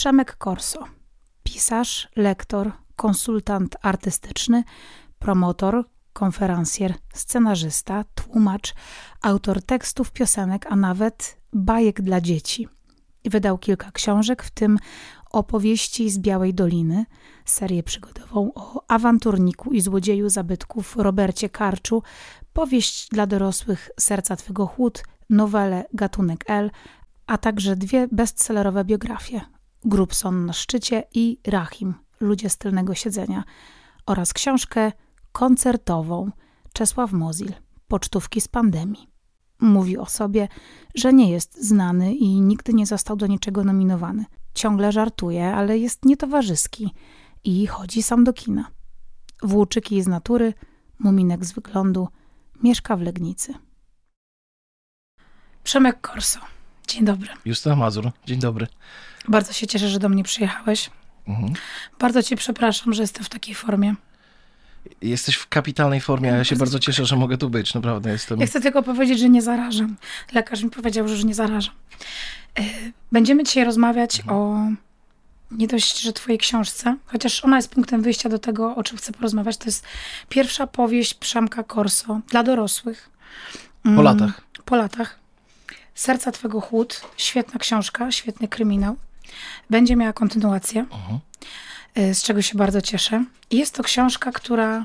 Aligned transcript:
Przemek 0.00 0.36
Korso, 0.36 0.84
pisarz, 1.42 2.08
lektor, 2.16 2.72
konsultant 2.96 3.76
artystyczny, 3.82 4.64
promotor, 5.18 5.84
konferencjer, 6.12 6.94
scenarzysta, 7.14 8.04
tłumacz, 8.14 8.74
autor 9.22 9.62
tekstów, 9.62 10.12
piosenek, 10.12 10.66
a 10.72 10.76
nawet 10.76 11.36
bajek 11.52 12.02
dla 12.02 12.20
dzieci. 12.20 12.68
Wydał 13.24 13.58
kilka 13.58 13.90
książek, 13.92 14.42
w 14.42 14.50
tym 14.50 14.78
opowieści 15.30 16.10
z 16.10 16.18
Białej 16.18 16.54
Doliny, 16.54 17.04
serię 17.44 17.82
przygodową 17.82 18.50
o 18.54 18.84
awanturniku 18.88 19.72
i 19.72 19.80
złodzieju 19.80 20.28
zabytków 20.28 20.96
Robercie 20.96 21.48
Karczu, 21.48 22.02
powieść 22.52 23.08
dla 23.08 23.26
dorosłych 23.26 23.90
Serca 23.98 24.36
Twego 24.36 24.66
Chłód, 24.66 25.02
nowelę 25.30 25.84
Gatunek 25.92 26.44
L, 26.46 26.70
a 27.26 27.38
także 27.38 27.76
dwie 27.76 28.08
bestsellerowe 28.12 28.84
biografie 28.84 29.40
Grubson 29.84 30.46
na 30.46 30.52
szczycie 30.52 31.02
i 31.14 31.38
Rahim 31.46 31.94
Ludzie 32.20 32.50
z 32.50 32.58
tylnego 32.58 32.94
siedzenia 32.94 33.44
oraz 34.06 34.32
książkę 34.32 34.92
koncertową 35.32 36.30
Czesław 36.72 37.12
Mozil 37.12 37.52
Pocztówki 37.88 38.40
z 38.40 38.48
pandemii. 38.48 39.10
Mówi 39.60 39.98
o 39.98 40.06
sobie, 40.06 40.48
że 40.94 41.12
nie 41.12 41.30
jest 41.30 41.64
znany 41.66 42.14
i 42.14 42.40
nigdy 42.40 42.74
nie 42.74 42.86
został 42.86 43.16
do 43.16 43.26
niczego 43.26 43.64
nominowany. 43.64 44.24
Ciągle 44.54 44.92
żartuje, 44.92 45.54
ale 45.54 45.78
jest 45.78 46.04
nietowarzyski 46.04 46.94
i 47.44 47.66
chodzi 47.66 48.02
sam 48.02 48.24
do 48.24 48.32
kina. 48.32 48.70
Włóczyki 49.42 50.02
z 50.02 50.06
natury, 50.06 50.54
muminek 50.98 51.44
z 51.44 51.52
wyglądu, 51.52 52.08
mieszka 52.62 52.96
w 52.96 53.00
Legnicy. 53.00 53.54
Przemek 55.64 56.00
Korso. 56.00 56.40
Dzień 56.88 57.04
dobry. 57.04 57.28
Justyna 57.44 57.76
Mazur, 57.76 58.10
dzień 58.26 58.40
dobry. 58.40 58.66
Bardzo 59.30 59.52
się 59.52 59.66
cieszę, 59.66 59.88
że 59.88 59.98
do 59.98 60.08
mnie 60.08 60.24
przyjechałeś. 60.24 60.90
Mhm. 61.28 61.52
Bardzo 61.98 62.22
cię 62.22 62.36
przepraszam, 62.36 62.94
że 62.94 63.02
jestem 63.02 63.24
w 63.24 63.28
takiej 63.28 63.54
formie. 63.54 63.94
Jesteś 65.02 65.34
w 65.34 65.48
kapitalnej 65.48 66.00
formie, 66.00 66.32
a 66.32 66.36
ja 66.36 66.44
się 66.44 66.56
bardzo 66.56 66.78
cieszę, 66.78 67.06
że 67.06 67.16
mogę 67.16 67.38
tu 67.38 67.50
być, 67.50 67.74
naprawdę 67.74 68.10
jestem. 68.10 68.40
Ja 68.40 68.46
chcę 68.46 68.60
tylko 68.60 68.82
powiedzieć, 68.82 69.18
że 69.18 69.28
nie 69.28 69.42
zarażam. 69.42 69.96
Lekarz 70.32 70.62
mi 70.62 70.70
powiedział, 70.70 71.08
że 71.08 71.14
już 71.14 71.24
nie 71.24 71.34
zarażam. 71.34 71.74
E, 72.58 72.62
będziemy 73.12 73.44
dzisiaj 73.44 73.64
rozmawiać 73.64 74.20
mhm. 74.20 74.38
o 74.38 74.66
nie 75.50 75.66
dość, 75.66 76.00
że 76.00 76.12
twojej 76.12 76.38
książce, 76.38 76.96
chociaż 77.06 77.44
ona 77.44 77.56
jest 77.56 77.74
punktem 77.74 78.02
wyjścia 78.02 78.28
do 78.28 78.38
tego, 78.38 78.76
o 78.76 78.82
czym 78.82 78.98
chcę 78.98 79.12
porozmawiać. 79.12 79.56
To 79.56 79.64
jest 79.64 79.84
pierwsza 80.28 80.66
powieść 80.66 81.14
Przemka 81.14 81.62
Korso 81.62 82.20
dla 82.28 82.42
dorosłych. 82.42 83.10
Po 83.82 83.88
mm, 83.88 84.04
latach. 84.04 84.40
Po 84.64 84.76
latach. 84.76 85.18
Serca 85.94 86.32
Twego 86.32 86.60
Chłód, 86.60 87.00
świetna 87.16 87.58
książka, 87.58 88.12
świetny 88.12 88.48
kryminał. 88.48 88.96
Będzie 89.70 89.96
miała 89.96 90.12
kontynuację, 90.12 90.86
uh-huh. 90.90 92.14
z 92.14 92.22
czego 92.22 92.42
się 92.42 92.58
bardzo 92.58 92.80
cieszę. 92.80 93.24
Jest 93.50 93.74
to 93.74 93.82
książka, 93.82 94.32
która, 94.32 94.84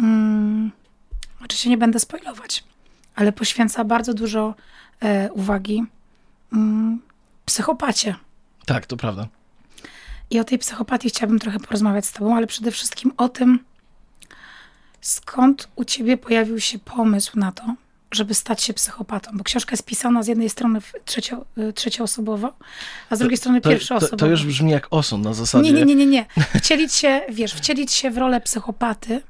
um, 0.00 0.72
oczywiście 1.44 1.70
nie 1.70 1.78
będę 1.78 2.00
spoilować, 2.00 2.64
ale 3.14 3.32
poświęca 3.32 3.84
bardzo 3.84 4.14
dużo 4.14 4.54
e, 5.00 5.32
uwagi 5.32 5.84
um, 6.52 7.02
psychopacie. 7.44 8.14
Tak, 8.66 8.86
to 8.86 8.96
prawda. 8.96 9.28
I 10.30 10.40
o 10.40 10.44
tej 10.44 10.58
psychopatii 10.58 11.08
chciałabym 11.08 11.38
trochę 11.38 11.58
porozmawiać 11.60 12.06
z 12.06 12.12
Tobą, 12.12 12.36
ale 12.36 12.46
przede 12.46 12.70
wszystkim 12.70 13.12
o 13.16 13.28
tym, 13.28 13.64
skąd 15.00 15.68
u 15.76 15.84
Ciebie 15.84 16.16
pojawił 16.16 16.60
się 16.60 16.78
pomysł 16.78 17.38
na 17.38 17.52
to, 17.52 17.74
żeby 18.10 18.34
stać 18.34 18.62
się 18.62 18.74
psychopatą, 18.74 19.30
bo 19.34 19.44
książka 19.44 19.72
jest 19.72 19.84
pisana 19.84 20.22
z 20.22 20.26
jednej 20.26 20.50
strony 20.50 20.80
trzecio, 21.04 21.44
y, 21.58 21.72
trzecioosobowo, 21.72 22.52
a 23.10 23.16
z 23.16 23.18
drugiej 23.18 23.36
strony 23.36 23.60
pierwszoosobowo. 23.60 24.10
To, 24.10 24.16
to, 24.16 24.26
już 24.26 24.46
brzmi 24.46 24.70
jak 24.70 24.86
osąd 24.90 25.24
na 25.24 25.34
zasadzie. 25.34 25.72
Nie, 25.72 25.72
nie, 25.72 25.84
nie, 25.84 25.94
nie, 25.94 26.06
nie. 26.06 26.26
Wcielić 26.60 26.94
się, 26.94 27.20
wiesz, 27.32 27.54
wcielić 27.54 27.92
się 27.92 28.10
w 28.10 28.18
rolę 28.18 28.40
psychopaty, 28.40 29.22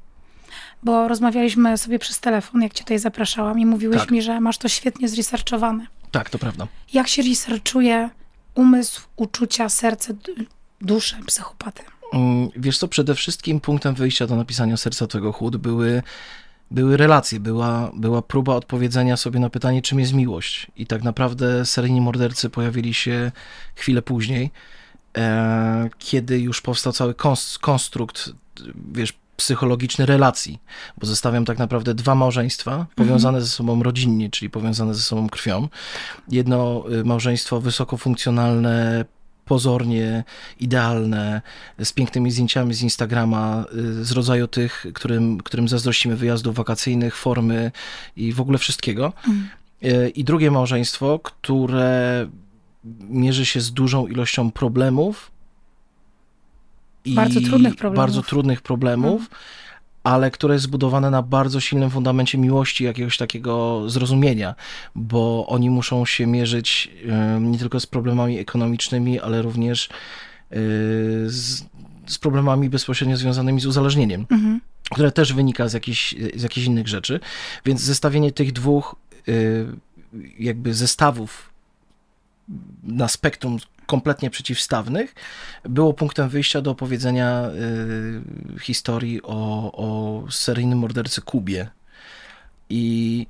bo 0.83 1.07
rozmawialiśmy 1.07 1.77
sobie 1.77 1.99
przez 1.99 2.19
telefon, 2.19 2.61
jak 2.61 2.73
cię 2.73 2.83
tutaj 2.83 2.99
zapraszałam 2.99 3.59
i 3.59 3.65
mówiłeś 3.65 3.99
tak. 3.99 4.11
mi, 4.11 4.21
że 4.21 4.41
masz 4.41 4.57
to 4.57 4.67
świetnie 4.67 5.09
zresearchowane. 5.09 5.87
Tak, 6.11 6.29
to 6.29 6.39
prawda. 6.39 6.67
Jak 6.93 7.07
się 7.07 7.21
researchuje 7.21 8.09
umysł, 8.55 9.01
uczucia, 9.15 9.69
serce, 9.69 10.13
duszę 10.81 11.17
psychopaty? 11.25 11.83
Mm, 12.13 12.49
wiesz 12.55 12.77
co, 12.77 12.87
przede 12.87 13.15
wszystkim 13.15 13.59
punktem 13.59 13.95
wyjścia 13.95 14.27
do 14.27 14.35
napisania 14.35 14.77
Serca 14.77 15.07
Twego 15.07 15.31
Chłód 15.31 15.57
były 15.57 16.03
były 16.71 16.97
relacje, 16.97 17.39
była, 17.39 17.91
była 17.93 18.21
próba 18.21 18.55
odpowiedzenia 18.55 19.17
sobie 19.17 19.39
na 19.39 19.49
pytanie, 19.49 19.81
czym 19.81 19.99
jest 19.99 20.13
miłość. 20.13 20.67
I 20.77 20.87
tak 20.87 21.03
naprawdę 21.03 21.65
seryjni 21.65 22.01
mordercy 22.01 22.49
pojawili 22.49 22.93
się 22.93 23.31
chwilę 23.75 24.01
później, 24.01 24.51
e, 25.17 25.89
kiedy 25.97 26.39
już 26.39 26.61
powstał 26.61 26.93
cały 26.93 27.15
konstrukt, 27.61 28.31
wiesz, 28.91 29.13
psychologiczny 29.39 30.05
relacji, 30.05 30.59
bo 30.97 31.07
zestawiam 31.07 31.45
tak 31.45 31.57
naprawdę 31.57 31.93
dwa 31.93 32.15
małżeństwa 32.15 32.85
powiązane 32.95 33.37
mhm. 33.37 33.43
ze 33.45 33.51
sobą 33.51 33.83
rodzinnie, 33.83 34.29
czyli 34.29 34.49
powiązane 34.49 34.95
ze 34.95 35.01
sobą 35.01 35.29
krwią. 35.29 35.67
Jedno 36.29 36.83
y, 36.91 37.03
małżeństwo 37.03 37.61
wysokofunkcjonalne, 37.61 39.05
pozornie 39.49 40.23
idealne, 40.59 41.41
z 41.83 41.93
pięknymi 41.93 42.31
zdjęciami 42.31 42.73
z 42.73 42.81
Instagrama, 42.81 43.65
y, 43.73 44.05
z 44.05 44.11
rodzaju 44.11 44.47
tych, 44.47 44.85
którym, 44.93 45.37
którym 45.37 45.67
zazdrościmy 45.67 46.15
wyjazdów 46.15 46.55
wakacyjnych, 46.55 47.15
formy 47.15 47.71
i 48.15 48.33
w 48.33 48.41
ogóle 48.41 48.57
wszystkiego. 48.57 49.13
Mm. 49.27 49.49
I 50.15 50.23
drugie 50.23 50.51
małżeństwo, 50.51 51.19
które 51.19 52.27
mierzy 53.09 53.45
się 53.45 53.61
z 53.61 53.71
dużą 53.71 54.07
ilością 54.07 54.51
problemów. 54.51 55.31
I 57.05 57.13
bardzo 57.13 57.41
trudnych 57.41 57.75
problemów. 57.75 57.97
Bardzo 57.97 58.21
trudnych 58.21 58.61
problemów. 58.61 59.19
Mm 59.19 59.29
ale 60.03 60.31
które 60.31 60.53
jest 60.53 60.63
zbudowane 60.63 61.09
na 61.09 61.21
bardzo 61.21 61.59
silnym 61.59 61.89
fundamencie 61.89 62.37
miłości, 62.37 62.83
jakiegoś 62.83 63.17
takiego 63.17 63.83
zrozumienia, 63.89 64.55
bo 64.95 65.45
oni 65.47 65.69
muszą 65.69 66.05
się 66.05 66.27
mierzyć 66.27 66.91
nie 67.41 67.59
tylko 67.59 67.79
z 67.79 67.85
problemami 67.85 68.39
ekonomicznymi, 68.39 69.19
ale 69.19 69.41
również 69.41 69.89
e, 70.51 70.55
z, 71.25 71.65
z 72.07 72.17
problemami 72.17 72.69
bezpośrednio 72.69 73.17
związanymi 73.17 73.61
z 73.61 73.65
uzależnieniem, 73.65 74.25
mhm. 74.31 74.61
które 74.91 75.11
też 75.11 75.33
wynika 75.33 75.67
z 75.67 75.73
jakichś, 75.73 76.15
z 76.35 76.43
jakichś 76.43 76.67
innych 76.67 76.87
rzeczy. 76.87 77.19
Więc 77.65 77.81
zestawienie 77.81 78.31
tych 78.31 78.51
dwóch 78.51 78.95
e, 79.27 79.31
jakby 80.39 80.73
zestawów 80.73 81.49
na 82.83 83.07
spektrum 83.07 83.57
kompletnie 83.89 84.29
przeciwstawnych, 84.29 85.15
było 85.63 85.93
punktem 85.93 86.29
wyjścia 86.29 86.61
do 86.61 86.71
opowiedzenia 86.71 87.49
y, 88.55 88.59
historii 88.59 89.21
o, 89.23 89.71
o 89.73 90.23
seryjnym 90.31 90.79
mordercy 90.79 91.21
Kubie. 91.21 91.69
I 92.69 93.27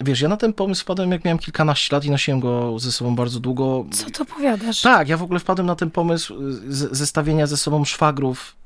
Wiesz, 0.00 0.20
ja 0.20 0.28
na 0.28 0.36
ten 0.36 0.52
pomysł 0.52 0.82
wpadłem, 0.82 1.12
jak 1.12 1.24
miałem 1.24 1.38
kilkanaście 1.38 1.96
lat 1.96 2.04
i 2.04 2.10
nosiłem 2.10 2.40
go 2.40 2.78
ze 2.78 2.92
sobą 2.92 3.16
bardzo 3.16 3.40
długo. 3.40 3.86
Co 3.90 4.10
to 4.10 4.24
powiadasz? 4.24 4.82
Tak, 4.82 5.08
ja 5.08 5.16
w 5.16 5.22
ogóle 5.22 5.40
wpadłem 5.40 5.66
na 5.66 5.74
ten 5.74 5.90
pomysł 5.90 6.34
z, 6.68 6.96
zestawienia 6.96 7.46
ze 7.46 7.56
sobą 7.56 7.84
szwagrów 7.84 8.56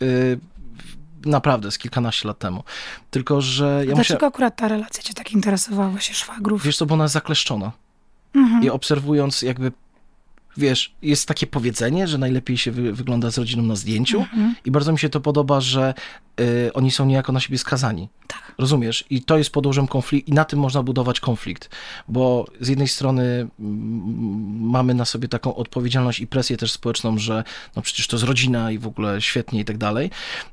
yy, 0.00 0.40
naprawdę 1.24 1.70
z 1.70 1.78
kilkanaście 1.78 2.28
lat 2.28 2.38
temu. 2.38 2.62
Tylko, 3.10 3.40
że 3.40 3.84
ja 3.88 3.94
Dlaczego 3.94 4.26
akurat 4.26 4.56
ta 4.56 4.68
relacja 4.68 5.02
cię 5.02 5.14
tak 5.14 5.32
interesowała, 5.32 6.00
się 6.00 6.14
szwagrów? 6.14 6.62
Wiesz 6.62 6.76
co, 6.76 6.86
bo 6.86 6.94
ona 6.94 7.04
jest 7.04 7.14
zakleszczona. 7.14 7.72
Mhm. 8.34 8.62
I 8.62 8.70
obserwując 8.70 9.42
jakby 9.42 9.72
wiesz, 10.56 10.94
jest 11.02 11.28
takie 11.28 11.46
powiedzenie, 11.46 12.08
że 12.08 12.18
najlepiej 12.18 12.58
się 12.58 12.72
wy, 12.72 12.92
wygląda 12.92 13.30
z 13.30 13.38
rodziną 13.38 13.62
na 13.62 13.76
zdjęciu 13.76 14.20
mhm. 14.20 14.54
i 14.64 14.70
bardzo 14.70 14.92
mi 14.92 14.98
się 14.98 15.08
to 15.08 15.20
podoba, 15.20 15.60
że 15.60 15.94
y, 16.40 16.70
oni 16.74 16.90
są 16.90 17.06
niejako 17.06 17.32
na 17.32 17.40
siebie 17.40 17.58
skazani. 17.58 18.08
Tak. 18.26 18.54
Rozumiesz? 18.58 19.04
I 19.10 19.22
to 19.22 19.38
jest 19.38 19.50
podłożem 19.50 19.86
konfliktu 19.86 20.30
i 20.30 20.34
na 20.34 20.44
tym 20.44 20.58
można 20.58 20.82
budować 20.82 21.20
konflikt, 21.20 21.70
bo 22.08 22.46
z 22.60 22.68
jednej 22.68 22.88
strony 22.88 23.48
mamy 24.58 24.94
na 24.94 25.04
sobie 25.04 25.28
taką 25.28 25.54
odpowiedzialność 25.54 26.20
i 26.20 26.26
presję 26.26 26.56
też 26.56 26.72
społeczną, 26.72 27.18
że 27.18 27.44
no 27.76 27.82
przecież 27.82 28.06
to 28.06 28.16
jest 28.16 28.26
rodzina 28.26 28.70
i 28.70 28.78
w 28.78 28.86
ogóle 28.86 29.22
świetnie 29.22 29.60
i 29.60 29.64
tak 29.64 29.78
dalej. 29.78 30.10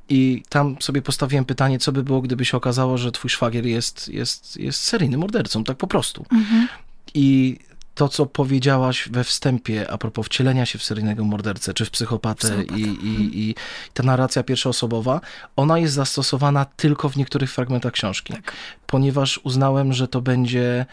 I 0.10 0.44
tam 0.50 0.76
sobie 0.80 1.02
postawiłem 1.02 1.46
pytanie, 1.46 1.80
co 1.80 1.92
by 1.92 2.04
było, 2.04 2.22
gdyby 2.22 2.46
się 2.46 2.58
okazało, 2.58 2.98
że 2.98 3.12
twój 3.12 3.30
szwagier 3.30 3.66
jest, 3.66 4.10
jest, 4.10 4.58
jest 4.58 4.82
seryjnym 4.82 5.20
mordercą, 5.20 5.64
tak 5.64 5.78
po 5.78 5.88
prostu. 5.88 6.26
Mhm. 6.32 6.68
I 7.14 7.58
to, 7.96 8.10
co 8.10 8.26
powiedziałaś 8.26 9.10
we 9.12 9.24
wstępie 9.24 9.92
a 9.92 9.98
propos 9.98 10.26
wcielenia 10.26 10.66
się 10.66 10.80
w 10.80 10.84
seryjnego 10.84 11.24
mordercę, 11.24 11.74
czy 11.74 11.86
w 11.86 11.92
psychopatę 11.92 12.64
i, 12.64 12.82
i, 12.82 13.50
i, 13.50 13.56
ta 13.94 14.04
narracja 14.04 14.44
pierwszoosobowa, 14.44 15.22
ona 15.56 15.80
jest 15.80 15.94
zastosowana 15.94 16.66
tylko 16.66 17.10
w 17.10 17.18
niektórych 17.18 17.52
fragmentach 17.52 17.94
książki, 17.94 18.34
tak. 18.34 18.54
ponieważ 18.88 19.40
uznałem, 19.44 19.94
że 19.94 20.08
to 20.08 20.22
będzie 20.22 20.86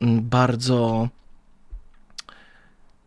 mm, 0.00 0.28
bardzo 0.28 1.08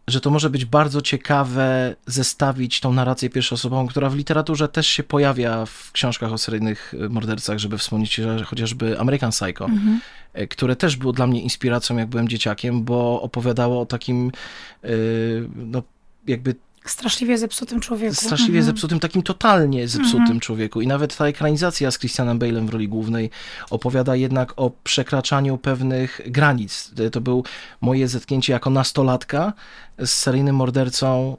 że 0.10 0.22
to 0.22 0.30
może 0.30 0.50
być 0.50 0.66
bardzo 0.66 1.02
ciekawe 1.02 1.96
zestawić 2.06 2.80
tą 2.80 2.94
narrację 2.94 3.30
pierwszoosobową, 3.30 3.88
która 3.88 4.10
w 4.10 4.16
literaturze 4.16 4.68
też 4.68 4.88
się 4.88 5.04
pojawia 5.04 5.66
w 5.66 5.92
książkach 5.92 6.34
o 6.34 6.38
seryjnych 6.38 6.94
mordercach, 7.10 7.60
żeby 7.60 7.78
wspomnieć 7.78 8.22
chociażby 8.46 9.00
American 9.00 9.32
Psycho, 9.32 9.66
mhm. 9.66 10.00
E, 10.34 10.48
które 10.48 10.76
też 10.76 10.96
było 10.96 11.14
dla 11.14 11.28
mnie 11.28 11.42
inspiracją, 11.42 11.98
jak 11.98 12.08
byłem 12.08 12.28
dzieciakiem, 12.28 12.84
bo 12.84 13.22
opowiadało 13.22 13.82
o 13.82 13.86
takim, 13.86 14.32
e, 14.84 14.90
no, 15.56 15.84
jakby 16.28 16.56
Straszliwie 16.86 17.38
zepsutym 17.38 17.80
człowieku. 17.80 18.16
Straszliwie 18.16 18.60
mhm. 18.60 18.66
zepsutym, 18.66 19.00
takim 19.00 19.22
totalnie 19.22 19.88
zepsutym 19.88 20.22
mhm. 20.22 20.40
człowieku. 20.40 20.82
I 20.82 20.88
nawet 20.88 21.18
ta 21.18 21.28
ekranizacja 21.28 21.92
z 21.92 22.00
Christianem 22.00 22.40
Bale'em 22.40 22.66
w 22.66 22.70
roli 22.70 22.88
głównej 22.88 23.30
opowiada 23.70 24.16
jednak 24.16 24.54
o 24.56 24.72
przekraczaniu 24.84 25.58
pewnych 25.58 26.22
granic. 26.26 26.92
To 27.12 27.22
był 27.22 27.44
moje 27.82 28.08
zetknięcie 28.08 28.54
jako 28.54 28.70
nastolatka 28.70 29.54
z 29.98 30.10
seryjnym 30.10 30.56
mordercą 30.56 31.38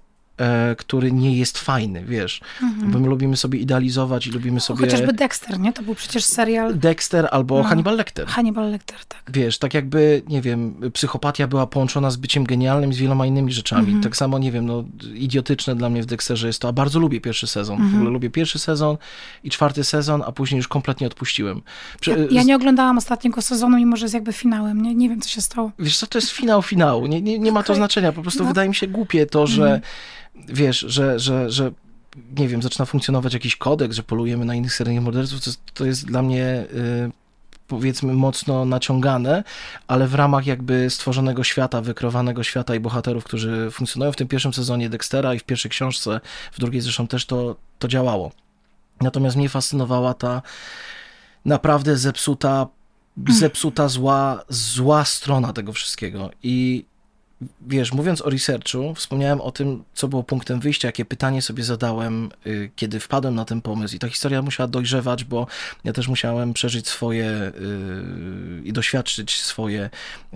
który 0.79 1.13
nie 1.13 1.37
jest 1.37 1.59
fajny, 1.59 2.05
wiesz. 2.05 2.41
Mhm. 2.63 2.91
Bo 2.91 2.99
my 2.99 3.09
lubimy 3.09 3.37
sobie 3.37 3.59
idealizować 3.59 4.27
i 4.27 4.31
lubimy 4.31 4.61
sobie... 4.61 4.81
Chociażby 4.81 5.13
Dexter, 5.13 5.61
nie? 5.61 5.73
To 5.73 5.83
był 5.83 5.95
przecież 5.95 6.25
serial... 6.25 6.79
Dexter 6.79 7.29
albo 7.31 7.59
no. 7.59 7.65
Hannibal 7.65 7.97
Lecter. 7.97 8.27
Hannibal 8.27 8.71
Lecter, 8.71 9.05
tak. 9.09 9.23
Wiesz, 9.33 9.59
tak 9.59 9.75
jakby, 9.75 10.23
nie 10.29 10.43
wiem, 10.43 10.75
psychopatia 10.93 11.47
była 11.47 11.67
połączona 11.67 12.11
z 12.11 12.17
byciem 12.17 12.45
genialnym, 12.45 12.93
z 12.93 12.99
wieloma 12.99 13.27
innymi 13.27 13.53
rzeczami. 13.53 13.87
Mhm. 13.87 14.03
Tak 14.03 14.17
samo, 14.17 14.39
nie 14.39 14.53
wiem, 14.53 14.67
no, 14.67 14.85
idiotyczne 15.15 15.77
dla 15.77 15.91
mnie 15.91 16.03
w 16.03 16.07
Dexterze 16.07 16.47
jest 16.47 16.61
to, 16.61 16.69
a 16.69 16.73
bardzo 16.73 16.99
lubię 16.99 17.21
pierwszy 17.21 17.47
sezon. 17.47 17.77
Mhm. 17.77 17.93
W 17.93 17.95
ogóle 17.95 18.11
lubię 18.11 18.31
pierwszy 18.31 18.59
sezon 18.59 18.97
i 19.45 19.51
czwarty 19.51 19.85
sezon, 19.85 20.23
a 20.27 20.33
później 20.33 20.57
już 20.57 20.69
kompletnie 20.69 21.07
odpuściłem. 21.07 21.63
Prze 22.01 22.11
ja, 22.11 22.17
ja, 22.31 22.43
nie 22.43 22.57
oglądałam 22.57 22.99
ostatniego 22.99 23.43
sezonu, 23.43 23.77
mimo 23.77 23.97
że 23.97 24.05
jest 24.05 24.15
jakby 24.15 24.33
finałem. 24.33 24.83
Nie, 24.83 24.95
nie 24.95 25.09
wiem, 25.09 25.21
co 25.21 25.29
się 25.29 25.41
stało. 25.41 25.71
Wiesz 25.79 25.99
co, 25.99 26.07
to 26.07 26.19
jest 26.19 26.31
finał 26.31 26.63
finału. 26.63 27.07
Nie, 27.07 27.23
nie, 27.23 27.39
nie 27.39 27.53
ma 27.53 27.61
okay. 27.61 27.67
to 27.67 27.75
znaczenia. 27.75 28.13
Po 28.13 28.23
prostu 28.23 28.43
no. 28.43 28.49
wydaje 28.49 28.69
mi 28.69 28.75
się 28.75 28.87
głupie 28.87 29.27
to, 29.27 29.47
że 29.47 29.65
mhm 29.65 29.81
wiesz, 30.49 30.79
że, 30.79 31.19
że, 31.19 31.51
że 31.51 31.73
nie 32.39 32.49
wiem, 32.49 32.63
zaczyna 32.63 32.87
funkcjonować 32.87 33.35
jakiś 33.35 33.57
kodeks, 33.57 33.97
że 33.97 34.03
polujemy 34.03 34.45
na 34.45 34.55
innych 34.55 34.75
seryjnych 34.75 35.05
morderców, 35.05 35.45
to, 35.45 35.51
to 35.75 35.85
jest 35.85 36.07
dla 36.07 36.23
mnie 36.23 36.45
y, 36.75 37.11
powiedzmy 37.71 38.13
mocno 38.13 38.65
naciągane, 38.65 39.45
ale 39.89 40.09
w 40.09 40.15
ramach 40.15 40.47
jakby 40.47 40.91
stworzonego 40.91 41.45
świata, 41.45 41.81
wykrowanego 41.81 42.43
świata 42.43 42.75
i 42.75 42.81
bohaterów, 42.81 43.25
którzy 43.25 43.71
funkcjonują 43.71 44.13
w 44.13 44.17
tym 44.17 44.29
pierwszym 44.29 44.55
sezonie 44.55 44.91
Dextera 44.91 45.35
i 45.35 45.39
w 45.39 45.45
pierwszej 45.45 45.71
książce, 45.71 46.21
w 46.53 46.61
drugiej 46.61 46.81
zresztą 46.81 47.07
też 47.07 47.27
to, 47.27 47.57
to 47.79 47.89
działało. 47.89 48.33
Natomiast 49.01 49.37
mnie 49.37 49.49
fascynowała 49.49 50.15
ta 50.15 50.43
naprawdę 51.45 51.97
zepsuta, 51.97 52.67
zepsuta 53.29 53.89
zła, 53.89 54.45
zła 54.49 55.05
strona 55.05 55.53
tego 55.53 55.73
wszystkiego 55.73 56.31
i 56.43 56.85
wiesz, 57.61 57.93
mówiąc 57.93 58.23
o 58.23 58.31
researchu, 58.31 58.95
wspomniałem 58.95 59.41
o 59.41 59.53
tym, 59.53 59.85
co 59.95 60.09
było 60.09 60.23
punktem 60.23 60.61
wyjścia, 60.61 60.89
jakie 60.89 61.05
pytanie 61.05 61.43
sobie 61.43 61.65
zadałem, 61.65 62.31
y, 62.47 62.71
kiedy 62.77 63.01
wpadłem 63.01 63.35
na 63.35 63.45
ten 63.45 63.63
pomysł. 63.63 63.97
I 63.97 63.99
ta 63.99 64.09
historia 64.09 64.43
musiała 64.43 64.69
dojrzewać, 64.69 65.25
bo 65.25 65.47
ja 65.85 65.93
też 65.93 66.09
musiałem 66.09 66.53
przeżyć 66.53 66.89
swoje 66.89 67.27
y, 67.27 68.63
i 68.65 68.73
doświadczyć 68.73 69.41
swoje 69.41 69.91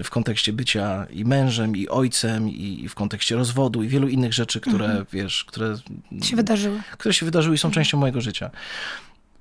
w 0.05 0.11
kontekście 0.11 0.53
bycia 0.53 1.07
i 1.11 1.25
mężem, 1.25 1.77
i 1.77 1.89
ojcem, 1.89 2.49
i 2.49 2.89
w 2.89 2.95
kontekście 2.95 3.37
rozwodu, 3.37 3.83
i 3.83 3.89
wielu 3.89 4.09
innych 4.09 4.33
rzeczy, 4.33 4.61
które, 4.61 4.85
mhm. 4.85 5.07
wiesz, 5.13 5.45
które 5.45 5.77
się 6.23 6.37
wydarzyły. 6.37 6.83
Które 6.93 7.15
się 7.15 7.27
wydarzyły 7.27 7.55
i 7.55 7.59
są 7.59 7.69
mhm. 7.69 7.75
częścią 7.75 7.99
mojego 7.99 8.21
życia. 8.21 8.51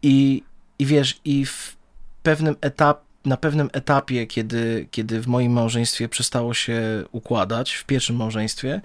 I, 0.02 0.44
i 0.80 0.86
wiesz, 0.86 1.20
i 1.26 1.46
w 1.46 1.76
pewnym 2.24 2.56
etapie 2.62 3.13
na 3.26 3.38
pewnym 3.38 3.70
etapie, 3.74 4.28
kiedy, 4.28 4.88
kiedy 4.92 5.22
w 5.22 5.28
moim 5.28 5.52
małżeństwie 5.52 6.10
przestało 6.10 6.54
się 6.54 7.04
układać, 7.12 7.74
w 7.74 7.86
pierwszym 7.86 8.16
małżeństwie, 8.16 8.82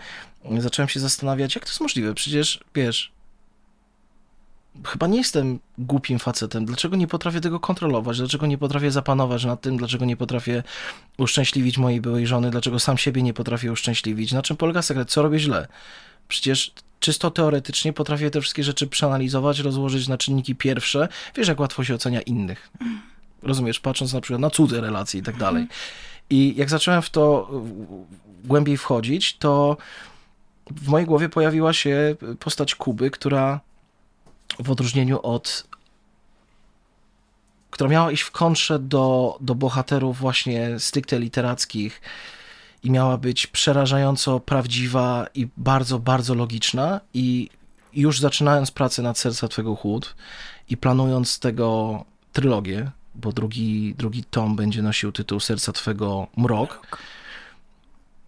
zacząłem 0.59 0.89
się 0.89 1.01
zastanawiać, 1.01 1.55
jak 1.55 1.65
to 1.65 1.71
jest 1.71 1.81
możliwe. 1.81 2.15
Przecież, 2.15 2.61
wiesz, 2.75 3.13
chyba 4.85 5.07
nie 5.07 5.19
jestem 5.19 5.59
głupim 5.79 6.19
facetem. 6.19 6.65
Dlaczego 6.65 6.97
nie 6.97 7.07
potrafię 7.07 7.41
tego 7.41 7.61
kontrolować? 7.61 8.19
Dlaczego 8.19 8.47
nie 8.47 8.59
potrafię 8.59 8.91
zapanować 8.91 9.45
nad 9.45 9.61
tym? 9.61 9.77
Dlaczego 9.77 10.05
nie 10.05 10.17
potrafię 10.17 10.63
uszczęśliwić 11.19 11.79
mojej 11.79 12.01
byłej 12.01 12.27
żony? 12.27 12.51
Dlaczego 12.51 12.79
sam 12.79 12.99
siebie 12.99 13.23
nie 13.23 13.35
potrafię 13.35 13.73
uszczęśliwić? 13.73 14.33
Na 14.33 14.43
czym 14.43 14.57
polega 14.57 14.83
sekret? 14.83 15.11
Co 15.11 15.23
robię 15.23 15.39
źle? 15.39 15.69
Przecież 16.29 16.73
czysto 17.01 17.31
teoretycznie 17.31 17.93
potrafię 17.93 18.31
te 18.31 18.41
wszystkie 18.41 18.65
rzeczy 18.65 18.87
przeanalizować, 18.87 19.59
rozłożyć 19.59 20.09
na 20.09 20.19
czynniki 20.19 20.55
pierwsze. 20.55 21.09
Wiesz, 21.37 21.49
jak 21.49 21.61
łatwo 21.61 21.85
się 21.85 21.95
ocenia 21.95 22.21
innych. 22.21 22.71
Rozumiesz, 23.43 23.81
patrząc 23.81 24.13
na 24.13 24.21
przykład 24.21 24.41
na 24.41 24.51
cudze 24.51 24.81
relacje 24.81 25.21
i 25.21 25.23
tak 25.23 25.37
dalej. 25.37 25.67
I 26.31 26.55
jak 26.57 26.71
zacząłem 26.71 27.03
w 27.03 27.11
to 27.11 27.51
głębiej 28.45 28.77
wchodzić, 28.77 29.37
to 29.37 29.77
w 30.71 30.89
mojej 30.89 31.07
głowie 31.07 31.29
pojawiła 31.29 31.73
się 31.73 32.17
postać 32.39 32.75
Kuby, 32.75 33.11
która 33.11 33.61
w 34.59 34.71
odróżnieniu 34.71 35.21
od 35.23 35.69
która 37.71 37.91
miała 37.91 38.13
iść 38.13 38.23
w 38.23 38.31
kontrze 38.31 38.79
do, 38.79 39.39
do 39.41 39.55
bohaterów 39.55 40.19
właśnie 40.19 40.79
stricte 40.79 41.19
literackich 41.19 42.01
i 42.83 42.91
miała 42.91 43.19
być 43.19 43.47
przerażająco 43.47 44.41
prawdziwa 44.41 45.27
i 45.35 45.49
bardzo, 45.57 45.99
bardzo 45.99 46.35
logiczna 46.35 47.01
i 47.15 47.51
już 47.93 48.21
zaczynając 48.21 48.71
pracę 48.71 49.03
nad 49.03 49.19
Serca 49.19 49.49
Twego 49.49 49.77
Chłód 49.77 50.17
i 50.71 50.77
planując 50.77 51.39
tego 51.39 52.05
trylogię, 52.33 52.91
bo 53.19 53.33
drugi, 53.33 53.95
drugi 53.99 54.25
tom 54.25 54.57
będzie 54.57 54.83
nosił 54.83 55.13
tytuł 55.13 55.41
Serca 55.41 55.73
Twego 55.73 56.27
Mrok, 56.37 56.99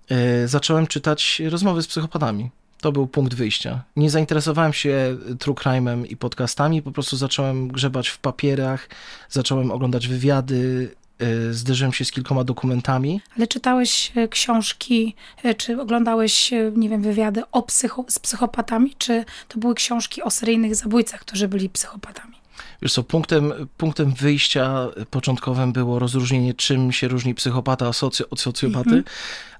e, 0.08 0.48
zacząłem 0.48 0.86
czytać 0.86 1.42
rozmowy 1.50 1.82
z 1.82 1.86
psychopatami. 1.86 2.50
To 2.80 2.92
był 2.92 3.06
punkt 3.06 3.34
wyjścia. 3.34 3.82
Nie 3.96 4.10
zainteresowałem 4.10 4.72
się 4.72 5.16
true 5.38 5.54
crime'em 5.54 6.06
i 6.08 6.16
podcastami, 6.16 6.82
po 6.82 6.92
prostu 6.92 7.16
zacząłem 7.16 7.68
grzebać 7.68 8.08
w 8.08 8.18
papierach, 8.18 8.88
zacząłem 9.28 9.70
oglądać 9.70 10.08
wywiady, 10.08 10.90
e, 11.18 11.52
zderzyłem 11.52 11.92
się 11.92 12.04
z 12.04 12.12
kilkoma 12.12 12.44
dokumentami. 12.44 13.20
Ale 13.36 13.46
czytałeś 13.46 14.12
e, 14.16 14.28
książki, 14.28 15.14
czy 15.56 15.80
oglądałeś, 15.80 16.50
nie 16.76 16.88
wiem, 16.88 17.02
wywiady 17.02 17.42
o 17.52 17.62
psycho, 17.62 18.04
z 18.08 18.18
psychopatami, 18.18 18.94
czy 18.98 19.24
to 19.48 19.58
były 19.58 19.74
książki 19.74 20.22
o 20.22 20.30
seryjnych 20.30 20.74
zabójcach, 20.74 21.20
którzy 21.20 21.48
byli 21.48 21.68
psychopatami? 21.68 22.39
Wiesz 22.82 22.92
co, 22.92 23.02
punktem, 23.02 23.52
punktem 23.76 24.14
wyjścia 24.14 24.86
początkowym 25.10 25.72
było 25.72 25.98
rozróżnienie, 25.98 26.54
czym 26.54 26.92
się 26.92 27.08
różni 27.08 27.34
psychopata 27.34 27.88
od 28.30 28.40
socjopaty, 28.40 28.90
mhm. 28.90 29.04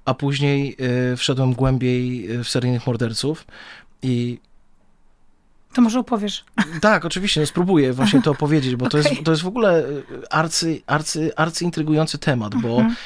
a 0.05 0.15
później 0.15 0.77
y, 1.13 1.17
wszedłem 1.17 1.53
głębiej 1.53 2.33
e, 2.33 2.45
w 2.45 2.49
seryjnych 2.49 2.87
morderców 2.87 3.47
i 4.03 4.39
to 5.73 5.83
może 5.83 5.99
opowiesz. 5.99 6.45
Tak, 6.81 7.05
oczywiście, 7.05 7.41
no 7.41 7.47
spróbuję 7.47 7.93
właśnie 7.93 8.23
to 8.23 8.31
opowiedzieć, 8.31 8.77
bo 8.77 8.87
okay. 8.87 9.03
to, 9.03 9.09
jest, 9.09 9.25
to 9.25 9.31
jest 9.31 9.43
w 9.43 9.47
ogóle 9.47 9.85
arcy, 10.31 10.83
arcy, 10.87 11.37
arcy 11.37 11.65
intrygujący 11.65 12.19
temat, 12.19 12.55
bo 12.55 12.69
mhm. 12.69 12.97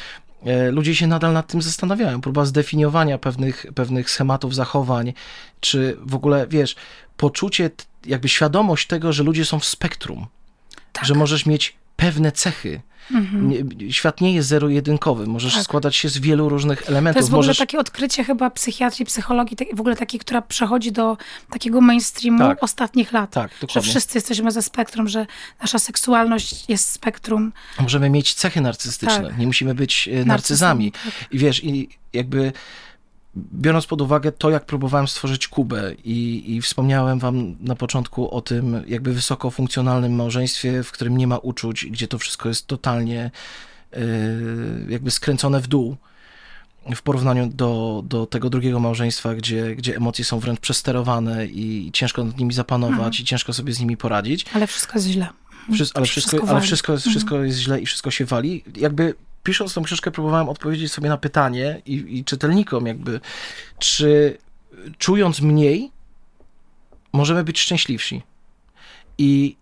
ludzie 0.75 0.95
się 0.95 1.07
nadal 1.07 1.33
nad 1.33 1.47
tym 1.47 1.63
zastanawiają. 1.63 2.21
Próba 2.21 2.45
zdefiniowania 2.45 3.19
pewnych, 3.19 3.67
pewnych 3.75 4.11
schematów 4.11 4.55
zachowań, 4.55 5.13
czy 5.61 5.97
w 6.01 6.15
ogóle, 6.15 6.47
wiesz, 6.47 6.77
poczucie 7.17 7.71
jakby 8.07 8.29
świadomość 8.29 8.87
tego, 8.87 9.13
że 9.13 9.23
ludzie 9.23 9.45
są 9.45 9.59
w 9.59 9.65
spektrum, 9.65 10.27
tak. 10.93 11.05
że 11.05 11.15
możesz 11.15 11.47
mieć 11.47 11.77
pewne 11.97 12.33
cechy. 12.33 12.81
Mhm. 13.11 13.69
Świat 13.91 14.21
nie 14.21 14.35
jest 14.35 14.49
zero-jedynkowy, 14.49 15.27
możesz 15.27 15.55
tak. 15.55 15.63
składać 15.63 15.97
się 15.97 16.09
z 16.09 16.19
wielu 16.19 16.49
różnych 16.49 16.89
elementów. 16.89 17.15
To 17.15 17.19
jest 17.19 17.31
w 17.31 17.35
ogóle 17.35 17.47
możesz... 17.47 17.59
takie 17.59 17.79
odkrycie 17.79 18.25
chyba 18.25 18.51
psychiatrii, 18.51 19.07
psychologii, 19.07 19.57
w 19.75 19.81
ogóle 19.81 19.97
takiej, 19.97 20.21
która 20.21 20.43
przechodzi 20.43 20.93
do 20.93 21.17
takiego 21.51 21.81
mainstreamu 21.81 22.39
tak. 22.39 22.63
ostatnich 22.63 23.13
lat. 23.13 23.31
Tak, 23.31 23.51
dokładnie. 23.61 23.83
Że 23.83 23.91
wszyscy 23.91 24.19
jesteśmy 24.19 24.51
ze 24.51 24.63
spektrum, 24.63 25.09
że 25.09 25.27
nasza 25.61 25.79
seksualność 25.79 26.65
jest 26.69 26.93
spektrum. 26.93 27.53
Możemy 27.81 28.11
mieć 28.11 28.35
cechy 28.35 28.61
narcystyczne, 28.61 29.23
tak. 29.23 29.39
nie 29.39 29.47
musimy 29.47 29.75
być 29.75 30.09
e, 30.09 30.25
narcyzami. 30.25 30.93
Tak. 30.93 31.13
I 31.31 31.39
wiesz, 31.39 31.65
i 31.65 31.89
jakby 32.13 32.53
biorąc 33.37 33.87
pod 33.87 34.01
uwagę 34.01 34.33
to, 34.33 34.51
jak 34.51 34.67
próbowałem 34.67 35.09
stworzyć 35.09 35.49
Kubę 35.49 35.95
i, 36.05 36.45
i 36.55 36.63
wspomniałem 36.63 37.19
wam 37.19 37.57
na 37.61 37.77
początku 37.77 38.31
o 38.31 38.41
tym 38.41 38.85
jakby 38.87 39.13
wysoko 39.13 39.51
funkcjonalnym 39.51 40.15
małżeństwie, 40.15 40.83
w 40.83 40.93
którym 40.93 41.17
nie 41.17 41.27
ma 41.27 41.39
uczuć, 41.39 41.87
gdzie 41.87 42.09
to 42.09 42.19
wszystko 42.19 42.49
jest 42.49 42.67
totalnie 42.67 43.31
yy, 43.93 43.99
jakby 44.89 45.11
skręcone 45.11 45.61
w 45.61 45.67
dół 45.67 45.97
w 46.95 47.03
porównaniu 47.03 47.47
do, 47.47 48.03
do 48.07 48.27
tego 48.27 48.51
drugiego 48.51 48.81
małżeństwa, 48.81 49.35
gdzie, 49.35 49.77
gdzie 49.77 49.97
emocje 49.97 50.25
są 50.25 50.39
wręcz 50.41 50.61
przesterowane 50.61 51.47
i 51.47 51.91
ciężko 51.93 52.25
nad 52.25 52.39
nimi 52.39 52.55
zapanować 52.55 52.99
mhm. 52.99 53.15
i 53.23 53.25
ciężko 53.25 53.53
sobie 53.53 53.73
z 53.73 53.81
nimi 53.81 53.97
poradzić. 53.97 54.47
Ale 54.55 54.67
wszystko 54.67 54.95
jest 54.95 55.09
źle. 55.09 55.29
Wszystko, 55.73 55.99
ale 55.99 56.07
wszystko, 56.07 56.31
wszystko 56.31 56.51
ale 56.51 56.61
wszystko, 56.61 56.93
jest, 56.93 57.07
wszystko 57.07 57.35
mhm. 57.35 57.47
jest 57.47 57.59
źle 57.59 57.81
i 57.81 57.87
wszystko 57.87 58.11
się 58.11 58.25
wali. 58.25 58.65
Jakby 58.77 59.15
pisząc 59.45 59.75
tą 59.75 59.83
książkę 59.83 60.11
próbowałem 60.11 60.49
odpowiedzieć 60.49 60.93
sobie 60.93 61.09
na 61.09 61.17
pytanie 61.17 61.83
i, 61.87 62.19
i 62.19 62.25
czytelnikom 62.25 62.87
jakby, 62.87 63.21
czy 63.79 64.39
czując 64.99 65.41
mniej 65.41 65.91
możemy 67.13 67.45
być 67.45 67.61
szczęśliwsi. 67.61 68.23
I 69.19 69.57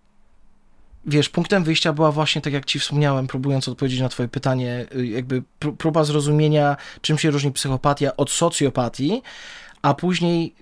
wiesz, 1.05 1.29
punktem 1.29 1.63
wyjścia 1.63 1.93
była 1.93 2.11
właśnie, 2.11 2.41
tak 2.41 2.53
jak 2.53 2.65
ci 2.65 2.79
wspomniałem, 2.79 3.27
próbując 3.27 3.67
odpowiedzieć 3.67 3.99
na 3.99 4.09
twoje 4.09 4.29
pytanie, 4.29 4.85
jakby 5.03 5.43
próba 5.77 6.03
zrozumienia, 6.03 6.77
czym 7.01 7.17
się 7.17 7.31
różni 7.31 7.51
psychopatia 7.51 8.17
od 8.17 8.31
socjopatii, 8.31 9.21
a 9.81 9.93
później, 9.93 10.55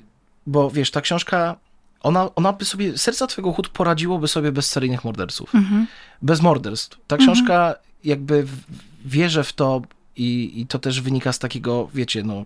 bo 0.48 0.72
wiesz, 0.72 0.92
ta 0.92 1.02
książka, 1.02 1.56
ona, 2.02 2.36
ona 2.36 2.54
by 2.54 2.66
sobie, 2.66 2.98
serca 2.98 3.28
twojego 3.28 3.54
chód 3.54 3.70
poradziłoby 3.70 4.28
sobie 4.28 4.52
bez 4.52 4.66
seryjnych 4.66 5.04
morderców. 5.04 5.56
Mhm. 5.56 5.88
Bez 6.22 6.42
morderstw. 6.42 6.98
Ta 7.08 7.18
książka 7.18 7.68
mhm. 7.68 7.76
jakby 8.04 8.48
wierzę 9.06 9.44
w 9.44 9.54
to 9.54 9.82
i, 10.16 10.52
i 10.62 10.68
to 10.68 10.80
też 10.80 11.02
wynika 11.02 11.34
z 11.34 11.40
takiego, 11.40 11.90
wiecie, 11.94 12.24
no, 12.24 12.46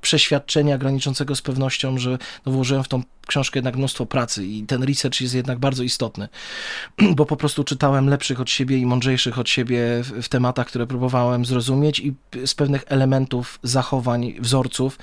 przeświadczenia 0.00 0.78
graniczącego 0.78 1.34
z 1.34 1.42
pewnością, 1.42 1.98
że 1.98 2.18
no, 2.46 2.52
włożyłem 2.52 2.84
w 2.84 2.88
tą 2.88 3.02
książkę 3.26 3.58
jednak 3.58 3.76
mnóstwo 3.76 4.06
pracy 4.06 4.46
i 4.46 4.62
ten 4.62 4.82
research 4.82 5.20
jest 5.20 5.34
jednak 5.34 5.58
bardzo 5.58 5.82
istotny, 5.82 6.28
bo 7.16 7.26
po 7.26 7.36
prostu 7.36 7.64
czytałem 7.64 8.08
lepszych 8.08 8.40
od 8.40 8.50
siebie 8.50 8.78
i 8.78 8.86
mądrzejszych 8.86 9.38
od 9.38 9.48
siebie 9.48 9.80
w, 10.22 10.28
tematach, 10.28 10.66
które 10.66 10.86
próbowałem 10.86 11.44
zrozumieć 11.44 12.00
i 12.00 12.14
z 12.46 12.54
pewnych 12.54 12.84
elementów, 12.86 13.58
zachowań, 13.62 14.34
wzorców 14.40 14.98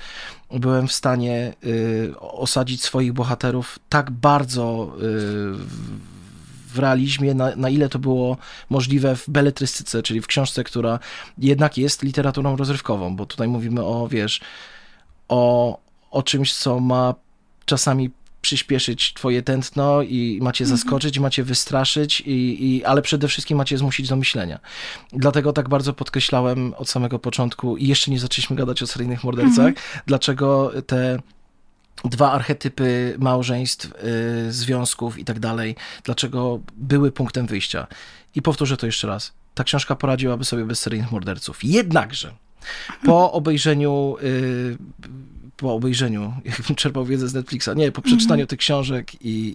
byłem 0.50 0.88
w 0.88 0.92
stanie 0.92 1.54
y, 1.64 2.14
osadzić 2.20 2.82
swoich 2.82 3.12
bohaterów 3.12 3.78
tak 3.88 4.10
bardzo 4.10 4.92
y, 5.02 6.27
w 6.68 6.78
realizmie, 6.78 7.34
na, 7.34 7.56
na 7.56 7.68
ile 7.68 7.88
to 7.88 7.98
było 7.98 8.36
możliwe 8.70 9.16
w 9.16 9.30
beletrystyce, 9.30 10.02
czyli 10.02 10.20
w 10.20 10.26
książce, 10.26 10.64
która 10.64 10.98
jednak 11.38 11.78
jest 11.78 12.02
literaturą 12.02 12.56
rozrywkową, 12.56 13.16
bo 13.16 13.26
tutaj 13.26 13.48
mówimy 13.48 13.84
o, 13.84 14.08
wiesz, 14.08 14.40
o, 15.28 15.78
o 16.10 16.22
czymś, 16.22 16.54
co 16.54 16.80
ma 16.80 17.14
czasami 17.64 18.10
przyspieszyć 18.42 19.14
twoje 19.14 19.42
tętno 19.42 20.02
i 20.02 20.38
macie 20.42 20.64
mhm. 20.64 20.78
zaskoczyć, 20.78 21.18
macie 21.18 21.44
wystraszyć, 21.44 22.20
i, 22.20 22.66
i, 22.66 22.84
ale 22.84 23.02
przede 23.02 23.28
wszystkim 23.28 23.58
macie 23.58 23.78
zmusić 23.78 24.08
do 24.08 24.16
myślenia. 24.16 24.58
Dlatego 25.12 25.52
tak 25.52 25.68
bardzo 25.68 25.92
podkreślałem 25.92 26.74
od 26.76 26.88
samego 26.88 27.18
początku 27.18 27.76
i 27.76 27.86
jeszcze 27.86 28.10
nie 28.10 28.20
zaczęliśmy 28.20 28.56
gadać 28.56 28.82
o 28.82 28.86
seryjnych 28.86 29.24
mordercach, 29.24 29.66
mhm. 29.66 29.74
dlaczego 30.06 30.72
te 30.86 31.18
dwa 32.04 32.32
archetypy 32.32 33.16
małżeństw, 33.18 33.92
y, 34.48 34.52
związków 34.52 35.18
i 35.18 35.24
tak 35.24 35.40
dalej, 35.40 35.76
dlaczego 36.04 36.60
były 36.76 37.12
punktem 37.12 37.46
wyjścia. 37.46 37.86
I 38.34 38.42
powtórzę 38.42 38.76
to 38.76 38.86
jeszcze 38.86 39.06
raz. 39.06 39.32
Ta 39.54 39.64
książka 39.64 39.96
poradziłaby 39.96 40.44
sobie 40.44 40.64
bez 40.64 40.78
seryjnych 40.78 41.12
morderców. 41.12 41.64
Jednakże 41.64 42.34
po 43.04 43.32
obejrzeniu 43.38 44.16
y, 44.22 44.78
po 45.58 45.74
obejrzeniu, 45.74 46.32
jakbym 46.44 46.76
czerpał 46.76 47.04
wiedzę 47.04 47.28
z 47.28 47.34
Netflixa, 47.34 47.68
nie, 47.76 47.92
po 47.92 48.02
przeczytaniu 48.02 48.46
tych 48.46 48.58
książek 48.58 49.14
i, 49.22 49.54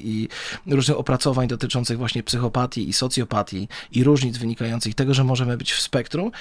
i, 0.65 0.73
różnych 0.75 0.97
opracowań 0.97 1.47
dotyczących 1.47 1.97
właśnie 1.97 2.23
psychopatii 2.23 2.89
i 2.89 2.93
socjopatii 2.93 3.67
i 3.91 4.03
różnic 4.03 4.37
wynikających 4.37 4.95
tego, 4.95 5.13
że 5.13 5.23
możemy 5.23 5.57
być 5.57 5.73
w 5.73 5.81
spektrum, 5.81 6.31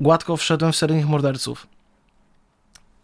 gładko 0.00 0.36
wszedłem 0.36 0.72
w 0.72 0.76
seryjnych 0.76 1.08
morderców. 1.08 1.66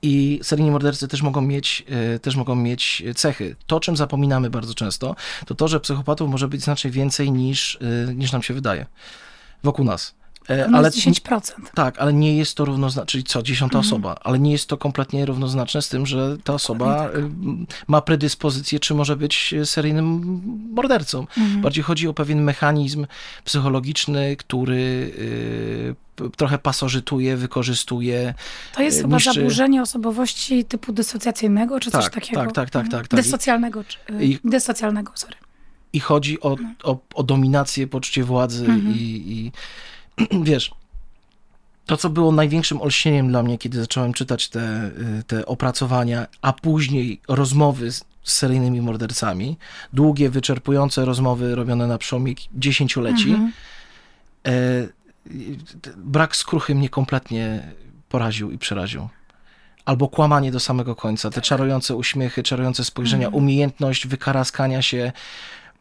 I 0.02 0.40
seryjni 0.42 0.70
mordercy 0.70 1.08
też 1.08 1.22
mogą, 1.22 1.40
mieć, 1.40 1.84
e, 2.14 2.18
też 2.18 2.36
mogą 2.36 2.54
mieć 2.54 3.02
cechy. 3.14 3.56
To, 3.66 3.80
czym 3.80 3.96
zapominamy 3.96 4.50
bardzo 4.50 4.74
często, 4.74 5.16
to 5.46 5.54
to, 5.54 5.68
że 5.68 5.80
psychopatów 5.80 6.30
może 6.30 6.48
być 6.48 6.62
znacznie 6.62 6.90
więcej 6.90 7.32
niż, 7.32 7.78
e, 8.08 8.14
niż 8.14 8.32
nam 8.32 8.42
się 8.42 8.54
wydaje 8.54 8.86
wokół 9.62 9.84
nas. 9.84 10.14
E, 10.50 10.68
ale 10.74 10.90
10%. 10.90 11.52
Tak, 11.74 11.98
ale 11.98 12.12
nie 12.12 12.36
jest 12.36 12.54
to 12.54 12.64
równoznaczne, 12.64 13.06
czyli 13.06 13.24
co, 13.24 13.42
dziesiąta 13.42 13.78
mhm. 13.78 13.86
osoba, 13.86 14.16
ale 14.24 14.38
nie 14.38 14.52
jest 14.52 14.68
to 14.68 14.76
kompletnie 14.76 15.26
równoznaczne 15.26 15.82
z 15.82 15.88
tym, 15.88 16.06
że 16.06 16.36
ta 16.44 16.54
osoba 16.54 16.96
tak. 16.96 17.22
ma 17.88 18.00
predyspozycję, 18.00 18.80
czy 18.80 18.94
może 18.94 19.16
być 19.16 19.54
seryjnym 19.64 20.40
mordercą. 20.74 21.20
Mhm. 21.20 21.60
Bardziej 21.60 21.84
chodzi 21.84 22.08
o 22.08 22.14
pewien 22.14 22.42
mechanizm 22.42 23.06
psychologiczny, 23.44 24.36
który 24.36 25.12
y, 25.18 25.94
trochę 26.36 26.58
pasożytuje, 26.58 27.36
wykorzystuje. 27.36 28.34
To 28.74 28.82
jest 28.82 29.02
chyba 29.02 29.18
zaburzenie 29.18 29.82
osobowości 29.82 30.64
typu 30.64 30.92
dysocjacyjnego, 30.92 31.80
czy 31.80 31.90
tak, 31.90 32.02
coś 32.02 32.12
takiego? 32.12 32.40
Tak, 32.40 32.52
tak, 32.52 32.70
tak. 32.70 32.88
tak, 32.88 33.08
tak. 33.08 33.20
Dysocjalnego, 33.20 33.84
czy, 33.84 33.98
y, 34.10 34.24
I, 34.24 34.38
dysocjalnego, 34.44 35.12
sorry. 35.14 35.36
I 35.92 36.00
chodzi 36.00 36.40
o, 36.40 36.56
no. 36.62 36.74
o, 36.82 36.98
o 37.14 37.22
dominację, 37.22 37.86
poczucie 37.86 38.24
władzy 38.24 38.64
mhm. 38.64 38.94
i, 38.94 39.24
i 39.26 39.52
wiesz, 40.42 40.70
to, 41.86 41.96
co 41.96 42.10
było 42.10 42.32
największym 42.32 42.82
olśnieniem 42.82 43.28
dla 43.28 43.42
mnie, 43.42 43.58
kiedy 43.58 43.80
zacząłem 43.80 44.12
czytać 44.12 44.48
te, 44.48 44.90
y, 45.20 45.22
te 45.26 45.46
opracowania, 45.46 46.26
a 46.42 46.52
później 46.52 47.20
rozmowy 47.28 47.92
z, 47.92 48.04
z 48.22 48.32
seryjnymi 48.32 48.80
mordercami, 48.80 49.56
długie, 49.92 50.30
wyczerpujące 50.30 51.04
rozmowy 51.04 51.54
robione 51.54 51.86
na 51.86 51.98
przełomie 51.98 52.34
dziesięcioleci, 52.54 53.30
mhm. 53.30 53.52
e, 54.46 54.52
brak 55.96 56.36
skruchy 56.36 56.74
mnie 56.74 56.88
kompletnie 56.88 57.72
poraził 58.08 58.50
i 58.50 58.58
przeraził. 58.58 59.08
Albo 59.84 60.08
kłamanie 60.08 60.52
do 60.52 60.60
samego 60.60 60.96
końca, 60.96 61.30
te 61.30 61.40
czarujące 61.40 61.96
uśmiechy, 61.96 62.42
czarujące 62.42 62.84
spojrzenia, 62.84 63.26
mhm. 63.26 63.44
umiejętność 63.44 64.06
wykaraskania 64.06 64.82
się, 64.82 65.12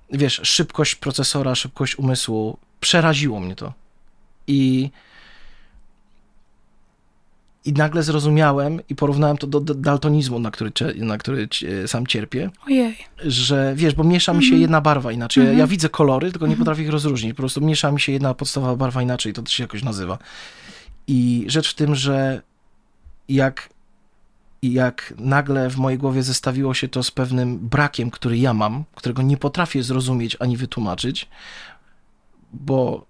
wiesz, 0.09 0.41
szybkość 0.43 0.95
procesora, 0.95 1.55
szybkość 1.55 1.99
umysłu, 1.99 2.57
przeraziło 2.79 3.39
mnie 3.39 3.55
to. 3.55 3.73
I, 4.47 4.91
i 7.65 7.73
nagle 7.73 8.03
zrozumiałem 8.03 8.79
i 8.89 8.95
porównałem 8.95 9.37
to 9.37 9.47
do 9.47 9.59
daltonizmu, 9.59 10.39
na 10.39 10.51
który, 10.51 10.71
na 10.95 11.17
który 11.17 11.47
sam 11.87 12.07
cierpię. 12.07 12.49
Ojej. 12.65 12.97
Że 13.23 13.73
wiesz, 13.75 13.95
bo 13.95 14.03
miesza 14.03 14.33
mi 14.33 14.43
się 14.43 14.47
mm 14.47 14.59
-hmm. 14.59 14.61
jedna 14.61 14.81
barwa 14.81 15.11
inaczej. 15.11 15.43
Mm 15.43 15.55
-hmm. 15.55 15.59
Ja 15.59 15.67
widzę 15.67 15.89
kolory, 15.89 16.31
tylko 16.31 16.45
nie 16.45 16.53
mm 16.53 16.55
-hmm. 16.55 16.59
potrafię 16.59 16.83
ich 16.83 16.89
rozróżnić. 16.89 17.33
Po 17.33 17.37
prostu 17.37 17.61
miesza 17.61 17.91
mi 17.91 17.99
się 17.99 18.11
jedna 18.11 18.33
podstawowa 18.33 18.75
barwa 18.75 19.01
inaczej, 19.01 19.33
to 19.33 19.45
się 19.45 19.63
jakoś 19.63 19.83
nazywa. 19.83 20.17
I 21.07 21.45
rzecz 21.47 21.71
w 21.71 21.73
tym, 21.73 21.95
że 21.95 22.41
jak, 23.29 23.69
jak 24.61 25.13
nagle 25.17 25.69
w 25.69 25.77
mojej 25.77 25.99
głowie 25.99 26.23
zestawiło 26.23 26.73
się 26.73 26.87
to 26.87 27.03
z 27.03 27.11
pewnym 27.11 27.59
brakiem, 27.59 28.11
który 28.11 28.37
ja 28.37 28.53
mam, 28.53 28.83
którego 28.95 29.21
nie 29.21 29.37
potrafię 29.37 29.83
zrozumieć 29.83 30.37
ani 30.39 30.57
wytłumaczyć, 30.57 31.27
bo 32.53 33.06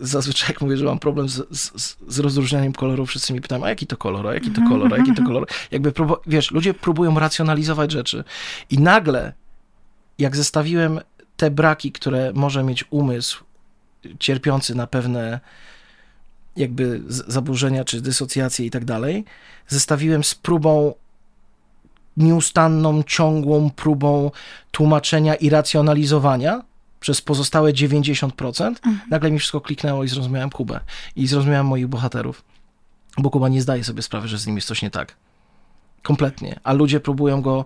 zazwyczaj 0.00 0.48
jak 0.48 0.60
mówię, 0.60 0.76
że 0.76 0.84
mam 0.84 0.98
problem 0.98 1.28
z, 1.28 1.58
z, 1.58 1.96
z 2.08 2.18
rozróżnianiem 2.18 2.72
kolorów, 2.72 3.08
wszyscy 3.08 3.32
mi 3.32 3.40
pytają, 3.40 3.64
a 3.64 3.68
jaki 3.68 3.86
to 3.86 3.96
kolor, 3.96 4.26
a 4.26 4.34
jaki 4.34 4.50
to 4.50 4.62
kolor, 4.68 4.94
a 4.94 4.96
jaki 4.96 5.14
to 5.14 5.24
kolor. 5.24 5.46
Jakby, 5.70 5.92
próbu- 5.92 6.16
wiesz, 6.26 6.50
ludzie 6.50 6.74
próbują 6.74 7.18
racjonalizować 7.18 7.92
rzeczy 7.92 8.24
i 8.70 8.78
nagle, 8.78 9.32
jak 10.18 10.36
zestawiłem 10.36 11.00
te 11.36 11.50
braki, 11.50 11.92
które 11.92 12.32
może 12.34 12.64
mieć 12.64 12.84
umysł 12.90 13.44
cierpiący 14.18 14.74
na 14.74 14.86
pewne 14.86 15.40
jakby 16.56 17.02
zaburzenia, 17.08 17.84
czy 17.84 18.00
dysocjacje 18.00 18.66
i 18.66 18.70
tak 18.70 18.84
dalej, 18.84 19.24
zestawiłem 19.68 20.24
z 20.24 20.34
próbą 20.34 20.94
nieustanną, 22.16 23.02
ciągłą 23.02 23.70
próbą 23.70 24.30
tłumaczenia 24.70 25.34
i 25.34 25.50
racjonalizowania, 25.50 26.62
przez 27.04 27.20
pozostałe 27.20 27.72
90%, 27.72 28.66
mhm. 28.66 29.00
nagle 29.10 29.30
mi 29.30 29.38
wszystko 29.38 29.60
kliknęło 29.60 30.04
i 30.04 30.08
zrozumiałem 30.08 30.50
Kubę. 30.50 30.80
I 31.16 31.26
zrozumiałem 31.26 31.66
moich 31.66 31.86
bohaterów. 31.86 32.44
Bo 33.18 33.30
Kuba 33.30 33.48
nie 33.48 33.62
zdaje 33.62 33.84
sobie 33.84 34.02
sprawy, 34.02 34.28
że 34.28 34.38
z 34.38 34.46
nim 34.46 34.56
jest 34.56 34.68
coś 34.68 34.82
nie 34.82 34.90
tak. 34.90 35.16
Kompletnie. 36.02 36.60
A 36.64 36.72
ludzie 36.72 37.00
próbują 37.00 37.42
go, 37.42 37.64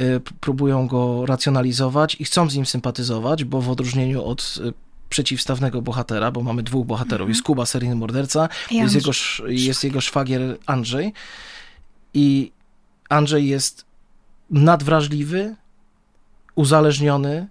y, 0.00 0.20
próbują 0.40 0.86
go 0.86 1.26
racjonalizować 1.26 2.16
i 2.20 2.24
chcą 2.24 2.50
z 2.50 2.54
nim 2.54 2.66
sympatyzować, 2.66 3.44
bo 3.44 3.60
w 3.60 3.70
odróżnieniu 3.70 4.24
od 4.24 4.58
y, 4.64 4.72
przeciwstawnego 5.08 5.82
bohatera, 5.82 6.30
bo 6.30 6.42
mamy 6.42 6.62
dwóch 6.62 6.86
bohaterów. 6.86 7.20
Mhm. 7.20 7.30
Jest 7.30 7.42
Kuba, 7.42 7.66
seryjny 7.66 7.94
morderca, 7.94 8.48
jest 8.70 8.94
jego, 8.94 9.10
jest 9.46 9.84
jego 9.84 10.00
szwagier 10.00 10.58
Andrzej. 10.66 11.12
I 12.14 12.52
Andrzej 13.08 13.48
jest 13.48 13.84
nadwrażliwy, 14.50 15.56
uzależniony, 16.54 17.48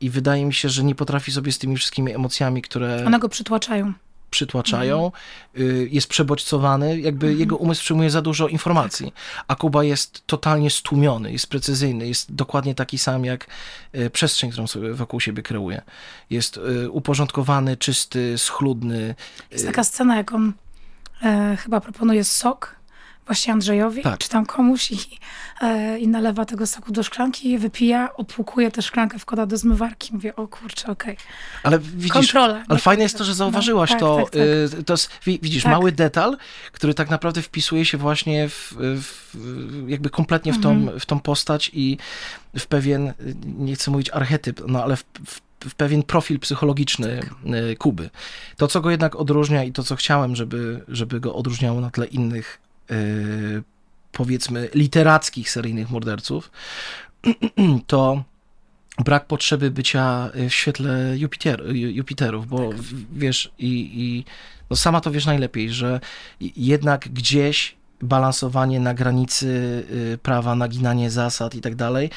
i 0.00 0.10
wydaje 0.10 0.44
mi 0.44 0.54
się, 0.54 0.68
że 0.68 0.84
nie 0.84 0.94
potrafi 0.94 1.32
sobie 1.32 1.52
z 1.52 1.58
tymi 1.58 1.76
wszystkimi 1.76 2.14
emocjami, 2.14 2.62
które... 2.62 3.06
One 3.06 3.18
go 3.18 3.28
przytłaczają. 3.28 3.92
Przytłaczają, 4.30 5.12
mhm. 5.54 5.88
jest 5.90 6.08
przebodźcowany, 6.08 7.00
jakby 7.00 7.26
mhm. 7.26 7.40
jego 7.40 7.56
umysł 7.56 7.82
przyjmuje 7.82 8.10
za 8.10 8.22
dużo 8.22 8.48
informacji, 8.48 9.12
a 9.48 9.54
Kuba 9.54 9.84
jest 9.84 10.26
totalnie 10.26 10.70
stłumiony, 10.70 11.32
jest 11.32 11.46
precyzyjny, 11.46 12.08
jest 12.08 12.34
dokładnie 12.34 12.74
taki 12.74 12.98
sam 12.98 13.24
jak 13.24 13.46
y, 13.94 14.10
przestrzeń, 14.10 14.50
którą 14.50 14.66
sobie 14.66 14.94
wokół 14.94 15.20
siebie 15.20 15.42
kreuje. 15.42 15.82
Jest 16.30 16.56
y, 16.56 16.90
uporządkowany, 16.90 17.76
czysty, 17.76 18.38
schludny. 18.38 19.14
Jest 19.50 19.66
taka 19.66 19.84
scena, 19.84 20.16
jak 20.16 20.32
on 20.32 20.52
e, 21.22 21.56
chyba 21.56 21.80
proponuje 21.80 22.24
sok 22.24 22.79
właśnie 23.30 23.52
Andrzejowi, 23.52 24.02
tak. 24.02 24.18
czy 24.18 24.28
tam 24.28 24.46
komuś 24.46 24.90
i, 24.90 24.98
e, 25.60 25.98
i 25.98 26.08
nalewa 26.08 26.44
tego 26.44 26.66
soku 26.66 26.92
do 26.92 27.02
szklanki, 27.02 27.58
wypija, 27.58 28.14
opłukuje 28.14 28.70
tę 28.70 28.82
szklankę, 28.82 29.18
wkłada 29.18 29.46
do 29.46 29.56
zmywarki. 29.56 30.14
Mówię, 30.14 30.36
o 30.36 30.48
kurczę, 30.48 30.88
okej. 30.88 31.14
Okay. 31.14 31.26
Ale 31.62 31.78
widzisz, 31.78 32.12
Kontrola. 32.12 32.64
ale 32.68 32.78
fajne 32.78 33.02
jest 33.02 33.18
to, 33.18 33.24
że 33.24 33.34
zauważyłaś 33.34 33.90
no, 33.90 33.96
tak, 33.96 34.00
to. 34.00 34.16
Tak, 34.16 34.30
tak. 34.72 34.80
Y, 34.80 34.84
to 34.84 34.92
jest, 34.92 35.10
widzisz, 35.26 35.62
tak. 35.62 35.72
mały 35.72 35.92
detal, 35.92 36.36
który 36.72 36.94
tak 36.94 37.10
naprawdę 37.10 37.42
wpisuje 37.42 37.84
się 37.84 37.98
właśnie 37.98 38.48
w, 38.48 38.74
w 38.78 39.36
jakby 39.88 40.10
kompletnie 40.10 40.52
w 40.52 40.60
tą, 40.60 40.70
mhm. 40.70 41.00
w 41.00 41.06
tą 41.06 41.20
postać 41.20 41.70
i 41.74 41.98
w 42.58 42.66
pewien, 42.66 43.12
nie 43.44 43.74
chcę 43.74 43.90
mówić 43.90 44.10
archetyp, 44.10 44.62
no 44.68 44.82
ale 44.82 44.96
w, 44.96 45.04
w 45.26 45.40
w 45.64 45.74
pewien 45.74 46.02
profil 46.02 46.38
psychologiczny 46.38 47.20
tak. 47.20 47.54
Y, 47.54 47.76
Kuby. 47.76 48.10
To, 48.56 48.68
co 48.68 48.80
go 48.80 48.90
jednak 48.90 49.16
odróżnia 49.16 49.64
i 49.64 49.72
to, 49.72 49.82
co 49.82 49.96
chciałem, 49.96 50.36
żeby, 50.36 50.84
żeby 50.88 51.20
go 51.20 51.34
odróżniało 51.34 51.80
na 51.80 51.90
tle 51.90 52.06
innych 52.06 52.58
powiedzmy 54.12 54.68
literackich 54.74 55.50
seryjnych 55.50 55.90
morderców, 55.90 56.50
to 57.86 58.24
brak 59.04 59.26
potrzeby 59.26 59.70
bycia 59.70 60.30
w 60.34 60.52
świetle 60.52 61.18
Jupiter, 61.18 61.62
Jupiterów, 61.74 62.46
bo 62.46 62.68
tak. 62.68 62.80
wiesz, 63.12 63.52
i, 63.58 63.90
i 63.94 64.24
no 64.70 64.76
sama 64.76 65.00
to 65.00 65.10
wiesz 65.10 65.26
najlepiej, 65.26 65.70
że 65.70 66.00
jednak 66.40 67.08
gdzieś 67.08 67.76
balansowanie 68.02 68.80
na 68.80 68.94
granicy 68.94 69.46
y, 70.14 70.18
prawa, 70.22 70.54
naginanie 70.54 71.10
zasad 71.10 71.54
i 71.54 71.60
tak 71.60 71.74
dalej, 71.74 72.10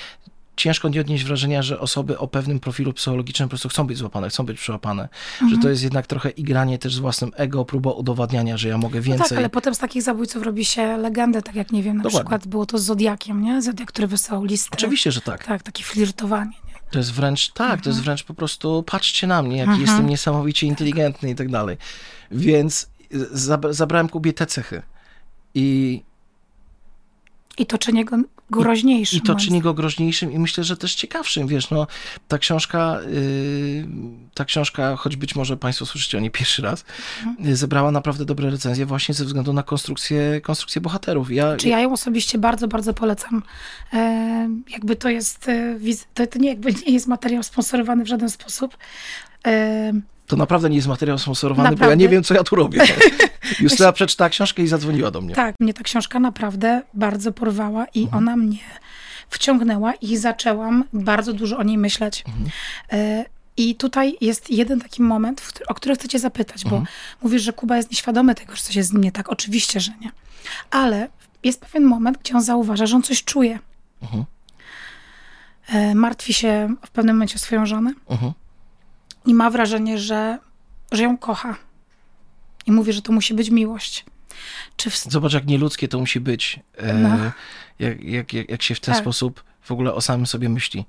ciężko 0.55 0.89
nie 0.89 1.01
odnieść 1.01 1.24
wrażenia, 1.24 1.62
że 1.62 1.79
osoby 1.79 2.17
o 2.17 2.27
pewnym 2.27 2.60
profilu 2.60 2.93
psychologicznym 2.93 3.50
po 3.50 3.50
prostu 3.50 3.69
chcą 3.69 3.88
być 3.88 3.98
złapane, 3.98 4.29
chcą 4.29 4.45
być 4.45 4.60
przyłapane. 4.60 5.10
Mhm. 5.33 5.51
Że 5.51 5.57
to 5.57 5.69
jest 5.69 5.83
jednak 5.83 6.07
trochę 6.07 6.29
igranie 6.29 6.79
też 6.79 6.95
z 6.95 7.00
własnym 7.00 7.31
ego, 7.36 7.65
próba 7.65 7.91
udowadniania, 7.91 8.57
że 8.57 8.69
ja 8.69 8.77
mogę 8.77 9.01
więcej. 9.01 9.24
No 9.24 9.29
tak, 9.29 9.38
ale 9.38 9.50
potem 9.50 9.75
z 9.75 9.77
takich 9.77 10.03
zabójców 10.03 10.43
robi 10.43 10.65
się 10.65 10.98
legendę, 10.98 11.41
tak 11.41 11.55
jak 11.55 11.72
nie 11.72 11.83
wiem, 11.83 11.98
na 11.98 12.03
Dokładnie. 12.03 12.19
przykład 12.19 12.48
było 12.48 12.65
to 12.65 12.77
z 12.77 12.83
Zodiakiem, 12.83 13.41
nie? 13.41 13.62
Zodiak, 13.62 13.88
który 13.88 14.07
wysłał 14.07 14.43
listy. 14.43 14.69
Oczywiście, 14.74 15.12
że 15.12 15.22
tak. 15.22 15.43
Tak, 15.43 15.63
takie 15.63 15.83
flirtowanie. 15.83 16.51
Nie? 16.67 16.74
To 16.91 16.98
jest 16.98 17.13
wręcz, 17.13 17.51
tak, 17.51 17.65
mhm. 17.65 17.81
to 17.81 17.89
jest 17.89 18.00
mhm. 18.00 18.05
wręcz 18.05 18.24
po 18.24 18.33
prostu 18.33 18.83
patrzcie 18.83 19.27
na 19.27 19.41
mnie, 19.41 19.57
jaki 19.57 19.69
mhm. 19.69 19.88
jestem 19.88 20.07
niesamowicie 20.07 20.67
inteligentny 20.67 21.29
i 21.29 21.36
tak 21.36 21.50
dalej. 21.50 21.77
Więc 22.31 22.89
zabrałem 23.69 24.10
Kubie 24.10 24.33
te 24.33 24.45
cechy. 24.45 24.81
I 25.53 26.01
i 27.57 27.65
to 27.65 27.77
czyni 27.77 28.05
go 28.05 28.17
groźniejszym. 28.50 29.20
I, 29.20 29.22
i 29.24 29.26
to 29.26 29.36
czyni 29.36 29.62
go 29.62 29.74
groźniejszym 29.74 30.32
i 30.32 30.40
myślę, 30.40 30.64
że 30.64 30.78
też 30.78 30.96
ciekawszym, 30.96 31.48
wiesz, 31.48 31.70
no 31.70 31.88
ta 32.28 32.38
książka, 32.38 33.00
yy, 33.02 33.88
ta 34.34 34.46
książka, 34.46 34.96
choć 34.96 35.16
być 35.16 35.36
może 35.36 35.58
Państwo 35.58 35.86
słyszycie 35.86 36.18
o 36.18 36.22
niej 36.22 36.32
pierwszy 36.32 36.62
raz, 36.62 36.86
mhm. 37.26 37.56
zebrała 37.56 37.92
naprawdę 37.92 38.26
dobre 38.26 38.50
recenzje 38.50 38.86
właśnie 38.86 39.16
ze 39.16 39.26
względu 39.26 39.54
na 39.54 39.64
konstrukcję, 39.64 40.42
konstrukcję 40.42 40.82
bohaterów. 40.82 41.32
Ja, 41.32 41.58
Czy 41.58 41.70
ja 41.70 41.80
ją 41.80 41.94
osobiście 41.94 42.38
bardzo, 42.38 42.68
bardzo 42.68 42.94
polecam. 42.94 43.44
E, 43.94 44.50
jakby 44.70 44.96
to 44.96 45.10
jest, 45.10 45.50
e, 45.50 45.80
to, 46.14 46.28
to 46.28 46.40
nie, 46.40 46.50
jakby 46.50 46.74
nie 46.74 46.94
jest 46.94 47.08
materiał 47.08 47.44
sponsorowany 47.44 48.04
w 48.04 48.08
żaden 48.08 48.30
sposób. 48.30 48.78
To 50.27 50.36
naprawdę 50.36 50.70
nie 50.70 50.75
jest 50.75 50.88
materiał 50.88 51.18
sponsorowany, 51.18 51.70
naprawdę? 51.70 51.86
bo 51.86 51.89
ja 51.89 51.96
nie 51.96 52.10
wiem, 52.10 52.24
co 52.24 52.34
ja 52.34 52.44
tu 52.44 52.56
robię. 52.56 52.82
Justyna 53.60 53.92
przeczytała 53.92 54.30
książkę 54.30 54.63
i 54.63 54.68
zadzwoniła 54.68 55.12
do 55.12 55.22
mnie. 55.22 55.36
Tak, 55.36 55.56
mnie 55.60 55.74
ta 55.74 55.84
książka 55.84 56.20
naprawdę 56.20 56.82
bardzo 56.94 57.32
porwała 57.32 57.86
i 57.86 58.03
mhm. 58.03 58.24
ona 58.24 58.36
mnie 58.36 58.58
wciągnęła 59.30 59.94
i 59.94 60.18
zaczęłam 60.18 60.84
bardzo 60.94 61.34
dużo 61.34 61.58
o 61.58 61.63
niej 61.63 61.77
myśleć. 61.77 62.24
Mhm. 62.27 62.50
E, 62.92 63.25
I 63.58 63.75
tutaj 63.75 64.18
jest 64.22 64.50
jeden 64.50 64.82
taki 64.82 65.01
moment, 65.01 65.62
o 65.68 65.74
który 65.74 65.96
chcę 65.96 66.08
cię 66.08 66.20
zapytać, 66.20 66.63
bo 66.63 66.75
mhm. 66.75 66.86
mówisz, 67.22 67.42
że 67.42 67.53
Kuba 67.53 67.77
jest 67.77 67.92
nieświadomy 67.92 68.36
tego, 68.36 68.56
że 68.56 68.62
coś 68.62 68.75
jest 68.75 68.89
z 68.89 68.94
nim 68.94 69.03
nie 69.03 69.12
tak. 69.12 69.30
Oczywiście, 69.30 69.80
że 69.80 69.92
nie. 70.01 70.12
Ale 70.72 71.10
jest 71.44 71.62
pewien 71.62 71.84
moment, 71.84 72.18
gdzie 72.18 72.36
on 72.36 72.42
zauważa, 72.42 72.86
że 72.86 72.96
on 72.96 73.03
coś 73.03 73.24
czuje. 73.24 73.60
Mhm. 74.01 74.25
E, 75.68 75.96
martwi 75.96 76.34
się 76.34 76.75
w 76.86 76.92
pewnym 76.92 77.15
momencie 77.15 77.36
o 77.36 77.39
swoją 77.39 77.65
żonę. 77.65 77.94
Mhm 78.10 78.34
i 79.25 79.34
ma 79.34 79.50
wrażenie, 79.50 79.98
że, 79.98 80.38
że 80.92 81.03
ją 81.03 81.18
kocha. 81.18 81.56
I 82.65 82.72
mówi, 82.72 82.94
że 82.94 83.01
to 83.01 83.13
musi 83.13 83.34
być 83.34 83.50
miłość. 83.50 84.06
Czy 84.77 84.89
w... 84.89 84.98
Zobacz, 84.98 85.34
jak 85.34 85.46
nieludzkie 85.46 85.88
to 85.88 86.00
musi 86.00 86.20
być, 86.20 86.60
e, 86.77 86.94
no. 86.94 87.10
jak, 87.80 88.03
jak, 88.03 88.34
jak, 88.34 88.50
jak 88.50 88.62
się 88.62 88.75
w 88.75 88.80
ten 88.80 88.94
tak. 88.94 89.03
sposób 89.03 89.44
w 89.62 89.72
ogóle 89.72 89.94
o 89.94 90.01
samym 90.01 90.25
sobie 90.25 90.50
myśli. 90.50 90.86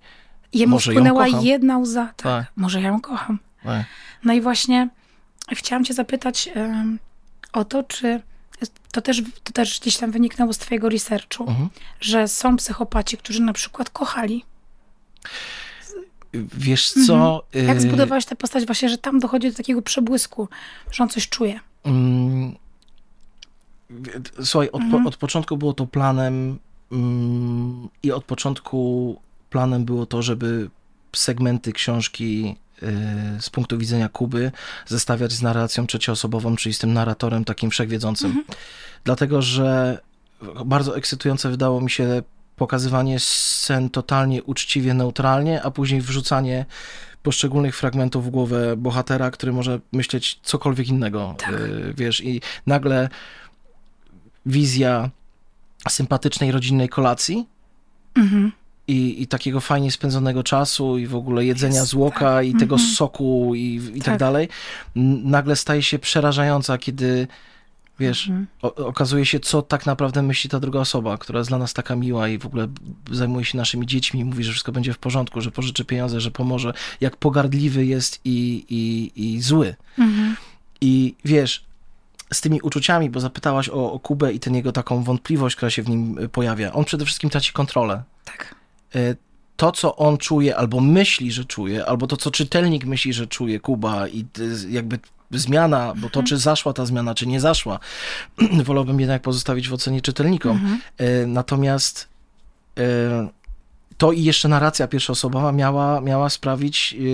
Jemu 0.52 0.70
Może 0.70 0.90
wpłynęła 0.90 1.28
jedna 1.28 1.78
łza, 1.78 2.06
tak, 2.06 2.16
tak. 2.16 2.52
Może 2.56 2.80
ja 2.80 2.88
ją 2.88 3.00
kocham. 3.00 3.38
Tak. 3.64 3.86
No 4.24 4.32
i 4.32 4.40
właśnie 4.40 4.88
chciałam 5.52 5.84
cię 5.84 5.94
zapytać 5.94 6.50
um, 6.56 6.98
o 7.52 7.64
to, 7.64 7.82
czy 7.82 8.20
to 8.92 9.02
też, 9.02 9.22
to 9.44 9.52
też 9.52 9.80
gdzieś 9.80 9.96
tam 9.96 10.10
wyniknęło 10.10 10.52
z 10.52 10.58
twojego 10.58 10.88
researchu, 10.88 11.48
mhm. 11.48 11.68
że 12.00 12.28
są 12.28 12.56
psychopaci, 12.56 13.16
którzy 13.16 13.42
na 13.42 13.52
przykład 13.52 13.90
kochali. 13.90 14.44
Wiesz 16.54 16.92
co? 17.06 17.44
Mhm. 17.46 17.66
Jak 17.66 17.76
y, 17.76 17.80
zbudowałeś 17.80 18.24
tę 18.24 18.36
postać 18.36 18.66
właśnie, 18.66 18.88
że 18.88 18.98
tam 18.98 19.18
dochodzi 19.18 19.50
do 19.50 19.56
takiego 19.56 19.82
przebłysku, 19.82 20.48
że 20.90 21.02
on 21.02 21.08
coś 21.08 21.28
czuje? 21.28 21.60
Mm, 21.84 22.54
słuchaj, 24.44 24.70
od, 24.72 24.82
mhm. 24.82 25.02
po, 25.02 25.08
od 25.08 25.16
początku 25.16 25.56
było 25.56 25.72
to 25.72 25.86
planem 25.86 26.58
mm, 26.92 27.88
i 28.02 28.12
od 28.12 28.24
początku 28.24 29.20
planem 29.50 29.84
było 29.84 30.06
to, 30.06 30.22
żeby 30.22 30.70
segmenty 31.12 31.72
książki 31.72 32.56
y, 32.82 32.86
z 33.40 33.50
punktu 33.50 33.78
widzenia 33.78 34.08
Kuby 34.08 34.52
zestawiać 34.86 35.32
z 35.32 35.42
narracją 35.42 35.86
trzecioosobową, 35.86 36.56
czyli 36.56 36.74
z 36.74 36.78
tym 36.78 36.92
narratorem 36.92 37.44
takim 37.44 37.70
wszechwiedzącym. 37.70 38.26
Mhm. 38.26 38.44
Dlatego, 39.04 39.42
że 39.42 39.98
bardzo 40.64 40.96
ekscytujące 40.96 41.50
wydało 41.50 41.80
mi 41.80 41.90
się 41.90 42.22
pokazywanie 42.56 43.18
scen 43.18 43.90
totalnie 43.90 44.42
uczciwie, 44.42 44.94
neutralnie, 44.94 45.62
a 45.62 45.70
później 45.70 46.00
wrzucanie 46.00 46.66
poszczególnych 47.22 47.76
fragmentów 47.76 48.26
w 48.26 48.30
głowę 48.30 48.76
bohatera, 48.76 49.30
który 49.30 49.52
może 49.52 49.80
myśleć 49.92 50.40
cokolwiek 50.42 50.88
innego, 50.88 51.34
tak. 51.38 51.52
Y, 51.52 51.94
wiesz, 51.96 52.24
i 52.24 52.40
nagle 52.66 53.08
wizja 54.46 55.10
sympatycznej 55.88 56.52
rodzinnej 56.52 56.88
kolacji 56.88 57.46
mhm. 58.14 58.52
i, 58.88 59.22
i 59.22 59.26
takiego 59.26 59.60
fajnie 59.60 59.92
spędzonego 59.92 60.42
czasu 60.42 60.98
i 60.98 61.06
w 61.06 61.14
ogóle 61.14 61.44
jedzenia 61.44 61.80
Jest, 61.80 61.92
z 61.92 62.14
tak. 62.14 62.46
i 62.46 62.54
tego 62.54 62.74
mhm. 62.74 62.94
soku 62.94 63.54
i, 63.54 63.90
i 63.94 63.98
tak. 63.98 64.04
tak 64.04 64.18
dalej, 64.18 64.48
nagle 65.24 65.56
staje 65.56 65.82
się 65.82 65.98
przerażająca, 65.98 66.78
kiedy 66.78 67.26
Wiesz, 67.98 68.28
mhm. 68.28 68.46
o, 68.62 68.74
okazuje 68.74 69.26
się, 69.26 69.40
co 69.40 69.62
tak 69.62 69.86
naprawdę 69.86 70.22
myśli 70.22 70.50
ta 70.50 70.60
druga 70.60 70.80
osoba, 70.80 71.18
która 71.18 71.38
jest 71.38 71.50
dla 71.50 71.58
nas 71.58 71.74
taka 71.74 71.96
miła 71.96 72.28
i 72.28 72.38
w 72.38 72.46
ogóle 72.46 72.68
zajmuje 73.10 73.44
się 73.44 73.58
naszymi 73.58 73.86
dziećmi 73.86 74.20
i 74.20 74.24
mówi, 74.24 74.44
że 74.44 74.52
wszystko 74.52 74.72
będzie 74.72 74.92
w 74.92 74.98
porządku, 74.98 75.40
że 75.40 75.50
pożyczy 75.50 75.84
pieniądze, 75.84 76.20
że 76.20 76.30
pomoże, 76.30 76.72
jak 77.00 77.16
pogardliwy 77.16 77.86
jest 77.86 78.20
i, 78.24 78.64
i, 78.68 79.12
i 79.16 79.40
zły. 79.40 79.74
Mhm. 79.98 80.36
I 80.80 81.14
wiesz, 81.24 81.64
z 82.32 82.40
tymi 82.40 82.60
uczuciami, 82.60 83.10
bo 83.10 83.20
zapytałaś 83.20 83.68
o, 83.68 83.92
o 83.92 83.98
Kubę 83.98 84.32
i 84.32 84.40
ten 84.40 84.54
jego 84.54 84.72
taką 84.72 85.02
wątpliwość, 85.02 85.56
która 85.56 85.70
się 85.70 85.82
w 85.82 85.88
nim 85.88 86.18
y, 86.18 86.28
pojawia. 86.28 86.72
On 86.72 86.84
przede 86.84 87.04
wszystkim 87.04 87.30
traci 87.30 87.52
kontrolę. 87.52 88.02
Tak. 88.24 88.54
Y, 88.96 89.16
to, 89.56 89.72
co 89.72 89.96
on 89.96 90.18
czuje, 90.18 90.56
albo 90.56 90.80
myśli, 90.80 91.32
że 91.32 91.44
czuje, 91.44 91.86
albo 91.86 92.06
to, 92.06 92.16
co 92.16 92.30
czytelnik 92.30 92.84
myśli, 92.84 93.12
że 93.12 93.26
czuje 93.26 93.60
Kuba 93.60 94.08
i 94.08 94.24
jakby 94.68 94.98
zmiana, 95.30 95.92
bo 95.96 96.10
to, 96.10 96.20
mhm. 96.20 96.26
czy 96.26 96.38
zaszła 96.38 96.72
ta 96.72 96.86
zmiana, 96.86 97.14
czy 97.14 97.26
nie 97.26 97.40
zaszła, 97.40 97.78
wolałbym 98.64 99.00
jednak 99.00 99.22
pozostawić 99.22 99.68
w 99.68 99.72
ocenie 99.72 100.00
czytelnikom. 100.00 100.52
Mhm. 100.52 100.80
E, 100.98 101.26
natomiast 101.26 102.08
e, 102.78 103.28
to 103.98 104.12
i 104.12 104.24
jeszcze 104.24 104.48
narracja 104.48 104.88
pierwszoosobowa 104.88 105.52
miała, 105.52 106.00
miała 106.00 106.30
sprawić, 106.30 106.96
e, 106.98 107.04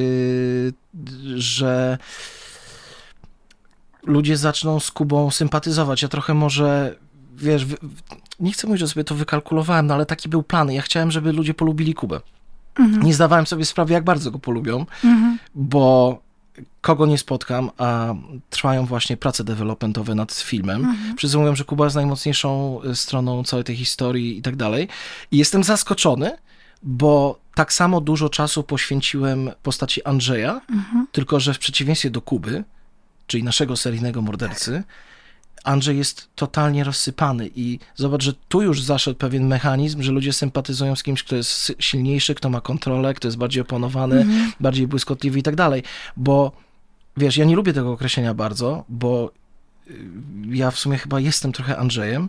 że 1.37 1.99
ludzie 4.03 4.37
zaczną 4.37 4.81
z 4.81 4.91
Kubą 4.91 5.31
sympatyzować. 5.31 6.03
Ja 6.03 6.09
trochę 6.09 6.35
może, 6.35 6.97
wiesz, 7.37 7.67
nie 8.41 8.53
chcę 8.53 8.67
mówić, 8.67 8.81
że 8.81 8.89
sobie 8.89 9.05
to 9.05 9.15
wykalkulowałem, 9.15 9.87
no 9.87 9.95
ale 9.95 10.07
taki 10.07 10.29
był 10.29 10.43
plan. 10.43 10.73
Ja 10.73 10.83
chciałem, 10.83 11.11
żeby 11.11 11.33
ludzie 11.33 11.55
polubili 11.55 11.95
Kubę. 11.95 12.21
Mhm. 12.79 13.03
Nie 13.03 13.15
zdawałem 13.15 13.47
sobie 13.47 13.65
sprawy, 13.65 13.93
jak 13.93 14.05
bardzo 14.05 14.31
go 14.31 14.39
polubią, 14.39 14.87
mhm. 15.05 15.39
bo 15.55 16.19
kogo 16.81 17.07
nie 17.07 17.19
spotkam, 17.19 17.71
a 17.79 18.15
trwają 18.51 18.87
właśnie 18.87 19.17
prace 19.17 19.45
developmentowe 19.45 20.15
nad 20.15 20.33
filmem. 20.33 20.85
Mhm. 20.85 21.17
Wszyscy 21.17 21.39
mówią, 21.39 21.55
że 21.57 21.65
Kuba 21.65 21.85
jest 21.85 21.97
najmocniejszą 21.97 22.81
y, 22.85 22.97
stroną 22.97 23.45
całej 23.45 23.65
tej 23.65 23.77
historii 23.77 24.39
i 24.39 24.43
tak 24.43 24.57
dalej. 24.57 24.89
I 25.31 25.39
jestem 25.39 25.65
zaskoczony, 25.65 26.37
bo 26.83 27.39
tak 27.55 27.73
samo 27.73 28.01
dużo 28.01 28.29
czasu 28.29 28.63
poświęciłem 28.63 29.51
postaci 29.63 30.05
Andrzeja, 30.05 30.61
mhm. 30.71 31.07
tylko 31.13 31.41
że 31.41 31.55
w 31.55 31.59
przeciwieństwie 31.59 32.11
do 32.11 32.21
Kuby, 32.21 32.65
czyli 33.27 33.45
naszego 33.45 33.77
seryjnego 33.77 34.23
mordercy, 34.23 34.73
tak. 34.73 35.10
Andrzej 35.65 35.99
jest 35.99 36.29
totalnie 36.35 36.85
rozsypany 36.85 37.51
i 37.55 37.79
zobacz, 37.97 38.23
że 38.23 38.33
tu 38.49 38.63
już 38.63 38.83
zaszedł 38.83 39.19
pewien 39.19 39.47
mechanizm, 39.47 40.03
że 40.03 40.13
ludzie 40.13 40.33
sympatyzują 40.33 40.97
z 40.97 41.03
kimś, 41.03 41.23
kto 41.23 41.37
jest 41.37 41.73
silniejszy, 41.79 42.35
kto 42.35 42.51
ma 42.51 42.61
kontrolę, 42.61 43.15
kto 43.15 43.29
jest 43.29 43.39
bardziej 43.39 43.63
opanowany, 43.63 44.21
mhm. 44.21 44.53
bardziej 44.61 44.87
błyskotliwy 44.87 45.39
i 45.39 45.43
tak 45.43 45.57
dalej, 45.57 45.83
bo 46.17 46.53
wiesz, 47.17 47.37
ja 47.37 47.45
nie 47.45 47.57
lubię 47.57 47.73
tego 47.73 47.93
określenia 47.93 48.35
bardzo, 48.35 48.85
bo 48.89 49.33
y, 49.89 49.93
ja 50.51 50.71
w 50.71 50.79
sumie 50.79 50.99
chyba 50.99 51.21
jestem 51.21 51.53
trochę 51.53 51.77
Andrzejem 51.77 52.29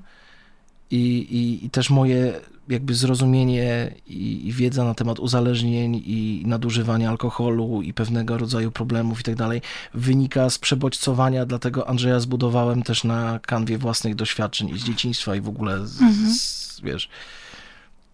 i, 0.91 0.98
i, 1.17 1.65
i 1.65 1.70
też 1.70 1.89
moje 1.89 2.39
jakby 2.71 2.95
zrozumienie 2.95 3.91
i, 4.07 4.47
i, 4.47 4.51
wiedza 4.51 4.84
na 4.84 4.93
temat 4.93 5.19
uzależnień 5.19 5.95
i 6.05 6.43
nadużywania 6.45 7.10
alkoholu 7.10 7.81
i 7.81 7.93
pewnego 7.93 8.38
rodzaju 8.38 8.71
problemów 8.71 9.19
i 9.19 9.23
tak 9.23 9.36
dalej 9.36 9.62
wynika 9.93 10.49
z 10.49 10.57
przebodźcowania, 10.57 11.45
dlatego 11.45 11.89
Andrzeja 11.89 12.19
zbudowałem 12.19 12.84
też 12.84 13.03
na 13.03 13.39
kanwie 13.39 13.77
własnych 13.77 14.15
doświadczeń 14.15 14.69
i 14.69 14.79
z 14.79 14.84
dzieciństwa 14.84 15.36
i 15.36 15.41
w 15.41 15.47
ogóle 15.47 15.88
z, 15.88 16.01
mhm. 16.01 16.34
z, 16.34 16.81
wiesz 16.84 17.10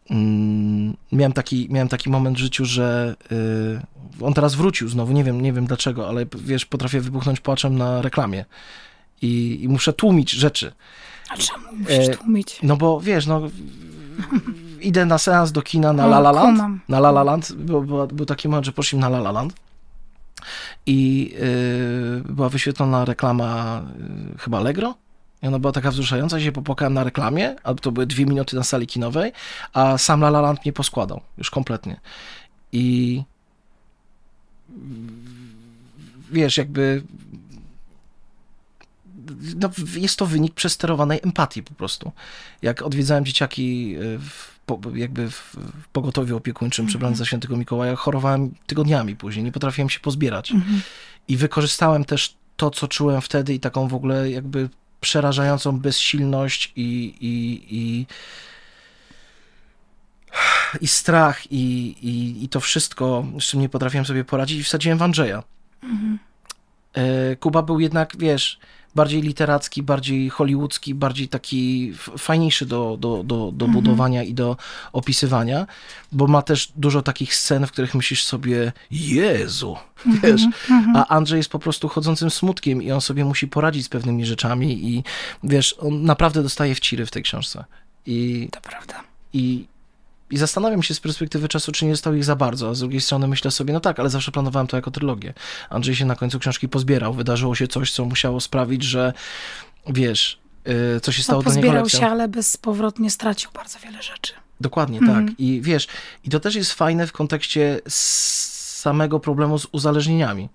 mm, 0.10 0.98
miałem 1.12 1.34
taki, 1.34 1.68
miałem 1.70 1.88
taki 1.88 2.10
moment 2.10 2.38
w 2.38 2.40
życiu, 2.40 2.66
że 2.66 3.16
y, 4.22 4.26
on 4.26 4.34
teraz 4.34 4.56
wrócił 4.56 4.90
znowu, 4.90 5.14
nie 5.14 5.24
wiem, 5.24 5.42
nie 5.42 5.54
wiem 5.54 5.66
dlaczego, 5.66 6.10
ale 6.10 6.26
wiesz, 6.36 6.66
potrafię 6.66 7.02
wybuchnąć 7.02 7.40
płaczem 7.40 7.78
na 7.78 8.02
reklamie 8.02 8.46
i, 9.22 9.60
i 9.62 9.68
muszę 9.68 9.94
tłumić 9.94 10.32
rzeczy. 10.32 10.72
A 11.30 11.38
czemu 11.38 11.66
musisz 11.74 12.08
e, 12.08 12.18
tłumić? 12.18 12.60
No 12.64 12.78
bo 12.78 13.02
wiesz, 13.02 13.26
no 13.26 13.42
idę 14.82 15.06
na 15.06 15.18
seans 15.18 15.52
do 15.52 15.62
kina 15.62 15.94
na 15.94 16.06
La 16.06 16.20
La 16.20 16.32
Land. 16.32 16.82
Na 16.90 16.98
La 16.98 17.10
La 17.10 17.24
Land. 17.24 17.52
Był, 17.52 18.08
był 18.08 18.26
taki 18.26 18.50
moment, 18.50 18.66
że 18.66 18.72
poszliśmy 18.72 19.00
na 19.00 19.08
La 19.08 19.18
La 19.18 19.32
Land 19.32 19.54
i 20.86 21.32
yy, 22.26 22.34
była 22.34 22.50
wyświetlona 22.50 23.06
reklama 23.06 23.82
yy, 24.32 24.38
chyba 24.38 24.58
Allegro 24.58 24.96
I 25.44 25.48
ona 25.48 25.60
była 25.60 25.74
taka 25.74 25.92
wzruszająca, 25.92 26.40
się 26.40 26.52
popłakałem 26.52 26.94
na 26.94 27.04
reklamie, 27.04 27.56
a 27.64 27.74
to 27.74 27.92
były 27.92 28.06
dwie 28.06 28.26
minuty 28.26 28.56
na 28.56 28.64
sali 28.64 28.88
kinowej, 28.88 29.32
a 29.74 29.98
sam 29.98 30.22
La 30.22 30.28
La 30.28 30.42
Land 30.42 30.66
mnie 30.66 30.74
poskładał, 30.74 31.22
już 31.38 31.50
kompletnie. 31.50 32.00
I 32.72 33.24
wiesz, 36.32 36.58
jakby 36.58 37.04
no, 39.56 39.70
jest 39.96 40.20
to 40.20 40.26
wynik 40.26 40.54
przesterowanej 40.54 41.20
empatii 41.24 41.64
po 41.64 41.74
prostu. 41.74 42.12
Jak 42.62 42.82
odwiedzałem 42.82 43.26
dzieciaki 43.26 43.96
e, 43.96 44.20
w, 44.20 44.58
jakby 44.96 45.32
w, 45.32 45.56
pogotowiu 45.94 46.38
opiekuńczym 46.38 46.84
mm 46.84 46.88
-hmm. 46.88 46.92
przebrany 46.92 47.16
za 47.16 47.26
świętego 47.26 47.58
Mikołaja, 47.58 47.96
chorowałem 47.96 48.52
tygodniami 48.68 49.16
później, 49.16 49.46
nie 49.46 49.52
potrafiłem 49.52 49.90
się 49.90 50.00
pozbierać. 50.00 50.52
Mm 50.52 50.64
-hmm. 50.64 50.80
I 51.28 51.38
wykorzystałem 51.38 52.06
też 52.06 52.36
to, 52.58 52.72
co 52.72 52.88
czułem 52.88 53.22
wtedy 53.22 53.54
i 53.54 53.60
taką 53.60 53.88
w 53.88 53.94
ogóle 53.94 54.32
jakby 54.32 54.70
przerażającą 55.02 55.80
bezsilność 55.80 56.74
i, 56.76 57.16
i, 57.22 57.66
i, 57.78 58.06
i 60.82 60.88
strach 60.88 61.52
i, 61.52 61.96
i, 62.02 62.44
i 62.44 62.50
to 62.50 62.60
wszystko, 62.60 63.26
z 63.40 63.44
czym 63.44 63.62
nie 63.62 63.70
potrafiłem 63.70 64.06
sobie 64.06 64.24
poradzić 64.24 64.60
i 64.60 64.64
wsadziłem 64.64 64.98
w 64.98 65.02
Andrzeja. 65.02 65.44
Mhm. 65.84 66.20
E, 66.94 67.36
Kuba 67.36 67.62
był 67.62 67.80
jednak, 67.80 68.18
wiesz, 68.18 68.60
bardziej 68.96 69.22
literacki, 69.22 69.84
bardziej 69.84 70.30
hollywoodzki, 70.30 70.96
bardziej 70.96 71.28
taki 71.28 71.94
fajniejszy 72.18 72.66
do, 72.66 72.98
do, 73.00 73.24
do, 73.24 73.52
do 73.52 73.66
mhm. 73.66 73.72
budowania 73.72 74.24
i 74.24 74.34
do 74.34 74.58
opisywania, 74.94 75.68
bo 76.12 76.28
ma 76.28 76.42
też 76.42 76.72
dużo 76.76 77.02
takich 77.02 77.36
scen, 77.36 77.68
w 77.68 77.72
których 77.72 77.96
myślisz 77.96 78.24
sobie, 78.24 78.72
Jezu, 78.92 79.78
mhm. 80.06 80.22
wiesz, 80.22 80.46
mhm. 80.70 80.96
a 80.96 81.08
Andrzej 81.08 81.38
jest 81.38 81.50
po 81.50 81.60
prostu 81.60 81.88
chodzącym 81.88 82.30
smutkiem 82.30 82.84
i 82.84 82.92
on 82.92 83.02
sobie 83.02 83.26
musi 83.26 83.48
poradzić 83.48 83.86
z 83.86 83.90
pewnymi 83.90 84.26
rzeczami 84.26 84.88
i 84.88 85.04
wiesz, 85.44 85.76
on 85.80 86.04
naprawdę 86.04 86.44
dostaje 86.44 86.76
wciry 86.76 87.06
w 87.06 87.12
tej 87.12 87.24
książce. 87.24 87.66
I, 88.06 88.50
to 88.52 88.62
prawda. 88.62 89.04
I, 89.34 89.66
i 90.30 90.38
zastanawiam 90.38 90.84
się 90.84 90.94
z 90.94 91.00
perspektywy 91.00 91.48
czasu, 91.48 91.72
czy 91.72 91.86
nie 91.86 91.92
został 91.92 92.14
ich 92.14 92.24
za 92.24 92.36
bardzo, 92.36 92.70
a 92.70 92.74
z 92.74 92.80
drugiej 92.80 93.02
strony 93.02 93.28
myślę 93.28 93.52
sobie, 93.52 93.74
no 93.74 93.80
tak, 93.80 94.00
ale 94.00 94.10
zawsze 94.10 94.32
planowałem 94.32 94.68
to 94.68 94.78
jako 94.78 94.92
trylogię. 94.92 95.34
Andrzej 95.70 95.96
się 95.96 96.06
na 96.06 96.16
końcu 96.16 96.40
książki 96.40 96.70
pozbierał, 96.70 97.14
wydarzyło 97.14 97.56
się 97.56 97.68
coś, 97.68 97.92
co 97.92 98.06
musiało 98.06 98.40
sprawić, 98.40 98.84
że 98.84 99.14
wiesz, 99.88 100.40
yy, 100.66 101.02
co 101.02 101.12
się 101.12 101.24
stało 101.24 101.42
no, 101.42 101.52
do 101.52 101.56
niego 101.56 101.74
lekcją. 101.74 102.00
się, 102.00 102.08
ale 102.08 102.28
bezpowrotnie 102.28 103.12
stracił 103.12 103.52
bardzo 103.52 103.80
wiele 103.80 104.04
rzeczy. 104.04 104.34
Dokładnie, 104.62 105.00
tak. 105.00 105.10
Mhm. 105.10 105.36
I 105.38 105.62
wiesz, 105.64 105.88
i 106.24 106.30
to 106.30 106.40
też 106.40 106.56
jest 106.56 106.74
fajne 106.74 107.08
w 107.08 107.12
kontekście 107.12 107.82
samego 107.88 109.20
problemu 109.20 109.60
z 109.60 109.68
uzależnieniami. 109.72 110.50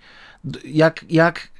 Jak, 0.65 1.05
jak 1.09 1.52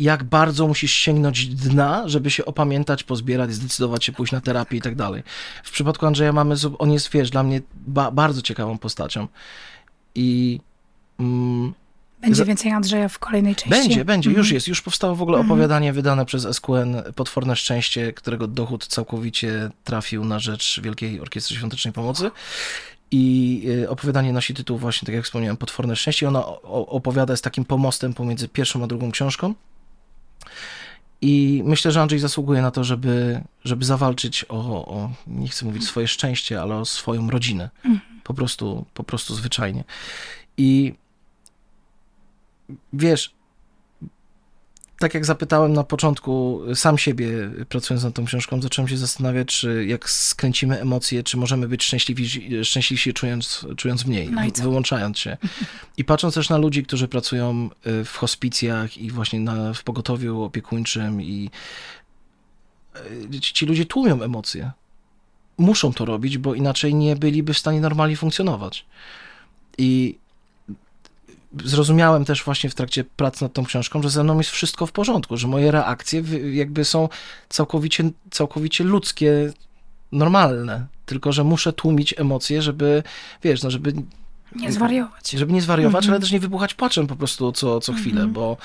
jak 0.00 0.24
bardzo 0.24 0.66
musisz 0.66 0.92
sięgnąć 0.92 1.46
dna, 1.46 2.08
żeby 2.08 2.30
się 2.30 2.44
opamiętać, 2.44 3.02
pozbierać, 3.02 3.54
zdecydować 3.54 4.04
się 4.04 4.12
pójść 4.12 4.32
na 4.32 4.40
terapię 4.40 4.76
i 4.76 4.80
tak 4.80 4.94
dalej. 4.94 5.22
W 5.64 5.70
przypadku 5.70 6.06
Andrzeja 6.06 6.32
mamy, 6.32 6.54
on 6.78 6.92
jest, 6.92 7.10
wiesz, 7.10 7.30
dla 7.30 7.42
mnie 7.42 7.60
ba 7.74 8.10
bardzo 8.10 8.42
ciekawą 8.42 8.78
postacią. 8.78 9.28
I... 10.14 10.60
Mm, 11.20 11.74
będzie 12.20 12.44
więcej 12.44 12.72
Andrzeja 12.72 13.08
w 13.08 13.18
kolejnej 13.18 13.54
części? 13.56 13.70
Będzie, 13.70 14.04
będzie, 14.04 14.30
już 14.30 14.38
mhm. 14.38 14.54
jest. 14.54 14.68
Już 14.68 14.82
powstało 14.82 15.16
w 15.16 15.22
ogóle 15.22 15.38
mhm. 15.38 15.52
opowiadanie 15.52 15.92
wydane 15.92 16.26
przez 16.26 16.56
SQN 16.56 17.02
Potworne 17.14 17.56
Szczęście, 17.56 18.12
którego 18.12 18.46
dochód 18.46 18.86
całkowicie 18.86 19.70
trafił 19.84 20.24
na 20.24 20.38
rzecz 20.38 20.80
Wielkiej 20.82 21.20
Orkiestry 21.20 21.56
Świątecznej 21.56 21.92
Pomocy. 21.92 22.30
I 23.10 23.62
y, 23.82 23.90
opowiadanie 23.90 24.32
nosi 24.32 24.54
tytuł 24.54 24.78
właśnie, 24.78 25.06
tak 25.06 25.14
jak 25.14 25.24
wspomniałem, 25.24 25.56
Potworne 25.56 25.96
Szczęście. 25.96 26.28
Ona 26.28 26.46
opowiada 26.72 27.36
z 27.36 27.40
takim 27.40 27.64
pomostem 27.64 28.14
pomiędzy 28.14 28.48
pierwszą 28.48 28.84
a 28.84 28.86
drugą 28.86 29.10
książką. 29.10 29.54
I 31.22 31.62
myślę, 31.64 31.92
że 31.92 32.02
Andrzej 32.02 32.18
zasługuje 32.18 32.62
na 32.62 32.70
to, 32.70 32.84
żeby, 32.84 33.40
żeby 33.64 33.84
zawalczyć 33.84 34.44
o, 34.48 34.88
o, 34.88 35.10
nie 35.26 35.48
chcę 35.48 35.66
mówić 35.66 35.84
swoje 35.84 36.08
szczęście, 36.08 36.62
ale 36.62 36.76
o 36.76 36.84
swoją 36.84 37.30
rodzinę. 37.30 37.70
Mhm. 37.84 38.20
Po 38.24 38.34
prostu, 38.34 38.84
po 38.94 39.04
prostu 39.04 39.34
zwyczajnie. 39.34 39.84
I 40.56 40.94
wiesz, 42.92 43.34
tak 45.00 45.14
jak 45.14 45.24
zapytałem 45.24 45.72
na 45.72 45.84
początku 45.84 46.60
sam 46.74 46.98
siebie, 46.98 47.50
pracując 47.68 48.04
nad 48.04 48.14
tą 48.14 48.24
książką, 48.24 48.62
zacząłem 48.62 48.88
się 48.88 48.96
zastanawiać, 48.96 49.48
czy 49.48 49.86
jak 49.86 50.10
skręcimy 50.10 50.80
emocje, 50.80 51.22
czy 51.22 51.36
możemy 51.36 51.68
być 51.68 51.84
szczęśliwi, 51.84 52.28
szczęśliwsi 52.64 53.14
czując, 53.14 53.66
czując 53.76 54.06
mniej, 54.06 54.30
no 54.30 54.42
wyłączając 54.62 55.18
się. 55.18 55.36
I 55.96 56.04
patrząc 56.04 56.34
też 56.34 56.48
na 56.48 56.58
ludzi, 56.58 56.82
którzy 56.82 57.08
pracują 57.08 57.70
y, 57.86 58.04
w 58.04 58.16
hospicjach 58.16 58.98
i 58.98 59.10
właśnie 59.10 59.40
na, 59.40 59.74
w 59.74 59.82
pogotowiu 59.82 60.42
opiekuńczym 60.42 61.22
i 61.22 61.50
y, 63.34 63.40
ci 63.40 63.66
ludzie 63.66 63.86
tłumią 63.86 64.22
emocje. 64.22 64.70
Muszą 65.58 65.92
to 65.92 66.04
robić, 66.04 66.38
bo 66.38 66.54
inaczej 66.54 66.94
nie 66.94 67.16
byliby 67.16 67.54
w 67.54 67.58
stanie 67.58 67.80
normalnie 67.80 68.16
funkcjonować. 68.16 68.86
I 69.78 70.18
zrozumiałem 71.64 72.24
też 72.24 72.44
właśnie 72.44 72.70
w 72.70 72.74
trakcie 72.74 73.04
pracy 73.04 73.44
nad 73.44 73.52
tą 73.52 73.64
książką, 73.64 74.02
że 74.02 74.10
ze 74.10 74.24
mną 74.24 74.38
jest 74.38 74.50
wszystko 74.50 74.86
w 74.86 74.92
porządku, 74.92 75.36
że 75.36 75.48
moje 75.48 75.70
reakcje 75.70 76.22
jakby 76.52 76.84
są 76.84 77.08
całkowicie, 77.48 78.10
całkowicie 78.30 78.84
ludzkie, 78.84 79.52
normalne, 80.12 80.86
tylko 81.06 81.32
że 81.32 81.44
muszę 81.44 81.72
tłumić 81.72 82.14
emocje, 82.18 82.62
żeby, 82.62 83.02
wiesz, 83.42 83.62
no 83.62 83.70
żeby... 83.70 83.92
Nie 84.56 84.72
zwariować. 84.72 85.30
Żeby 85.30 85.52
nie 85.52 85.62
zwariować, 85.62 86.04
mm 86.04 86.10
-hmm. 86.10 86.12
ale 86.12 86.20
też 86.20 86.32
nie 86.32 86.40
wybuchać 86.40 86.74
płaczem 86.74 87.06
po 87.06 87.16
prostu 87.16 87.52
co, 87.52 87.80
co 87.80 87.92
chwilę, 87.92 88.20
mm 88.20 88.30
-hmm. 88.30 88.34
bo 88.34 88.56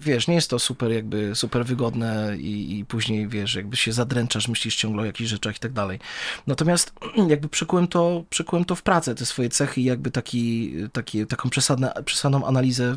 wiesz, 0.00 0.28
nie 0.28 0.34
jest 0.34 0.50
to 0.50 0.58
super 0.58 0.92
jakby, 0.92 1.34
super 1.34 1.64
wygodne 1.64 2.36
i, 2.38 2.78
i 2.78 2.84
później, 2.84 3.28
wiesz, 3.28 3.54
jakby 3.54 3.76
się 3.76 3.92
zadręczasz, 3.92 4.48
myślisz 4.48 4.76
ciągle 4.76 5.02
o 5.02 5.04
jakichś 5.04 5.30
rzeczach 5.30 5.56
i 5.56 5.60
tak 5.60 5.72
dalej. 5.72 5.98
Natomiast 6.46 6.92
jakby 7.28 7.48
przekułem 7.48 7.88
to, 7.88 8.24
przekułem 8.30 8.64
to 8.64 8.74
w 8.74 8.82
pracę, 8.82 9.14
te 9.14 9.26
swoje 9.26 9.48
cechy 9.48 9.80
i 9.80 9.84
jakby 9.84 10.10
taki, 10.10 10.72
taki, 10.92 11.26
taką 11.26 11.50
przesadne, 11.50 11.92
przesadną 12.04 12.46
analizę 12.46 12.96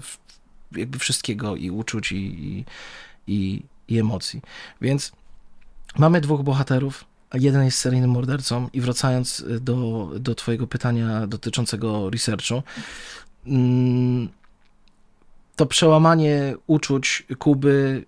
jakby 0.72 1.00
wszystkiego 1.00 1.56
i 1.56 1.70
uczuć 1.70 2.12
i, 2.12 2.16
i, 2.18 2.66
i, 3.28 3.64
i 3.88 4.00
emocji. 4.00 4.42
Więc 4.82 5.12
mamy 5.98 6.22
dwóch 6.22 6.44
bohaterów, 6.44 7.06
jeden 7.34 7.64
jest 7.66 7.78
seryjnym 7.78 8.10
mordercą 8.10 8.70
i 8.74 8.82
wracając 8.82 9.46
do, 9.62 10.10
do 10.20 10.36
twojego 10.36 10.68
pytania 10.68 11.28
dotyczącego 11.28 12.10
researchu, 12.10 12.64
mm, 13.46 14.30
to 15.56 15.66
przełamanie 15.66 16.56
uczuć 16.68 17.24
Kuby 17.40 18.06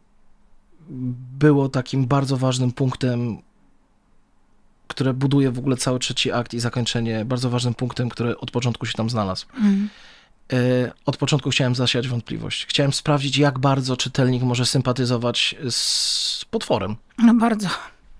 było 1.39 1.69
takim 1.69 2.05
bardzo 2.05 2.37
ważnym 2.37 2.71
punktem, 2.71 3.37
które 4.87 5.13
buduje 5.13 5.51
w 5.51 5.59
ogóle 5.59 5.77
cały 5.77 5.99
trzeci 5.99 6.31
akt 6.31 6.53
i 6.53 6.59
zakończenie, 6.59 7.25
bardzo 7.25 7.49
ważnym 7.49 7.73
punktem, 7.73 8.09
który 8.09 8.37
od 8.37 8.51
początku 8.51 8.85
się 8.85 8.93
tam 8.93 9.09
znalazł. 9.09 9.45
Mm. 9.57 9.89
Od 11.05 11.17
początku 11.17 11.49
chciałem 11.49 11.75
zasiać 11.75 12.07
wątpliwość. 12.07 12.65
Chciałem 12.65 12.93
sprawdzić, 12.93 13.37
jak 13.37 13.59
bardzo 13.59 13.97
czytelnik 13.97 14.43
może 14.43 14.65
sympatyzować 14.65 15.55
z 15.69 16.45
potworem. 16.45 16.95
No 17.17 17.33
bardzo. 17.33 17.67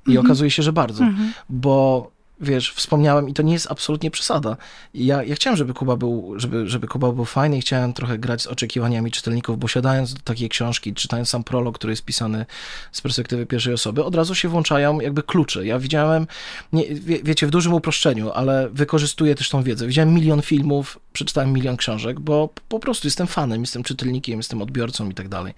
I 0.07 0.11
mhm. 0.11 0.25
okazuje 0.25 0.51
się, 0.51 0.63
że 0.63 0.73
bardzo, 0.73 1.03
mhm. 1.03 1.33
bo 1.49 2.11
wiesz, 2.41 2.73
wspomniałem 2.73 3.29
i 3.29 3.33
to 3.33 3.43
nie 3.43 3.53
jest 3.53 3.71
absolutnie 3.71 4.11
przesada. 4.11 4.57
Ja, 4.93 5.23
ja 5.23 5.35
chciałem, 5.35 5.57
żeby 5.57 5.73
Kuba, 5.73 5.95
był, 5.95 6.33
żeby, 6.37 6.69
żeby 6.69 6.87
Kuba 6.87 7.11
był 7.11 7.25
fajny 7.25 7.57
i 7.57 7.61
chciałem 7.61 7.93
trochę 7.93 8.17
grać 8.17 8.41
z 8.41 8.47
oczekiwaniami 8.47 9.11
czytelników, 9.11 9.59
bo 9.59 9.67
siadając 9.67 10.13
do 10.13 10.19
takiej 10.19 10.49
książki, 10.49 10.93
czytając 10.93 11.29
sam 11.29 11.43
prolog, 11.43 11.75
który 11.75 11.93
jest 11.93 12.05
pisany 12.05 12.45
z 12.91 13.01
perspektywy 13.01 13.45
pierwszej 13.45 13.73
osoby, 13.73 14.03
od 14.03 14.15
razu 14.15 14.35
się 14.35 14.49
włączają 14.49 14.99
jakby 14.99 15.23
klucze. 15.23 15.65
Ja 15.65 15.79
widziałem, 15.79 16.27
nie, 16.73 16.95
wie, 16.95 17.23
wiecie, 17.23 17.47
w 17.47 17.49
dużym 17.49 17.73
uproszczeniu, 17.73 18.31
ale 18.31 18.69
wykorzystuję 18.69 19.35
też 19.35 19.49
tą 19.49 19.63
wiedzę. 19.63 19.87
Widziałem 19.87 20.13
milion 20.13 20.41
filmów, 20.41 20.99
przeczytałem 21.13 21.53
milion 21.53 21.77
książek, 21.77 22.19
bo 22.19 22.49
po 22.69 22.79
prostu 22.79 23.07
jestem 23.07 23.27
fanem, 23.27 23.61
jestem 23.61 23.83
czytelnikiem, 23.83 24.39
jestem 24.39 24.61
odbiorcą 24.61 25.09
i 25.09 25.13
tak 25.13 25.29
dalej. 25.29 25.53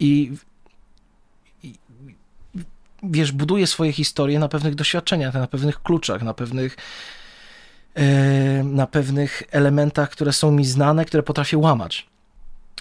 I 0.00 0.32
wiesz, 3.10 3.32
buduje 3.32 3.66
swoje 3.66 3.92
historie 3.92 4.38
na 4.38 4.48
pewnych 4.48 4.74
doświadczeniach, 4.74 5.34
na 5.34 5.46
pewnych 5.46 5.82
kluczach, 5.82 6.22
na 6.22 6.34
pewnych 6.34 6.76
e, 7.94 8.64
na 8.64 8.86
pewnych 8.86 9.42
elementach, 9.50 10.10
które 10.10 10.32
są 10.32 10.50
mi 10.50 10.64
znane, 10.64 11.04
które 11.04 11.22
potrafię 11.22 11.58
łamać. 11.58 12.06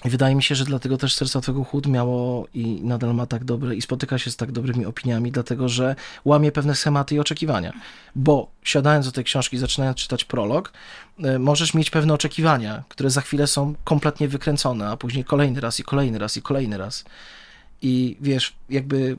I 0.05 0.09
wydaje 0.09 0.35
mi 0.35 0.43
się, 0.43 0.55
że 0.55 0.65
dlatego 0.65 0.97
też 0.97 1.13
Serca 1.13 1.41
Twego 1.41 1.63
Chód 1.63 1.87
miało 1.87 2.47
i 2.53 2.81
nadal 2.83 3.15
ma 3.15 3.25
tak 3.25 3.43
dobre 3.43 3.75
i 3.75 3.81
spotyka 3.81 4.17
się 4.17 4.31
z 4.31 4.35
tak 4.35 4.51
dobrymi 4.51 4.85
opiniami, 4.85 5.31
dlatego 5.31 5.69
że 5.69 5.95
łamie 6.25 6.51
pewne 6.51 6.75
schematy 6.75 7.15
i 7.15 7.19
oczekiwania. 7.19 7.73
Bo 8.15 8.51
siadając 8.63 9.05
do 9.05 9.11
tej 9.11 9.23
książki, 9.23 9.57
zaczynając 9.57 9.97
czytać 9.97 10.23
prolog, 10.23 10.73
e, 11.23 11.39
możesz 11.39 11.73
mieć 11.73 11.89
pewne 11.89 12.13
oczekiwania, 12.13 12.83
które 12.89 13.09
za 13.09 13.21
chwilę 13.21 13.47
są 13.47 13.75
kompletnie 13.83 14.27
wykręcone, 14.27 14.89
a 14.89 14.97
później 14.97 15.23
kolejny 15.23 15.61
raz 15.61 15.79
i 15.79 15.83
kolejny 15.83 16.19
raz 16.19 16.37
i 16.37 16.41
kolejny 16.41 16.77
raz. 16.77 17.03
I 17.81 18.17
wiesz, 18.21 18.53
jakby 18.69 19.17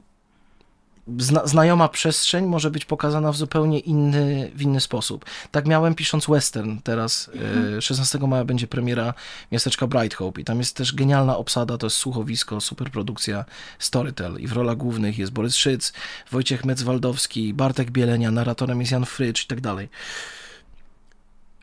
zna, 1.19 1.47
znajoma 1.47 1.89
przestrzeń 1.89 2.47
może 2.47 2.71
być 2.71 2.85
pokazana 2.85 3.33
w 3.33 3.37
zupełnie 3.37 3.79
inny, 3.79 4.51
w 4.55 4.63
inny 4.63 4.81
sposób. 4.81 5.25
Tak 5.51 5.67
miałem 5.67 5.95
pisząc 5.95 6.27
western 6.27 6.79
teraz. 6.85 7.31
Mhm. 7.35 7.81
16 7.81 8.19
maja 8.19 8.45
będzie 8.45 8.67
premiera 8.67 9.15
miasteczka 9.53 9.87
Bright 9.87 10.15
Hope 10.15 10.41
i 10.41 10.45
tam 10.45 10.59
jest 10.59 10.77
też 10.77 10.95
genialna 10.95 11.37
obsada, 11.37 11.79
to 11.79 11.87
jest 11.87 11.97
słuchowisko, 11.97 12.61
superprodukcja 12.61 13.45
Storytel 13.79 14.41
i 14.41 14.47
w 14.47 14.53
rolach 14.53 14.77
głównych 14.77 15.19
jest 15.19 15.33
Borys 15.33 15.57
Szyc, 15.57 15.93
Wojciech 16.31 16.65
Metzwaldowski, 16.65 17.55
Bartek 17.55 17.91
Bielenia, 17.91 18.31
narratorem 18.31 18.81
jest 18.81 18.93
Jan 18.93 19.05
Frycz 19.05 19.45
i 19.45 19.47
tak 19.47 19.61
dalej. 19.61 19.89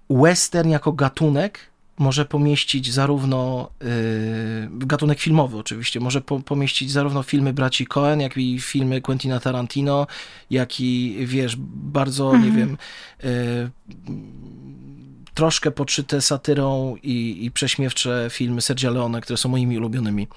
Western 0.09 0.69
jako 0.69 0.91
gatunek 0.91 1.70
może 2.01 2.25
pomieścić 2.25 2.93
zarówno 2.93 3.69
y, 3.81 4.69
gatunek 4.71 5.19
filmowy 5.19 5.57
oczywiście, 5.57 5.99
może 5.99 6.21
po, 6.21 6.39
pomieścić 6.39 6.91
zarówno 6.91 7.23
filmy 7.23 7.53
braci 7.53 7.85
Cohen, 7.85 8.21
jak 8.21 8.37
i 8.37 8.59
filmy 8.59 9.01
Quentina 9.01 9.39
Tarantino, 9.39 10.07
jak 10.49 10.79
i 10.79 11.17
wiesz, 11.25 11.55
bardzo 11.73 12.35
mhm. 12.35 12.43
nie 12.45 12.57
wiem 12.57 12.77
y, 13.23 13.69
troszkę 15.33 15.71
podszyte 15.71 16.21
satyrą 16.21 16.95
i, 17.03 17.45
i 17.45 17.51
prześmiewcze 17.51 18.27
filmy 18.31 18.61
Sergio 18.61 18.91
Leone, 18.91 19.21
które 19.21 19.37
są 19.37 19.49
moimi 19.49 19.77
ulubionymi. 19.77 20.27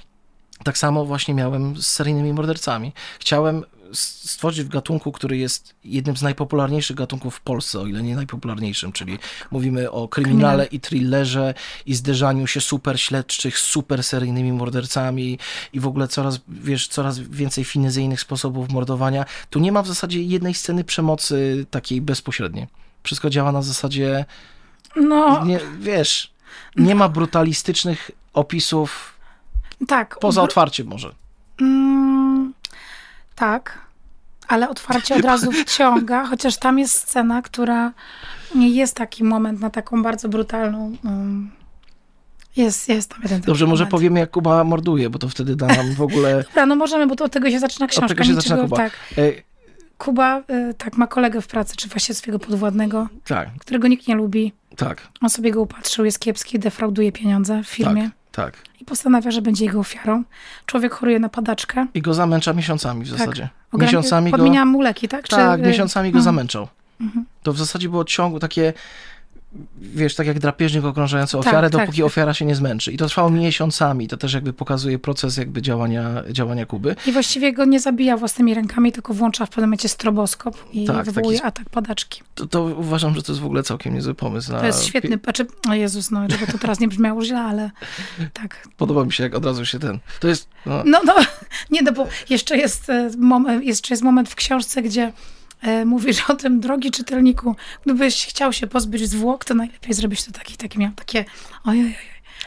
Tak 0.65 0.79
samo 0.79 1.05
właśnie 1.05 1.35
miałem 1.35 1.77
z 1.77 1.87
seryjnymi 1.87 2.33
mordercami. 2.33 2.93
Chciałem 3.21 3.65
stworzyć 3.95 4.67
w 4.67 4.69
gatunku, 4.69 5.13
który 5.13 5.37
jest 5.37 5.75
jednym 5.85 6.17
z 6.17 6.23
najpopularniejszych 6.23 6.97
gatunków 6.97 7.35
w 7.37 7.41
Polsce, 7.41 7.81
o 7.81 7.87
ile 7.87 8.03
nie 8.03 8.17
najpopularniejszym, 8.17 8.93
czyli 8.93 9.19
mówimy 9.51 9.91
o 9.91 10.09
kryminale 10.09 10.67
i 10.67 10.81
thrillerze 10.81 11.55
i 11.87 11.95
zderzaniu 11.95 12.47
się 12.47 12.61
super 12.61 13.01
śledczych 13.01 13.59
z 13.59 13.63
super 13.63 14.05
seryjnymi 14.05 14.53
mordercami 14.53 15.39
i 15.73 15.81
w 15.81 15.87
ogóle 15.87 16.09
coraz, 16.09 16.41
wiesz, 16.49 16.89
coraz 16.89 17.19
więcej 17.19 17.65
finezyjnych 17.65 18.21
sposobów 18.21 18.71
mordowania. 18.71 19.25
Tu 19.51 19.59
nie 19.59 19.73
ma 19.73 19.83
w 19.83 19.87
zasadzie 19.87 20.23
jednej 20.23 20.55
sceny 20.55 20.85
przemocy 20.85 21.67
takiej 21.71 22.01
bezpośredniej. 22.01 22.67
Wszystko 23.03 23.31
działa 23.31 23.53
na 23.53 23.63
zasadzie 23.63 24.25
no... 24.97 25.45
Nie, 25.45 25.61
wiesz, 25.79 26.33
nie 26.77 26.95
ma 26.95 27.09
brutalistycznych 27.09 28.11
opisów 28.33 29.15
tak. 29.87 30.19
Poza 30.21 30.43
otwarciem 30.43 30.87
może. 30.87 31.15
Mm, 31.61 32.55
tak, 33.35 33.84
ale 34.49 34.69
otwarcie 34.69 35.15
od 35.15 35.25
razu 35.25 35.53
wciąga, 35.53 36.27
chociaż 36.27 36.57
tam 36.57 36.79
jest 36.79 36.95
scena, 36.95 37.43
która 37.43 37.93
nie 38.55 38.69
jest 38.69 38.97
taki 38.97 39.25
moment 39.25 39.61
na 39.61 39.71
taką 39.71 40.03
bardzo 40.03 40.29
brutalną. 40.29 40.97
Um, 41.05 41.51
jest, 42.57 42.89
jest 42.89 43.11
tam 43.11 43.21
jeden 43.23 43.41
Dobrze, 43.41 43.67
może 43.67 43.85
moment. 43.85 43.91
powiemy, 43.91 44.21
jak 44.21 44.31
Kuba 44.31 44.65
morduje, 44.65 45.11
bo 45.11 45.19
to 45.19 45.29
wtedy 45.29 45.57
da 45.57 45.67
nam 45.67 45.95
w 45.95 46.03
ogóle. 46.03 46.37
Dobra, 46.49 46.67
no 46.67 46.77
możemy, 46.77 47.07
bo 47.07 47.17
to 47.17 47.25
od 47.25 47.33
tego 47.33 47.51
się 47.51 47.59
zaczyna 47.59 47.87
książka. 47.87 48.05
Od 48.05 48.09
tego 48.09 48.25
się 48.25 48.35
zaczyna 48.35 48.57
Kuba. 48.57 48.77
Tak. 48.77 48.93
E... 49.19 49.33
Kuba, 49.99 50.43
y, 50.71 50.75
tak, 50.75 50.97
ma 50.97 51.07
kolegę 51.07 51.41
w 51.41 51.47
pracy, 51.47 51.77
czy 51.77 51.89
właśnie 51.89 52.15
swojego 52.15 52.39
podwładnego, 52.39 53.09
tak. 53.25 53.49
którego 53.61 53.89
nikt 53.89 54.09
nie 54.09 54.15
lubi. 54.15 54.53
Tak. 54.77 55.09
On 55.21 55.31
sobie 55.31 55.51
go 55.51 55.63
upatrzył, 55.63 56.05
jest 56.05 56.19
kiepski, 56.19 56.59
defrauduje 56.59 57.13
pieniądze 57.13 57.63
w 57.63 57.67
firmie. 57.67 58.03
Tak. 58.03 58.24
Tak. 58.35 58.55
I 58.81 58.85
postanawia, 58.85 59.31
że 59.31 59.43
będzie 59.43 59.65
jego 59.65 59.81
ofiarą. 59.81 60.25
Człowiek 60.67 60.95
choruje 60.95 61.19
na 61.19 61.29
padaczkę. 61.29 61.87
I 61.95 62.03
go 62.03 62.15
zamęcza 62.15 62.53
miesiącami 62.53 63.05
w 63.05 63.11
tak. 63.11 63.19
zasadzie. 63.19 63.49
Tak. 63.73 63.81
Miesiącami 63.81 64.31
go... 64.31 64.65
mu 64.67 64.81
leki, 64.81 65.09
tak? 65.09 65.29
Tak, 65.29 65.61
Czy... 65.61 65.67
miesiącami 65.67 66.11
go 66.13 66.19
mhm. 66.19 66.25
zamęczał. 66.25 66.69
Mhm. 67.01 67.25
To 67.43 67.53
w 67.53 67.59
zasadzie 67.59 67.89
było 67.89 68.05
ciągu 68.05 68.41
takie 68.41 68.73
wiesz, 69.81 70.15
tak 70.15 70.27
jak 70.27 70.39
drapieżnik 70.39 70.85
okrążający 70.85 71.33
tak, 71.33 71.47
ofiarę, 71.47 71.71
tak, 71.71 71.81
dopóki 71.81 71.99
tak. 71.99 72.07
ofiara 72.07 72.35
się 72.35 72.45
nie 72.45 72.55
zmęczy. 72.55 72.93
I 72.93 72.97
to 72.97 73.07
trwało 73.07 73.31
miesiącami. 73.31 74.09
To 74.09 74.17
też 74.17 74.33
jakby 74.33 74.53
pokazuje 74.53 74.99
proces 74.99 75.37
jakby 75.37 75.63
działania, 75.63 76.23
działania 76.31 76.67
Kuby. 76.67 76.97
I 77.07 77.13
właściwie 77.13 77.53
go 77.53 77.65
nie 77.65 77.81
zabija 77.81 78.17
własnymi 78.17 78.55
rękami, 78.55 78.93
tylko 78.93 79.15
włącza 79.15 79.47
w 79.47 79.49
pewnym 79.49 79.65
momencie 79.65 79.89
stroboskop 79.89 80.57
i 80.73 80.85
tak, 80.85 81.07
wywołuje 81.07 81.39
taki, 81.39 81.49
atak 81.49 81.71
padaczki. 81.71 82.23
To, 82.35 82.47
to, 82.47 82.65
uważam, 82.65 83.15
że 83.15 83.23
to 83.23 83.33
jest 83.33 83.43
w 83.43 83.47
ogóle 83.47 83.63
całkiem 83.63 83.95
niezły 83.95 84.15
pomysł. 84.15 84.53
Na... 84.53 84.61
To 84.61 84.67
jest 84.67 84.85
świetny, 84.85 85.19
znaczy, 85.25 85.47
o 85.69 85.75
Jezus, 85.75 86.11
no, 86.11 86.21
żeby 86.31 86.47
to 86.47 86.59
teraz 86.59 86.81
nie 86.81 86.89
brzmiało 86.89 87.25
źle, 87.25 87.41
ale 87.41 87.71
tak. 88.33 88.69
Podoba 88.77 89.05
mi 89.05 89.13
się, 89.13 89.23
jak 89.23 89.35
od 89.35 89.45
razu 89.45 89.67
się 89.67 89.79
ten, 89.79 89.99
to 90.21 90.29
jest... 90.29 90.49
No, 90.67 90.83
no, 90.87 91.01
no 91.07 91.15
nie, 91.71 91.83
no 91.83 91.93
bo 91.93 92.07
jeszcze 92.31 92.57
jest, 92.57 92.91
e, 92.91 93.11
moment, 93.19 93.65
jeszcze 93.65 93.95
jest 93.95 94.03
moment 94.03 94.29
w 94.29 94.35
książce, 94.35 94.83
gdzie 94.83 95.13
mówisz 95.87 96.31
o 96.31 96.35
tym, 96.35 96.61
drogi 96.61 96.91
czytelniku, 96.91 97.57
gdybyś 97.85 98.27
chciał 98.27 98.53
się 98.53 98.67
pozbyć 98.67 99.09
zwłok, 99.09 99.45
to 99.45 99.55
najlepiej 99.55 99.95
zrobić 99.95 100.25
to 100.25 100.33
taki, 100.33 100.57
taki 100.57 100.79
miał 100.79 100.93
takie 100.93 101.25
ojej, 101.65 101.97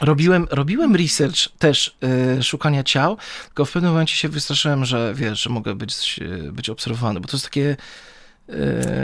Robiłem, 0.00 0.46
robiłem 0.50 0.96
research 0.96 1.48
też 1.58 1.96
y, 2.38 2.42
szukania 2.42 2.82
ciał, 2.82 3.16
tylko 3.46 3.64
w 3.64 3.72
pewnym 3.72 3.90
momencie 3.92 4.14
się 4.14 4.28
wystraszyłem, 4.28 4.84
że 4.84 5.14
wiesz, 5.14 5.42
że 5.42 5.50
mogę 5.50 5.74
być, 5.74 6.20
być 6.52 6.70
obserwowany, 6.70 7.20
bo 7.20 7.28
to 7.28 7.36
jest 7.36 7.44
takie... 7.44 7.76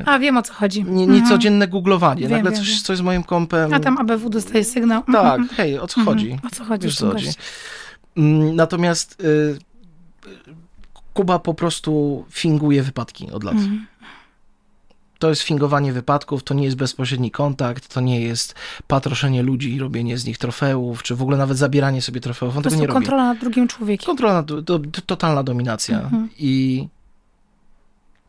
A 0.07 0.18
wiem 0.18 0.37
o 0.37 0.42
co 0.42 0.53
chodzi. 0.55 0.85
Nie, 0.85 1.07
niecodzienne 1.07 1.64
mhm. 1.64 1.70
googlowanie. 1.70 2.20
Wiem, 2.20 2.31
Nagle 2.31 2.50
wiem, 2.50 2.61
coś, 2.61 2.83
coś 2.83 2.98
z 2.98 3.00
moim 3.00 3.22
kompem. 3.22 3.74
A 3.74 3.81
tam 3.81 3.98
ABW 3.98 4.31
dostaje 4.31 4.64
sygnał. 4.64 5.03
Tak, 5.03 5.40
mhm. 5.40 5.48
hej, 5.48 5.79
o 5.79 5.87
co 5.87 6.00
mhm. 6.00 6.16
chodzi? 6.16 6.38
O 6.46 6.50
co 6.50 6.64
chodzi? 6.64 6.87
Wiesz, 6.87 6.96
co 6.96 7.11
chodzi. 7.11 7.29
Mm, 8.16 8.57
natomiast 8.57 9.20
y, 9.20 9.59
Kuba 11.14 11.38
po 11.38 11.55
prostu 11.55 12.24
finguje 12.31 12.83
wypadki 12.83 13.31
od 13.31 13.44
lat. 13.44 13.57
To 15.24 15.28
jest 15.28 15.42
fingowanie 15.42 15.92
wypadków, 15.92 16.42
to 16.42 16.54
nie 16.54 16.64
jest 16.64 16.76
bezpośredni 16.76 17.30
kontakt, 17.30 17.94
to 17.94 18.00
nie 18.00 18.20
jest 18.20 18.54
patroszenie 18.87 19.42
ludzi 19.42 19.74
i 19.74 19.78
robienie 19.78 20.18
z 20.18 20.24
nich 20.24 20.38
trofeów, 20.38 21.02
czy 21.02 21.14
w 21.14 21.22
ogóle 21.22 21.37
nawet 21.37 21.58
zabieranie 21.58 22.02
sobie 22.02 22.20
trofeów. 22.20 22.56
On 22.56 22.62
to 22.62 22.70
tego 22.70 22.82
nie 22.82 22.88
kontrola 22.88 23.22
robi. 23.22 23.34
nad 23.34 23.38
drugim 23.38 23.68
człowiekiem. 23.68 24.06
Kontrola, 24.06 24.42
do, 24.42 24.62
do, 24.62 24.80
totalna 25.06 25.42
dominacja. 25.42 26.00
Mhm. 26.00 26.28
I, 26.38 26.88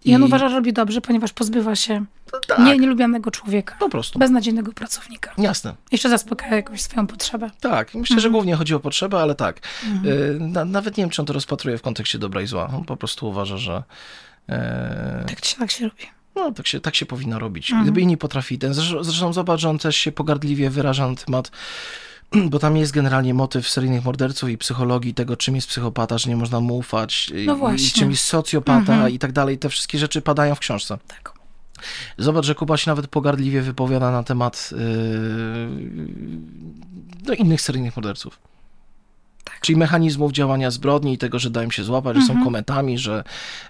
i 0.05 0.15
on 0.15 0.23
uważa, 0.23 0.49
że 0.49 0.55
robi 0.55 0.73
dobrze, 0.73 1.01
ponieważ 1.01 1.33
pozbywa 1.33 1.75
się 1.75 2.05
no 2.33 2.39
tak. 2.47 2.59
nie, 2.59 2.77
nielubianego 2.77 3.31
człowieka. 3.31 3.75
Po 3.79 3.89
prostu. 3.89 4.19
Beznadziejnego 4.19 4.73
pracownika. 4.73 5.33
Jasne. 5.37 5.75
Jeszcze 5.91 6.09
zaspokaja 6.09 6.55
jakąś 6.55 6.81
swoją 6.81 7.07
potrzebę. 7.07 7.51
Tak. 7.59 7.87
Myślę, 7.87 8.13
mhm. 8.13 8.19
że 8.19 8.29
głównie 8.29 8.55
chodzi 8.55 8.75
o 8.75 8.79
potrzebę, 8.79 9.19
ale 9.19 9.35
tak. 9.35 9.59
Mhm. 9.85 10.13
Y, 10.13 10.39
na, 10.39 10.65
nawet 10.65 10.97
nie 10.97 11.03
wiem, 11.03 11.09
czy 11.09 11.21
on 11.21 11.25
to 11.25 11.33
rozpatruje 11.33 11.77
w 11.77 11.81
kontekście 11.81 12.19
dobra 12.19 12.41
i 12.41 12.47
zła. 12.47 12.67
On 12.77 12.85
po 12.85 12.97
prostu 12.97 13.29
uważa, 13.29 13.57
że... 13.57 13.83
E... 14.49 15.25
Tak, 15.27 15.41
tak 15.59 15.71
się 15.71 15.83
robi. 15.83 16.14
No, 16.35 16.51
tak 16.51 16.67
się, 16.67 16.79
tak 16.79 16.95
się 16.95 17.05
powinno 17.05 17.39
robić. 17.39 17.71
Mhm. 17.71 17.83
Gdyby 17.83 18.01
inni 18.01 18.17
potrafili 18.17 18.59
ten. 18.59 18.73
Zresztą, 18.73 19.03
zresztą 19.03 19.33
zobacz, 19.33 19.59
że 19.59 19.69
on 19.69 19.79
też 19.79 19.95
się 19.95 20.11
pogardliwie 20.11 20.69
wyraża 20.69 21.07
na 21.07 21.15
temat 21.15 21.51
bo 22.51 22.59
tam 22.59 22.77
jest 22.77 22.91
generalnie 22.91 23.33
motyw 23.33 23.69
seryjnych 23.69 24.05
morderców 24.05 24.49
i 24.49 24.57
psychologii 24.57 25.13
tego, 25.13 25.37
czym 25.37 25.55
jest 25.55 25.67
psychopata, 25.67 26.17
że 26.17 26.29
nie 26.29 26.35
można 26.35 26.59
mu 26.59 26.77
ufać, 26.77 27.31
no 27.45 27.73
i, 27.73 27.79
czym 27.79 28.11
jest 28.11 28.25
socjopata 28.25 28.93
mhm. 28.93 29.13
i 29.13 29.19
tak 29.19 29.31
dalej. 29.31 29.57
Te 29.57 29.69
wszystkie 29.69 29.99
rzeczy 29.99 30.21
padają 30.21 30.55
w 30.55 30.59
książce. 30.59 30.97
Tak. 31.07 31.33
Zobacz, 32.17 32.45
że 32.45 32.55
Kuba 32.55 32.77
się 32.77 32.91
nawet 32.91 33.07
pogardliwie 33.07 33.61
wypowiada 33.61 34.11
na 34.11 34.23
temat 34.23 34.69
yy, 34.71 34.77
no, 37.27 37.33
innych 37.33 37.61
seryjnych 37.61 37.97
morderców. 37.97 38.39
Tak. 39.43 39.59
Czyli 39.61 39.77
mechanizmów 39.77 40.31
działania 40.31 40.71
zbrodni 40.71 41.13
i 41.13 41.17
tego, 41.17 41.39
że 41.39 41.49
dają 41.49 41.71
się 41.71 41.83
złapać, 41.83 42.09
mhm. 42.09 42.21
że 42.21 42.27
są 42.27 42.33
mhm. 42.33 42.45
kometami, 42.45 42.97
że 42.97 43.23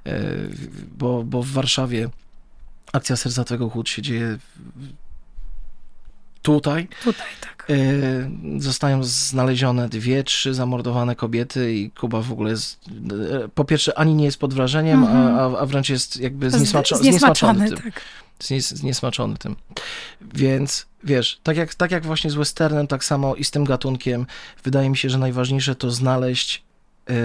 yy, 0.06 0.14
bo, 0.98 1.24
bo 1.24 1.44
w 1.44 1.50
Warszawie 1.50 2.10
akcja 2.96 3.16
Serca 3.16 3.44
Twego 3.44 3.70
Chłód 3.70 3.90
się 3.90 4.02
dzieje 4.02 4.38
tutaj. 6.42 6.88
Tutaj, 7.04 7.28
tak. 7.42 7.68
E, 7.70 8.60
zostają 8.60 9.04
znalezione 9.04 9.90
dwie, 9.90 10.24
trzy 10.24 10.54
zamordowane 10.54 11.16
kobiety 11.16 11.74
i 11.74 11.92
Kuba 11.92 12.22
w 12.22 12.32
ogóle 12.32 12.52
jest, 12.52 12.80
e, 13.44 13.48
po 13.48 13.66
pierwsze 13.66 13.98
ani 13.98 14.16
nie 14.16 14.26
jest 14.26 14.40
pod 14.40 14.54
wrażeniem, 14.54 15.04
a, 15.04 15.08
mhm. 15.08 15.56
a 15.56 15.66
wręcz 15.66 15.90
jest 15.90 16.18
jakby 16.18 16.52
zniesmaczo, 16.52 16.98
zniesmaczony, 16.98 17.70
tym. 17.70 17.78
Tak. 17.78 18.02
Zniesmaczony 18.60 19.38
tym. 19.38 19.56
Więc 20.22 20.86
wiesz, 21.04 21.40
tak 21.44 21.58
jak, 21.58 21.76
tak 21.76 21.92
jak 21.92 22.06
właśnie 22.06 22.30
z 22.30 22.34
westernem, 22.34 22.88
tak 22.88 23.04
samo 23.04 23.36
i 23.36 23.44
z 23.44 23.52
tym 23.52 23.64
gatunkiem, 23.64 24.26
wydaje 24.64 24.90
mi 24.90 24.98
się, 24.98 25.10
że 25.10 25.18
najważniejsze 25.18 25.76
to 25.76 25.92
znaleźć, 25.92 26.64
yy, 27.10 27.16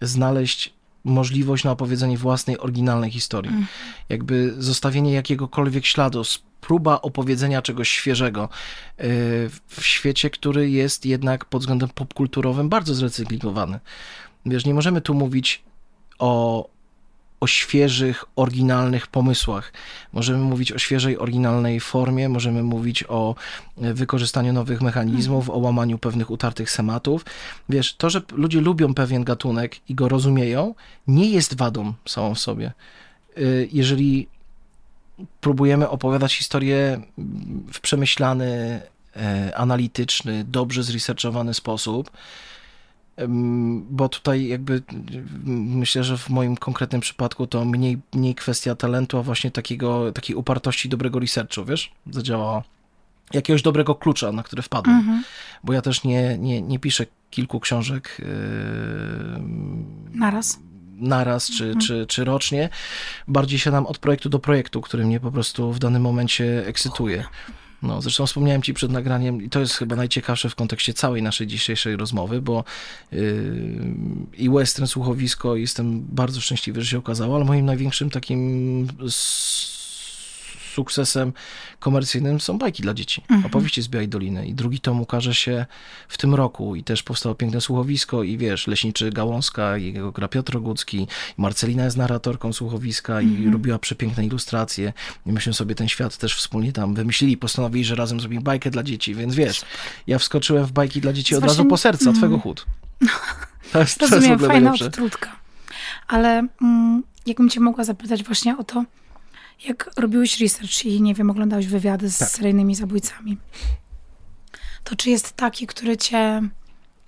znaleźć 0.00 0.74
możliwość 1.04 1.64
na 1.64 1.70
opowiedzenie 1.70 2.18
własnej, 2.18 2.58
oryginalnej 2.58 3.10
historii. 3.10 3.50
Mm. 3.50 3.66
Jakby 4.08 4.54
zostawienie 4.58 5.12
jakiegokolwiek 5.12 5.86
śladu, 5.86 6.22
próba 6.60 7.00
opowiedzenia 7.00 7.62
czegoś 7.62 7.88
świeżego 7.88 8.44
y, 8.44 9.50
w 9.66 9.80
świecie, 9.80 10.30
który 10.30 10.70
jest 10.70 11.06
jednak 11.06 11.44
pod 11.44 11.62
względem 11.62 11.88
popkulturowym 11.88 12.68
bardzo 12.68 12.94
zrecyklingowany. 12.94 13.80
Wiesz, 14.46 14.66
nie 14.66 14.74
możemy 14.74 15.00
tu 15.00 15.14
mówić 15.14 15.62
o 16.18 16.68
o 17.42 17.46
świeżych, 17.46 18.24
oryginalnych 18.36 19.06
pomysłach. 19.06 19.72
Możemy 20.12 20.38
mówić 20.38 20.72
o 20.72 20.78
świeżej, 20.78 21.18
oryginalnej 21.18 21.80
formie, 21.80 22.28
możemy 22.28 22.62
mówić 22.62 23.04
o 23.08 23.34
e, 23.82 23.94
wykorzystaniu 23.94 24.52
nowych 24.52 24.80
mechanizmów, 24.82 25.50
o 25.50 25.58
łamaniu 25.58 25.98
pewnych 25.98 26.30
utartych 26.30 26.70
schematów. 26.70 27.24
Wiesz, 27.68 27.94
to, 27.94 28.10
że 28.10 28.22
ludzie 28.32 28.60
lubią 28.60 28.94
pewien 28.94 29.24
gatunek 29.24 29.90
i 29.90 29.94
go 29.94 30.08
rozumieją, 30.08 30.74
nie 31.06 31.30
jest 31.30 31.56
wadą 31.56 31.92
samą 32.08 32.34
w 32.34 32.38
sobie. 32.38 32.72
E, 33.36 33.40
jeżeli 33.72 34.28
próbujemy 35.40 35.88
opowiadać 35.88 36.34
historię 36.34 37.00
w 37.72 37.80
przemyślany, 37.80 38.80
e, 39.16 39.56
analityczny, 39.56 40.44
dobrze 40.44 40.82
zresearchowany 40.82 41.54
sposób, 41.54 42.10
bo 43.90 44.08
tutaj 44.08 44.48
jakby 44.48 44.82
myślę, 45.44 46.04
że 46.04 46.18
w 46.18 46.30
moim 46.30 46.56
konkretnym 46.56 47.00
przypadku 47.00 47.46
to 47.46 47.64
mniej, 47.64 47.98
mniej 48.12 48.34
kwestia 48.34 48.74
talentu, 48.74 49.18
a 49.18 49.22
właśnie 49.22 49.50
takiego, 49.50 50.12
takiej 50.12 50.36
upartości 50.36 50.88
dobrego 50.88 51.18
researchu, 51.18 51.64
wiesz, 51.64 51.92
zadziałała. 52.10 52.62
Jakiegoś 53.32 53.62
dobrego 53.62 53.94
klucza, 53.94 54.32
na 54.32 54.42
który 54.42 54.62
wpadłem. 54.62 54.96
Mhm. 54.96 55.24
Bo 55.64 55.72
ja 55.72 55.82
też 55.82 56.04
nie, 56.04 56.38
nie, 56.38 56.62
nie 56.62 56.78
piszę 56.78 57.06
kilku 57.30 57.60
książek. 57.60 58.16
Yy, 58.18 58.26
naraz? 60.14 60.58
Naraz 60.96 61.50
czy, 61.50 61.64
mhm. 61.64 61.80
czy, 61.80 62.06
czy 62.06 62.24
rocznie. 62.24 62.68
Bardziej 63.28 63.58
siadam 63.58 63.86
od 63.86 63.98
projektu 63.98 64.28
do 64.28 64.38
projektu, 64.38 64.80
który 64.80 65.04
mnie 65.04 65.20
po 65.20 65.30
prostu 65.30 65.72
w 65.72 65.78
danym 65.78 66.02
momencie 66.02 66.66
ekscytuje. 66.66 67.24
No, 67.82 68.02
zresztą 68.02 68.26
wspomniałem 68.26 68.62
ci 68.62 68.74
przed 68.74 68.92
nagraniem, 68.92 69.42
i 69.42 69.50
to 69.50 69.60
jest 69.60 69.74
chyba 69.74 69.96
najciekawsze 69.96 70.50
w 70.50 70.54
kontekście 70.54 70.94
całej 70.94 71.22
naszej 71.22 71.46
dzisiejszej 71.46 71.96
rozmowy, 71.96 72.42
bo 72.42 72.64
yy, 73.12 73.20
i 74.38 74.50
western 74.50 74.86
słuchowisko, 74.86 75.56
jestem 75.56 76.00
bardzo 76.00 76.40
szczęśliwy, 76.40 76.82
że 76.82 76.90
się 76.90 76.98
okazało, 76.98 77.36
ale 77.36 77.44
moim 77.44 77.66
największym 77.66 78.10
takim 78.10 78.88
sukcesem 80.72 81.32
komercyjnym 81.78 82.40
są 82.40 82.58
bajki 82.58 82.82
dla 82.82 82.94
dzieci. 82.94 83.20
Mhm. 83.20 83.46
Opowieści 83.46 83.82
z 83.82 83.88
Białej 83.88 84.08
Doliny. 84.08 84.46
I 84.46 84.54
drugi 84.54 84.80
tom 84.80 85.00
ukaże 85.00 85.34
się 85.34 85.66
w 86.08 86.18
tym 86.18 86.34
roku 86.34 86.76
i 86.76 86.84
też 86.84 87.02
powstało 87.02 87.34
piękne 87.34 87.60
słuchowisko 87.60 88.22
i 88.22 88.38
wiesz, 88.38 88.66
Leśniczy 88.66 89.10
Gałązka, 89.10 89.76
jego 89.76 90.12
gra 90.12 90.28
Piotr 90.28 90.56
Ogucki, 90.56 91.06
Marcelina 91.36 91.84
jest 91.84 91.96
narratorką 91.96 92.52
słuchowiska 92.52 93.20
mhm. 93.20 93.42
i 93.42 93.52
robiła 93.52 93.78
przepiękne 93.78 94.26
ilustracje. 94.26 94.92
I 95.26 95.32
myśmy 95.32 95.52
sobie 95.52 95.74
ten 95.74 95.88
świat 95.88 96.16
też 96.16 96.36
wspólnie 96.36 96.72
tam 96.72 96.94
wymyślili, 96.94 97.36
postanowili, 97.36 97.84
że 97.84 97.94
razem 97.94 98.20
zrobimy 98.20 98.42
bajkę 98.42 98.70
dla 98.70 98.82
dzieci, 98.82 99.14
więc 99.14 99.34
wiesz, 99.34 99.62
ja 100.06 100.18
wskoczyłem 100.18 100.64
w 100.64 100.72
bajki 100.72 101.00
dla 101.00 101.12
dzieci 101.12 101.36
od 101.36 101.44
razu 101.44 101.64
po 101.64 101.76
serca 101.76 102.04
mm. 102.04 102.16
twego 102.16 102.38
chód. 102.38 102.66
To 103.72 103.80
jest, 103.80 103.98
to 103.98 104.06
Rozumiem, 104.06 104.30
jest 104.30 104.46
fajna 104.46 104.72
odtrutka. 104.72 105.36
Ale 106.08 106.46
mm, 106.62 107.02
jakbym 107.26 107.50
cię 107.50 107.60
mogła 107.60 107.84
zapytać 107.84 108.24
właśnie 108.24 108.58
o 108.58 108.64
to, 108.64 108.84
jak 109.64 109.90
robiłeś 109.96 110.40
research 110.40 110.84
i 110.84 111.02
nie 111.02 111.14
wiem, 111.14 111.30
oglądałeś 111.30 111.66
wywiady 111.66 112.10
z 112.10 112.18
tak. 112.18 112.28
seryjnymi 112.28 112.74
zabójcami, 112.74 113.38
to 114.84 114.96
czy 114.96 115.10
jest 115.10 115.32
taki, 115.32 115.66
który 115.66 115.96
cię 115.96 116.42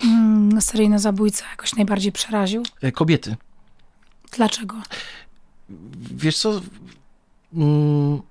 mm, 0.05 0.61
seryjny 0.61 0.99
zabójca 0.99 1.45
jakoś 1.51 1.75
najbardziej 1.75 2.13
przeraził? 2.13 2.63
E, 2.83 2.93
kobiety. 2.93 3.37
Dlaczego? 4.37 4.77
Wiesz 6.11 6.39
co? 6.39 6.61
Mm, 7.55 8.23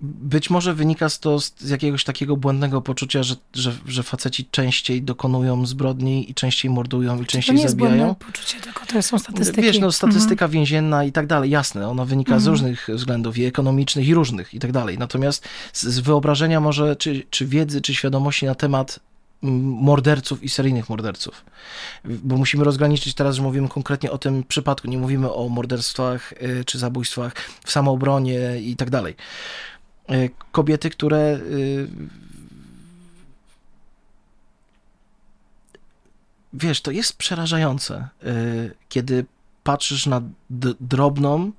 być 0.00 0.50
może 0.50 0.74
wynika 0.74 1.08
z 1.08 1.20
to 1.20 1.38
z 1.40 1.68
jakiegoś 1.68 2.04
takiego 2.04 2.36
błędnego 2.36 2.82
poczucia, 2.82 3.22
że, 3.22 3.34
że, 3.54 3.72
że 3.86 4.02
faceci 4.02 4.48
częściej 4.50 5.02
dokonują 5.02 5.66
zbrodni 5.66 6.30
i 6.30 6.34
częściej 6.34 6.70
mordują 6.70 7.22
i 7.22 7.26
częściej 7.26 7.56
to 7.56 7.62
nie 7.62 7.68
zabijają. 7.68 8.06
Jest 8.06 8.18
poczucie, 8.18 8.60
tylko 8.60 8.86
to 8.86 9.02
są 9.02 9.18
statystyki. 9.18 9.62
Wiesz, 9.62 9.78
no 9.78 9.92
statystyka 9.92 10.44
mhm. 10.44 10.50
więzienna 10.50 11.04
i 11.04 11.12
tak 11.12 11.26
dalej, 11.26 11.50
jasne, 11.50 11.88
ona 11.88 12.04
wynika 12.04 12.34
mhm. 12.34 12.40
z 12.42 12.46
różnych 12.46 12.88
względów 12.94 13.38
i 13.38 13.44
ekonomicznych 13.44 14.08
i 14.08 14.14
różnych 14.14 14.54
i 14.54 14.58
tak 14.58 14.72
dalej. 14.72 14.98
Natomiast 14.98 15.44
z, 15.72 15.86
z 15.86 15.98
wyobrażenia 15.98 16.60
może, 16.60 16.96
czy, 16.96 17.22
czy 17.30 17.46
wiedzy, 17.46 17.80
czy 17.80 17.94
świadomości 17.94 18.46
na 18.46 18.54
temat 18.54 19.00
morderców 19.42 20.42
i 20.42 20.48
seryjnych 20.48 20.90
morderców. 20.90 21.44
Bo 22.04 22.36
musimy 22.36 22.64
rozgraniczyć 22.64 23.14
teraz, 23.14 23.36
że 23.36 23.42
mówimy 23.42 23.68
konkretnie 23.68 24.10
o 24.10 24.18
tym 24.18 24.44
przypadku, 24.44 24.88
nie 24.88 24.98
mówimy 24.98 25.32
o 25.32 25.48
morderstwach 25.48 26.32
y, 26.32 26.64
czy 26.64 26.78
zabójstwach 26.78 27.34
w 27.64 27.72
samoobronie 27.72 28.60
i 28.60 28.76
tak 28.76 28.90
dalej. 28.90 29.14
E, 30.08 30.28
kobiety, 30.52 30.90
które 30.90 31.18
e, 31.18 31.40
wiesz, 36.52 36.80
to 36.80 36.90
jest 36.90 37.16
przerażające, 37.16 37.94
e, 37.96 38.08
kiedy 38.88 39.24
patrzysz 39.64 40.06
na 40.06 40.22
drobną, 40.80 41.52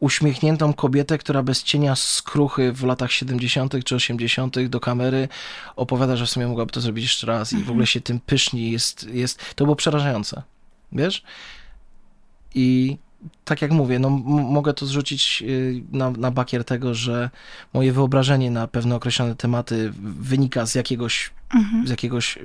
uśmiechniętą 0.00 0.72
kobietę, 0.72 1.18
która 1.18 1.42
bez 1.42 1.62
cienia 1.62 1.96
skruchy 1.96 2.72
w 2.72 2.84
latach 2.84 3.12
70. 3.12 3.84
czy 3.84 3.94
80. 3.94 4.66
do 4.68 4.80
kamery 4.80 5.28
opowiada, 5.76 6.16
że 6.16 6.26
w 6.26 6.30
sumie 6.30 6.46
mogłaby 6.46 6.72
to 6.72 6.80
zrobić 6.80 7.04
jeszcze 7.04 7.26
raz 7.26 7.52
i 7.52 7.64
w 7.64 7.70
ogóle 7.70 7.86
się 7.86 8.00
tym 8.00 8.20
pyszni. 8.20 8.70
Jest, 8.70 9.08
jest, 9.08 9.54
to 9.54 9.64
było 9.64 9.76
przerażające. 9.76 10.42
Wiesz? 10.92 11.22
I 12.54 12.98
tak 13.44 13.62
jak 13.62 13.70
mówię, 13.70 13.98
no, 13.98 14.10
mogę 14.10 14.74
to 14.74 14.86
zrzucić 14.86 15.42
y, 15.46 15.82
na, 15.92 16.10
na 16.10 16.30
bakier 16.30 16.64
tego, 16.64 16.94
że 16.94 17.30
moje 17.74 17.92
wyobrażenie 17.92 18.50
na 18.50 18.68
pewne 18.68 18.94
określone 18.94 19.34
tematy 19.34 19.92
wynika 20.02 20.66
z 20.66 20.74
jakiegoś, 20.74 21.30
mhm. 21.54 21.86
z 21.86 21.90
jakiegoś 21.90 22.38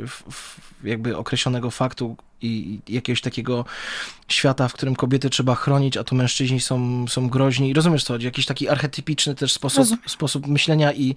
jakby 0.84 1.18
określonego 1.18 1.72
faktu 1.72 2.16
i 2.42 2.80
jakiegoś 2.90 3.22
takiego 3.22 3.66
świata, 4.28 4.68
w 4.68 4.74
którym 4.74 4.96
kobiety 4.96 5.30
trzeba 5.30 5.56
chronić, 5.56 5.98
a 5.98 6.04
tu 6.04 6.16
mężczyźni 6.16 6.60
są, 6.60 7.08
są 7.08 7.30
groźni. 7.30 7.74
Rozumiesz 7.74 8.04
co 8.04 8.14
chodzi? 8.14 8.26
Jakiś 8.26 8.46
taki 8.46 8.70
archetypiczny 8.70 9.36
też 9.36 9.54
sposób, 9.54 9.88
sposób 10.08 10.48
myślenia 10.48 10.94
i 10.94 11.16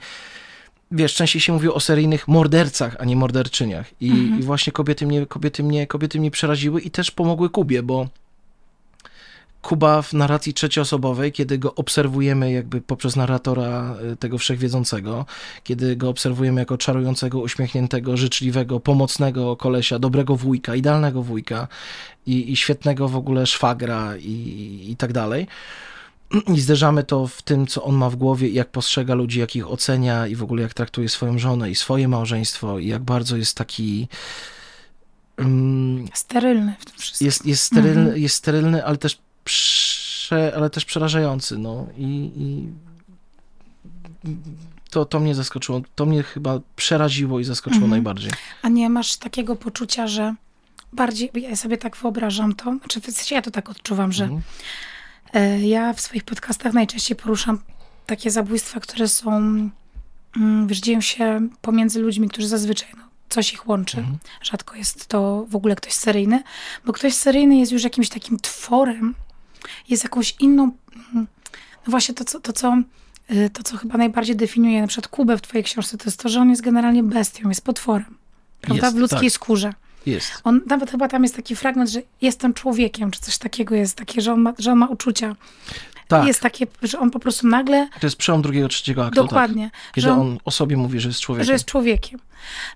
wiesz, 0.90 1.14
częściej 1.14 1.42
się 1.42 1.52
mówi 1.52 1.68
o 1.68 1.80
seryjnych 1.80 2.28
mordercach, 2.28 2.96
a 2.98 3.04
nie 3.04 3.16
morderczyniach. 3.16 3.90
I, 4.00 4.10
mhm. 4.10 4.40
i 4.40 4.42
właśnie 4.42 4.72
kobiety 4.72 5.06
mnie, 5.06 5.26
kobiety, 5.26 5.62
mnie, 5.62 5.86
kobiety 5.86 6.20
mnie 6.20 6.30
przeraziły 6.30 6.80
i 6.80 6.90
też 6.90 7.10
pomogły 7.10 7.50
Kubie, 7.50 7.82
bo 7.82 8.08
Kuba 9.66 10.02
w 10.02 10.12
narracji 10.12 10.54
trzecioosobowej, 10.54 11.32
kiedy 11.32 11.58
go 11.58 11.74
obserwujemy 11.74 12.52
jakby 12.52 12.80
poprzez 12.80 13.16
narratora 13.16 13.96
y, 14.12 14.16
tego 14.16 14.38
wszechwiedzącego, 14.38 15.26
kiedy 15.64 15.96
go 15.96 16.08
obserwujemy 16.08 16.60
jako 16.60 16.78
czarującego, 16.78 17.40
uśmiechniętego, 17.40 18.16
życzliwego, 18.16 18.80
pomocnego 18.80 19.56
kolesia, 19.56 19.98
dobrego 19.98 20.36
wujka, 20.36 20.74
idealnego 20.74 21.22
wujka 21.22 21.68
i, 22.26 22.52
i 22.52 22.56
świetnego 22.56 23.08
w 23.08 23.16
ogóle 23.16 23.46
szwagra 23.46 24.16
i, 24.16 24.86
i 24.88 24.96
tak 24.96 25.12
dalej. 25.12 25.46
I 26.54 26.60
zderzamy 26.60 27.04
to 27.04 27.26
w 27.26 27.42
tym, 27.42 27.66
co 27.66 27.84
on 27.84 27.94
ma 27.94 28.10
w 28.10 28.16
głowie, 28.16 28.48
jak 28.48 28.70
postrzega 28.70 29.14
ludzi, 29.14 29.40
jak 29.40 29.56
ich 29.56 29.70
ocenia 29.70 30.26
i 30.26 30.34
w 30.36 30.42
ogóle 30.42 30.62
jak 30.62 30.74
traktuje 30.74 31.08
swoją 31.08 31.38
żonę 31.38 31.70
i 31.70 31.74
swoje 31.74 32.08
małżeństwo 32.08 32.78
i 32.78 32.86
jak 32.86 33.02
bardzo 33.02 33.36
jest 33.36 33.56
taki 33.56 34.08
um, 35.38 36.08
sterylny 36.14 36.74
w 36.78 36.84
tym 36.84 36.94
wszystkim. 36.98 37.26
Jest, 37.26 37.46
jest, 37.46 37.62
sterylny, 37.62 38.00
mhm. 38.00 38.22
jest 38.22 38.34
sterylny, 38.34 38.84
ale 38.84 38.96
też 38.96 39.25
prze, 39.46 40.52
ale 40.56 40.70
też 40.70 40.84
przerażający, 40.84 41.58
no 41.58 41.86
i, 41.96 42.30
i 42.36 42.68
to, 44.90 45.04
to 45.04 45.20
mnie 45.20 45.34
zaskoczyło, 45.34 45.80
to 45.94 46.06
mnie 46.06 46.22
chyba 46.22 46.60
przeraziło 46.76 47.40
i 47.40 47.44
zaskoczyło 47.44 47.84
mhm. 47.84 47.90
najbardziej. 47.90 48.30
A 48.62 48.68
nie 48.68 48.90
masz 48.90 49.16
takiego 49.16 49.56
poczucia, 49.56 50.06
że 50.06 50.34
bardziej, 50.92 51.30
ja 51.34 51.56
sobie 51.56 51.78
tak 51.78 51.96
wyobrażam 51.96 52.54
to, 52.54 52.64
znaczy 52.78 53.00
w 53.00 53.04
sensie 53.04 53.34
ja 53.34 53.42
to 53.42 53.50
tak 53.50 53.70
odczuwam, 53.70 54.12
że 54.12 54.24
mhm. 54.24 54.42
E, 55.34 55.60
ja 55.60 55.92
w 55.92 56.00
swoich 56.00 56.24
podcastach 56.24 56.72
najczęściej 56.72 57.16
poruszam 57.16 57.58
takie 58.06 58.30
zabójstwa, 58.30 58.80
które 58.80 59.08
są, 59.08 59.30
mm, 60.36 60.66
wiesz, 60.66 60.80
dzieją 60.80 61.00
się 61.00 61.48
pomiędzy 61.60 62.00
ludźmi, 62.00 62.28
którzy 62.28 62.48
zazwyczaj, 62.48 62.88
no, 62.96 63.02
coś 63.28 63.52
ich 63.52 63.68
łączy. 63.68 63.98
Mhm. 63.98 64.18
Rzadko 64.42 64.76
jest 64.76 65.06
to 65.06 65.46
w 65.48 65.56
ogóle 65.56 65.76
ktoś 65.76 65.92
seryjny, 65.92 66.42
bo 66.84 66.92
ktoś 66.92 67.14
seryjny 67.14 67.56
jest 67.56 67.72
już 67.72 67.84
jakimś 67.84 68.08
takim 68.08 68.40
tworem, 68.40 69.14
jest 69.88 70.04
jakąś 70.04 70.36
inną, 70.40 70.62
mm, 70.62 71.26
no 71.86 71.90
właśnie 71.90 72.14
to, 72.14 72.24
co, 72.24 72.40
to, 72.40 72.52
co, 72.52 72.78
y, 73.30 73.50
to, 73.50 73.62
co 73.62 73.76
chyba 73.76 73.98
najbardziej 73.98 74.36
definiuje 74.36 74.80
na 74.80 74.86
przykład 74.86 75.08
Kubę 75.08 75.36
w 75.36 75.42
twojej 75.42 75.64
książce, 75.64 75.98
to 75.98 76.04
jest 76.04 76.22
to, 76.22 76.28
że 76.28 76.40
on 76.40 76.50
jest 76.50 76.62
generalnie 76.62 77.02
bestią, 77.02 77.48
jest 77.48 77.64
potworem. 77.64 78.18
Prawda? 78.60 78.86
Jest, 78.86 78.96
w 78.96 79.00
ludzkiej 79.00 79.20
tak. 79.20 79.32
skórze. 79.32 79.72
Jest. 80.06 80.32
On, 80.44 80.60
nawet 80.66 80.90
chyba 80.90 81.08
tam 81.08 81.22
jest 81.22 81.36
taki 81.36 81.56
fragment, 81.56 81.90
że 81.90 82.02
jestem 82.20 82.54
człowiekiem, 82.54 83.10
czy 83.10 83.20
coś 83.20 83.38
takiego 83.38 83.74
jest, 83.74 83.96
takie, 83.96 84.20
że 84.20 84.32
on 84.32 84.40
ma, 84.40 84.52
że 84.58 84.72
on 84.72 84.78
ma 84.78 84.86
uczucia. 84.86 85.36
Tak. 86.08 86.26
Jest 86.26 86.40
takie, 86.40 86.66
że 86.82 86.98
on 86.98 87.10
po 87.10 87.18
prostu 87.18 87.46
nagle... 87.46 87.88
To 88.00 88.06
jest 88.06 88.16
przełom 88.16 88.42
drugiego, 88.42 88.68
trzeciego 88.68 89.06
aktu. 89.06 89.20
Tak. 89.20 89.30
Dokładnie. 89.30 89.70
Tak. 89.70 89.94
Kiedy 89.94 90.10
on, 90.10 90.20
on, 90.20 90.38
o 90.44 90.50
sobie 90.50 90.76
mówi, 90.76 91.00
że 91.00 91.08
jest 91.08 91.20
człowiekiem. 91.20 91.46
Że 91.46 91.52
jest 91.52 91.64
człowiekiem. 91.64 92.20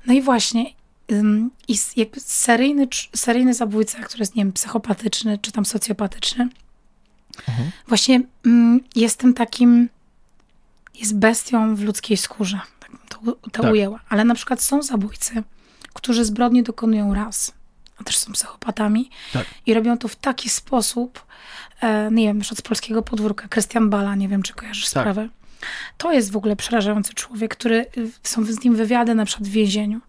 No 0.07 0.15
i 0.15 0.23
właśnie, 0.23 0.67
ym, 1.13 1.51
i 1.69 1.79
jakby 1.97 2.21
seryjny, 2.21 2.89
seryjny 3.17 3.55
zabójca, 3.55 3.99
który 3.99 4.23
jest, 4.23 4.35
nie 4.35 4.45
wiem, 4.45 4.53
psychopatyczny, 4.53 5.39
czy 5.43 5.53
tam 5.53 5.65
socjopatyczny, 5.65 6.49
Mhm. 7.49 7.71
Właśnie 7.89 8.21
mm, 8.47 8.81
jestem 8.97 9.35
takim, 9.35 9.89
jest 10.95 11.19
bestią 11.19 11.77
w 11.77 11.83
ludzkiej 11.83 12.17
skórze. 12.17 12.61
Tak 12.81 12.91
to, 13.09 13.33
to 13.53 13.63
tak. 13.63 13.73
ujęła. 13.73 14.01
Ale 14.09 14.25
na 14.25 14.35
przykład 14.35 14.63
są 14.63 14.83
zabójcy, 14.83 15.43
którzy 15.95 16.25
zbrodni 16.25 16.63
dokonują 16.63 17.15
raz, 17.15 17.53
a 18.01 18.05
też 18.05 18.19
są 18.19 18.33
psychopatami 18.33 19.11
tak. 19.33 19.47
i 19.67 19.75
robią 19.75 19.99
to 19.99 20.09
w 20.09 20.17
taki 20.17 20.51
sposób, 20.51 21.27
e, 21.81 22.11
nie 22.11 22.25
wiem, 22.25 22.39
na 22.39 22.45
z 22.57 22.63
polskiego 22.63 23.03
podwórka, 23.03 23.49
Krystian 23.49 23.91
Bala, 23.91 24.15
nie 24.15 24.29
wiem, 24.29 24.43
czy 24.43 24.55
kojarzysz 24.55 24.91
tak. 24.91 25.03
sprawę. 25.03 25.29
To 25.99 26.13
jest 26.13 26.33
w 26.33 26.37
ogóle 26.37 26.57
przerażający 26.57 27.15
człowiek, 27.15 27.57
który, 27.57 27.87
są 28.23 28.45
z 28.45 28.65
nim 28.65 28.77
wywiady 28.77 29.15
na 29.15 29.25
przykład 29.25 29.49
w 29.49 29.53
więzieniu. 29.53 30.01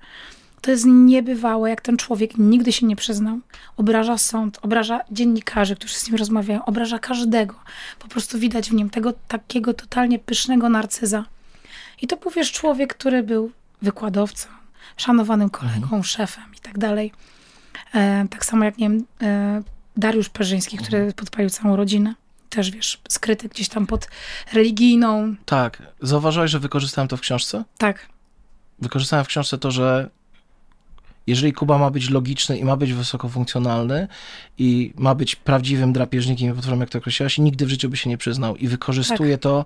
To 0.62 0.72
jest 0.72 0.86
niebywałe, 0.86 1.70
jak 1.70 1.82
ten 1.82 1.98
człowiek 1.98 2.38
nigdy 2.38 2.72
się 2.72 2.86
nie 2.86 2.96
przyznał. 2.96 3.40
Obraża 3.78 4.18
sąd, 4.18 4.60
obraża 4.62 5.00
dziennikarzy, 5.12 5.76
którzy 5.76 5.94
z 5.94 6.08
nim 6.08 6.16
rozmawiają, 6.16 6.66
obraża 6.66 7.00
każdego. 7.00 7.56
Po 8.00 8.08
prostu 8.08 8.40
widać 8.40 8.70
w 8.70 8.74
nim 8.74 8.90
tego 8.90 9.14
takiego 9.28 9.74
totalnie 9.74 10.20
pysznego 10.20 10.70
narcyza. 10.70 11.26
I 12.02 12.08
to 12.08 12.18
powiesz 12.18 12.52
człowiek, 12.52 12.94
który 12.96 13.24
był 13.24 13.52
wykładowcą, 13.82 14.48
szanowanym 14.98 15.50
kolegą, 15.50 15.84
mhm. 15.84 16.04
szefem 16.04 16.44
i 16.58 16.60
tak 16.60 16.78
dalej. 16.78 17.12
E, 17.94 18.26
tak 18.30 18.46
samo 18.46 18.66
jak, 18.66 18.78
nie 18.78 18.90
wiem, 18.90 19.06
e, 19.22 19.62
Dariusz 19.98 20.30
Perzyński, 20.30 20.78
który 20.78 20.98
mhm. 20.98 21.14
podpalił 21.14 21.50
całą 21.50 21.76
rodzinę. 21.76 22.16
Też, 22.50 22.72
wiesz, 22.72 23.02
skryty 23.10 23.50
gdzieś 23.50 23.70
tam 23.70 23.88
pod 23.88 24.08
religijną. 24.54 25.36
Tak. 25.46 25.84
Zauważyłeś, 26.02 26.52
że 26.52 26.60
wykorzystałem 26.60 27.08
to 27.08 27.18
w 27.18 27.22
książce? 27.22 27.64
Tak. 27.78 28.08
Wykorzystałem 28.80 29.26
w 29.26 29.28
książce 29.28 29.58
to, 29.58 29.72
że 29.72 30.10
jeżeli 31.28 31.54
Kuba 31.54 31.78
ma 31.78 31.90
być 31.90 32.10
logiczny 32.10 32.58
i 32.58 32.66
ma 32.66 32.76
być 32.76 32.94
wysokofunkcjonalny 32.94 34.08
i 34.58 34.94
ma 34.98 35.16
być 35.16 35.36
prawdziwym 35.36 35.94
drapieżnikiem 35.94 36.52
i 36.52 36.54
potworem, 36.54 36.80
jak 36.80 36.90
to 36.90 36.98
określałaś, 36.98 37.38
nigdy 37.38 37.66
w 37.66 37.70
życiu 37.70 37.90
by 37.90 37.98
się 37.98 38.10
nie 38.10 38.18
przyznał. 38.18 38.56
I 38.56 38.68
wykorzystuje 38.68 39.38
tak. 39.38 39.44
to 39.44 39.66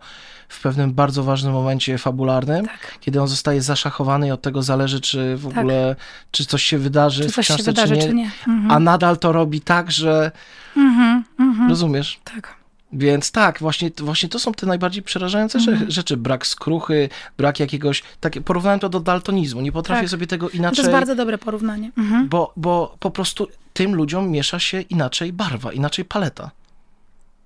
w 0.50 0.62
pewnym 0.62 0.94
bardzo 0.94 1.24
ważnym 1.24 1.54
momencie 1.54 1.98
fabularnym, 1.98 2.66
tak. 2.66 2.98
kiedy 3.00 3.22
on 3.22 3.28
zostaje 3.28 3.62
zaszachowany 3.62 4.28
i 4.28 4.32
od 4.32 4.42
tego 4.42 4.62
zależy, 4.62 5.02
czy 5.02 5.36
w 5.38 5.50
tak. 5.50 5.58
ogóle, 5.58 5.96
czy 6.32 6.46
coś 6.46 6.64
się 6.64 6.78
wydarzy 6.78 7.24
czy 7.24 7.32
w 7.32 7.38
książce, 7.38 7.64
wydarzy, 7.64 7.98
czy 7.98 8.02
nie. 8.02 8.08
Czy 8.08 8.14
nie. 8.14 8.32
Mhm. 8.48 8.72
A 8.72 8.80
nadal 8.80 9.18
to 9.18 9.32
robi 9.32 9.62
tak, 9.62 9.92
że... 9.92 10.32
Mhm, 10.78 11.24
mhm. 11.40 11.70
Rozumiesz? 11.70 12.20
Tak. 12.24 12.65
Więc 12.96 13.32
tak, 13.32 13.60
właśnie, 13.60 13.92
właśnie 13.98 14.30
to 14.30 14.40
są 14.40 14.54
te 14.54 14.66
najbardziej 14.66 15.04
przerażające 15.04 15.60
mm. 15.60 15.92
rzeczy. 15.92 16.18
Brak 16.18 16.48
skruchy, 16.48 17.10
brak 17.38 17.60
jakiegoś. 17.60 18.04
Tak, 18.20 18.34
porównałem 18.46 18.80
to 18.80 18.90
do 18.90 19.00
daltonizmu. 19.00 19.62
Nie 19.62 19.72
potrafię 19.72 20.02
tak. 20.02 20.10
sobie 20.10 20.28
tego 20.28 20.50
inaczej. 20.50 20.76
To 20.76 20.82
jest 20.82 20.92
bardzo 20.92 21.16
dobre 21.16 21.38
porównanie. 21.38 21.92
Mhm. 21.98 22.30
Bo, 22.30 22.54
bo 22.58 22.96
po 23.00 23.12
prostu 23.12 23.48
tym 23.74 23.96
ludziom 23.96 24.30
miesza 24.30 24.60
się 24.60 24.82
inaczej 24.82 25.34
barwa, 25.34 25.74
inaczej 25.74 26.06
paleta. 26.06 26.52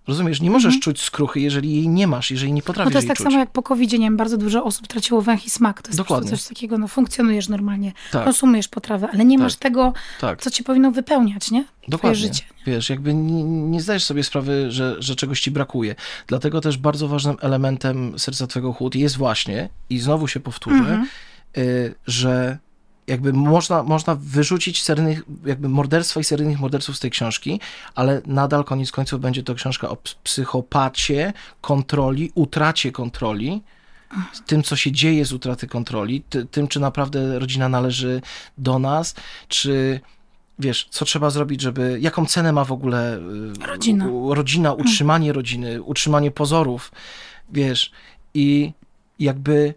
Rozumiesz, 0.07 0.41
nie 0.41 0.49
możesz 0.49 0.75
mhm. 0.75 0.81
czuć 0.81 1.01
skruchy, 1.01 1.39
jeżeli 1.39 1.75
jej 1.75 1.87
nie 1.87 2.07
masz, 2.07 2.31
jeżeli 2.31 2.53
nie 2.53 2.61
potrafisz 2.61 2.85
No 2.85 2.91
to 2.91 2.97
jest 2.97 3.07
tak 3.07 3.17
czuć. 3.17 3.23
samo 3.23 3.39
jak 3.39 3.51
po 3.51 3.63
covid 3.63 3.91
nie 3.91 3.97
wiem, 3.97 4.17
bardzo 4.17 4.37
dużo 4.37 4.63
osób 4.63 4.87
traciło 4.87 5.21
węch 5.21 5.45
i 5.45 5.49
smak. 5.49 5.81
To 5.81 5.89
jest 5.89 5.97
Dokładnie. 5.97 6.29
coś 6.29 6.43
takiego, 6.43 6.77
no 6.77 6.87
funkcjonujesz 6.87 7.49
normalnie, 7.49 7.91
tak. 8.11 8.23
konsumujesz 8.23 8.67
potrawę, 8.67 9.07
ale 9.13 9.25
nie 9.25 9.37
tak. 9.37 9.43
masz 9.43 9.55
tego, 9.55 9.93
tak. 10.21 10.41
co 10.41 10.51
ci 10.51 10.63
powinno 10.63 10.91
wypełniać, 10.91 11.51
nie? 11.51 11.65
Dokładnie. 11.87 12.17
Twoje 12.17 12.33
życie. 12.33 12.43
Wiesz, 12.65 12.89
jakby 12.89 13.13
nie, 13.13 13.43
nie, 13.43 13.81
zdajesz 13.81 14.03
sobie 14.03 14.23
sprawy, 14.23 14.71
że, 14.71 14.95
że 14.99 15.15
czegoś 15.15 15.41
ci 15.41 15.51
brakuje. 15.51 15.95
Dlatego 16.27 16.61
też 16.61 16.77
bardzo 16.77 17.07
ważnym 17.07 17.35
elementem 17.41 18.19
serca 18.19 18.47
twego 18.47 18.73
chłód 18.73 18.95
jest 18.95 19.17
właśnie, 19.17 19.69
i 19.89 19.99
znowu 19.99 20.27
się 20.27 20.39
powtórzę, 20.39 20.77
mhm. 20.77 21.07
y, 21.57 21.95
że 22.07 22.57
jakby 23.09 23.33
można, 23.33 23.83
można 23.83 24.15
wyrzucić 24.15 24.83
seryjnych, 24.83 25.21
jakby 25.45 25.69
morderstwa 25.69 26.19
i 26.19 26.23
seryjnych 26.23 26.59
morderców 26.59 26.97
z 26.97 26.99
tej 26.99 27.11
książki, 27.11 27.59
ale 27.95 28.21
nadal 28.25 28.63
koniec 28.63 28.91
końców 28.91 29.21
będzie 29.21 29.43
to 29.43 29.55
książka 29.55 29.89
o 29.89 29.97
psychopacie, 30.23 31.33
kontroli, 31.61 32.31
utracie 32.35 32.91
kontroli, 32.91 33.61
tym, 34.45 34.63
co 34.63 34.75
się 34.75 34.91
dzieje 34.91 35.25
z 35.25 35.33
utraty 35.33 35.67
kontroli, 35.67 36.23
ty, 36.29 36.45
tym, 36.45 36.67
czy 36.67 36.79
naprawdę 36.79 37.39
rodzina 37.39 37.69
należy 37.69 38.21
do 38.57 38.79
nas, 38.79 39.15
czy 39.47 39.99
wiesz, 40.59 40.87
co 40.89 41.05
trzeba 41.05 41.29
zrobić, 41.29 41.61
żeby, 41.61 41.97
jaką 42.01 42.25
cenę 42.25 42.51
ma 42.51 42.63
w 42.63 42.71
ogóle 42.71 43.17
y, 43.17 43.67
rodzina, 43.67 44.05
rodzina 44.29 44.73
utrzymanie 44.73 45.33
rodziny, 45.33 45.81
utrzymanie 45.81 46.31
pozorów, 46.31 46.91
wiesz, 47.49 47.91
i 48.33 48.73
jakby 49.19 49.73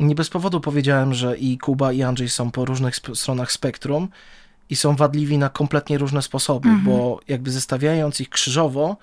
nie 0.00 0.14
bez 0.14 0.28
powodu 0.28 0.60
powiedziałem, 0.60 1.14
że 1.14 1.38
i 1.38 1.58
Kuba, 1.58 1.92
i 1.92 2.02
Andrzej 2.02 2.28
są 2.28 2.50
po 2.50 2.64
różnych 2.64 2.94
sp 3.00 3.06
stronach 3.14 3.52
spektrum 3.52 4.08
i 4.70 4.76
są 4.76 4.96
wadliwi 4.96 5.38
na 5.38 5.48
kompletnie 5.48 5.98
różne 5.98 6.22
sposoby, 6.22 6.68
mhm. 6.68 6.86
bo 6.86 7.20
jakby 7.28 7.50
zestawiając 7.50 8.20
ich 8.20 8.28
krzyżowo, 8.28 8.96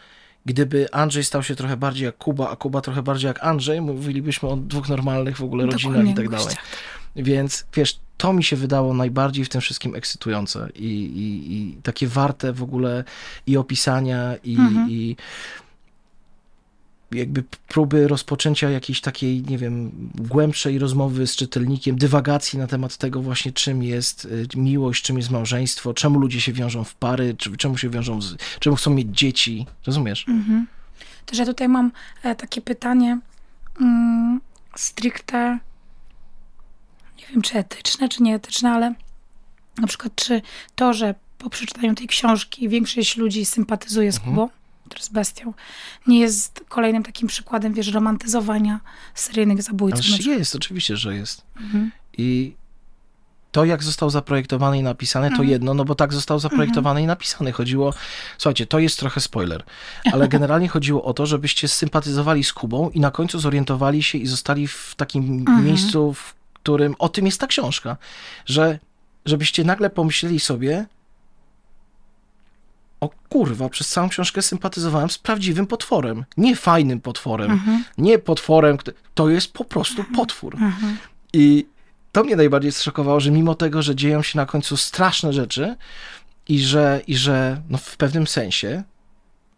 gdyby 0.45 0.91
Andrzej 0.91 1.23
stał 1.23 1.43
się 1.43 1.55
trochę 1.55 1.77
bardziej 1.77 2.05
jak 2.05 2.17
Kuba, 2.17 2.49
a 2.49 2.55
Kuba 2.55 2.81
trochę 2.81 3.03
bardziej 3.03 3.27
jak 3.27 3.43
Andrzej, 3.43 3.81
mówilibyśmy 3.81 4.49
o 4.49 4.57
dwóch 4.57 4.89
normalnych 4.89 5.37
w 5.37 5.43
ogóle 5.43 5.65
rodzinach 5.65 6.07
i 6.07 6.13
tak 6.13 6.29
dalej. 6.29 6.55
Więc 7.15 7.65
wiesz, 7.73 7.99
to 8.17 8.33
mi 8.33 8.43
się 8.43 8.55
wydało 8.55 8.93
najbardziej 8.93 9.45
w 9.45 9.49
tym 9.49 9.61
wszystkim 9.61 9.95
ekscytujące 9.95 10.69
i, 10.75 10.85
i, 10.85 11.53
i 11.53 11.77
takie 11.83 12.07
warte 12.07 12.53
w 12.53 12.63
ogóle 12.63 13.03
i 13.47 13.57
opisania, 13.57 14.35
i, 14.43 14.55
mhm. 14.55 14.89
i 14.89 15.15
jakby 17.11 17.43
próby 17.67 18.07
rozpoczęcia 18.07 18.69
jakiejś 18.69 19.01
takiej, 19.01 19.43
nie 19.43 19.57
wiem, 19.57 19.91
głębszej 20.15 20.79
rozmowy 20.79 21.27
z 21.27 21.35
czytelnikiem, 21.35 21.97
dywagacji 21.97 22.59
na 22.59 22.67
temat 22.67 22.97
tego 22.97 23.21
właśnie, 23.21 23.51
czym 23.51 23.83
jest 23.83 24.25
y, 24.25 24.47
miłość, 24.55 25.03
czym 25.03 25.17
jest 25.17 25.29
małżeństwo, 25.29 25.93
czemu 25.93 26.19
ludzie 26.19 26.41
się 26.41 26.53
wiążą 26.53 26.83
w 26.83 26.95
pary, 26.95 27.35
czemu 27.57 27.77
się 27.77 27.89
wiążą, 27.89 28.21
z, 28.21 28.35
czemu 28.59 28.75
chcą 28.75 28.91
mieć 28.91 29.07
dzieci, 29.11 29.65
rozumiesz? 29.85 30.25
Mhm. 30.27 30.67
Też 31.25 31.39
ja 31.39 31.45
tutaj 31.45 31.69
mam 31.69 31.91
e, 32.23 32.35
takie 32.35 32.61
pytanie 32.61 33.19
mm, 33.81 34.41
stricte, 34.75 35.59
nie 37.19 37.25
wiem, 37.31 37.41
czy 37.41 37.57
etyczne, 37.57 38.09
czy 38.09 38.23
nieetyczne, 38.23 38.71
ale 38.71 38.93
na 39.77 39.87
przykład, 39.87 40.15
czy 40.15 40.41
to, 40.75 40.93
że 40.93 41.15
po 41.37 41.49
przeczytaniu 41.49 41.95
tej 41.95 42.07
książki 42.07 42.69
większość 42.69 43.17
ludzi 43.17 43.45
sympatyzuje 43.45 44.11
z 44.11 44.17
mhm. 44.17 44.35
Kubą, 44.35 44.49
który 44.87 44.99
jest 44.99 45.13
bestią, 45.13 45.53
nie 46.07 46.19
jest 46.19 46.63
kolejnym 46.69 47.03
takim 47.03 47.27
przykładem, 47.27 47.73
wiesz, 47.73 47.87
romantyzowania 47.87 48.79
seryjnych 49.15 49.61
zabójców. 49.61 50.05
Ależ 50.05 50.25
jest, 50.25 50.55
oczywiście, 50.55 50.97
że 50.97 51.15
jest. 51.15 51.41
Mhm. 51.61 51.91
I 52.17 52.53
to, 53.51 53.65
jak 53.65 53.83
został 53.83 54.09
zaprojektowany 54.09 54.77
i 54.77 54.83
napisany, 54.83 55.27
to 55.27 55.31
mhm. 55.31 55.49
jedno, 55.49 55.73
no 55.73 55.85
bo 55.85 55.95
tak 55.95 56.13
został 56.13 56.39
zaprojektowany 56.39 56.99
mhm. 56.99 57.03
i 57.03 57.07
napisany. 57.07 57.51
Chodziło, 57.51 57.93
słuchajcie, 58.37 58.65
to 58.65 58.79
jest 58.79 58.99
trochę 58.99 59.21
spoiler, 59.21 59.63
ale 60.13 60.27
generalnie 60.35 60.67
chodziło 60.67 61.03
o 61.03 61.13
to, 61.13 61.25
żebyście 61.25 61.67
sympatyzowali 61.67 62.43
z 62.43 62.53
Kubą 62.53 62.89
i 62.89 62.99
na 62.99 63.11
końcu 63.11 63.39
zorientowali 63.39 64.03
się 64.03 64.17
i 64.17 64.27
zostali 64.27 64.67
w 64.67 64.93
takim 64.97 65.23
mhm. 65.23 65.65
miejscu, 65.65 66.13
w 66.13 66.33
którym 66.53 66.95
o 66.99 67.09
tym 67.09 67.25
jest 67.25 67.39
ta 67.39 67.47
książka, 67.47 67.97
że 68.45 68.79
żebyście 69.25 69.63
nagle 69.63 69.89
pomyśleli 69.89 70.39
sobie, 70.39 70.85
o 73.01 73.09
kurwa, 73.29 73.69
przez 73.69 73.89
całą 73.89 74.09
książkę 74.09 74.41
sympatyzowałem 74.41 75.09
z 75.09 75.17
prawdziwym 75.17 75.67
potworem. 75.67 76.25
Nie 76.37 76.55
fajnym 76.55 77.01
potworem, 77.01 77.51
mhm. 77.51 77.83
nie 77.97 78.19
potworem, 78.19 78.77
to 79.13 79.29
jest 79.29 79.53
po 79.53 79.65
prostu 79.65 79.99
mhm. 79.99 80.15
potwór. 80.15 80.55
Mhm. 80.55 80.97
I 81.33 81.65
to 82.11 82.23
mnie 82.23 82.35
najbardziej 82.35 82.71
zszokowało, 82.71 83.19
że 83.19 83.31
mimo 83.31 83.55
tego, 83.55 83.81
że 83.81 83.95
dzieją 83.95 84.21
się 84.21 84.37
na 84.37 84.45
końcu 84.45 84.77
straszne 84.77 85.33
rzeczy 85.33 85.75
i 86.47 86.59
że, 86.59 87.01
i 87.07 87.17
że 87.17 87.61
no 87.69 87.77
w 87.77 87.97
pewnym 87.97 88.27
sensie 88.27 88.83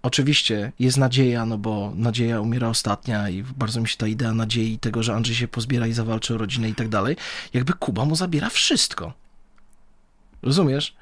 oczywiście 0.01 0.71
jest 0.79 0.97
nadzieja, 0.97 1.45
no 1.45 1.57
bo 1.57 1.93
nadzieja 1.95 2.41
umiera 2.41 2.67
ostatnia 2.67 3.29
i 3.29 3.43
bardzo 3.43 3.81
mi 3.81 3.87
się 3.87 3.97
ta 3.97 4.07
idea 4.07 4.33
nadziei 4.33 4.79
tego, 4.79 5.03
że 5.03 5.13
Andrzej 5.13 5.35
się 5.35 5.47
pozbiera 5.47 5.87
i 5.87 5.93
zawalczy 5.93 6.35
o 6.35 6.37
rodzinę 6.37 6.69
i 6.69 6.75
tak 6.75 6.89
dalej, 6.89 7.15
jakby 7.53 7.73
Kuba 7.73 8.05
mu 8.05 8.15
zabiera 8.15 8.49
wszystko. 8.49 9.13
Rozumiesz? 10.41 10.95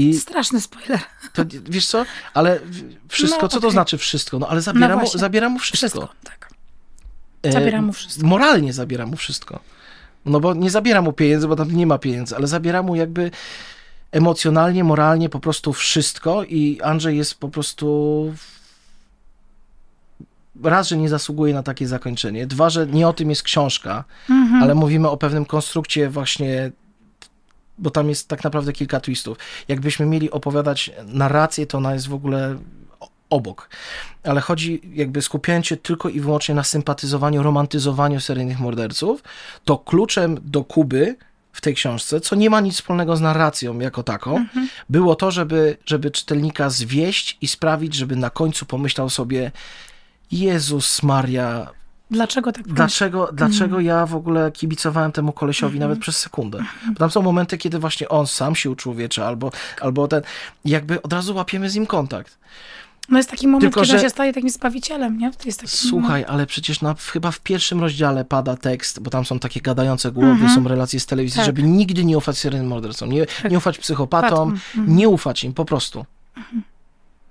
I 0.00 0.14
Straszny 0.14 0.60
spoiler. 0.60 1.00
To, 1.32 1.42
wiesz 1.64 1.86
co? 1.86 2.04
Ale 2.34 2.60
wszystko, 3.08 3.42
no, 3.42 3.48
co 3.48 3.58
okay. 3.58 3.68
to 3.68 3.70
znaczy 3.70 3.98
wszystko? 3.98 4.38
No 4.38 4.48
ale 4.48 4.60
zabiera, 4.60 4.96
no 4.96 5.02
mu, 5.02 5.06
zabiera 5.06 5.48
mu 5.48 5.58
wszystko. 5.58 5.76
Wszystko, 5.76 6.08
tak. 6.24 6.50
Zabiera 7.52 7.82
mu 7.82 7.92
wszystko. 7.92 8.26
E, 8.26 8.28
moralnie 8.28 8.72
zabiera 8.72 9.06
mu 9.06 9.16
wszystko. 9.16 9.60
No 10.26 10.40
bo 10.40 10.54
nie 10.54 10.70
zabiera 10.70 11.02
mu 11.02 11.12
pieniędzy, 11.12 11.48
bo 11.48 11.56
tam 11.56 11.76
nie 11.76 11.86
ma 11.86 11.98
pieniędzy, 11.98 12.36
ale 12.36 12.46
zabiera 12.46 12.82
mu 12.82 12.94
jakby 12.94 13.30
emocjonalnie, 14.12 14.84
moralnie 14.84 15.28
po 15.28 15.40
prostu 15.40 15.72
wszystko 15.72 16.44
i 16.44 16.80
Andrzej 16.82 17.16
jest 17.16 17.34
po 17.34 17.48
prostu 17.48 18.34
raz, 20.62 20.88
że 20.88 20.96
nie 20.96 21.08
zasługuje 21.08 21.54
na 21.54 21.62
takie 21.62 21.88
zakończenie, 21.88 22.46
dwa, 22.46 22.70
że 22.70 22.86
nie 22.86 23.08
o 23.08 23.12
tym 23.12 23.30
jest 23.30 23.42
książka, 23.42 24.04
mhm. 24.30 24.62
ale 24.62 24.74
mówimy 24.74 25.08
o 25.08 25.16
pewnym 25.16 25.44
konstrukcie 25.44 26.10
właśnie 26.10 26.72
bo 27.80 27.90
tam 27.90 28.08
jest 28.08 28.28
tak 28.28 28.44
naprawdę 28.44 28.72
kilka 28.72 29.00
twistów. 29.00 29.38
Jakbyśmy 29.68 30.06
mieli 30.06 30.30
opowiadać 30.30 30.90
narrację, 31.06 31.66
to 31.66 31.78
ona 31.78 31.94
jest 31.94 32.08
w 32.08 32.14
ogóle 32.14 32.56
obok. 33.30 33.68
Ale 34.24 34.40
chodzi, 34.40 34.80
jakby 34.94 35.22
skupiając 35.22 35.66
się 35.66 35.76
tylko 35.76 36.08
i 36.08 36.20
wyłącznie 36.20 36.54
na 36.54 36.64
sympatyzowaniu, 36.64 37.42
romantyzowaniu 37.42 38.20
seryjnych 38.20 38.60
morderców, 38.60 39.22
to 39.64 39.78
kluczem 39.78 40.38
do 40.42 40.64
Kuby 40.64 41.16
w 41.52 41.60
tej 41.60 41.74
książce, 41.74 42.20
co 42.20 42.36
nie 42.36 42.50
ma 42.50 42.60
nic 42.60 42.74
wspólnego 42.74 43.16
z 43.16 43.20
narracją 43.20 43.78
jako 43.78 44.02
taką, 44.02 44.36
mhm. 44.36 44.68
było 44.88 45.14
to, 45.14 45.30
żeby, 45.30 45.76
żeby 45.86 46.10
czytelnika 46.10 46.70
zwieść 46.70 47.38
i 47.40 47.48
sprawić, 47.48 47.94
żeby 47.94 48.16
na 48.16 48.30
końcu 48.30 48.66
pomyślał 48.66 49.10
sobie 49.10 49.52
Jezus 50.32 51.02
Maria, 51.02 51.70
Dlaczego 52.10 52.52
tak? 52.52 52.68
Dlaczego, 52.68 53.30
dlaczego 53.32 53.76
mm. 53.76 53.86
ja 53.86 54.06
w 54.06 54.14
ogóle 54.14 54.52
kibicowałem 54.52 55.12
temu 55.12 55.32
kolesiowi 55.32 55.76
mm 55.76 55.78
-hmm. 55.78 55.88
nawet 55.88 55.98
przez 55.98 56.16
sekundę? 56.16 56.64
Bo 56.86 56.94
tam 56.94 57.10
są 57.10 57.22
momenty, 57.22 57.58
kiedy 57.58 57.78
właśnie 57.78 58.08
on 58.08 58.26
sam 58.26 58.54
się 58.54 58.70
uczłowiecza, 58.70 59.26
albo, 59.26 59.52
albo 59.80 60.08
ten, 60.08 60.22
jakby 60.64 61.02
od 61.02 61.12
razu 61.12 61.34
łapiemy 61.34 61.70
z 61.70 61.74
nim 61.74 61.86
kontakt. 61.86 62.38
No 63.08 63.18
jest 63.18 63.30
taki 63.30 63.48
moment, 63.48 63.62
Tylko, 63.62 63.80
kiedy 63.80 63.98
że... 63.98 64.04
się 64.04 64.10
staje 64.10 64.32
takim 64.32 64.50
zbawicielem, 64.50 65.18
nie? 65.18 65.30
To 65.30 65.44
jest 65.46 65.60
taki 65.60 65.76
Słuchaj, 65.76 66.08
moment. 66.08 66.30
ale 66.30 66.46
przecież 66.46 66.80
na, 66.80 66.94
chyba 66.94 67.30
w 67.30 67.40
pierwszym 67.40 67.80
rozdziale 67.80 68.24
pada 68.24 68.56
tekst, 68.56 69.00
bo 69.00 69.10
tam 69.10 69.24
są 69.24 69.38
takie 69.38 69.60
gadające 69.60 70.12
głowy, 70.12 70.30
mm 70.30 70.48
-hmm. 70.48 70.54
są 70.54 70.68
relacje 70.68 71.00
z 71.00 71.06
telewizji, 71.06 71.36
tak. 71.36 71.46
żeby 71.46 71.62
nigdy 71.62 72.04
nie 72.04 72.18
ufać 72.18 72.38
seryjnym 72.38 72.68
mordercom, 72.68 73.12
nie, 73.12 73.26
tak. 73.26 73.50
nie 73.50 73.58
ufać 73.58 73.78
psychopatom, 73.78 74.48
mm 74.76 74.96
nie 74.96 75.08
ufać 75.08 75.44
im, 75.44 75.54
po 75.54 75.64
prostu. 75.64 76.04
-hmm 76.36 76.60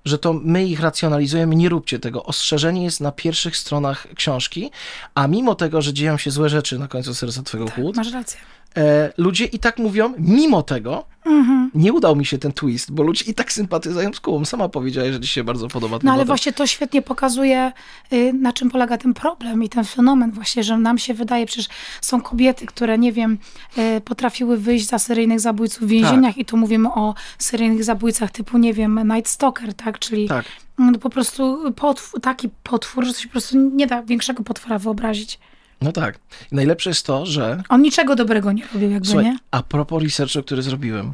że 0.06 0.18
to 0.18 0.34
my 0.34 0.66
ich 0.66 0.80
racjonalizujemy, 0.80 1.56
nie 1.56 1.70
róbcie 1.70 2.00
tego. 2.00 2.24
Ostrzeżenie 2.24 2.84
jest 2.84 3.02
na 3.02 3.12
pierwszych 3.12 3.58
stronach 3.58 4.08
książki, 4.16 4.72
a 5.16 5.28
mimo 5.28 5.56
tego, 5.56 5.82
że 5.82 5.94
dzieją 5.94 6.18
się 6.18 6.32
złe 6.32 6.50
rzeczy 6.50 6.80
na 6.80 6.88
końcu 6.88 7.14
serca 7.14 7.44
twojego 7.44 7.70
tak, 7.70 7.76
chłód, 7.76 7.96
masz 7.96 8.12
rację. 8.12 8.40
E, 8.78 9.14
ludzie 9.18 9.46
i 9.46 9.60
tak 9.60 9.78
mówią, 9.78 10.14
mimo 10.18 10.64
tego 10.64 11.06
mhm. 11.26 11.72
nie 11.76 11.94
udał 11.94 12.16
mi 12.16 12.26
się 12.26 12.38
ten 12.38 12.52
twist, 12.52 12.92
bo 12.92 13.04
ludzie 13.04 13.26
i 13.26 13.34
tak 13.34 13.52
sympatyzują 13.54 14.14
z 14.14 14.20
Kubą. 14.20 14.46
Sama 14.46 14.70
powiedziała, 14.70 15.12
że 15.12 15.20
ci 15.20 15.28
się 15.28 15.44
bardzo 15.44 15.68
podoba. 15.68 16.00
No 16.04 16.14
ale 16.14 16.26
właśnie 16.26 16.54
to 16.54 16.68
świetnie 16.68 17.02
pokazuje, 17.02 17.72
y, 18.14 18.34
na 18.34 18.54
czym 18.54 18.70
polega 18.70 18.98
ten 18.98 19.14
problem 19.14 19.64
i 19.64 19.70
ten 19.70 19.86
fenomen 19.86 20.32
właśnie, 20.32 20.64
że 20.64 20.78
nam 20.78 20.98
się 20.98 21.14
wydaje, 21.14 21.46
przecież 21.46 21.68
są 22.02 22.22
kobiety, 22.22 22.66
które, 22.66 22.98
nie 22.98 23.12
wiem, 23.12 23.38
y, 23.78 24.02
potrafiły 24.02 24.58
wyjść 24.58 24.88
za 24.88 25.00
seryjnych 25.00 25.40
zabójców 25.40 25.84
w 25.84 25.88
więzieniach 25.88 26.34
tak. 26.34 26.38
i 26.38 26.46
tu 26.46 26.58
mówimy 26.58 26.94
o 26.94 27.16
seryjnych 27.38 27.84
zabójcach 27.84 28.32
typu, 28.32 28.58
nie 28.58 28.74
wiem, 28.74 29.12
Night 29.14 29.28
Stalker, 29.32 29.74
tak, 29.74 30.00
czyli 30.00 30.28
tak. 30.28 30.46
No, 30.78 31.00
po 31.00 31.10
prostu 31.10 31.74
potwór, 31.76 32.22
taki 32.22 32.50
potwór, 32.64 33.06
że 33.06 33.14
się 33.14 33.28
po 33.28 33.32
prostu 33.32 33.58
nie 33.58 33.88
da 33.88 34.02
większego 34.02 34.44
potwora 34.44 34.80
wyobrazić. 34.80 35.40
No 35.82 35.92
tak. 35.92 36.20
I 36.52 36.56
najlepsze 36.56 36.90
jest 36.90 37.06
to, 37.06 37.26
że... 37.26 37.64
On 37.70 37.82
niczego 37.82 38.16
dobrego 38.16 38.52
nie 38.52 38.68
robił, 38.74 38.92
jakby, 38.92 39.08
Słuchaj, 39.08 39.26
nie? 39.26 39.38
a 39.52 39.64
propos 39.64 40.04
researchu, 40.04 40.44
który 40.44 40.62
zrobiłem, 40.62 41.14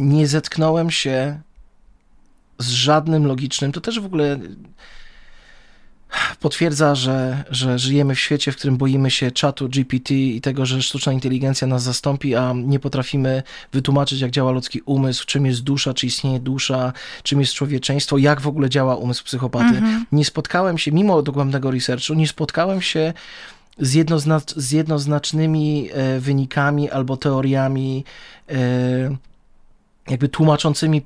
nie 0.00 0.26
zetknąłem 0.26 0.90
się 0.90 1.40
z 2.58 2.68
żadnym 2.68 3.26
logicznym, 3.26 3.72
to 3.72 3.80
też 3.80 4.00
w 4.00 4.06
ogóle 4.06 4.38
potwierdza, 6.40 6.94
że, 6.94 7.44
że 7.50 7.78
żyjemy 7.78 8.14
w 8.14 8.20
świecie, 8.20 8.52
w 8.52 8.56
którym 8.56 8.76
boimy 8.76 9.10
się 9.10 9.30
czatu 9.30 9.68
GPT 9.68 10.14
i 10.14 10.40
tego, 10.40 10.66
że 10.66 10.82
sztuczna 10.82 11.12
inteligencja 11.12 11.66
nas 11.66 11.82
zastąpi, 11.82 12.34
a 12.34 12.52
nie 12.56 12.78
potrafimy 12.78 13.42
wytłumaczyć, 13.72 14.20
jak 14.20 14.30
działa 14.30 14.50
ludzki 14.50 14.80
umysł, 14.84 15.26
czym 15.26 15.46
jest 15.46 15.62
dusza, 15.62 15.94
czy 15.94 16.06
istnieje 16.06 16.40
dusza, 16.40 16.92
czym 17.22 17.40
jest 17.40 17.54
człowieczeństwo, 17.54 18.18
jak 18.18 18.40
w 18.40 18.48
ogóle 18.48 18.70
działa 18.70 18.96
umysł 18.96 19.24
psychopaty. 19.24 19.76
Mhm. 19.76 20.06
Nie 20.12 20.24
spotkałem 20.24 20.78
się, 20.78 20.92
mimo 20.92 21.22
dogłębnego 21.22 21.70
researchu, 21.70 22.14
nie 22.14 22.28
spotkałem 22.28 22.82
się 22.82 23.12
z, 23.78 24.24
z 24.56 24.72
jednoznacznymi 24.72 25.88
e, 25.92 26.20
wynikami 26.20 26.90
albo 26.90 27.16
teoriami 27.16 28.04
e, 28.50 29.16
jakby 30.10 30.28
tłumaczącymi 30.28 31.02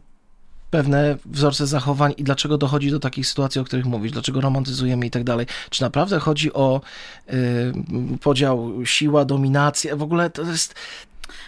pewne 0.72 1.16
wzorce 1.24 1.66
zachowań 1.66 2.14
i 2.16 2.24
dlaczego 2.24 2.58
dochodzi 2.58 2.90
do 2.90 3.00
takich 3.00 3.26
sytuacji, 3.26 3.60
o 3.60 3.64
których 3.64 3.86
mówisz, 3.86 4.12
dlaczego 4.12 4.40
romantyzujemy 4.40 5.06
i 5.06 5.10
tak 5.10 5.24
dalej. 5.24 5.46
Czy 5.70 5.82
naprawdę 5.82 6.18
chodzi 6.18 6.52
o 6.52 6.80
y, 7.32 7.72
podział 8.20 8.72
siła, 8.84 9.24
dominacja? 9.24 9.96
W 9.96 10.02
ogóle 10.02 10.30
to 10.30 10.42
jest... 10.42 10.74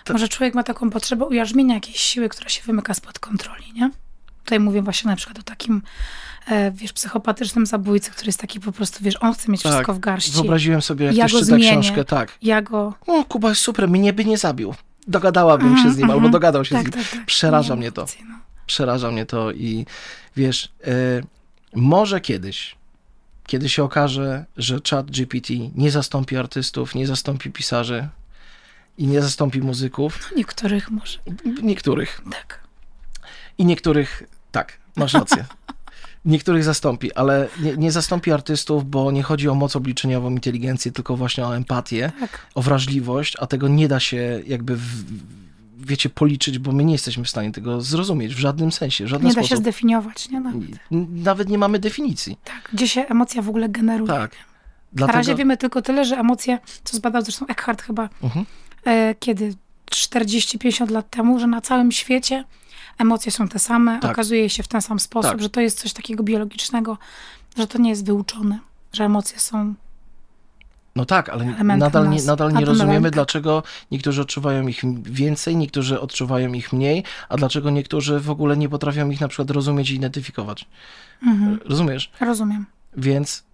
To... 0.04 0.12
Może 0.12 0.28
człowiek 0.28 0.54
ma 0.54 0.62
taką 0.62 0.90
potrzebę 0.90 1.24
ujarzmienia 1.24 1.74
jakiejś 1.74 2.00
siły, 2.00 2.28
która 2.28 2.48
się 2.48 2.62
wymyka 2.62 2.94
spod 2.94 3.18
kontroli, 3.18 3.72
nie? 3.74 3.90
Tutaj 4.44 4.60
mówię 4.60 4.82
właśnie 4.82 5.10
na 5.10 5.16
przykład 5.16 5.38
o 5.38 5.42
takim 5.42 5.82
e, 6.48 6.70
wiesz, 6.70 6.92
psychopatycznym 6.92 7.66
zabójcy, 7.66 8.10
który 8.10 8.26
jest 8.28 8.40
taki 8.40 8.60
po 8.60 8.72
prostu, 8.72 9.04
wiesz, 9.04 9.14
on 9.20 9.34
chce 9.34 9.52
mieć 9.52 9.62
tak, 9.62 9.72
wszystko 9.72 9.94
w 9.94 9.98
garści. 9.98 10.32
Wyobraziłem 10.32 10.82
sobie, 10.82 11.06
jak 11.06 11.14
ja 11.14 11.26
ktoś 11.26 11.40
czyta 11.40 11.56
książkę, 11.56 12.04
tak. 12.04 12.38
Ja 12.42 12.62
go... 12.62 12.94
O, 13.06 13.24
Kuba 13.24 13.48
jest 13.48 13.60
super, 13.60 13.88
mnie 13.88 14.12
by 14.12 14.24
nie 14.24 14.38
zabił. 14.38 14.74
Dogadałabym 15.06 15.68
mm, 15.68 15.82
się 15.82 15.92
z 15.92 15.96
nim, 15.96 16.04
mm, 16.04 16.16
albo 16.16 16.28
dogadał 16.28 16.64
się 16.64 16.74
tak, 16.74 16.82
z 16.82 16.84
nim. 16.84 17.04
Tak, 17.04 17.12
tak. 17.12 17.26
Przeraża 17.26 17.74
nie 17.74 17.80
mnie 17.80 17.92
to. 17.92 18.06
No 18.28 18.34
przeraża 18.66 19.10
mnie 19.10 19.26
to 19.26 19.52
i 19.52 19.86
wiesz, 20.36 20.64
y, 20.64 21.24
może 21.74 22.20
kiedyś, 22.20 22.76
kiedy 23.46 23.68
się 23.68 23.84
okaże, 23.84 24.44
że 24.56 24.78
chat 24.90 25.10
GPT 25.10 25.54
nie 25.74 25.90
zastąpi 25.90 26.36
artystów, 26.36 26.94
nie 26.94 27.06
zastąpi 27.06 27.50
pisarzy 27.50 28.08
i 28.98 29.06
nie 29.06 29.22
zastąpi 29.22 29.60
muzyków. 29.60 30.18
No 30.30 30.36
niektórych 30.36 30.90
może. 30.90 31.18
Niektórych. 31.62 32.20
Tak. 32.30 32.60
I 33.58 33.64
niektórych, 33.64 34.22
tak, 34.52 34.78
masz 34.96 35.14
rację. 35.14 35.44
Niektórych 36.24 36.64
zastąpi, 36.64 37.12
ale 37.12 37.48
nie, 37.60 37.76
nie, 37.76 37.92
zastąpi 37.92 38.32
artystów, 38.32 38.90
bo 38.90 39.10
nie 39.10 39.22
chodzi 39.22 39.48
o 39.48 39.54
moc 39.54 39.76
obliczeniową, 39.76 40.30
inteligencję, 40.30 40.92
tylko 40.92 41.16
właśnie 41.16 41.46
o 41.46 41.56
empatię, 41.56 42.12
tak. 42.20 42.46
o 42.54 42.62
wrażliwość, 42.62 43.36
a 43.40 43.46
tego 43.46 43.68
nie 43.68 43.88
da 43.88 44.00
się 44.00 44.42
jakby 44.46 44.76
w, 44.76 45.04
wiecie, 45.78 46.08
policzyć, 46.08 46.58
bo 46.58 46.72
my 46.72 46.84
nie 46.84 46.92
jesteśmy 46.92 47.24
w 47.24 47.30
stanie 47.30 47.52
tego 47.52 47.80
zrozumieć 47.80 48.34
w 48.34 48.38
żadnym 48.38 48.72
sensie, 48.72 49.04
w 49.04 49.08
żaden 49.08 49.26
Nie 49.26 49.32
sposób. 49.32 49.50
da 49.50 49.56
się 49.56 49.60
zdefiniować, 49.60 50.28
nie? 50.28 50.40
Nawet. 50.40 50.62
Nawet 51.10 51.48
nie 51.48 51.58
mamy 51.58 51.78
definicji. 51.78 52.38
Tak, 52.44 52.70
gdzie 52.72 52.88
się 52.88 53.06
emocja 53.06 53.42
w 53.42 53.48
ogóle 53.48 53.68
generuje. 53.68 54.08
Tak. 54.08 54.36
Dlatego... 54.92 55.12
Na 55.12 55.18
razie 55.18 55.34
wiemy 55.34 55.56
tylko 55.56 55.82
tyle, 55.82 56.04
że 56.04 56.16
emocje, 56.16 56.58
co 56.84 56.96
zbadał 56.96 57.22
zresztą 57.22 57.46
Eckhart 57.46 57.82
chyba, 57.82 58.08
uh-huh. 58.22 58.44
e, 58.84 59.14
kiedy 59.14 59.54
40-50 59.90 60.90
lat 60.90 61.10
temu, 61.10 61.38
że 61.38 61.46
na 61.46 61.60
całym 61.60 61.92
świecie 61.92 62.44
emocje 62.98 63.32
są 63.32 63.48
te 63.48 63.58
same, 63.58 63.98
tak. 64.00 64.10
okazuje 64.10 64.50
się 64.50 64.62
w 64.62 64.68
ten 64.68 64.82
sam 64.82 65.00
sposób, 65.00 65.30
tak. 65.30 65.42
że 65.42 65.50
to 65.50 65.60
jest 65.60 65.80
coś 65.80 65.92
takiego 65.92 66.22
biologicznego, 66.22 66.98
że 67.58 67.66
to 67.66 67.78
nie 67.78 67.90
jest 67.90 68.06
wyuczone, 68.06 68.58
że 68.92 69.04
emocje 69.04 69.40
są 69.40 69.74
no 70.96 71.04
tak, 71.04 71.28
ale 71.28 71.44
nadal 71.64 72.10
nie, 72.10 72.22
nadal 72.22 72.52
nie 72.52 72.64
rozumiemy, 72.64 73.10
dlaczego 73.10 73.62
niektórzy 73.90 74.22
odczuwają 74.22 74.66
ich 74.66 74.82
więcej, 75.02 75.56
niektórzy 75.56 76.00
odczuwają 76.00 76.52
ich 76.52 76.72
mniej, 76.72 77.04
a 77.28 77.36
dlaczego 77.36 77.70
niektórzy 77.70 78.20
w 78.20 78.30
ogóle 78.30 78.56
nie 78.56 78.68
potrafią 78.68 79.10
ich 79.10 79.20
na 79.20 79.28
przykład 79.28 79.50
rozumieć 79.50 79.90
i 79.90 79.94
identyfikować. 79.94 80.66
Mhm. 81.22 81.58
Rozumiesz? 81.64 82.10
Rozumiem. 82.20 82.66
Więc 82.96 83.44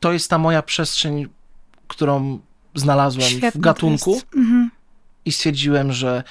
to 0.00 0.12
jest 0.12 0.30
ta 0.30 0.38
moja 0.38 0.62
przestrzeń, 0.62 1.28
którą 1.88 2.38
znalazłem 2.74 3.28
Świetne 3.28 3.50
w 3.50 3.58
gatunku 3.58 4.20
mhm. 4.36 4.70
i 5.24 5.32
stwierdziłem, 5.32 5.92
że 5.92 6.22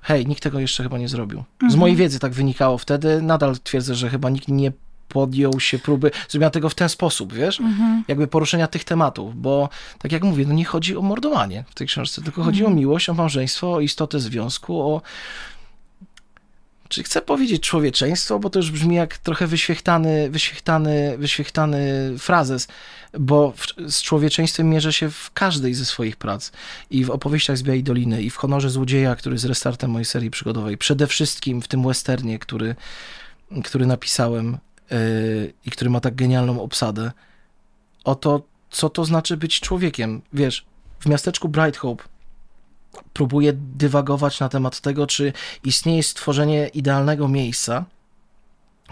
hej, 0.00 0.26
nikt 0.26 0.42
tego 0.42 0.60
jeszcze 0.60 0.82
chyba 0.82 0.98
nie 0.98 1.08
zrobił. 1.08 1.38
Mhm. 1.38 1.72
Z 1.72 1.76
mojej 1.76 1.96
wiedzy 1.96 2.18
tak 2.18 2.32
wynikało 2.32 2.78
wtedy. 2.78 3.22
Nadal 3.22 3.56
twierdzę, 3.58 3.94
że 3.94 4.10
chyba 4.10 4.30
nikt 4.30 4.48
nie 4.48 4.72
podjął 5.08 5.60
się 5.60 5.78
próby 5.78 6.10
zrobienia 6.28 6.50
tego 6.50 6.68
w 6.68 6.74
ten 6.74 6.88
sposób, 6.88 7.32
wiesz? 7.32 7.60
Mhm. 7.60 8.04
Jakby 8.08 8.26
poruszenia 8.26 8.66
tych 8.66 8.84
tematów, 8.84 9.40
bo 9.40 9.68
tak 9.98 10.12
jak 10.12 10.22
mówię, 10.22 10.44
no 10.46 10.54
nie 10.54 10.64
chodzi 10.64 10.96
o 10.96 11.02
mordowanie 11.02 11.64
w 11.68 11.74
tej 11.74 11.86
książce, 11.86 12.22
tylko 12.22 12.42
chodzi 12.42 12.62
o 12.62 12.66
mhm. 12.66 12.78
miłość, 12.78 13.08
o 13.08 13.14
małżeństwo, 13.14 13.72
o 13.72 13.80
istotę 13.80 14.20
związku, 14.20 14.80
o 14.80 15.02
czy 16.88 17.02
chcę 17.02 17.22
powiedzieć 17.22 17.62
człowieczeństwo, 17.62 18.38
bo 18.38 18.50
to 18.50 18.58
już 18.58 18.70
brzmi 18.70 18.96
jak 18.96 19.18
trochę 19.18 19.46
wyświechtany, 19.46 20.30
wyświechtany, 20.30 21.18
wyświechtany 21.18 22.12
frazes, 22.18 22.68
bo 23.18 23.52
w, 23.56 23.92
z 23.92 24.02
człowieczeństwem 24.02 24.70
mierzę 24.70 24.92
się 24.92 25.10
w 25.10 25.30
każdej 25.34 25.74
ze 25.74 25.84
swoich 25.84 26.16
prac. 26.16 26.52
I 26.90 27.04
w 27.04 27.10
opowieściach 27.10 27.58
z 27.58 27.62
Białej 27.62 27.82
Doliny, 27.82 28.22
i 28.22 28.30
w 28.30 28.36
Honorze 28.36 28.70
Złodzieja, 28.70 29.16
który 29.16 29.34
jest 29.34 29.44
restartem 29.44 29.90
mojej 29.90 30.04
serii 30.04 30.30
przygodowej. 30.30 30.78
Przede 30.78 31.06
wszystkim 31.06 31.62
w 31.62 31.68
tym 31.68 31.82
westernie, 31.82 32.38
który, 32.38 32.74
który 33.64 33.86
napisałem 33.86 34.58
i 35.66 35.70
który 35.70 35.90
ma 35.90 36.00
tak 36.00 36.14
genialną 36.14 36.62
obsadę, 36.62 37.12
o 38.04 38.14
to, 38.14 38.42
co 38.70 38.90
to 38.90 39.04
znaczy 39.04 39.36
być 39.36 39.60
człowiekiem. 39.60 40.22
Wiesz, 40.32 40.66
w 41.00 41.06
miasteczku 41.06 41.48
Bright 41.48 41.76
Hope 41.76 42.04
próbuję 43.12 43.52
dywagować 43.52 44.40
na 44.40 44.48
temat 44.48 44.80
tego, 44.80 45.06
czy 45.06 45.32
istnieje 45.64 46.02
stworzenie 46.02 46.68
idealnego 46.68 47.28
miejsca, 47.28 47.84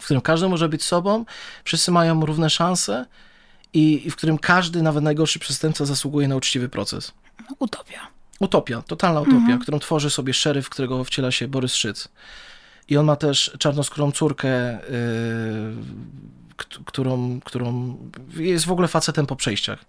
w 0.00 0.04
którym 0.04 0.20
każdy 0.20 0.48
może 0.48 0.68
być 0.68 0.84
sobą, 0.84 1.24
wszyscy 1.64 1.90
mają 1.90 2.26
równe 2.26 2.50
szanse 2.50 3.06
i, 3.72 4.06
i 4.06 4.10
w 4.10 4.16
którym 4.16 4.38
każdy, 4.38 4.82
nawet 4.82 5.04
najgorszy 5.04 5.38
przestępca, 5.38 5.84
zasługuje 5.84 6.28
na 6.28 6.36
uczciwy 6.36 6.68
proces. 6.68 7.12
Utopia. 7.58 8.00
Utopia, 8.40 8.82
totalna 8.82 9.20
utopia, 9.20 9.36
mhm. 9.36 9.58
którą 9.58 9.78
tworzy 9.78 10.10
sobie 10.10 10.34
szeryf, 10.34 10.68
którego 10.68 11.04
wciela 11.04 11.30
się 11.30 11.48
Borys 11.48 11.74
Szyc. 11.74 12.08
I 12.88 12.96
on 12.96 13.06
ma 13.06 13.16
też 13.16 13.56
czarnoskórą 13.58 14.12
córkę, 14.12 14.72
yy, 14.72 15.74
którą, 16.84 17.40
którą 17.44 17.96
jest 18.36 18.64
w 18.64 18.72
ogóle 18.72 18.88
facetem 18.88 19.26
po 19.26 19.36
przejściach. 19.36 19.84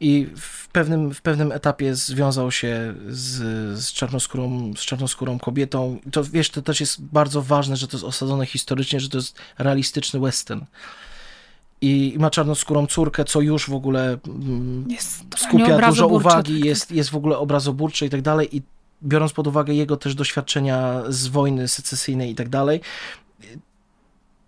I 0.00 0.26
w 0.36 0.68
pewnym, 0.68 1.14
w 1.14 1.22
pewnym 1.22 1.52
etapie 1.52 1.94
związał 1.94 2.50
się 2.50 2.94
z, 3.08 3.78
z, 3.78 3.92
czarnoskórą, 3.92 4.74
z 4.76 4.80
czarnoskórą 4.80 5.38
kobietą. 5.38 5.98
I 6.06 6.10
to 6.10 6.24
wiesz, 6.24 6.50
to 6.50 6.62
też 6.62 6.80
jest 6.80 7.02
bardzo 7.02 7.42
ważne, 7.42 7.76
że 7.76 7.88
to 7.88 7.96
jest 7.96 8.04
osadzone 8.04 8.46
historycznie, 8.46 9.00
że 9.00 9.08
to 9.08 9.18
jest 9.18 9.38
realistyczny 9.58 10.20
western. 10.20 10.60
I 11.80 12.16
ma 12.18 12.30
czarnoskórą 12.30 12.86
córkę, 12.86 13.24
co 13.24 13.40
już 13.40 13.70
w 13.70 13.74
ogóle 13.74 14.18
mm, 14.26 14.86
skupia 15.36 15.88
dużo 15.88 16.06
uwagi, 16.06 16.54
tak. 16.54 16.64
jest, 16.64 16.90
jest 16.90 17.10
w 17.10 17.16
ogóle 17.16 17.38
obrazoburcze 17.38 18.06
i 18.06 18.10
tak 18.10 18.22
dalej. 18.22 18.56
I 18.56 18.62
biorąc 19.04 19.32
pod 19.32 19.46
uwagę 19.46 19.74
jego 19.74 19.96
też 19.96 20.14
doświadczenia 20.14 21.02
z 21.08 21.26
wojny 21.26 21.68
secesyjnej 21.68 22.30
i 22.30 22.34
tak 22.34 22.48
dalej, 22.48 22.80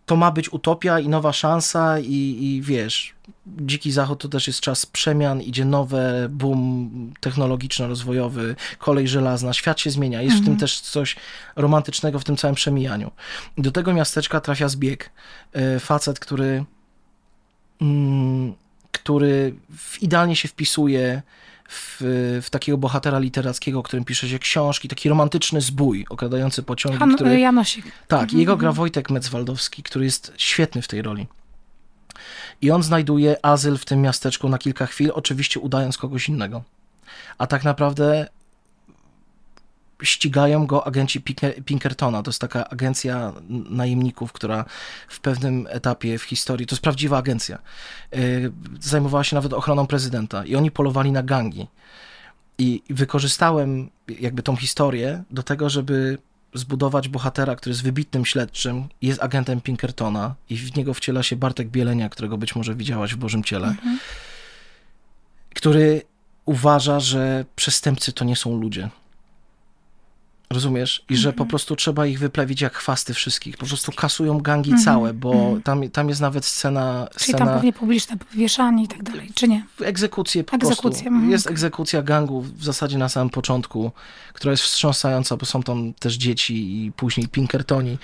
to 0.06 0.16
ma 0.16 0.30
być 0.30 0.52
utopia 0.52 1.00
i 1.00 1.08
nowa 1.08 1.32
szansa 1.32 1.98
i, 1.98 2.38
i 2.40 2.62
wiesz, 2.62 3.14
dziki 3.46 3.92
zachód 3.92 4.20
to 4.20 4.28
też 4.28 4.46
jest 4.46 4.60
czas 4.60 4.86
przemian, 4.86 5.40
idzie 5.40 5.64
nowe 5.64 6.28
boom 6.30 6.90
technologiczno-rozwojowy, 7.20 8.56
kolej 8.78 9.08
żelazna, 9.08 9.52
świat 9.52 9.80
się 9.80 9.90
zmienia, 9.90 10.22
jest 10.22 10.36
mhm. 10.36 10.42
w 10.42 10.46
tym 10.46 10.52
mhm. 10.52 10.60
też 10.60 10.80
coś 10.80 11.16
romantycznego 11.56 12.18
w 12.18 12.24
tym 12.24 12.36
całym 12.36 12.54
przemijaniu. 12.54 13.10
Do 13.58 13.70
tego 13.70 13.92
miasteczka 13.92 14.40
trafia 14.40 14.68
zbieg. 14.68 15.10
E, 15.52 15.80
facet, 15.80 16.20
który 16.20 16.64
mm, 17.80 18.54
który 19.06 19.54
idealnie 20.00 20.36
się 20.36 20.48
wpisuje 20.48 21.22
w, 21.68 21.96
w, 22.42 22.50
takiego 22.50 22.78
bohatera 22.78 23.18
literackiego, 23.18 23.82
którym 23.82 24.04
pisze 24.04 24.28
się 24.28 24.38
książki, 24.38 24.88
taki 24.88 25.08
romantyczny 25.08 25.60
zbój 25.60 26.06
okradający 26.10 26.62
pociągi. 26.62 26.98
Han, 26.98 27.14
który, 27.14 27.40
Janosik. 27.40 27.84
Tak, 28.08 28.22
mhm. 28.22 28.40
jego 28.40 28.56
gra 28.56 28.72
Wojtek 28.72 29.10
Metzwaldowski, 29.10 29.82
który 29.82 30.04
jest 30.04 30.32
świetny 30.36 30.82
w 30.82 30.88
tej 30.88 31.02
roli. 31.02 31.26
I 32.62 32.70
on 32.70 32.82
znajduje 32.82 33.44
azyl 33.44 33.78
w 33.78 33.84
tym 33.84 34.02
miasteczku 34.02 34.48
na 34.48 34.58
kilka 34.58 34.86
chwil, 34.86 35.10
oczywiście 35.14 35.60
udając 35.60 35.98
kogoś 35.98 36.28
innego. 36.28 36.62
A 37.38 37.46
tak 37.46 37.64
naprawdę 37.64 38.28
ścigają 40.06 40.66
go 40.66 40.86
agenci 40.86 41.20
Pinkertona. 41.64 42.22
To 42.22 42.30
jest 42.30 42.40
taka 42.40 42.68
agencja 42.68 43.32
najemników, 43.70 44.32
która 44.32 44.64
w 45.08 45.20
pewnym 45.20 45.66
etapie 45.70 46.18
w 46.18 46.22
historii, 46.22 46.66
to 46.66 46.74
jest 46.74 46.82
prawdziwa 46.82 47.18
agencja, 47.18 47.58
y, 48.14 48.52
zajmowała 48.80 49.24
się 49.24 49.36
nawet 49.36 49.52
ochroną 49.52 49.86
prezydenta 49.86 50.44
i 50.44 50.56
oni 50.56 50.70
polowali 50.70 51.12
na 51.12 51.22
gangi. 51.22 51.66
I 52.58 52.82
wykorzystałem 52.90 53.90
jakby 54.20 54.42
tą 54.42 54.56
historię 54.56 55.22
do 55.30 55.42
tego, 55.42 55.70
żeby 55.70 56.18
zbudować 56.54 57.08
bohatera, 57.08 57.56
który 57.56 57.70
jest 57.70 57.82
wybitnym 57.82 58.24
śledczym, 58.24 58.88
jest 59.02 59.22
agentem 59.22 59.60
Pinkertona 59.60 60.34
i 60.50 60.56
w 60.56 60.76
niego 60.76 60.94
wciela 60.94 61.22
się 61.22 61.36
Bartek 61.36 61.68
Bielenia, 61.68 62.08
którego 62.08 62.38
być 62.38 62.56
może 62.56 62.74
widziałaś 62.74 63.14
w 63.14 63.16
Bożym 63.16 63.44
Ciele, 63.44 63.68
mhm. 63.68 63.98
który 65.54 66.02
uważa, 66.44 67.00
że 67.00 67.44
przestępcy 67.56 68.12
to 68.12 68.24
nie 68.24 68.36
są 68.36 68.60
ludzie 68.60 68.90
Rozumiesz? 70.50 71.04
I 71.10 71.16
że 71.16 71.32
po 71.32 71.42
mhm. 71.42 71.48
prostu 71.48 71.76
trzeba 71.76 72.06
ich 72.06 72.18
wyplewić 72.18 72.60
jak 72.60 72.74
chwasty 72.74 73.14
wszystkich. 73.14 73.56
Po 73.56 73.66
prostu 73.66 73.92
kasują 73.92 74.40
gangi 74.40 74.70
mm 74.70 74.82
-hmm. 74.82 74.84
całe, 74.84 75.14
bo 75.14 75.32
mm 75.32 75.54
-hmm. 75.54 75.62
tam, 75.62 75.90
tam 75.90 76.08
jest 76.08 76.20
nawet 76.20 76.44
scena... 76.44 77.08
Czyli 77.10 77.24
scena... 77.24 77.38
tam 77.38 77.54
pewnie 77.54 77.72
publiczne 77.72 78.16
powieszanie 78.16 78.84
i 78.84 78.88
tak 78.88 79.02
dalej, 79.02 79.30
czy 79.34 79.48
nie? 79.48 79.64
Egzekucje 79.80 80.44
po 80.44 80.56
Egzekucje. 80.56 80.82
prostu. 80.82 81.08
Mm, 81.08 81.30
jest 81.30 81.46
egzekucja 81.50 82.02
gangów 82.02 82.58
w 82.58 82.64
zasadzie 82.64 82.98
na 82.98 83.08
samym 83.08 83.30
początku, 83.30 83.92
która 84.32 84.50
jest 84.50 84.62
wstrząsająca, 84.62 85.36
bo 85.36 85.46
są 85.46 85.62
tam 85.62 85.94
też 85.94 86.14
dzieci 86.14 86.84
i 86.84 86.92
później 86.92 87.28
Pinkertoni 87.28 87.98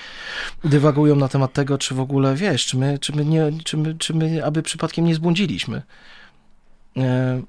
dywagują 0.64 1.16
na 1.16 1.28
temat 1.28 1.52
tego, 1.52 1.78
czy 1.78 1.94
w 1.94 2.00
ogóle, 2.00 2.34
wiesz, 2.34 2.66
czy 2.66 2.76
my, 2.76 2.98
czy 2.98 3.16
my, 3.16 3.24
nie, 3.24 3.52
czy 3.64 3.76
my, 3.76 3.94
czy 3.94 4.14
my 4.14 4.44
aby 4.44 4.62
przypadkiem 4.62 5.04
nie 5.04 5.14
zbłądziliśmy. 5.14 5.82
E, 6.96 7.42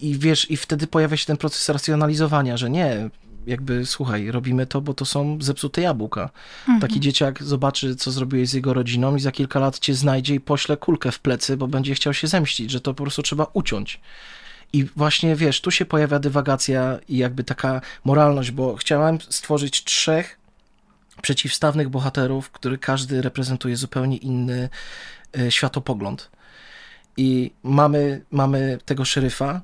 i 0.00 0.18
wiesz, 0.18 0.50
i 0.50 0.56
wtedy 0.56 0.86
pojawia 0.86 1.16
się 1.16 1.26
ten 1.26 1.36
proces 1.36 1.68
racjonalizowania, 1.68 2.56
że 2.56 2.70
nie, 2.70 3.10
jakby 3.46 3.86
słuchaj, 3.86 4.30
robimy 4.30 4.66
to, 4.66 4.80
bo 4.80 4.94
to 4.94 5.04
są 5.04 5.38
zepsute 5.40 5.80
jabłka. 5.80 6.30
Mhm. 6.60 6.80
Taki 6.80 7.00
dzieciak 7.00 7.42
zobaczy, 7.42 7.96
co 7.96 8.10
zrobiłeś 8.10 8.48
z 8.48 8.52
jego 8.52 8.74
rodziną 8.74 9.16
i 9.16 9.20
za 9.20 9.32
kilka 9.32 9.60
lat 9.60 9.78
cię 9.78 9.94
znajdzie 9.94 10.34
i 10.34 10.40
pośle 10.40 10.76
kulkę 10.76 11.12
w 11.12 11.18
plecy, 11.18 11.56
bo 11.56 11.68
będzie 11.68 11.94
chciał 11.94 12.14
się 12.14 12.26
zemścić, 12.26 12.70
że 12.70 12.80
to 12.80 12.94
po 12.94 13.02
prostu 13.02 13.22
trzeba 13.22 13.46
uciąć. 13.52 14.00
I 14.72 14.84
właśnie, 14.84 15.36
wiesz, 15.36 15.60
tu 15.60 15.70
się 15.70 15.84
pojawia 15.84 16.18
dywagacja 16.18 16.98
i 17.08 17.16
jakby 17.16 17.44
taka 17.44 17.80
moralność, 18.04 18.50
bo 18.50 18.76
chciałem 18.76 19.20
stworzyć 19.20 19.84
trzech 19.84 20.38
przeciwstawnych 21.22 21.88
bohaterów, 21.88 22.50
który 22.50 22.78
każdy 22.78 23.22
reprezentuje 23.22 23.76
zupełnie 23.76 24.16
inny 24.16 24.68
y, 25.38 25.50
światopogląd. 25.50 26.30
I 27.16 27.50
mamy, 27.62 28.24
mamy 28.30 28.78
tego 28.84 29.04
szeryfa, 29.04 29.60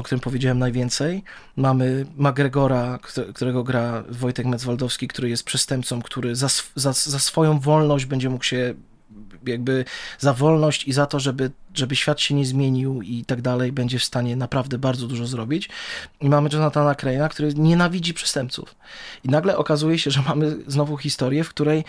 o 0.00 0.02
którym 0.02 0.20
powiedziałem 0.20 0.58
najwięcej. 0.58 1.22
Mamy 1.56 2.06
McGregora, 2.16 2.98
którego 3.34 3.64
gra 3.64 4.04
Wojtek 4.08 4.46
Metzwaldowski, 4.46 5.08
który 5.08 5.28
jest 5.28 5.44
przestępcą, 5.44 6.02
który 6.02 6.36
za, 6.36 6.48
za, 6.74 6.92
za 6.92 7.18
swoją 7.18 7.60
wolność 7.60 8.04
będzie 8.04 8.30
mógł 8.30 8.44
się 8.44 8.74
jakby 9.46 9.84
za 10.18 10.32
wolność 10.32 10.88
i 10.88 10.92
za 10.92 11.06
to, 11.06 11.20
żeby, 11.20 11.50
żeby 11.74 11.96
świat 11.96 12.20
się 12.20 12.34
nie 12.34 12.46
zmienił 12.46 13.02
i 13.02 13.24
tak 13.24 13.42
dalej, 13.42 13.72
będzie 13.72 13.98
w 13.98 14.04
stanie 14.04 14.36
naprawdę 14.36 14.78
bardzo 14.78 15.06
dużo 15.06 15.26
zrobić. 15.26 15.68
I 16.20 16.28
mamy 16.28 16.50
Jonathana 16.52 16.92
Crane'a, 16.92 17.28
który 17.28 17.54
nienawidzi 17.54 18.14
przestępców. 18.14 18.74
I 19.24 19.28
nagle 19.28 19.56
okazuje 19.56 19.98
się, 19.98 20.10
że 20.10 20.22
mamy 20.22 20.56
znowu 20.66 20.96
historię, 20.96 21.44
w 21.44 21.48
której 21.48 21.84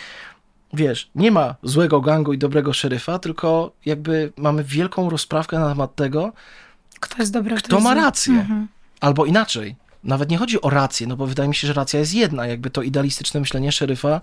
wiesz, 0.74 1.09
nie 1.16 1.32
ma 1.32 1.55
złego 1.64 2.01
gangu 2.01 2.34
i 2.34 2.38
dobrego 2.38 2.74
szeryfa, 2.74 3.20
tylko 3.20 3.72
jakby 3.86 4.34
mamy 4.38 4.64
wielką 4.64 5.09
rozprawkę 5.09 5.59
na 5.59 5.70
temat 5.70 5.95
tego, 5.95 6.34
kto 7.00 7.16
jest 7.20 7.34
dobry, 7.34 7.56
kto, 7.56 7.68
kto 7.68 7.80
ma 7.80 7.94
rację. 7.94 8.34
Mhm. 8.34 8.68
Albo 9.00 9.26
inaczej. 9.26 9.76
Nawet 10.04 10.30
nie 10.30 10.38
chodzi 10.38 10.62
o 10.62 10.70
rację, 10.70 11.08
no 11.08 11.18
bo 11.18 11.28
wydaje 11.28 11.50
mi 11.50 11.56
się, 11.56 11.68
że 11.68 11.74
racja 11.74 12.00
jest 12.00 12.14
jedna. 12.14 12.48
Jakby 12.48 12.70
to 12.70 12.82
idealistyczne 12.82 13.39
myślenie 13.39 13.72
szeryfa, 13.72 14.22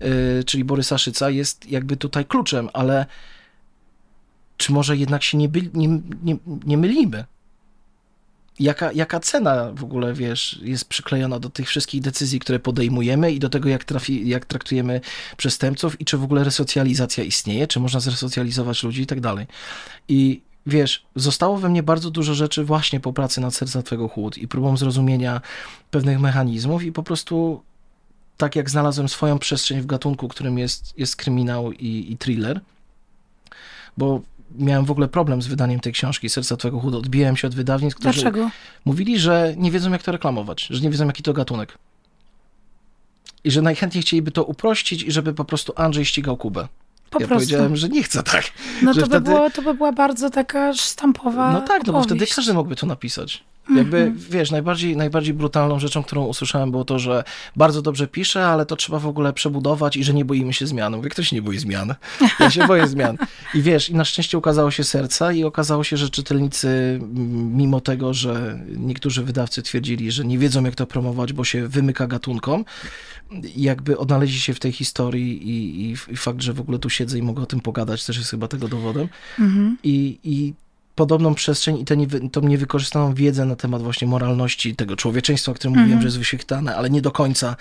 yy, 0.00 0.44
czyli 0.46 0.64
Borysa 0.64 0.98
Szyca, 0.98 1.30
jest 1.30 1.70
jakby 1.70 1.96
tutaj 1.96 2.24
kluczem, 2.24 2.68
ale 2.72 3.06
czy 4.56 4.72
może 4.72 4.96
jednak 4.96 5.22
się 5.22 5.38
nie, 5.38 5.48
by, 5.48 5.70
nie, 5.74 5.88
nie, 6.22 6.36
nie 6.66 6.78
mylimy? 6.78 7.24
Jaka, 8.60 8.92
jaka 8.92 9.20
cena 9.20 9.72
w 9.74 9.84
ogóle, 9.84 10.14
wiesz, 10.14 10.60
jest 10.62 10.84
przyklejona 10.84 11.38
do 11.38 11.50
tych 11.50 11.68
wszystkich 11.68 12.00
decyzji, 12.00 12.40
które 12.40 12.58
podejmujemy 12.58 13.32
i 13.32 13.38
do 13.38 13.48
tego, 13.48 13.68
jak, 13.68 13.84
trafi, 13.84 14.28
jak 14.28 14.44
traktujemy 14.44 15.00
przestępców 15.36 16.00
i 16.00 16.04
czy 16.04 16.18
w 16.18 16.24
ogóle 16.24 16.44
resocjalizacja 16.44 17.24
istnieje, 17.24 17.66
czy 17.66 17.80
można 17.80 18.00
zresocjalizować 18.00 18.82
ludzi 18.82 19.02
i 19.02 19.06
tak 19.06 19.20
dalej. 19.20 19.46
I 20.08 20.40
wiesz, 20.68 21.06
zostało 21.16 21.56
we 21.56 21.68
mnie 21.68 21.82
bardzo 21.82 22.10
dużo 22.10 22.34
rzeczy 22.34 22.64
właśnie 22.64 23.00
po 23.00 23.12
pracy 23.12 23.40
nad 23.40 23.54
Serca 23.54 23.82
Twego 23.82 24.08
Chłód 24.08 24.38
i 24.38 24.48
próbą 24.48 24.76
zrozumienia 24.76 25.40
pewnych 25.90 26.20
mechanizmów 26.20 26.82
i 26.82 26.92
po 26.92 27.02
prostu 27.02 27.62
tak 28.36 28.56
jak 28.56 28.70
znalazłem 28.70 29.08
swoją 29.08 29.38
przestrzeń 29.38 29.80
w 29.80 29.86
gatunku, 29.86 30.28
którym 30.28 30.58
jest, 30.58 30.98
jest 30.98 31.16
kryminał 31.16 31.72
i, 31.72 32.12
i 32.12 32.16
thriller, 32.16 32.60
bo 33.96 34.20
miałem 34.58 34.84
w 34.84 34.90
ogóle 34.90 35.08
problem 35.08 35.42
z 35.42 35.46
wydaniem 35.46 35.80
tej 35.80 35.92
książki 35.92 36.28
Serca 36.28 36.56
Twego 36.56 36.80
Chłód. 36.80 36.94
Odbiłem 36.94 37.36
się 37.36 37.48
od 37.48 37.54
wydawnictw, 37.54 38.00
którzy 38.00 38.20
Dlaczego? 38.20 38.50
mówili, 38.84 39.18
że 39.18 39.54
nie 39.56 39.70
wiedzą 39.70 39.90
jak 39.90 40.02
to 40.02 40.12
reklamować, 40.12 40.66
że 40.70 40.80
nie 40.80 40.90
wiedzą 40.90 41.06
jaki 41.06 41.22
to 41.22 41.32
gatunek. 41.32 41.78
I 43.44 43.50
że 43.50 43.62
najchętniej 43.62 44.02
chcieliby 44.02 44.30
to 44.30 44.44
uprościć 44.44 45.02
i 45.02 45.12
żeby 45.12 45.34
po 45.34 45.44
prostu 45.44 45.72
Andrzej 45.76 46.04
ścigał 46.04 46.36
Kubę. 46.36 46.68
Po 47.10 47.20
ja 47.20 47.26
prostu. 47.26 47.34
powiedziałem, 47.34 47.76
że 47.76 47.88
nie 47.88 48.02
chcę 48.02 48.22
tak. 48.22 48.44
No 48.82 48.94
to, 48.94 49.06
by 49.06 49.20
było, 49.20 49.50
to 49.50 49.62
by 49.62 49.74
była 49.74 49.92
bardzo 49.92 50.30
taka 50.30 50.74
sztampowa 50.74 51.52
No 51.52 51.60
tak, 51.60 51.68
opowieść. 51.68 51.86
no 51.86 51.92
bo 51.92 52.02
wtedy 52.02 52.26
każdy 52.26 52.54
mógłby 52.54 52.76
to 52.76 52.86
napisać. 52.86 53.44
Jakby, 53.76 53.96
mm 53.96 54.14
-hmm. 54.14 54.30
wiesz, 54.30 54.50
najbardziej, 54.50 54.96
najbardziej 54.96 55.34
brutalną 55.34 55.78
rzeczą, 55.78 56.02
którą 56.02 56.24
usłyszałem 56.24 56.70
było 56.70 56.84
to, 56.84 56.98
że 56.98 57.24
bardzo 57.56 57.82
dobrze 57.82 58.06
pisze, 58.06 58.46
ale 58.46 58.66
to 58.66 58.76
trzeba 58.76 58.98
w 58.98 59.06
ogóle 59.06 59.32
przebudować 59.32 59.96
i 59.96 60.04
że 60.04 60.14
nie 60.14 60.24
boimy 60.24 60.52
się 60.52 60.66
zmian. 60.66 60.96
Mówię, 60.96 61.10
ktoś 61.10 61.32
nie 61.32 61.42
boi 61.42 61.58
zmian. 61.58 61.94
Ja 62.40 62.50
się 62.50 62.66
boję 62.66 62.88
zmian. 62.88 63.18
I 63.54 63.62
wiesz, 63.62 63.90
i 63.90 63.94
na 63.94 64.04
szczęście 64.04 64.38
ukazało 64.38 64.70
się 64.70 64.84
serca 64.84 65.32
i 65.32 65.44
okazało 65.44 65.84
się, 65.84 65.96
że 65.96 66.10
czytelnicy, 66.10 67.00
mimo 67.52 67.80
tego, 67.80 68.14
że 68.14 68.58
niektórzy 68.76 69.24
wydawcy 69.24 69.62
twierdzili, 69.62 70.10
że 70.10 70.24
nie 70.24 70.38
wiedzą 70.38 70.64
jak 70.64 70.74
to 70.74 70.86
promować, 70.86 71.32
bo 71.32 71.44
się 71.44 71.68
wymyka 71.68 72.06
gatunkom, 72.06 72.64
jakby 73.56 73.98
odnaleźli 73.98 74.40
się 74.40 74.54
w 74.54 74.60
tej 74.60 74.72
historii 74.72 75.48
i, 75.50 75.82
i, 75.82 75.96
i 76.12 76.16
fakt, 76.16 76.42
że 76.42 76.52
w 76.52 76.60
ogóle 76.60 76.78
tu 76.78 76.90
siedzę 76.90 77.18
i 77.18 77.22
mogę 77.22 77.42
o 77.42 77.46
tym 77.46 77.60
pogadać, 77.60 78.04
też 78.04 78.16
jest 78.16 78.30
chyba 78.30 78.48
tego 78.48 78.68
dowodem. 78.68 79.08
-hmm. 79.38 79.74
I, 79.82 80.18
I 80.24 80.54
podobną 80.94 81.34
przestrzeń 81.34 81.78
i 81.78 81.84
tę 81.84 81.96
tą 82.32 82.40
niewykorzystaną 82.40 83.14
wiedzę 83.14 83.44
na 83.44 83.56
temat 83.56 83.82
właśnie 83.82 84.08
moralności 84.08 84.76
tego 84.76 84.96
człowieczeństwa, 84.96 85.52
o 85.52 85.54
którym 85.54 85.74
-hmm. 85.74 85.80
mówiłem, 85.80 86.00
że 86.00 86.06
jest 86.06 86.18
wyświetlane, 86.18 86.76
ale 86.76 86.90
nie 86.90 87.02
do 87.02 87.10
końca, 87.10 87.56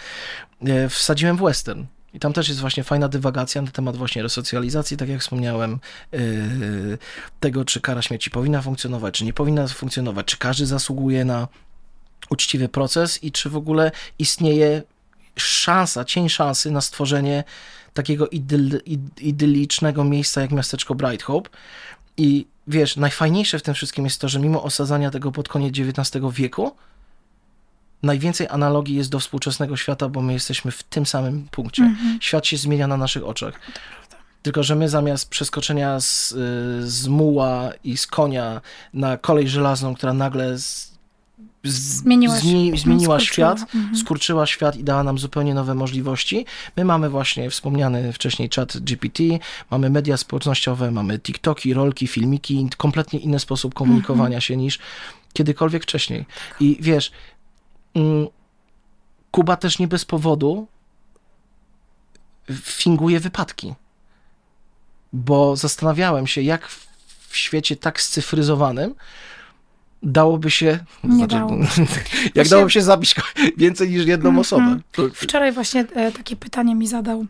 e, 0.61 0.89
wsadziłem 0.89 1.38
w 1.38 1.41
western. 1.41 1.84
I 2.13 2.20
tam 2.20 2.34
też 2.34 2.47
jest 2.47 2.61
właśnie 2.61 2.84
fajna 2.84 3.07
dywagacja 3.07 3.61
na 3.61 3.72
temat 3.72 3.97
właśnie 3.97 4.24
resocjalizacji, 4.24 4.97
tak 4.97 5.09
jak 5.09 5.22
wspomniałem, 5.22 5.80
yy, 6.11 6.20
tego, 7.39 7.65
czy 7.65 7.82
kara 7.82 8.01
śmierci 8.01 8.30
powinna 8.30 8.61
funkcjonować, 8.61 9.13
czy 9.13 9.26
nie 9.26 9.34
powinna 9.34 9.68
funkcjonować, 9.68 10.26
czy 10.26 10.38
każdy 10.38 10.65
zasługuje 10.65 11.26
na 11.26 11.47
uczciwy 12.30 12.70
proces 12.70 13.24
i 13.24 13.32
czy 13.32 13.49
w 13.49 13.55
ogóle 13.55 13.91
istnieje 14.20 14.84
szansa, 15.38 16.05
cień 16.05 16.29
szansy 16.29 16.71
na 16.71 16.81
stworzenie 16.81 17.43
takiego 17.93 18.27
idyl, 18.27 18.81
idylicznego 19.21 20.03
miejsca 20.03 20.41
jak 20.41 20.51
miasteczko 20.51 20.95
Bright 20.95 21.23
Hope. 21.23 21.49
I 22.17 22.47
wiesz, 22.67 22.97
najfajniejsze 22.97 23.59
w 23.59 23.61
tym 23.61 23.73
wszystkim 23.73 24.05
jest 24.05 24.21
to, 24.21 24.29
że 24.29 24.39
mimo 24.39 24.63
osadzania 24.63 25.11
tego 25.11 25.31
pod 25.31 25.49
koniec 25.49 25.75
XIX 25.79 26.25
wieku, 26.31 26.75
najwięcej 28.03 28.47
analogii 28.47 28.95
jest 28.95 29.09
do 29.09 29.19
współczesnego 29.19 29.77
świata, 29.77 30.09
bo 30.09 30.21
my 30.21 30.33
jesteśmy 30.33 30.71
w 30.71 30.83
tym 30.83 31.05
samym 31.05 31.47
punkcie. 31.51 31.83
-hmm. 31.83 32.17
Świat 32.21 32.47
się 32.47 32.57
zmienia 32.57 32.88
na 32.88 32.97
naszych 32.97 33.25
oczach. 33.25 33.59
Tylko, 34.41 34.63
że 34.63 34.75
my 34.75 34.89
zamiast 34.89 35.29
przeskoczenia 35.29 35.99
z, 35.99 36.29
z 36.83 37.07
muła 37.07 37.71
i 37.83 37.97
z 37.97 38.07
konia 38.07 38.61
na 38.93 39.17
kolej 39.17 39.47
żelazną, 39.47 39.95
która 39.95 40.13
nagle 40.13 40.59
z, 40.59 40.96
zmieniła, 41.64 42.36
zmi, 42.36 42.78
zmieniła 42.78 43.20
świat, 43.20 43.60
mhm. 43.60 43.97
skurczyła 43.97 44.45
świat 44.45 44.76
i 44.76 44.84
dała 44.84 45.03
nam 45.03 45.18
zupełnie 45.18 45.53
nowe 45.53 45.76
możliwości. 45.76 46.45
My 46.78 46.86
mamy 46.86 47.10
właśnie 47.10 47.49
wspomniany 47.49 48.14
wcześniej 48.14 48.49
chat 48.55 48.78
GPT, 48.78 49.24
mamy 49.72 49.89
media 49.89 50.18
społecznościowe, 50.18 50.91
mamy 50.91 51.20
TikToki, 51.20 51.74
rolki, 51.74 52.08
filmiki, 52.08 52.70
kompletnie 52.78 53.20
inny 53.20 53.39
sposób 53.39 53.74
komunikowania 53.74 54.26
mhm. 54.26 54.41
się 54.41 54.58
niż 54.58 54.80
kiedykolwiek 55.34 55.84
wcześniej. 55.84 56.26
I 56.60 56.78
wiesz, 56.80 57.12
mm, 57.95 58.28
Kuba 59.32 59.58
też 59.58 59.80
nie 59.80 59.88
bez 59.88 60.05
powodu 60.05 60.68
finguje 62.62 63.20
wypadki. 63.20 63.74
Bo 65.14 65.55
zastanawiałem 65.55 66.28
się, 66.28 66.41
jak 66.41 66.68
w 67.28 67.38
świecie 67.38 67.76
tak 67.76 68.01
scyfryzowanym 68.01 68.95
dałoby 70.03 70.51
się. 70.51 70.79
Nie 71.03 71.15
znaczy, 71.15 71.35
dało. 71.35 71.51
jak 71.57 71.67
właśnie, 72.33 72.49
dałoby 72.49 72.71
się 72.71 72.81
zabić 72.81 73.15
więcej 73.57 73.89
niż 73.89 74.05
jedną 74.05 74.29
mm 74.29 74.37
-hmm. 74.37 74.41
osobę. 74.41 74.79
Wczoraj 75.13 75.51
właśnie 75.51 75.85
e, 75.95 76.11
takie 76.11 76.35
pytanie 76.35 76.75
mi 76.75 76.87
zadał 76.87 77.25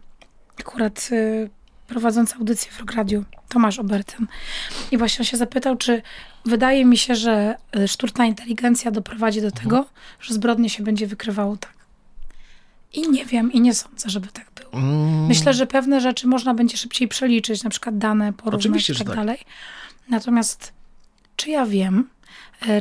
akurat 0.59 1.09
e, 1.11 1.49
prowadzący 1.87 2.35
audycję 2.35 2.71
w 2.71 2.79
Rock 2.79 2.91
Radio, 2.91 3.23
Tomasz 3.49 3.79
Oberten. 3.79 4.27
I 4.91 4.97
właśnie 4.97 5.19
on 5.19 5.25
się 5.25 5.37
zapytał, 5.37 5.77
czy 5.77 6.01
wydaje 6.45 6.85
mi 6.85 6.97
się, 6.97 7.15
że 7.15 7.55
y, 7.77 7.87
sztuczna 7.87 8.25
inteligencja 8.25 8.91
doprowadzi 8.91 9.41
do 9.41 9.51
tego, 9.51 9.77
mhm. 9.77 9.95
że 10.21 10.33
zbrodnie 10.33 10.69
się 10.69 10.83
będzie 10.83 11.07
wykrywało 11.07 11.57
tak. 11.57 11.73
I 12.93 13.09
nie 13.09 13.25
wiem, 13.25 13.53
i 13.53 13.61
nie 13.61 13.73
sądzę, 13.73 14.09
żeby 14.09 14.27
tak 14.27 14.51
było. 14.55 14.83
Mm. 14.83 15.25
Myślę, 15.25 15.53
że 15.53 15.67
pewne 15.67 16.01
rzeczy 16.01 16.27
można 16.27 16.53
będzie 16.53 16.77
szybciej 16.77 17.07
przeliczyć, 17.07 17.63
na 17.63 17.69
przykład 17.69 17.97
dane, 17.97 18.33
porównać 18.33 18.89
i 18.89 18.95
tak, 18.95 19.07
tak 19.07 19.15
dalej. 19.15 19.37
Natomiast 20.09 20.73
czy 21.35 21.49
ja 21.49 21.65
wiem, 21.65 22.07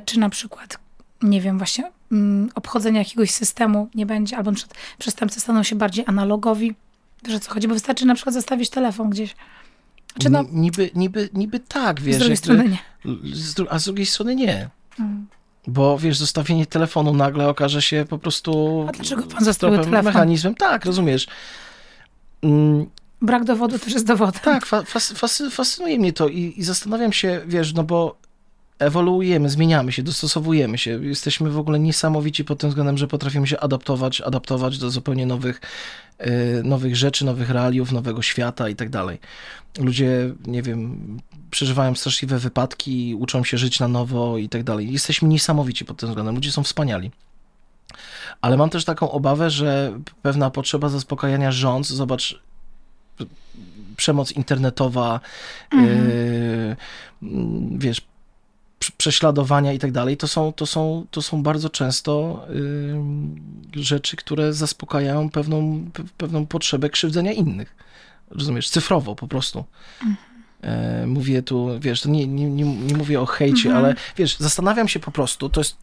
czy 0.04 0.18
na 0.18 0.28
przykład, 0.28 0.78
nie 1.22 1.40
wiem, 1.40 1.58
właśnie 1.58 1.92
mm, 2.12 2.50
obchodzenia 2.54 2.98
jakiegoś 2.98 3.30
systemu 3.30 3.88
nie 3.94 4.06
będzie, 4.06 4.36
albo 4.36 4.52
przestępcy 4.98 5.40
staną 5.40 5.62
się 5.62 5.76
bardziej 5.76 6.04
analogowi, 6.08 6.74
Wiesz 7.26 7.36
o 7.36 7.40
co 7.40 7.50
chodzi? 7.50 7.68
Bo 7.68 7.74
wystarczy 7.74 8.06
na 8.06 8.14
przykład 8.14 8.34
zostawić 8.34 8.70
telefon 8.70 9.10
gdzieś. 9.10 9.36
Czy 10.18 10.30
no, 10.30 10.44
niby, 10.52 10.90
niby, 10.94 11.28
niby 11.34 11.60
tak, 11.60 12.00
wiesz. 12.00 12.16
Z 12.16 12.18
drugiej 12.18 12.36
strony 12.36 12.68
nie. 12.68 12.78
a 13.70 13.78
z 13.78 13.84
drugiej 13.84 14.06
strony 14.06 14.34
nie. 14.34 14.68
Hmm. 14.96 15.26
Bo 15.66 15.98
wiesz, 15.98 16.18
zostawienie 16.18 16.66
telefonu 16.66 17.14
nagle 17.14 17.48
okaże 17.48 17.82
się 17.82 18.04
po 18.08 18.18
prostu. 18.18 18.84
A 18.88 18.92
dlaczego 18.92 19.22
pan 19.22 19.44
zostawił 19.44 19.78
telefon? 19.78 20.04
Mechanizmem, 20.04 20.54
tak, 20.54 20.84
rozumiesz. 20.84 21.26
Mm. 22.42 22.86
Brak 23.22 23.44
dowodu 23.44 23.78
też 23.78 23.92
jest 23.92 24.06
dowodem. 24.06 24.40
Tak, 24.44 24.66
fas, 24.66 25.12
fas, 25.12 25.42
fascynuje 25.50 25.98
mnie 25.98 26.12
to 26.12 26.28
i, 26.28 26.54
i 26.56 26.62
zastanawiam 26.62 27.12
się, 27.12 27.40
wiesz, 27.46 27.74
no 27.74 27.84
bo 27.84 28.18
ewoluujemy, 28.78 29.50
zmieniamy 29.50 29.92
się, 29.92 30.02
dostosowujemy 30.02 30.78
się. 30.78 31.04
Jesteśmy 31.04 31.50
w 31.50 31.58
ogóle 31.58 31.78
niesamowici 31.78 32.44
pod 32.44 32.58
tym 32.58 32.70
względem, 32.70 32.98
że 32.98 33.08
potrafimy 33.08 33.46
się 33.46 33.60
adaptować, 33.60 34.20
adaptować 34.20 34.78
do 34.78 34.90
zupełnie 34.90 35.26
nowych, 35.26 35.60
yy, 36.20 36.26
nowych 36.64 36.96
rzeczy, 36.96 37.24
nowych 37.24 37.50
realiów, 37.50 37.92
nowego 37.92 38.22
świata 38.22 38.68
i 38.68 38.76
tak 38.76 38.90
dalej. 38.90 39.18
Ludzie, 39.78 40.34
nie 40.46 40.62
wiem, 40.62 40.98
przeżywają 41.50 41.94
straszliwe 41.94 42.38
wypadki, 42.38 43.14
uczą 43.14 43.44
się 43.44 43.58
żyć 43.58 43.80
na 43.80 43.88
nowo 43.88 44.38
i 44.38 44.48
tak 44.48 44.64
dalej. 44.64 44.92
Jesteśmy 44.92 45.28
niesamowici 45.28 45.84
pod 45.84 45.96
tym 45.96 46.08
względem. 46.08 46.34
Ludzie 46.34 46.52
są 46.52 46.62
wspaniali. 46.62 47.10
Ale 48.40 48.56
mam 48.56 48.70
też 48.70 48.84
taką 48.84 49.10
obawę, 49.10 49.50
że 49.50 50.00
pewna 50.22 50.50
potrzeba 50.50 50.88
zaspokajania 50.88 51.52
rząd, 51.52 51.86
zobacz, 51.86 52.42
przemoc 53.96 54.32
internetowa, 54.32 55.20
mhm. 55.72 56.08
yy, 56.08 56.76
wiesz, 57.78 58.00
prześladowania 58.96 59.72
i 59.72 59.78
tak 59.78 59.92
dalej, 59.92 60.16
to 60.16 60.28
są, 60.28 60.52
to 60.52 60.66
są, 60.66 61.06
to 61.10 61.22
są 61.22 61.42
bardzo 61.42 61.70
często 61.70 62.42
y, 63.76 63.82
rzeczy, 63.82 64.16
które 64.16 64.52
zaspokajają 64.52 65.30
pewną, 65.30 65.90
pewną 66.16 66.46
potrzebę 66.46 66.90
krzywdzenia 66.90 67.32
innych. 67.32 67.76
Rozumiesz? 68.30 68.70
Cyfrowo 68.70 69.14
po 69.14 69.28
prostu. 69.28 69.64
Mhm. 70.02 70.16
E, 70.62 71.06
mówię 71.06 71.42
tu, 71.42 71.68
wiesz, 71.80 72.00
to 72.00 72.08
nie, 72.08 72.26
nie, 72.26 72.50
nie, 72.50 72.64
nie 72.64 72.96
mówię 72.96 73.20
o 73.20 73.26
hejcie, 73.26 73.68
mhm. 73.68 73.84
ale 73.84 73.94
wiesz, 74.16 74.36
zastanawiam 74.36 74.88
się 74.88 75.00
po 75.00 75.10
prostu, 75.10 75.48
to 75.48 75.60
jest 75.60 75.76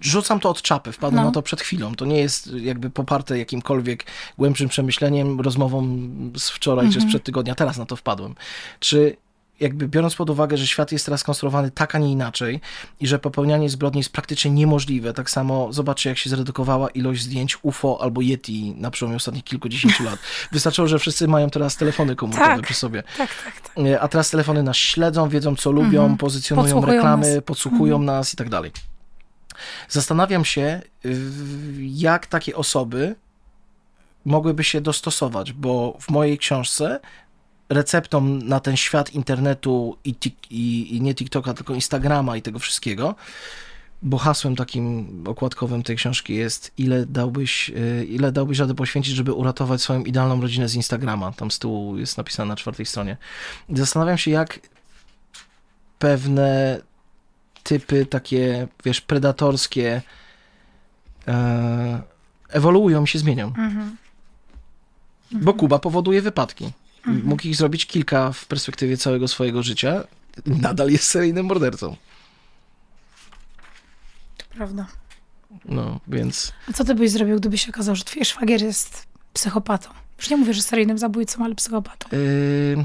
rzucam 0.00 0.40
to 0.40 0.50
od 0.50 0.62
czapy, 0.62 0.92
wpadłem 0.92 1.22
no. 1.22 1.28
na 1.28 1.32
to 1.32 1.42
przed 1.42 1.60
chwilą. 1.60 1.94
To 1.94 2.04
nie 2.04 2.18
jest 2.18 2.52
jakby 2.52 2.90
poparte 2.90 3.38
jakimkolwiek 3.38 4.04
głębszym 4.38 4.68
przemyśleniem, 4.68 5.40
rozmową 5.40 6.08
z 6.36 6.50
wczoraj 6.50 6.86
czy 6.86 6.92
sprzed 6.92 7.06
mhm. 7.06 7.22
tygodnia. 7.22 7.54
Teraz 7.54 7.78
na 7.78 7.86
to 7.86 7.96
wpadłem. 7.96 8.34
Czy 8.80 9.16
jakby 9.60 9.88
biorąc 9.88 10.14
pod 10.14 10.30
uwagę, 10.30 10.56
że 10.56 10.66
świat 10.66 10.92
jest 10.92 11.04
teraz 11.04 11.24
konstruowany 11.24 11.70
tak, 11.70 11.94
a 11.94 11.98
nie 11.98 12.12
inaczej 12.12 12.60
i 13.00 13.06
że 13.06 13.18
popełnianie 13.18 13.70
zbrodni 13.70 13.98
jest 13.98 14.12
praktycznie 14.12 14.50
niemożliwe, 14.50 15.12
tak 15.12 15.30
samo 15.30 15.72
zobaczcie, 15.72 16.10
jak 16.10 16.18
się 16.18 16.30
zredukowała 16.30 16.90
ilość 16.90 17.22
zdjęć 17.22 17.58
UFO 17.62 17.98
albo 18.00 18.20
Yeti 18.20 18.74
na 18.76 18.90
przełomie 18.90 19.16
ostatnich 19.16 19.44
kilkudziesięciu 19.44 20.04
lat. 20.04 20.18
Wystarczyło, 20.52 20.88
że 20.88 20.98
wszyscy 20.98 21.28
mają 21.28 21.50
teraz 21.50 21.76
telefony 21.76 22.16
komórkowe 22.16 22.56
tak, 22.56 22.62
przy 22.62 22.74
sobie. 22.74 23.02
Tak, 23.02 23.30
tak, 23.44 23.60
tak. 23.60 23.86
E, 23.86 24.00
a 24.00 24.08
teraz 24.08 24.30
telefony 24.30 24.62
nas 24.62 24.76
śledzą, 24.76 25.28
wiedzą, 25.28 25.56
co 25.56 25.70
lubią, 25.70 26.00
mhm. 26.00 26.16
pozycjonują 26.16 26.74
podsłuchują 26.74 26.94
reklamy, 26.94 27.34
nas. 27.34 27.44
podsłuchują 27.44 27.96
mhm. 27.96 28.04
nas 28.04 28.34
i 28.34 28.36
tak 28.36 28.48
dalej. 28.48 28.72
Zastanawiam 29.88 30.44
się, 30.44 30.80
jak 31.78 32.26
takie 32.26 32.56
osoby 32.56 33.14
mogłyby 34.24 34.64
się 34.64 34.80
dostosować, 34.80 35.52
bo 35.52 35.98
w 36.00 36.10
mojej 36.10 36.38
książce 36.38 37.00
receptą 37.68 38.20
na 38.20 38.60
ten 38.60 38.76
świat 38.76 39.14
internetu 39.14 39.96
i, 40.04 40.14
i, 40.50 40.96
i 40.96 41.00
nie 41.00 41.14
TikToka, 41.14 41.54
tylko 41.54 41.74
Instagrama 41.74 42.36
i 42.36 42.42
tego 42.42 42.58
wszystkiego, 42.58 43.14
bo 44.02 44.18
hasłem 44.18 44.56
takim 44.56 45.06
okładkowym 45.26 45.82
tej 45.82 45.96
książki 45.96 46.34
jest 46.34 46.72
ile 46.78 47.06
dałbyś, 47.06 47.70
e, 47.70 48.04
ile 48.04 48.32
dałbyś 48.32 48.58
rady 48.58 48.74
poświęcić, 48.74 49.14
żeby 49.14 49.32
uratować 49.32 49.82
swoją 49.82 50.04
idealną 50.04 50.40
rodzinę 50.40 50.68
z 50.68 50.74
Instagrama. 50.74 51.32
Tam 51.32 51.50
z 51.50 51.58
tyłu 51.58 51.98
jest 51.98 52.18
napisane 52.18 52.48
na 52.48 52.56
czwartej 52.56 52.86
stronie. 52.86 53.16
Zastanawiam 53.68 54.18
się, 54.18 54.30
jak 54.30 54.60
pewne 55.98 56.80
typy 57.62 58.06
takie, 58.06 58.68
wiesz, 58.84 59.00
predatorskie 59.00 60.02
e, 61.28 62.02
ewoluują 62.48 63.04
i 63.04 63.08
się 63.08 63.18
zmienią. 63.18 63.46
Mhm. 63.46 63.96
Bo 65.32 65.54
Kuba 65.54 65.78
powoduje 65.78 66.22
wypadki. 66.22 66.72
Mhm. 67.06 67.26
Mógł 67.26 67.46
ich 67.46 67.56
zrobić 67.56 67.86
kilka 67.86 68.32
w 68.32 68.46
perspektywie 68.46 68.96
całego 68.96 69.28
swojego 69.28 69.62
życia. 69.62 70.04
Nadal 70.46 70.90
jest 70.90 71.04
seryjnym 71.04 71.46
mordercą. 71.46 71.96
To 74.36 74.44
prawda. 74.50 74.86
No, 75.64 76.00
więc... 76.08 76.52
A 76.68 76.72
co 76.72 76.84
ty 76.84 76.94
byś 76.94 77.10
zrobił, 77.10 77.36
gdyby 77.36 77.58
się 77.58 77.70
okazało, 77.70 77.96
że 77.96 78.04
twój 78.04 78.24
szwagier 78.24 78.62
jest 78.62 79.06
psychopatą? 79.32 79.90
Już 80.18 80.30
nie 80.30 80.36
mówię, 80.36 80.54
że 80.54 80.62
seryjnym 80.62 80.98
zabójcą, 80.98 81.44
ale 81.44 81.54
psychopatą. 81.54 82.08
Yy... 82.16 82.84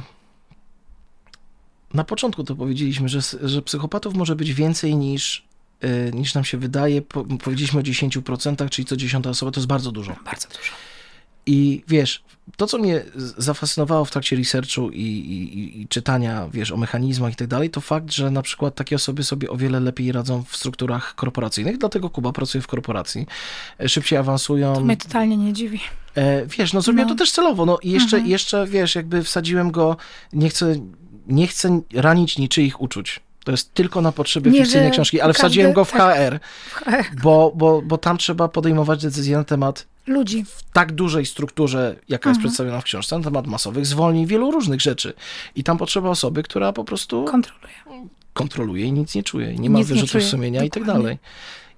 Na 1.94 2.04
początku 2.04 2.44
to 2.44 2.56
powiedzieliśmy, 2.56 3.10
że, 3.10 3.20
że 3.42 3.62
psychopatów 3.62 4.14
może 4.16 4.36
być 4.36 4.54
więcej 4.54 4.96
niż, 4.96 5.48
yy, 5.82 6.12
niż 6.14 6.34
nam 6.34 6.44
się 6.44 6.58
wydaje. 6.58 7.02
Po, 7.02 7.24
powiedzieliśmy 7.24 7.80
o 7.80 7.84
10%, 7.84 8.70
czyli 8.70 8.86
co 8.86 8.98
dziesiąta 8.98 9.30
osoba 9.30 9.52
to 9.52 9.60
jest 9.60 9.68
bardzo 9.68 9.92
dużo. 9.92 10.16
Bardzo 10.26 10.48
dużo. 10.48 10.72
I 11.46 11.84
wiesz, 11.88 12.24
to, 12.58 12.68
co 12.68 12.78
mnie 12.78 13.04
zafascynowało 13.38 14.06
w 14.06 14.12
trakcie 14.12 14.36
researchu 14.36 14.90
i, 14.90 15.02
i, 15.02 15.82
i, 15.82 15.88
czytania, 15.88 16.48
wiesz, 16.54 16.72
o 16.72 16.78
mechanizmach 16.78 17.34
i 17.34 17.36
tak 17.36 17.48
dalej, 17.48 17.70
to 17.70 17.82
fakt, 17.82 18.12
że 18.12 18.32
na 18.32 18.42
przykład 18.42 18.76
takie 18.76 18.96
osoby 18.96 19.24
sobie 19.24 19.50
o 19.50 19.58
wiele 19.58 19.80
lepiej 19.80 20.12
radzą 20.12 20.44
w 20.44 20.56
strukturach 20.56 21.16
korporacyjnych, 21.16 21.78
dlatego 21.78 22.10
Kuba 22.10 22.32
pracuje 22.32 22.62
w 22.62 22.68
korporacji, 22.68 23.26
e, 23.80 23.90
szybciej 23.90 24.20
awansują. 24.20 24.74
To 24.74 24.82
mnie 24.82 24.98
totalnie 24.98 25.38
nie 25.38 25.54
dziwi. 25.54 25.80
E, 26.16 26.46
wiesz, 26.46 26.74
no 26.74 26.82
zrobiłem 26.82 27.10
no. 27.10 27.16
to 27.16 27.20
też 27.20 27.32
celowo, 27.32 27.66
no 27.66 27.78
i 27.84 27.92
jeszcze, 27.92 28.18
mhm. 28.18 28.32
jeszcze, 28.32 28.68
wiesz, 28.68 28.96
jakby 28.96 29.24
wsadziłem 29.24 29.72
go, 29.72 29.98
nie 30.34 30.50
chcę, 30.50 30.76
nie 31.28 31.48
chcę 31.48 31.82
ranić 31.94 32.38
niczyich 32.38 32.82
uczuć. 32.82 33.20
To 33.44 33.52
jest 33.52 33.74
tylko 33.74 34.02
na 34.02 34.12
potrzeby 34.12 34.52
nie, 34.52 34.60
fikcyjnej 34.60 34.92
książki, 34.92 35.22
ale 35.22 35.34
każdy, 35.34 35.40
wsadziłem 35.40 35.74
go 35.74 35.86
w 35.86 35.92
tak, 35.92 36.18
HR, 36.18 36.40
Bo, 37.24 37.52
bo, 37.56 37.82
bo 37.82 37.98
tam 37.98 38.18
trzeba 38.18 38.48
podejmować 38.48 39.02
decyzje 39.02 39.38
na 39.38 39.44
temat 39.44 39.88
ludzi. 40.08 40.46
W 40.46 40.64
tak 40.74 40.92
dużej 40.92 41.26
strukturze, 41.26 41.96
jaka 42.10 42.30
jest 42.30 42.38
mhm. 42.38 42.40
przedstawiona 42.40 42.82
w 42.82 42.84
książce, 42.84 43.18
na 43.18 43.24
temat 43.24 43.48
masowych 43.48 43.86
zwolnień, 43.86 44.26
wielu 44.26 44.52
różnych 44.52 44.82
rzeczy. 44.82 45.14
I 45.56 45.64
tam 45.64 45.78
potrzeba 45.78 46.10
osoby, 46.10 46.44
która 46.44 46.74
po 46.74 46.84
prostu 46.84 47.26
kontroluje. 47.26 47.74
Kontroluje 48.34 48.86
i 48.86 48.92
nic 48.92 49.16
nie 49.16 49.24
czuje, 49.24 49.56
nie 49.56 49.70
ma 49.70 49.84
wyrzutów 49.84 50.24
sumienia 50.24 50.62
Dokładnie. 50.62 50.68
i 50.68 50.72
tak 50.72 50.84
dalej. 50.84 51.18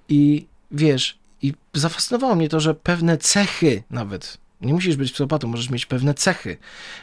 I 0.08 0.46
wiesz, 0.70 1.18
i 1.42 1.54
zafascynowało 1.72 2.34
mnie 2.34 2.48
to, 2.48 2.60
że 2.60 2.74
pewne 2.74 3.18
cechy 3.18 3.82
nawet 3.90 4.38
nie 4.64 4.74
musisz 4.74 4.96
być 4.96 5.12
psychopatą, 5.12 5.48
możesz 5.48 5.70
mieć 5.70 5.86
pewne 5.86 6.14
cechy. 6.14 6.56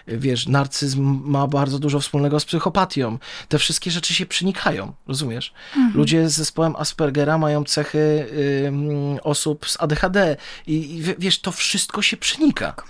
Wiesz, 0.08 0.48
narcyzm 0.48 1.22
ma 1.24 1.48
bardzo 1.48 1.80
dużo 1.80 2.00
wspólnego 2.00 2.40
z 2.40 2.46
psychopatią. 2.46 3.18
Te 3.48 3.60
wszystkie 3.60 3.92
rzeczy 3.92 4.14
się 4.14 4.26
przenikają, 4.26 4.94
rozumiesz? 5.08 5.54
Mhm. 5.76 5.98
Ludzie 5.98 6.30
z 6.30 6.34
zespołem 6.34 6.76
Aspergera 6.76 7.38
mają 7.38 7.64
cechy 7.64 7.98
y, 7.98 9.24
osób 9.24 9.70
z 9.70 9.82
ADHD 9.82 10.38
i, 10.68 10.96
i 10.96 11.04
wiesz, 11.20 11.42
to 11.42 11.52
wszystko 11.52 12.02
się 12.02 12.18
przenika. 12.18 12.66
Tak. 12.74 12.86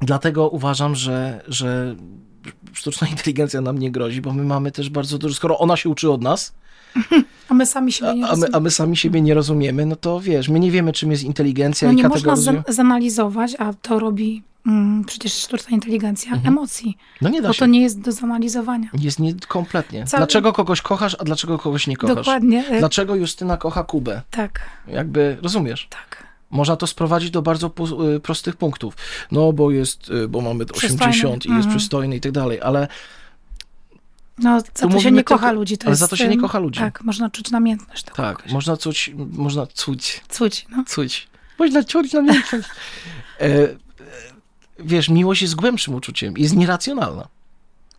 Dlatego 0.00 0.48
uważam, 0.48 0.94
że, 0.94 1.44
że 1.48 1.96
sztuczna 2.72 3.08
inteligencja 3.08 3.60
nam 3.60 3.78
nie 3.78 3.90
grozi, 3.90 4.22
bo 4.22 4.32
my 4.32 4.44
mamy 4.44 4.72
też 4.72 4.90
bardzo 4.90 5.18
dużo, 5.18 5.34
skoro 5.34 5.58
ona 5.58 5.76
się 5.76 5.88
uczy 5.88 6.10
od 6.10 6.22
nas, 6.22 6.54
a 7.48 7.54
my 7.54 7.66
sami 7.66 7.92
siebie 7.92 8.14
nie 8.14 8.26
rozumiemy. 8.26 8.46
A 8.46 8.50
my, 8.50 8.56
a 8.56 8.60
my 8.60 8.70
sami 8.70 8.96
siebie 8.96 9.20
nie 9.20 9.34
rozumiemy, 9.34 9.86
no 9.86 9.96
to 9.96 10.20
wiesz, 10.20 10.48
my 10.48 10.60
nie 10.60 10.70
wiemy, 10.70 10.92
czym 10.92 11.10
jest 11.10 11.24
inteligencja 11.24 11.88
no 11.88 11.92
i 11.92 11.96
nie 11.96 12.02
kategoryzuje. 12.02 12.56
można 12.56 12.72
zanalizować, 12.72 13.56
a 13.58 13.72
to 13.72 13.98
robi 13.98 14.42
mm, 14.66 15.04
przecież 15.04 15.32
sztuczna 15.32 15.70
inteligencja, 15.70 16.32
mhm. 16.32 16.48
emocji. 16.54 16.96
No 17.20 17.28
nie 17.28 17.42
da 17.42 17.48
bo 17.48 17.54
się. 17.54 17.58
to 17.58 17.66
nie 17.66 17.82
jest 17.82 18.00
do 18.00 18.12
zanalizowania. 18.12 18.88
Jest 18.98 19.18
nie, 19.18 19.34
kompletnie. 19.48 20.04
Cały... 20.04 20.18
Dlaczego 20.20 20.52
kogoś 20.52 20.82
kochasz, 20.82 21.16
a 21.20 21.24
dlaczego 21.24 21.58
kogoś 21.58 21.86
nie 21.86 21.96
kochasz? 21.96 22.16
Dokładnie. 22.16 22.64
Dlaczego 22.78 23.14
Justyna 23.14 23.56
kocha 23.56 23.84
Kubę? 23.84 24.22
Tak. 24.30 24.60
Jakby, 24.88 25.36
rozumiesz? 25.42 25.88
Tak. 25.90 26.32
Można 26.50 26.76
to 26.76 26.86
sprowadzić 26.86 27.30
do 27.30 27.42
bardzo 27.42 27.72
y, 28.16 28.20
prostych 28.20 28.56
punktów. 28.56 28.96
No, 29.30 29.52
bo 29.52 29.70
jest, 29.70 30.10
y, 30.10 30.28
bo 30.28 30.40
mamy 30.40 30.64
80 30.74 31.46
i 31.46 31.48
jest 31.48 31.56
mhm. 31.56 31.76
przystojny 31.76 32.16
i 32.16 32.20
tak 32.20 32.32
dalej, 32.32 32.60
ale 32.60 32.88
no, 34.38 34.60
za 34.60 34.88
to 34.88 35.00
się 35.00 35.10
nie 35.10 35.24
kocha 35.24 35.40
tylko, 35.40 35.54
ludzi. 35.54 35.78
To 35.78 35.86
ale 35.86 35.92
jest, 35.92 36.00
za 36.00 36.08
to 36.08 36.16
się 36.16 36.28
nie 36.28 36.38
kocha 36.38 36.58
ludzi. 36.58 36.80
Tak, 36.80 37.02
można 37.02 37.30
czuć 37.30 37.50
namiętność. 37.50 38.04
Tak, 38.04 38.36
kogoś. 38.36 38.52
można 38.52 38.76
czuć, 38.76 39.10
można 39.32 39.66
cuć. 39.66 40.20
Cuć, 40.28 40.66
no. 40.70 40.84
Cuć. 40.84 41.28
Można 41.58 41.84
czuć 41.84 42.12
namiętność. 42.12 42.68
e, 43.40 43.68
wiesz, 44.78 45.08
miłość 45.08 45.42
jest 45.42 45.54
głębszym 45.54 45.94
uczuciem, 45.94 46.34
jest 46.36 46.56
nieracjonalna. 46.56 47.28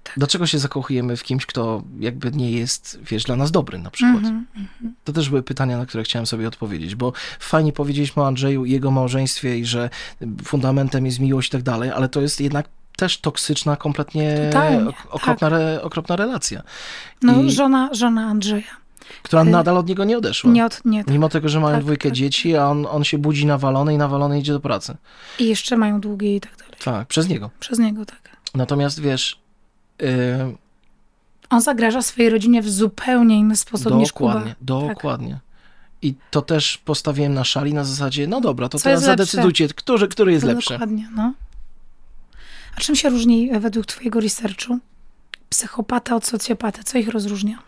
Tak. 0.03 0.13
Dlaczego 0.17 0.47
się 0.47 0.59
zakochujemy 0.59 1.17
w 1.17 1.23
kimś, 1.23 1.45
kto 1.45 1.84
jakby 1.99 2.31
nie 2.31 2.51
jest, 2.51 2.99
wiesz, 3.01 3.23
dla 3.23 3.36
nas 3.36 3.51
dobry 3.51 3.79
na 3.79 3.91
przykład? 3.91 4.23
Mm 4.23 4.45
-hmm. 4.57 4.88
To 5.03 5.13
też 5.13 5.29
były 5.29 5.43
pytania, 5.43 5.77
na 5.77 5.86
które 5.86 6.03
chciałem 6.03 6.25
sobie 6.25 6.47
odpowiedzieć, 6.47 6.95
bo 6.95 7.13
fajnie 7.39 7.73
powiedzieliśmy 7.73 8.23
o 8.23 8.27
Andrzeju 8.27 8.65
i 8.65 8.71
jego 8.71 8.91
małżeństwie 8.91 9.57
i 9.57 9.65
że 9.65 9.89
fundamentem 10.43 11.05
jest 11.05 11.19
miłość 11.19 11.47
i 11.47 11.51
tak 11.51 11.61
dalej, 11.61 11.89
ale 11.89 12.09
to 12.09 12.21
jest 12.21 12.41
jednak 12.41 12.69
też 12.96 13.18
toksyczna, 13.18 13.76
kompletnie 13.76 14.38
Totalnie, 14.52 14.91
okropna, 15.10 15.50
tak. 15.50 15.60
re, 15.60 15.82
okropna 15.82 16.16
relacja. 16.16 16.64
No, 17.22 17.41
I... 17.41 17.52
żona, 17.52 17.89
żona 17.94 18.26
Andrzeja 18.26 18.84
która 19.24 19.41
y, 19.41 19.46
nadal 19.46 19.78
od 19.78 19.88
niego 19.88 20.04
nie 20.04 20.18
odeszła. 20.18 20.52
Nie 20.52 20.66
od, 20.66 20.82
nie, 20.86 21.04
tak. 21.04 21.14
Mimo 21.14 21.30
tego, 21.30 21.50
że 21.50 21.60
mają 21.60 21.76
tak, 21.76 21.84
dwójkę 21.84 22.10
tak. 22.10 22.18
dzieci, 22.18 22.56
a 22.56 22.68
on, 22.68 22.86
on 22.86 23.04
się 23.04 23.18
budzi 23.18 23.46
nawalony 23.46 23.94
i 23.94 23.98
nawalony 23.98 24.39
idzie 24.39 24.54
do 24.54 24.60
pracy. 24.60 24.96
I 25.39 25.48
jeszcze 25.48 25.78
mają 25.78 26.02
długie 26.02 26.36
i 26.36 26.41
tak 26.41 26.58
dalej. 26.58 26.74
Tak, 26.84 27.08
przez 27.08 27.30
niego. 27.30 27.50
Przez 27.60 27.80
niego, 27.80 28.06
tak. 28.06 28.38
Natomiast 28.56 29.02
wiesz... 29.02 29.39
Yy... 30.00 30.08
On 31.50 31.62
zagraża 31.62 32.02
swojej 32.02 32.30
rodzinie 32.30 32.62
w 32.62 32.70
zupełnie 32.70 33.38
inny 33.38 33.56
sposób 33.56 33.84
dokładnie, 33.84 34.02
niż 34.02 34.14
Kuba. 34.14 34.34
Dokładnie, 34.62 34.89
dokładnie. 34.89 35.39
I 36.02 36.14
to 36.32 36.41
też 36.41 36.78
postawiłem 36.78 37.34
na 37.34 37.44
szali 37.44 37.74
na 37.74 37.84
zasadzie, 37.84 38.28
no 38.28 38.41
dobra, 38.41 38.70
to 38.70 38.78
Co 38.78 38.84
teraz 38.84 39.04
zadecydujcie, 39.04 39.68
który, 39.68 40.08
który 40.08 40.32
jest 40.32 40.46
to 40.46 40.52
lepszy. 40.52 40.74
Dokładnie, 40.74 41.10
no. 41.16 41.34
A 42.78 42.82
czym 42.82 42.95
się 42.95 43.09
różni 43.09 43.51
e, 43.51 43.59
według 43.59 43.86
twojego 43.86 44.19
researchu 44.19 44.80
psychopata 45.49 46.15
od 46.15 46.26
socjopaty? 46.26 46.84
Co 46.84 46.97
ich 46.97 47.09
rozróżnia? 47.09 47.59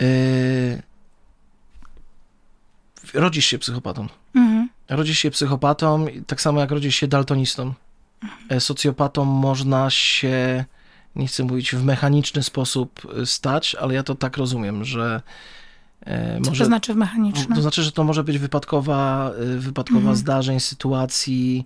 Yy, 0.00 0.82
rodzisz 3.14 3.46
się 3.46 3.58
psychopatą. 3.58 4.08
Mhm. 4.34 4.68
Rodzisz 4.88 5.18
się 5.18 5.30
psychopatą, 5.30 6.06
tak 6.26 6.40
samo 6.40 6.60
jak 6.60 6.70
rodzisz 6.70 6.96
się 6.96 7.08
daltonistą. 7.08 7.74
Mhm. 8.22 8.60
Socjopatą 8.60 9.24
można 9.24 9.90
się, 9.90 10.64
nie 11.16 11.26
chcę 11.26 11.44
mówić 11.44 11.74
w 11.74 11.84
mechaniczny 11.84 12.42
sposób 12.42 13.00
stać, 13.24 13.74
ale 13.74 13.94
ja 13.94 14.02
to 14.02 14.14
tak 14.14 14.36
rozumiem, 14.36 14.84
że 14.84 15.22
Co 16.44 16.50
może, 16.50 16.64
to 16.64 16.66
znaczy 16.66 16.94
w 16.94 16.96
mechaniczny? 16.96 17.56
To 17.56 17.62
znaczy, 17.62 17.82
że 17.82 17.92
to 17.92 18.04
może 18.04 18.24
być 18.24 18.38
wypadkowa, 18.38 19.30
wypadkowa 19.56 19.98
mhm. 19.98 20.16
zdarzeń, 20.16 20.60
sytuacji, 20.60 21.64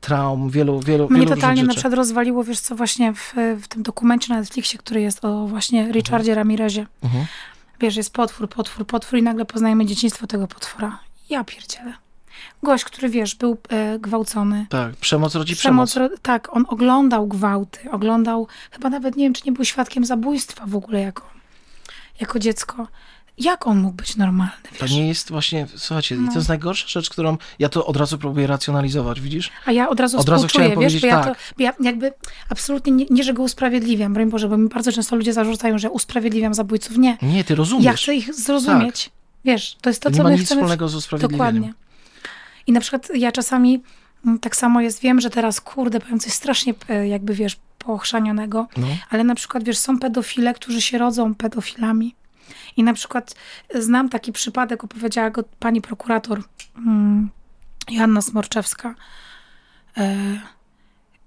traum, 0.00 0.50
wielu, 0.50 0.80
wielu, 0.80 1.08
Mnie 1.10 1.20
wielu 1.20 1.34
totalnie 1.34 1.62
na 1.62 1.72
przykład 1.72 1.94
rozwaliło, 1.94 2.44
wiesz 2.44 2.60
co, 2.60 2.76
właśnie 2.76 3.12
w, 3.12 3.34
w 3.62 3.68
tym 3.68 3.82
dokumencie 3.82 4.34
na 4.34 4.40
Netflixie, 4.40 4.78
który 4.78 5.00
jest 5.00 5.24
o 5.24 5.46
właśnie 5.46 5.92
Richardzie 5.92 6.32
mhm. 6.32 6.36
Ramirezie. 6.36 6.86
Mhm. 7.02 7.26
Wiesz, 7.80 7.96
jest 7.96 8.12
potwór, 8.12 8.48
potwór, 8.48 8.86
potwór 8.86 9.18
i 9.18 9.22
nagle 9.22 9.44
poznajemy 9.44 9.86
dzieciństwo 9.86 10.26
tego 10.26 10.46
potwora. 10.48 10.98
Ja 11.30 11.44
pierdzielę. 11.44 11.92
Gość, 12.62 12.84
który 12.84 13.08
wiesz, 13.08 13.34
był 13.34 13.58
e, 13.68 13.98
gwałcony. 13.98 14.66
Tak, 14.68 14.96
przemoc 14.96 15.34
rodzi 15.34 15.56
przemoc. 15.56 15.90
przemoc. 15.90 16.12
Tak, 16.22 16.56
on 16.56 16.64
oglądał 16.68 17.26
gwałty, 17.26 17.90
oglądał, 17.90 18.46
chyba 18.70 18.90
nawet 18.90 19.16
nie 19.16 19.24
wiem, 19.24 19.32
czy 19.32 19.42
nie 19.46 19.52
był 19.52 19.64
świadkiem 19.64 20.04
zabójstwa 20.04 20.66
w 20.66 20.76
ogóle 20.76 21.00
jako, 21.00 21.30
jako 22.20 22.38
dziecko. 22.38 22.86
Jak 23.40 23.66
on 23.66 23.80
mógł 23.80 23.96
być 23.96 24.16
normalny? 24.16 24.52
Wiesz? 24.72 24.80
To 24.80 24.86
nie 24.86 25.08
jest 25.08 25.30
właśnie, 25.30 25.66
słuchajcie, 25.76 26.16
no. 26.16 26.32
to 26.32 26.38
jest 26.38 26.48
najgorsza 26.48 26.88
rzecz, 26.88 27.10
którą 27.10 27.36
ja 27.58 27.68
to 27.68 27.86
od 27.86 27.96
razu 27.96 28.18
próbuję 28.18 28.46
racjonalizować, 28.46 29.20
widzisz? 29.20 29.50
A 29.66 29.72
ja 29.72 29.88
od 29.88 30.00
razu 30.00 30.18
od 30.18 30.28
razu 30.28 30.46
chciałem 30.46 30.70
wiesz, 30.70 30.74
powiedzieć, 30.74 31.00
bo 31.00 31.06
ja, 31.06 31.24
tak. 31.24 31.38
to, 31.38 31.42
ja 31.58 31.72
jakby 31.80 32.12
absolutnie 32.48 32.92
nie, 32.92 33.06
nie, 33.10 33.24
że 33.24 33.34
go 33.34 33.42
usprawiedliwiam, 33.42 34.14
broń 34.14 34.30
Boże, 34.30 34.48
bo 34.48 34.56
mi 34.56 34.68
bardzo 34.68 34.92
często 34.92 35.16
ludzie 35.16 35.32
zarzucają, 35.32 35.78
że 35.78 35.90
usprawiedliwiam 35.90 36.54
zabójców. 36.54 36.98
Nie. 36.98 37.18
Nie, 37.22 37.44
ty 37.44 37.54
rozumiesz. 37.54 37.84
Ja 37.84 37.92
chcę 37.92 38.14
ich 38.14 38.34
zrozumieć. 38.34 39.04
Tak. 39.04 39.12
Wiesz, 39.44 39.76
to 39.80 39.90
jest 39.90 40.02
to, 40.02 40.10
to 40.10 40.16
co 40.16 40.22
nie 40.22 40.28
my 40.28 40.30
ma 40.30 40.40
nic 40.40 40.48
wspólnego 40.48 40.88
z 40.88 40.94
usprawiedliwieniem. 40.94 41.54
Dokładnie. 41.54 41.74
I 42.66 42.72
na 42.72 42.80
przykład 42.80 43.08
ja 43.14 43.32
czasami 43.32 43.82
mm, 44.26 44.38
tak 44.38 44.56
samo 44.56 44.80
jest, 44.80 45.00
wiem, 45.00 45.20
że 45.20 45.30
teraz, 45.30 45.60
kurde, 45.60 46.00
powiem 46.00 46.20
coś 46.20 46.32
strasznie 46.32 46.74
e, 46.88 47.08
jakby, 47.08 47.34
wiesz, 47.34 47.56
pochrzanionego, 47.78 48.68
no. 48.76 48.86
ale 49.10 49.24
na 49.24 49.34
przykład, 49.34 49.64
wiesz, 49.64 49.78
są 49.78 49.98
pedofile, 49.98 50.54
którzy 50.54 50.80
się 50.80 50.98
rodzą 50.98 51.34
pedofilami 51.34 52.14
i 52.76 52.82
na 52.82 52.94
przykład 52.94 53.34
znam 53.74 54.08
taki 54.08 54.32
przypadek, 54.32 54.84
opowiedziała 54.84 55.30
go 55.30 55.44
pani 55.58 55.80
prokurator 55.80 56.42
mm, 56.76 57.30
Joanna 57.90 58.22
Smorczewska. 58.22 58.94
E, 59.96 60.40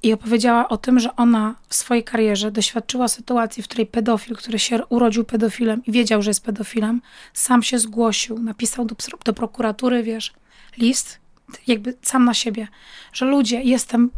I 0.04 0.14
opowiedziała 0.14 0.70
o 0.70 0.78
tym, 0.78 1.00
że 1.00 1.16
ona 1.16 1.56
w 1.68 1.76
swojej 1.76 2.04
karierze 2.04 2.52
doświadczyła 2.52 3.08
sytuacji, 3.08 3.64
w 3.64 3.68
której 3.68 3.86
pedofil, 3.86 4.36
który 4.36 4.60
się 4.60 4.86
urodził 4.86 5.24
pedofilem 5.24 5.86
i 5.86 5.92
wiedział, 5.92 6.22
że 6.22 6.30
jest 6.30 6.46
pedofilem, 6.46 7.02
sam 7.34 7.64
się 7.64 7.80
zgłosił, 7.80 8.40
napisał 8.40 8.86
do, 8.86 8.96
do 9.26 9.34
prokuratury, 9.34 10.04
wiesz, 10.04 10.34
list, 10.78 11.20
jakby 11.68 11.94
sam 12.02 12.26
na 12.26 12.34
siebie, 12.34 12.68
że 13.14 13.26
ludzie, 13.26 13.62
jestem 13.62 14.12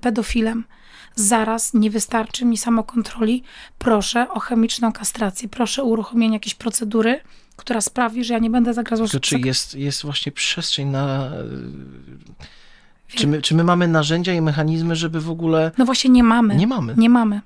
pedofilem, 0.00 0.64
zaraz 1.20 1.74
nie 1.74 1.90
wystarczy 1.90 2.44
mi 2.44 2.58
samokontroli, 2.58 3.42
proszę 3.78 4.30
o 4.30 4.40
chemiczną 4.40 4.92
kastrację, 4.92 5.48
proszę 5.48 5.82
o 5.82 5.84
uruchomienie 5.84 6.34
jakiejś 6.34 6.54
procedury, 6.54 7.20
która 7.56 7.80
sprawi, 7.80 8.24
że 8.24 8.34
ja 8.34 8.40
nie 8.40 8.50
będę 8.50 8.74
zagrażał... 8.74 9.08
To 9.08 9.20
czy 9.20 9.38
jest, 9.38 9.74
jest 9.74 10.02
właśnie 10.02 10.32
przestrzeń 10.32 10.88
na... 10.88 11.30
Czy 13.08 13.26
my, 13.26 13.42
czy 13.42 13.54
my 13.54 13.64
mamy 13.64 13.88
narzędzia 13.88 14.32
i 14.32 14.40
mechanizmy, 14.40 14.96
żeby 14.96 15.20
w 15.20 15.30
ogóle... 15.30 15.70
No 15.78 15.84
właśnie 15.84 16.10
nie 16.10 16.22
mamy. 16.22 16.56
Nie 16.56 16.66
mamy. 16.66 16.94
Nie 16.96 17.08
mamy. 17.08 17.40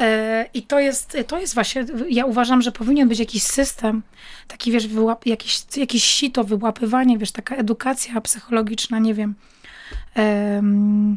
E, 0.00 0.46
I 0.54 0.62
to 0.62 0.78
jest, 0.78 1.16
to 1.26 1.38
jest 1.38 1.54
właśnie, 1.54 1.84
ja 2.10 2.24
uważam, 2.24 2.62
że 2.62 2.72
powinien 2.72 3.08
być 3.08 3.18
jakiś 3.18 3.42
system, 3.42 4.02
taki 4.48 4.72
wiesz, 4.72 4.86
wyłap, 4.86 5.26
jakiś, 5.26 5.62
jakiś 5.76 6.04
sito, 6.04 6.44
wyłapywanie, 6.44 7.18
wiesz, 7.18 7.32
taka 7.32 7.56
edukacja 7.56 8.20
psychologiczna, 8.20 8.98
nie 8.98 9.14
wiem. 9.14 9.34
Um, 10.16 11.16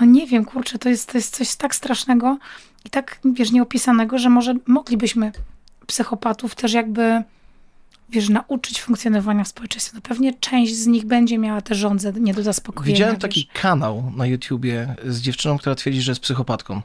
no 0.00 0.06
nie 0.06 0.26
wiem, 0.26 0.44
kurczę, 0.44 0.78
to 0.78 0.88
jest, 0.88 1.12
to 1.12 1.18
jest 1.18 1.36
coś 1.36 1.54
tak 1.54 1.74
strasznego 1.74 2.38
i 2.84 2.90
tak, 2.90 3.18
wiesz, 3.24 3.52
nieopisanego, 3.52 4.18
że 4.18 4.28
może 4.30 4.54
moglibyśmy 4.66 5.32
psychopatów 5.86 6.54
też 6.54 6.72
jakby, 6.72 7.22
wiesz, 8.08 8.28
nauczyć 8.28 8.82
funkcjonowania 8.82 9.44
w 9.44 9.48
społeczeństwie. 9.48 9.92
No 9.94 10.00
pewnie 10.00 10.34
część 10.34 10.76
z 10.76 10.86
nich 10.86 11.04
będzie 11.04 11.38
miała 11.38 11.60
te 11.60 11.74
żądze 11.74 12.12
nie 12.12 12.34
do 12.34 12.42
zaspokojenia. 12.42 12.94
Widziałem 12.94 13.16
taki 13.16 13.40
wiesz. 13.40 13.62
kanał 13.62 14.12
na 14.16 14.26
YouTubie 14.26 14.94
z 15.06 15.20
dziewczyną, 15.20 15.58
która 15.58 15.74
twierdzi, 15.74 16.02
że 16.02 16.10
jest 16.10 16.20
psychopatką. 16.20 16.82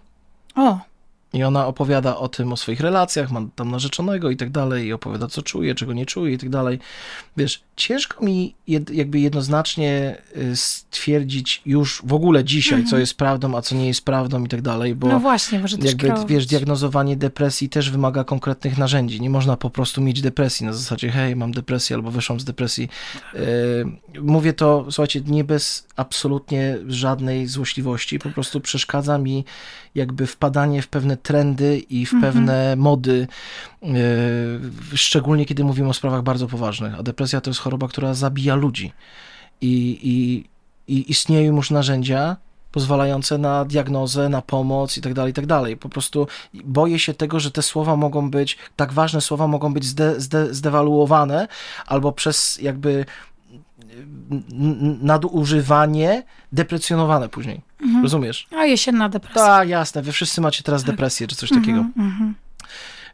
O! 0.56 0.89
I 1.34 1.44
ona 1.44 1.68
opowiada 1.68 2.18
o 2.18 2.30
tym, 2.30 2.54
o 2.54 2.58
swoich 2.58 2.80
relacjach, 2.80 3.32
ma 3.32 3.42
tam 3.56 3.72
narzeczonego 3.72 4.30
i 4.30 4.38
tak 4.38 4.50
dalej, 4.50 4.88
i 4.88 4.94
opowiada, 4.94 5.28
co 5.28 5.42
czuje, 5.42 5.76
czego 5.76 5.94
nie 5.94 6.06
czuje 6.06 6.34
i 6.34 6.38
tak 6.38 6.50
dalej. 6.50 6.80
Wiesz, 7.38 7.62
ciężko 7.76 8.26
mi 8.26 8.56
jed, 8.68 8.90
jakby 8.90 9.20
jednoznacznie 9.20 10.22
y, 10.38 10.56
stwierdzić 10.56 11.62
już 11.66 12.02
w 12.06 12.14
ogóle 12.14 12.44
dzisiaj, 12.44 12.80
mhm. 12.80 12.90
co 12.90 12.98
jest 12.98 13.18
prawdą, 13.18 13.58
a 13.58 13.62
co 13.62 13.76
nie 13.76 13.88
jest 13.88 14.06
prawdą 14.06 14.44
i 14.44 14.48
tak 14.48 14.62
dalej, 14.62 14.96
bo 14.96 15.08
no 15.08 15.20
właśnie, 15.20 15.60
może 15.60 15.78
jakby, 15.82 16.12
wiesz, 16.28 16.46
diagnozowanie 16.46 17.18
depresji 17.18 17.70
też 17.70 17.92
wymaga 17.92 18.24
konkretnych 18.24 18.78
narzędzi. 18.78 19.22
Nie 19.22 19.30
można 19.30 19.58
po 19.58 19.70
prostu 19.70 20.02
mieć 20.02 20.22
depresji 20.22 20.66
na 20.66 20.74
zasadzie, 20.74 21.12
hej, 21.12 21.36
mam 21.36 21.52
depresję 21.52 21.96
albo 21.96 22.12
wyszłam 22.12 22.40
z 22.40 22.44
depresji. 22.46 22.90
Yy, 23.34 24.22
mówię 24.22 24.54
to, 24.54 24.86
słuchajcie, 24.90 25.22
nie 25.22 25.44
bez 25.44 25.88
absolutnie 25.96 26.78
żadnej 26.88 27.48
złośliwości, 27.48 28.20
po 28.20 28.30
prostu 28.30 28.62
przeszkadza 28.62 29.18
mi 29.18 29.46
jakby 29.96 30.28
wpadanie 30.28 30.82
w 30.82 30.88
pewne 30.88 31.18
trendy 31.24 31.80
i 31.80 32.06
w 32.06 32.14
mhm. 32.14 32.34
pewne 32.34 32.76
mody, 32.76 33.28
yy, 33.82 33.98
szczególnie 34.94 35.46
kiedy 35.46 35.64
mówimy 35.64 35.90
o 35.90 35.94
sprawach 35.94 36.24
bardzo 36.24 36.48
poważnych, 36.48 37.00
a 37.00 37.04
depresja 37.04 37.42
to 37.42 37.50
jest 37.50 37.60
choroba, 37.60 37.88
która 37.88 38.14
zabija 38.14 38.56
ludzi. 38.56 38.94
I, 39.62 40.00
i, 40.04 40.46
i 40.94 41.12
istnieją 41.12 41.56
już 41.56 41.72
narzędzia 41.72 42.38
pozwalające 42.72 43.38
na 43.38 43.66
diagnozę, 43.66 44.30
na 44.30 44.42
pomoc 44.42 44.98
i 44.98 45.02
tak 45.02 45.14
dalej, 45.14 45.32
i 45.32 45.34
tak 45.34 45.46
dalej. 45.46 45.78
Po 45.78 45.90
prostu 45.90 46.28
boję 46.54 47.00
się 47.00 47.14
tego, 47.14 47.40
że 47.40 47.52
te 47.52 47.62
słowa 47.62 47.96
mogą 47.96 48.32
być, 48.32 48.58
tak 48.76 48.94
ważne 48.94 49.22
słowa 49.22 49.48
mogą 49.48 49.74
być 49.74 49.86
zde, 49.86 50.22
zde, 50.22 50.54
zdewaluowane 50.54 51.48
albo 51.88 52.12
przez 52.12 52.62
jakby 52.62 53.06
nadużywanie 55.02 56.24
deprecjonowane 56.52 57.30
później. 57.30 57.69
Mhm. 57.82 58.04
Rozumiesz? 58.04 58.48
A 58.58 58.66
jesienna 58.66 59.10
depresja. 59.10 59.46
Tak, 59.46 59.70
jasne. 59.70 60.02
Wy 60.02 60.12
wszyscy 60.12 60.42
macie 60.42 60.64
teraz 60.64 60.84
tak. 60.84 60.92
depresję 60.92 61.28
czy 61.28 61.36
coś 61.36 61.52
mhm, 61.52 61.66
takiego. 61.66 62.04
Mhm. 62.06 62.36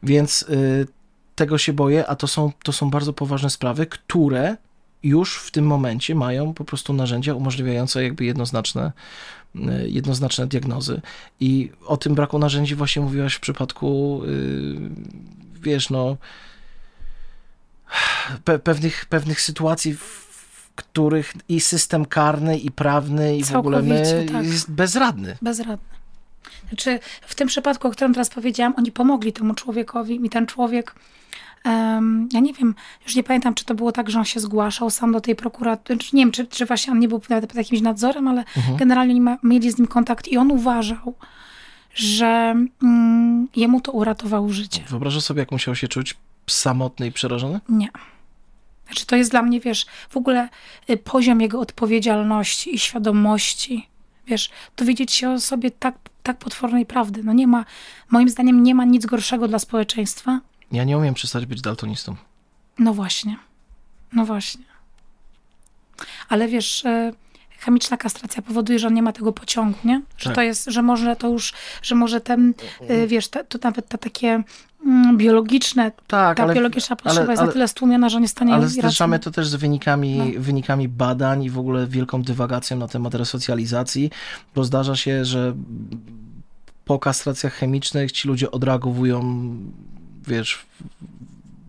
Więc 0.04 0.42
y, 0.42 0.88
tego 1.36 1.58
się 1.58 1.74
boję, 1.74 2.08
a 2.08 2.16
to 2.16 2.28
są, 2.28 2.52
to 2.64 2.74
są 2.74 2.90
bardzo 2.90 3.14
poważne 3.14 3.50
sprawy, 3.50 3.86
które 3.86 4.58
już 5.04 5.38
w 5.38 5.52
tym 5.52 5.68
momencie 5.68 6.16
mają 6.16 6.54
po 6.54 6.66
prostu 6.66 6.94
narzędzia 6.94 7.34
umożliwiające 7.34 8.04
jakby 8.04 8.26
jednoznaczne, 8.26 8.92
y, 9.56 9.90
jednoznaczne 9.90 10.48
diagnozy. 10.48 11.02
I 11.40 11.72
o 11.86 11.98
tym 11.98 12.16
braku 12.16 12.40
narzędzi 12.40 12.76
właśnie 12.76 13.02
mówiłaś 13.02 13.34
w 13.34 13.40
przypadku, 13.40 14.22
y, 14.26 14.76
wiesz, 15.62 15.90
no, 15.90 16.18
pe 18.46 18.60
pewnych, 18.60 19.06
pewnych 19.06 19.42
sytuacji, 19.42 19.96
w 19.96 20.25
których 20.76 21.34
i 21.50 21.60
system 21.60 22.06
karny, 22.06 22.58
i 22.58 22.72
prawny, 22.72 23.38
i 23.38 23.44
w 23.44 23.56
ogóle 23.56 23.82
my 23.82 24.26
tak. 24.34 24.46
jest 24.46 24.72
bezradny. 24.72 25.38
Bezradny. 25.42 25.96
Znaczy, 26.70 27.00
w 27.22 27.36
tym 27.36 27.48
przypadku, 27.48 27.88
o 27.88 27.92
którym 27.92 28.14
teraz 28.14 28.30
powiedziałam, 28.30 28.74
oni 28.78 28.92
pomogli 28.92 29.34
temu 29.34 29.54
człowiekowi 29.54 30.26
i 30.26 30.30
ten 30.30 30.46
człowiek 30.46 30.96
um, 31.66 32.30
ja 32.34 32.40
nie 32.40 32.54
wiem, 32.54 32.76
już 33.06 33.16
nie 33.16 33.24
pamiętam, 33.24 33.54
czy 33.54 33.66
to 33.66 33.76
było 33.76 33.92
tak, 33.92 34.10
że 34.10 34.20
on 34.20 34.26
się 34.26 34.40
zgłaszał 34.40 34.90
sam 34.90 35.12
do 35.12 35.22
tej 35.22 35.36
prokuratury, 35.36 36.00
nie 36.14 36.22
wiem, 36.22 36.32
czy, 36.32 36.48
czy 36.48 36.66
właśnie 36.66 36.94
on 36.94 37.00
nie 37.00 37.08
był 37.08 37.22
nawet 37.30 37.48
pod 37.48 37.58
jakimś 37.58 37.82
nadzorem, 37.82 38.28
ale 38.28 38.44
mhm. 38.58 38.78
generalnie 38.78 39.14
oni 39.14 39.22
ma, 39.22 39.38
mieli 39.44 39.72
z 39.72 39.78
nim 39.78 39.88
kontakt 39.88 40.28
i 40.28 40.38
on 40.38 40.52
uważał, 40.52 41.16
że 41.94 42.56
mm, 42.84 43.48
jemu 43.56 43.82
to 43.82 43.92
uratowało 43.92 44.50
życie. 44.50 44.84
Wyobrażasz 44.90 45.24
sobie, 45.24 45.40
jak 45.40 45.52
musiał 45.52 45.76
się 45.76 45.88
czuć 45.88 46.16
samotny 46.48 47.08
i 47.08 47.12
przerażony? 47.12 47.60
Nie. 47.70 47.90
Znaczy, 48.86 49.06
to 49.06 49.16
jest 49.16 49.32
dla 49.32 49.42
mnie, 49.42 49.60
wiesz, 49.60 49.86
w 50.10 50.18
ogóle 50.18 50.50
y, 50.90 50.98
poziom 50.98 51.42
jego 51.42 51.60
odpowiedzialności 51.60 52.76
i 52.76 52.80
świadomości, 52.80 53.88
wiesz, 54.28 54.50
dowiedzieć 54.78 55.12
się 55.12 55.30
o 55.30 55.40
sobie 55.40 55.72
tak, 55.72 55.96
tak 56.24 56.38
potwornej 56.38 56.86
prawdy. 56.86 57.24
No 57.24 57.34
nie 57.34 57.48
ma, 57.48 57.66
moim 58.10 58.30
zdaniem 58.30 58.64
nie 58.64 58.76
ma 58.76 58.86
nic 58.86 59.06
gorszego 59.06 59.48
dla 59.48 59.60
społeczeństwa. 59.60 60.40
Ja 60.72 60.84
nie 60.84 60.98
umiem 60.98 61.14
przestać 61.14 61.46
być 61.46 61.62
daltonistą. 61.62 62.16
No 62.80 62.94
właśnie. 62.94 63.38
No 64.14 64.26
właśnie. 64.26 64.64
Ale 66.30 66.48
wiesz, 66.48 66.86
y, 66.86 67.14
chemiczna 67.60 67.98
kastracja 67.98 68.42
powoduje, 68.42 68.80
że 68.80 68.88
on 68.88 68.94
nie 68.94 69.02
ma 69.02 69.12
tego 69.12 69.32
pociągu, 69.32 69.80
nie? 69.84 70.02
Że 70.18 70.30
tak. 70.30 70.36
to 70.36 70.42
jest, 70.42 70.66
że 70.66 70.82
może 70.82 71.16
to 71.16 71.28
już, 71.28 71.54
że 71.82 71.96
może 71.96 72.22
ten, 72.22 72.54
y, 72.90 73.08
wiesz, 73.08 73.28
te, 73.28 73.44
to 73.44 73.60
nawet 73.64 73.88
te 73.88 73.98
takie 73.98 74.28
mm, 74.28 74.46
biologiczne, 75.18 75.92
tak, 76.08 76.38
ta 76.38 76.44
ale, 76.44 76.54
biologiczna 76.54 76.96
potrzeba 76.96 77.22
ale, 77.22 77.32
jest 77.32 77.40
ale, 77.40 77.48
na 77.48 77.54
tyle 77.54 77.68
stłumiona, 77.68 78.10
że 78.10 78.22
nie 78.22 78.28
stanie 78.28 78.54
Ale 78.54 78.68
zderzamy 78.68 79.20
to 79.20 79.32
też 79.32 79.48
z 79.48 79.56
wynikami, 79.56 80.18
no. 80.18 80.42
wynikami 80.42 80.88
badań 80.88 81.44
i 81.44 81.50
w 81.50 81.60
ogóle 81.60 81.88
wielką 81.88 82.22
dywagacją 82.22 82.78
na 82.78 82.88
temat 82.88 83.16
resocjalizacji, 83.16 84.12
bo 84.56 84.64
zdarza 84.64 84.96
się, 84.96 85.26
że 85.26 85.54
po 86.86 87.00
kastracjach 87.00 87.54
chemicznych 87.54 88.12
ci 88.12 88.28
ludzie 88.28 88.52
odreagowują, 88.52 89.48
wiesz, 90.28 90.66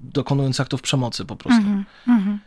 dokonując 0.02 0.60
aktów 0.60 0.82
przemocy 0.82 1.24
po 1.24 1.36
prostu. 1.36 1.62
Mm 1.62 1.84
-hmm 2.08 2.38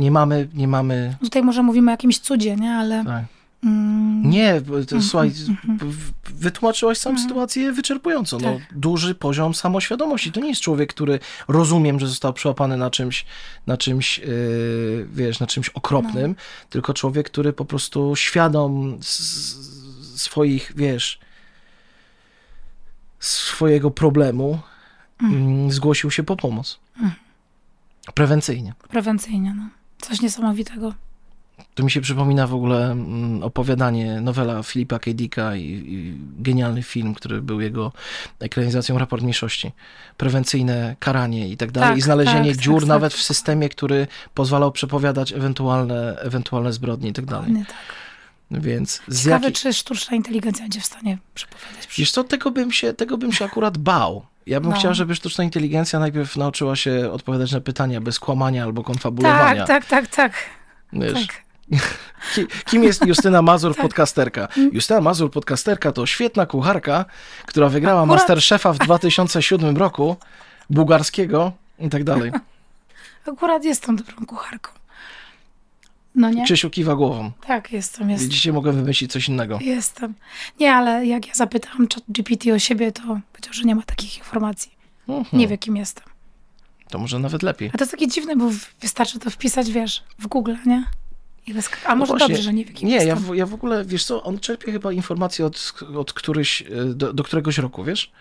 nie 0.00 0.10
mamy, 0.10 0.48
nie 0.54 0.68
mamy... 0.68 1.16
Tutaj 1.20 1.42
może 1.42 1.62
mówimy 1.62 1.90
o 1.90 1.94
jakimś 1.94 2.18
cudzie, 2.18 2.56
nie? 2.56 2.72
Ale... 2.72 3.04
Tak. 3.04 3.24
Mm. 3.64 4.30
Nie, 4.30 4.60
to, 4.60 4.74
mm, 4.74 5.02
słuchaj, 5.02 5.32
mm, 5.68 5.78
wytłumaczyłaś 6.24 6.98
sam 6.98 7.18
sytuację 7.18 7.72
wyczerpująco. 7.72 8.38
No, 8.38 8.52
tak. 8.52 8.78
duży 8.78 9.14
poziom 9.14 9.54
samoświadomości. 9.54 10.32
To 10.32 10.40
nie 10.40 10.48
jest 10.48 10.60
człowiek, 10.60 10.94
który 10.94 11.18
rozumiem, 11.48 12.00
że 12.00 12.08
został 12.08 12.32
przełapany 12.32 12.76
na 12.76 12.90
czymś, 12.90 13.24
na 13.66 13.76
czymś, 13.76 14.18
yy, 14.18 15.08
wiesz, 15.12 15.40
na 15.40 15.46
czymś 15.46 15.68
okropnym, 15.68 16.30
no. 16.30 16.66
tylko 16.70 16.94
człowiek, 16.94 17.26
który 17.26 17.52
po 17.52 17.64
prostu 17.64 18.16
świadom 18.16 18.98
swoich, 20.16 20.72
wiesz, 20.76 21.18
swojego 23.18 23.90
problemu 23.90 24.58
zgłosił 25.68 26.10
się 26.10 26.22
po 26.22 26.36
pomoc. 26.36 26.80
Prewencyjnie. 28.14 28.74
Prewencyjnie, 28.88 29.54
no. 29.56 29.68
Coś 30.00 30.20
niesamowitego. 30.20 30.94
To 31.74 31.84
mi 31.84 31.90
się 31.90 32.00
przypomina 32.00 32.46
w 32.46 32.54
ogóle 32.54 32.90
mm, 32.90 33.42
opowiadanie, 33.42 34.20
nowela 34.20 34.62
Filipa 34.62 34.98
K. 34.98 35.10
Dicka 35.14 35.56
i, 35.56 35.62
i, 35.62 36.14
genialny 36.38 36.82
film, 36.82 37.14
który 37.14 37.42
był 37.42 37.60
jego 37.60 37.92
ekranizacją 38.40 38.98
Raport 38.98 39.22
Mniejszości. 39.22 39.72
Prewencyjne 40.16 40.96
karanie 40.98 41.48
i 41.48 41.56
tak 41.56 41.72
dalej. 41.72 41.90
Tak, 41.90 41.98
I 41.98 42.02
znalezienie 42.02 42.50
tak, 42.50 42.60
dziur 42.60 42.80
tak, 42.80 42.88
nawet 42.88 43.12
tak. 43.12 43.20
w 43.20 43.24
systemie, 43.24 43.68
który 43.68 44.06
pozwalał 44.34 44.72
przepowiadać 44.72 45.32
ewentualne, 45.32 46.16
ewentualne 46.18 46.72
zbrodnie 46.72 47.10
i 47.10 47.12
tak 47.12 47.24
dalej. 47.24 47.52
tak. 47.68 47.76
Więc 48.50 49.02
Ciekawe, 49.22 49.44
jaki... 49.44 49.60
czy 49.60 49.72
sztuczna 49.72 50.16
inteligencja 50.16 50.64
będzie 50.64 50.80
w 50.80 50.86
stanie 50.86 51.18
przepowiadać. 51.34 51.88
Wiesz 51.98 52.12
co, 52.12 52.24
tego 52.24 52.50
bym 52.50 52.72
się, 52.72 52.92
tego 52.92 53.18
bym 53.18 53.32
się 53.32 53.44
akurat 53.44 53.78
bał. 53.78 54.26
Ja 54.46 54.60
bym 54.60 54.70
no. 54.70 54.76
chciał, 54.76 54.94
żeby 54.94 55.14
sztuczna 55.14 55.44
inteligencja 55.44 55.98
najpierw 55.98 56.36
nauczyła 56.36 56.76
się 56.76 57.10
odpowiadać 57.12 57.52
na 57.52 57.60
pytania 57.60 58.00
bez 58.00 58.20
kłamania 58.20 58.64
albo 58.64 58.82
konfabulowania. 58.84 59.66
Tak, 59.66 59.86
tak, 59.86 60.06
tak, 60.06 60.16
tak. 60.16 60.32
Wiesz, 60.92 61.26
tak. 61.26 61.49
Kim 62.64 62.84
jest 62.84 63.06
Justyna 63.06 63.42
Mazur, 63.42 63.76
podcasterka? 63.76 64.48
Justyna 64.72 65.00
Mazur, 65.00 65.30
podcasterka 65.30 65.92
to 65.92 66.06
świetna 66.06 66.46
kucharka, 66.46 67.04
która 67.46 67.68
wygrała 67.68 68.02
Akurat... 68.02 68.18
Masterchefa 68.18 68.72
w 68.72 68.78
2007 68.78 69.76
roku, 69.76 70.16
bułgarskiego 70.70 71.52
i 71.78 71.88
tak 71.88 72.04
dalej. 72.04 72.32
Akurat 73.26 73.64
jestem 73.64 73.96
dobrą 73.96 74.26
kucharką. 74.26 74.72
No 76.14 76.30
nie? 76.30 76.44
Krzysiu 76.44 76.70
kiwa 76.70 76.94
głową. 76.94 77.32
Tak, 77.46 77.72
jestem, 77.72 78.10
jestem. 78.10 78.28
Widzicie, 78.28 78.52
mogę 78.52 78.72
wymyślić 78.72 79.12
coś 79.12 79.28
innego. 79.28 79.58
Jestem. 79.62 80.14
Nie, 80.60 80.74
ale 80.74 81.06
jak 81.06 81.26
ja 81.28 81.34
zapytałam 81.34 81.86
GPT 82.08 82.54
o 82.54 82.58
siebie, 82.58 82.92
to 82.92 83.02
powiedział, 83.32 83.52
że 83.52 83.62
nie 83.62 83.74
ma 83.74 83.82
takich 83.82 84.18
informacji. 84.18 84.72
Mhm. 85.08 85.40
Nie 85.40 85.48
wie, 85.48 85.58
kim 85.58 85.76
jestem. 85.76 86.04
To 86.88 86.98
może 86.98 87.18
nawet 87.18 87.42
lepiej. 87.42 87.70
A 87.74 87.78
to 87.78 87.84
jest 87.84 87.90
takie 87.90 88.08
dziwne, 88.08 88.36
bo 88.36 88.50
wystarczy 88.80 89.18
to 89.18 89.30
wpisać, 89.30 89.70
wiesz, 89.70 90.04
w 90.18 90.26
Google, 90.26 90.54
nie? 90.66 90.84
A 91.86 91.96
może 91.96 92.12
no 92.12 92.18
właśnie, 92.18 92.34
dobrze, 92.34 92.42
że 92.42 92.52
nie 92.52 92.64
kim 92.64 92.88
Nie, 92.88 92.96
ja 92.96 93.16
w, 93.16 93.34
ja 93.34 93.46
w 93.46 93.54
ogóle, 93.54 93.84
wiesz 93.84 94.04
co, 94.04 94.22
on 94.22 94.38
czerpie 94.38 94.72
chyba 94.72 94.92
informacje 94.92 95.46
od, 95.46 95.74
od 95.96 96.12
któryś, 96.12 96.62
e, 96.62 96.66
do, 96.84 97.12
do 97.12 97.24
któregoś 97.24 97.58
roku, 97.58 97.84
wiesz? 97.84 98.12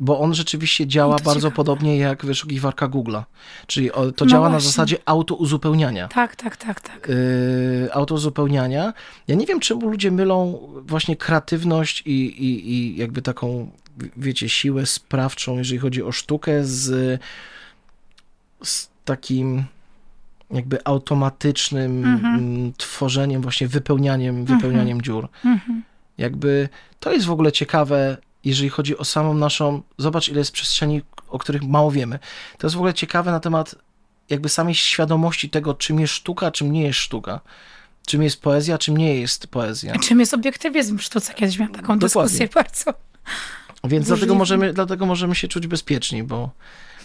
bo 0.00 0.20
on 0.20 0.34
rzeczywiście 0.34 0.86
działa 0.86 1.16
bardzo 1.16 1.34
ciekawe. 1.34 1.56
podobnie 1.56 1.98
jak 1.98 2.26
wyszukiwarka 2.26 2.88
Google'a. 2.88 3.22
Czyli 3.66 3.90
to 3.90 4.24
no 4.24 4.26
działa 4.26 4.48
właśnie. 4.48 4.66
na 4.66 4.70
zasadzie 4.70 4.96
autouzupełniania. 5.04 6.08
Tak, 6.08 6.36
tak, 6.36 6.56
tak, 6.56 6.80
tak. 6.80 7.08
Yy, 7.08 7.92
autouzupełniania. 7.92 8.92
Ja 9.28 9.34
nie 9.34 9.46
wiem, 9.46 9.60
czemu 9.60 9.88
ludzie 9.88 10.10
mylą 10.10 10.68
właśnie 10.82 11.16
kreatywność 11.16 12.02
i, 12.06 12.26
i, 12.26 12.70
i 12.72 12.96
jakby 12.96 13.22
taką, 13.22 13.70
wiecie, 14.16 14.48
siłę 14.48 14.86
sprawczą, 14.86 15.58
jeżeli 15.58 15.78
chodzi 15.78 16.02
o 16.02 16.12
sztukę 16.12 16.64
z, 16.64 17.20
z 18.62 18.88
takim 19.04 19.64
jakby 20.52 20.84
automatycznym 20.84 22.04
mhm. 22.04 22.34
Mm, 22.34 22.72
tworzeniem, 22.76 23.42
właśnie 23.42 23.68
wypełnianiem, 23.68 24.36
mhm. 24.36 24.58
wypełnianiem 24.58 25.02
dziur. 25.02 25.28
Mhm. 25.44 25.82
Jakby 26.18 26.68
to 27.00 27.12
jest 27.12 27.26
w 27.26 27.30
ogóle 27.30 27.52
ciekawe, 27.52 28.16
jeżeli 28.44 28.68
chodzi 28.68 28.98
o 28.98 29.04
samą 29.04 29.34
naszą, 29.34 29.82
zobacz 29.98 30.28
ile 30.28 30.38
jest 30.38 30.52
przestrzeni, 30.52 31.02
o 31.28 31.38
których 31.38 31.62
mało 31.62 31.90
wiemy. 31.90 32.18
To 32.58 32.66
jest 32.66 32.74
w 32.74 32.78
ogóle 32.78 32.94
ciekawe 32.94 33.30
na 33.30 33.40
temat 33.40 33.74
jakby 34.30 34.48
samej 34.48 34.74
świadomości 34.74 35.50
tego, 35.50 35.74
czym 35.74 36.00
jest 36.00 36.12
sztuka, 36.12 36.50
czym 36.50 36.72
nie 36.72 36.82
jest 36.82 36.98
sztuka. 36.98 37.40
Czym 38.06 38.22
jest 38.22 38.42
poezja, 38.42 38.78
czym 38.78 38.96
nie 38.96 39.14
jest 39.14 39.46
poezja. 39.46 39.98
Czym 39.98 40.20
jest 40.20 40.34
obiektywizm 40.34 40.98
w 40.98 41.02
sztuce? 41.02 41.34
Kiedyś 41.34 41.58
miałam 41.58 41.74
taką 41.74 41.98
Dokładnie. 41.98 42.38
dyskusję 42.38 42.48
bardzo. 42.54 42.94
Więc 43.84 44.06
dlatego 44.06 44.34
możemy, 44.34 44.72
dlatego 44.72 45.06
możemy 45.06 45.34
się 45.34 45.48
czuć 45.48 45.66
bezpieczni, 45.66 46.22
bo 46.22 46.50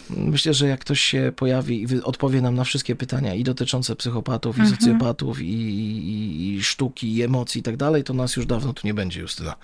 myślę, 0.09 0.53
że 0.53 0.67
jak 0.67 0.79
ktoś 0.79 1.01
się 1.01 1.31
pojawi 1.35 1.81
i 1.81 2.01
odpowie 2.01 2.41
nam 2.41 2.55
na 2.55 2.63
wszystkie 2.63 2.95
pytania 2.95 3.33
i 3.33 3.43
dotyczące 3.43 3.95
psychopatów, 3.95 4.59
mhm. 4.59 4.73
i 4.73 4.77
socjopatów, 4.77 5.41
i, 5.41 5.45
i, 5.45 6.55
i, 6.55 6.63
sztuki, 6.63 7.15
i 7.15 7.23
emocji 7.23 7.59
i 7.59 7.63
tak 7.63 7.77
dalej, 7.77 8.03
to 8.03 8.13
nas 8.13 8.35
już 8.35 8.45
dawno 8.45 8.73
tu 8.73 8.87
nie 8.87 8.93
będzie, 8.93 9.21
Justyna. 9.21 9.55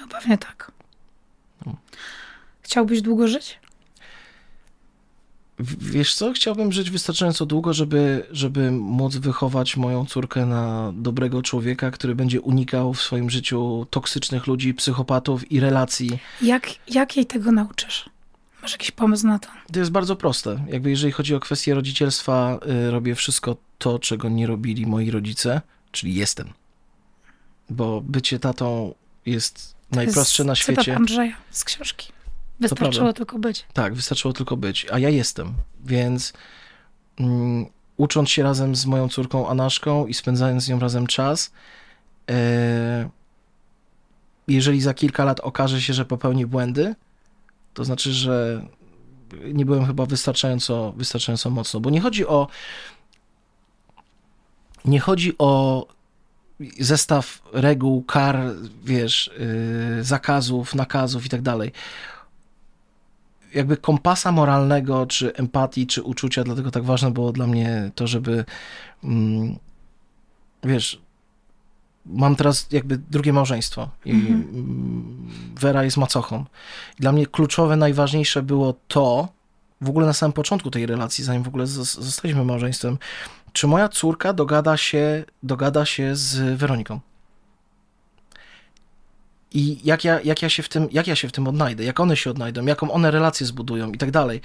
No 0.00 0.08
pewnie 0.08 0.38
tak. 0.38 0.72
Chciałbyś 2.62 3.02
długo 3.02 3.28
żyć? 3.28 3.60
Wiesz 5.78 6.14
co, 6.14 6.32
chciałbym 6.32 6.72
żyć 6.72 6.90
wystarczająco 6.90 7.46
długo, 7.46 7.72
żeby, 7.72 8.26
żeby 8.30 8.70
móc 8.70 9.16
wychować 9.16 9.76
moją 9.76 10.06
córkę 10.06 10.46
na 10.46 10.92
dobrego 10.96 11.42
człowieka, 11.42 11.90
który 11.90 12.14
będzie 12.14 12.40
unikał 12.40 12.94
w 12.94 13.02
swoim 13.02 13.30
życiu 13.30 13.86
toksycznych 13.90 14.46
ludzi, 14.46 14.74
psychopatów 14.74 15.52
i 15.52 15.60
relacji. 15.60 16.18
Jak, 16.42 16.68
jak 16.88 17.16
jej 17.16 17.26
tego 17.26 17.52
nauczysz? 17.52 18.11
Masz 18.62 18.72
jakiś 18.72 18.90
pomysł 18.90 19.26
na 19.26 19.38
to? 19.38 19.48
To 19.72 19.78
jest 19.78 19.90
bardzo 19.90 20.16
proste. 20.16 20.64
Jakby 20.68 20.90
jeżeli 20.90 21.12
chodzi 21.12 21.34
o 21.34 21.40
kwestię 21.40 21.74
rodzicielstwa, 21.74 22.58
y, 22.86 22.90
robię 22.90 23.14
wszystko 23.14 23.56
to, 23.78 23.98
czego 23.98 24.28
nie 24.28 24.46
robili 24.46 24.86
moi 24.86 25.10
rodzice, 25.10 25.60
czyli 25.92 26.14
jestem. 26.14 26.52
Bo 27.70 28.00
bycie 28.00 28.38
tatą 28.38 28.94
jest 29.26 29.74
najprostsze 29.90 30.44
na 30.44 30.54
świecie. 30.54 30.82
Cytat 30.82 30.96
Andrzeja 30.96 31.36
z 31.50 31.64
książki. 31.64 32.12
Wystarczyło 32.60 33.12
tylko 33.12 33.38
być. 33.38 33.66
Tak, 33.72 33.94
wystarczyło 33.94 34.34
tylko 34.34 34.56
być. 34.56 34.86
A 34.92 34.98
ja 34.98 35.08
jestem, 35.08 35.54
więc 35.84 36.32
mm, 37.18 37.66
ucząc 37.96 38.30
się 38.30 38.42
razem 38.42 38.76
z 38.76 38.86
moją 38.86 39.08
córką 39.08 39.48
Anaszką 39.48 40.06
i 40.06 40.14
spędzając 40.14 40.64
z 40.64 40.68
nią 40.68 40.78
razem 40.78 41.06
czas, 41.06 41.52
e, 42.30 43.08
jeżeli 44.48 44.80
za 44.80 44.94
kilka 44.94 45.24
lat 45.24 45.40
okaże 45.40 45.80
się, 45.80 45.92
że 45.92 46.04
popełni 46.04 46.46
błędy, 46.46 46.94
to 47.74 47.84
znaczy, 47.84 48.12
że 48.12 48.66
nie 49.52 49.64
byłem 49.64 49.86
chyba 49.86 50.06
wystarczająco, 50.06 50.92
wystarczająco 50.96 51.50
mocno, 51.50 51.80
bo 51.80 51.90
nie 51.90 52.00
chodzi 52.00 52.26
o 52.26 52.48
nie 54.84 55.00
chodzi 55.00 55.38
o 55.38 55.86
zestaw 56.80 57.42
reguł, 57.52 58.02
kar, 58.02 58.38
wiesz, 58.84 59.30
yy, 59.96 60.04
zakazów, 60.04 60.74
nakazów 60.74 61.26
i 61.26 61.28
tak 61.28 61.42
dalej. 61.42 61.72
Jakby 63.54 63.76
kompasa 63.76 64.32
moralnego, 64.32 65.06
czy 65.06 65.34
empatii, 65.34 65.86
czy 65.86 66.02
uczucia, 66.02 66.44
dlatego 66.44 66.70
tak 66.70 66.84
ważne 66.84 67.10
było 67.10 67.32
dla 67.32 67.46
mnie 67.46 67.90
to, 67.94 68.06
żeby 68.06 68.44
mm, 69.04 69.56
wiesz, 70.64 71.01
mam 72.06 72.36
teraz 72.36 72.66
jakby 72.70 72.98
drugie 72.98 73.32
małżeństwo 73.32 73.88
i 74.04 74.10
mhm. 74.10 75.30
Wera 75.60 75.84
jest 75.84 75.96
macochą. 75.96 76.44
Dla 76.98 77.12
mnie 77.12 77.26
kluczowe, 77.26 77.76
najważniejsze 77.76 78.42
było 78.42 78.74
to, 78.88 79.28
w 79.80 79.88
ogóle 79.88 80.06
na 80.06 80.12
samym 80.12 80.32
początku 80.32 80.70
tej 80.70 80.86
relacji, 80.86 81.24
zanim 81.24 81.42
w 81.42 81.48
ogóle 81.48 81.66
zostaliśmy 81.66 82.44
małżeństwem, 82.44 82.98
czy 83.52 83.66
moja 83.66 83.88
córka 83.88 84.32
dogada 84.32 84.76
się, 84.76 85.24
dogada 85.42 85.86
się 85.86 86.16
z 86.16 86.58
Weroniką? 86.58 87.00
I 89.54 89.78
jak 89.84 90.04
ja, 90.04 90.20
jak, 90.20 90.42
ja 90.42 90.48
się 90.48 90.62
w 90.62 90.68
tym, 90.68 90.88
jak 90.92 91.06
ja 91.06 91.16
się 91.16 91.28
w 91.28 91.32
tym 91.32 91.48
odnajdę, 91.48 91.84
jak 91.84 92.00
one 92.00 92.16
się 92.16 92.30
odnajdą, 92.30 92.66
jaką 92.66 92.90
one 92.90 93.10
relacje 93.10 93.46
zbudują 93.46 93.92
i 93.92 93.98
tak 93.98 94.10
dalej. 94.10 94.40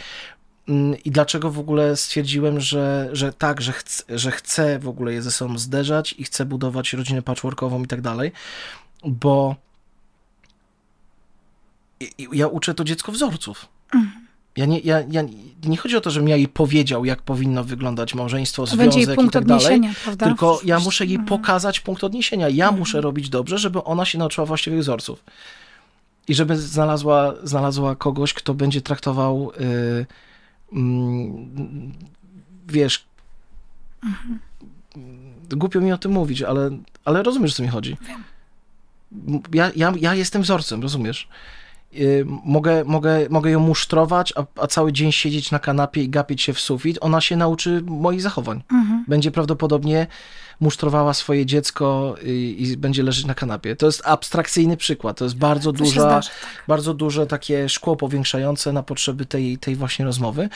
Mm, 0.70 0.95
I 1.05 1.11
dlaczego 1.11 1.51
w 1.51 1.59
ogóle 1.59 1.97
stwierdziłem, 1.97 2.59
że, 2.59 3.09
że 3.11 3.34
tak, 3.34 3.61
że, 3.61 3.72
chcę, 3.72 4.03
że 4.18 4.32
chcę 4.32 4.80
w 4.80 4.88
ogóle 4.88 5.13
je 5.13 5.22
ze 5.22 5.32
sobą 5.32 5.57
zderzać 5.57 6.15
i 6.18 6.24
chcę 6.24 6.45
budować 6.45 6.93
rodzinę 6.93 7.22
patchworkową 7.22 7.84
i 7.84 7.88
tak 7.88 8.01
dalej, 8.01 8.32
bo 9.03 9.55
ja 12.34 12.47
uczę 12.47 12.74
to 12.74 12.84
dziecko 12.84 13.11
wzorców. 13.11 13.68
Mhm. 13.93 14.28
Ja 14.57 14.65
nie, 14.65 14.80
ja, 14.80 15.03
ja, 15.11 15.24
nie 15.63 15.78
chodzi 15.78 15.97
o 15.97 16.01
to, 16.01 16.11
żebym 16.11 16.30
ja 16.30 16.36
jej 16.36 16.47
powiedział, 16.47 17.05
jak 17.05 17.22
powinno 17.22 17.63
wyglądać 17.63 18.15
małżeństwo, 18.15 18.65
to 18.65 18.76
związek 18.76 19.24
i 19.24 19.30
tak 19.30 19.45
dalej, 19.45 19.82
prawda? 20.03 20.26
tylko 20.26 20.59
ja 20.63 20.80
muszę 20.80 21.05
jej 21.05 21.15
mhm. 21.15 21.28
pokazać 21.28 21.80
punkt 21.80 22.03
odniesienia. 22.03 22.49
Ja 22.49 22.65
mhm. 22.65 22.80
muszę 22.80 23.01
robić 23.01 23.30
dobrze, 23.30 23.57
żeby 23.57 23.84
ona 23.84 24.05
się 24.05 24.18
nauczyła 24.18 24.45
właściwych 24.45 24.80
wzorców. 24.80 25.24
I 26.28 26.36
żeby 26.36 26.57
znalazła, 26.57 27.34
znalazła 27.43 27.95
kogoś, 27.95 28.34
kto 28.34 28.53
będzie 28.53 28.82
traktował, 28.82 29.51
yy, 29.59 30.05
yy, 30.72 30.82
wiesz, 32.68 33.05
mhm. 34.03 34.39
głupio 35.49 35.82
mi 35.82 35.91
o 35.91 35.97
tym 35.97 36.11
mówić, 36.11 36.41
ale, 36.41 36.70
ale 37.05 37.24
rozumiesz, 37.24 37.53
co 37.53 37.63
mi 37.63 37.70
chodzi. 37.70 37.97
Wiem. 38.01 38.24
Ja, 39.53 39.72
ja, 39.76 39.93
ja 39.99 40.15
jestem 40.15 40.41
wzorcem, 40.41 40.82
rozumiesz? 40.82 41.28
Y, 41.95 42.26
mogę, 42.45 42.84
mogę, 42.84 43.30
mogę 43.30 43.51
ją 43.51 43.59
musztrować, 43.59 44.34
a, 44.36 44.61
a, 44.61 44.68
cały 44.68 44.93
dzień 44.93 45.11
siedzieć 45.11 45.51
na 45.51 45.59
kanapie 45.59 46.03
i 46.03 46.09
gapić 46.09 46.41
się 46.41 46.53
w 46.53 46.59
sufit, 46.59 46.97
ona 47.01 47.22
się 47.22 47.36
nauczy 47.36 47.82
moich 47.86 48.22
zachowań. 48.22 48.63
Mhm. 48.72 48.97
Będzie 49.08 49.32
prawdopodobnie 49.32 50.08
musztrowała 50.60 51.14
swoje 51.14 51.45
dziecko 51.45 52.16
i, 52.24 52.55
i, 52.60 52.78
będzie 52.78 53.03
leżeć 53.03 53.26
na 53.26 53.34
kanapie. 53.34 53.76
To 53.76 53.86
jest 53.86 54.01
abstrakcyjny 54.05 54.78
przykład. 54.78 55.18
To 55.18 55.24
jest 55.24 55.38
bardzo 55.38 55.72
to 55.72 55.78
duża, 55.78 56.01
zdarzy, 56.01 56.30
tak. 56.30 56.64
bardzo 56.68 56.93
duże 56.93 57.28
takie 57.28 57.70
szkło 57.70 57.95
powiększające 57.95 58.74
na 58.74 58.84
potrzeby 58.84 59.26
tej, 59.26 59.58
tej 59.58 59.76
właśnie 59.76 60.05
rozmowy. 60.05 60.49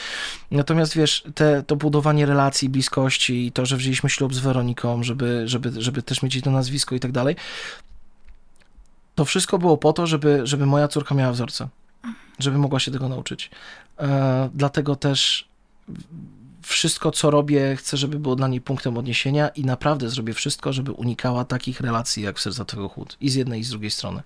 Natomiast 0.51 0.95
wiesz, 0.95 1.23
te, 1.35 1.63
to 1.63 1.75
budowanie 1.75 2.25
relacji, 2.25 2.69
bliskości 2.69 3.45
i 3.45 3.51
to, 3.51 3.65
że 3.65 3.77
wzięliśmy 3.77 4.09
ślub 4.09 4.33
z 4.33 4.39
Weroniką, 4.39 5.03
żeby, 5.03 5.43
żeby, 5.45 5.81
żeby 5.81 6.03
też 6.03 6.23
mieć 6.23 6.41
to 6.41 6.51
nazwisko 6.51 6.95
i 6.95 6.99
tak 6.99 7.11
dalej, 7.11 7.35
to 9.15 9.25
wszystko 9.25 9.57
było 9.57 9.77
po 9.77 9.93
to, 9.93 10.07
żeby, 10.07 10.41
żeby 10.43 10.65
moja 10.65 10.87
córka 10.87 11.15
miała 11.15 11.31
wzorce, 11.31 11.67
żeby 12.39 12.57
mogła 12.57 12.79
się 12.79 12.91
tego 12.91 13.09
nauczyć. 13.09 13.51
E, 13.99 14.49
dlatego 14.53 14.95
też 14.95 15.47
wszystko, 16.71 17.11
co 17.11 17.31
robię, 17.31 17.75
chcę, 17.75 17.97
żeby 17.97 18.19
było 18.19 18.35
dla 18.35 18.47
niej 18.47 18.61
punktem 18.61 18.97
odniesienia 18.97 19.49
i 19.49 19.65
naprawdę 19.65 20.09
zrobię 20.09 20.33
wszystko, 20.33 20.73
żeby 20.73 20.91
unikała 20.91 21.45
takich 21.45 21.81
relacji 21.81 22.23
jak 22.23 22.37
w 22.37 22.41
Serca 22.41 22.65
Twego 22.65 22.89
Chód. 22.89 23.17
I 23.21 23.29
z 23.29 23.35
jednej, 23.35 23.59
i 23.59 23.63
z 23.63 23.69
drugiej 23.69 23.91
strony. 23.91 24.21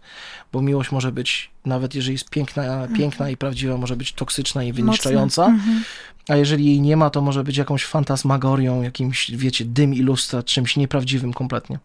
Bo 0.53 0.61
miłość 0.61 0.91
może 0.91 1.11
być, 1.11 1.51
nawet 1.65 1.95
jeżeli 1.95 2.13
jest 2.13 2.29
piękna, 2.29 2.63
mhm. 2.63 2.93
piękna 2.93 3.29
i 3.29 3.37
prawdziwa, 3.37 3.77
może 3.77 3.95
być 3.95 4.13
toksyczna 4.13 4.63
i 4.63 4.73
wyniszczająca. 4.73 5.45
Mhm. 5.45 5.83
A 6.27 6.35
jeżeli 6.35 6.65
jej 6.65 6.81
nie 6.81 6.97
ma, 6.97 7.09
to 7.09 7.21
może 7.21 7.43
być 7.43 7.57
jakąś 7.57 7.85
fantasmagorią, 7.85 8.81
jakimś, 8.81 9.31
wiecie, 9.31 9.65
dym 9.65 9.93
i 9.93 9.99
lustra, 9.99 10.43
czymś 10.43 10.77
nieprawdziwym 10.77 11.33
kompletnie. 11.33 11.79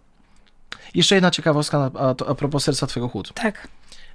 Jeszcze 0.95 1.15
jedna 1.15 1.31
ciekawostka 1.31 1.91
a, 1.95 2.09
a 2.09 2.35
propos 2.35 2.65
serca 2.65 2.87
twojego 2.87 3.09
chód. 3.09 3.33
Tak. 3.35 3.69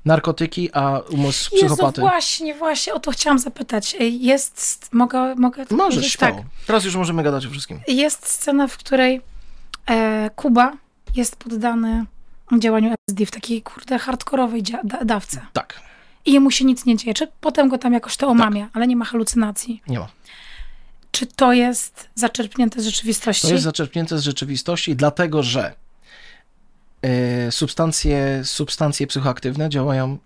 Narkotyki, 0.06 0.70
a 0.74 1.00
umysł 1.10 1.56
psychopaty. 1.56 2.02
Jezu, 2.02 2.12
właśnie, 2.12 2.56
właśnie, 2.56 2.94
o 2.94 3.00
to 3.00 3.12
chciałam 3.12 3.40
zapytać. 3.40 3.96
Jest, 4.00 4.90
mogę, 4.94 5.36
mogę 5.36 5.66
Możesz, 5.72 6.12
śmiało. 6.12 6.38
Tak. 6.38 6.46
Teraz 6.68 6.86
już 6.86 6.96
możemy 6.96 7.24
gadać 7.24 7.46
o 7.46 7.50
wszystkim. 7.50 7.80
Jest 7.88 8.30
scena, 8.30 8.68
w 8.68 8.78
której 8.78 9.22
e, 9.90 10.30
Kuba 10.36 10.74
jest 11.16 11.36
poddany 11.36 12.06
działaniu 12.60 12.94
LSD 13.10 13.26
w 13.26 13.32
takiej, 13.32 13.62
kurde, 13.62 14.00
hardkorowej 14.00 14.64
da 14.64 15.06
dawce. 15.06 15.42
Tak. 15.54 15.82
I 16.26 16.34
jemu 16.34 16.52
się 16.52 16.66
nic 16.66 16.86
nie 16.86 16.98
dzieje. 16.98 17.14
Czy 17.14 17.28
potem 17.42 17.70
go 17.70 17.78
tam 17.78 17.94
jakoś 17.94 18.18
to 18.18 18.28
omamia, 18.28 18.66
tak. 18.66 18.76
ale 18.76 18.88
nie 18.88 18.96
ma 18.96 19.06
halucynacji. 19.06 19.82
Nie 19.88 20.00
ma. 20.00 20.08
Czy 21.12 21.26
to 21.26 21.54
jest 21.54 22.10
zaczerpnięte 22.16 22.82
z 22.82 22.86
rzeczywistości? 22.86 23.48
To 23.48 23.54
jest 23.54 23.64
zaczerpnięte 23.64 24.18
z 24.18 24.24
rzeczywistości, 24.24 24.96
dlatego 24.96 25.44
że 25.44 25.74
substancje, 27.52 28.42
substancje 28.44 29.08
psychoaktywne 29.08 29.70
działają, 29.70 30.18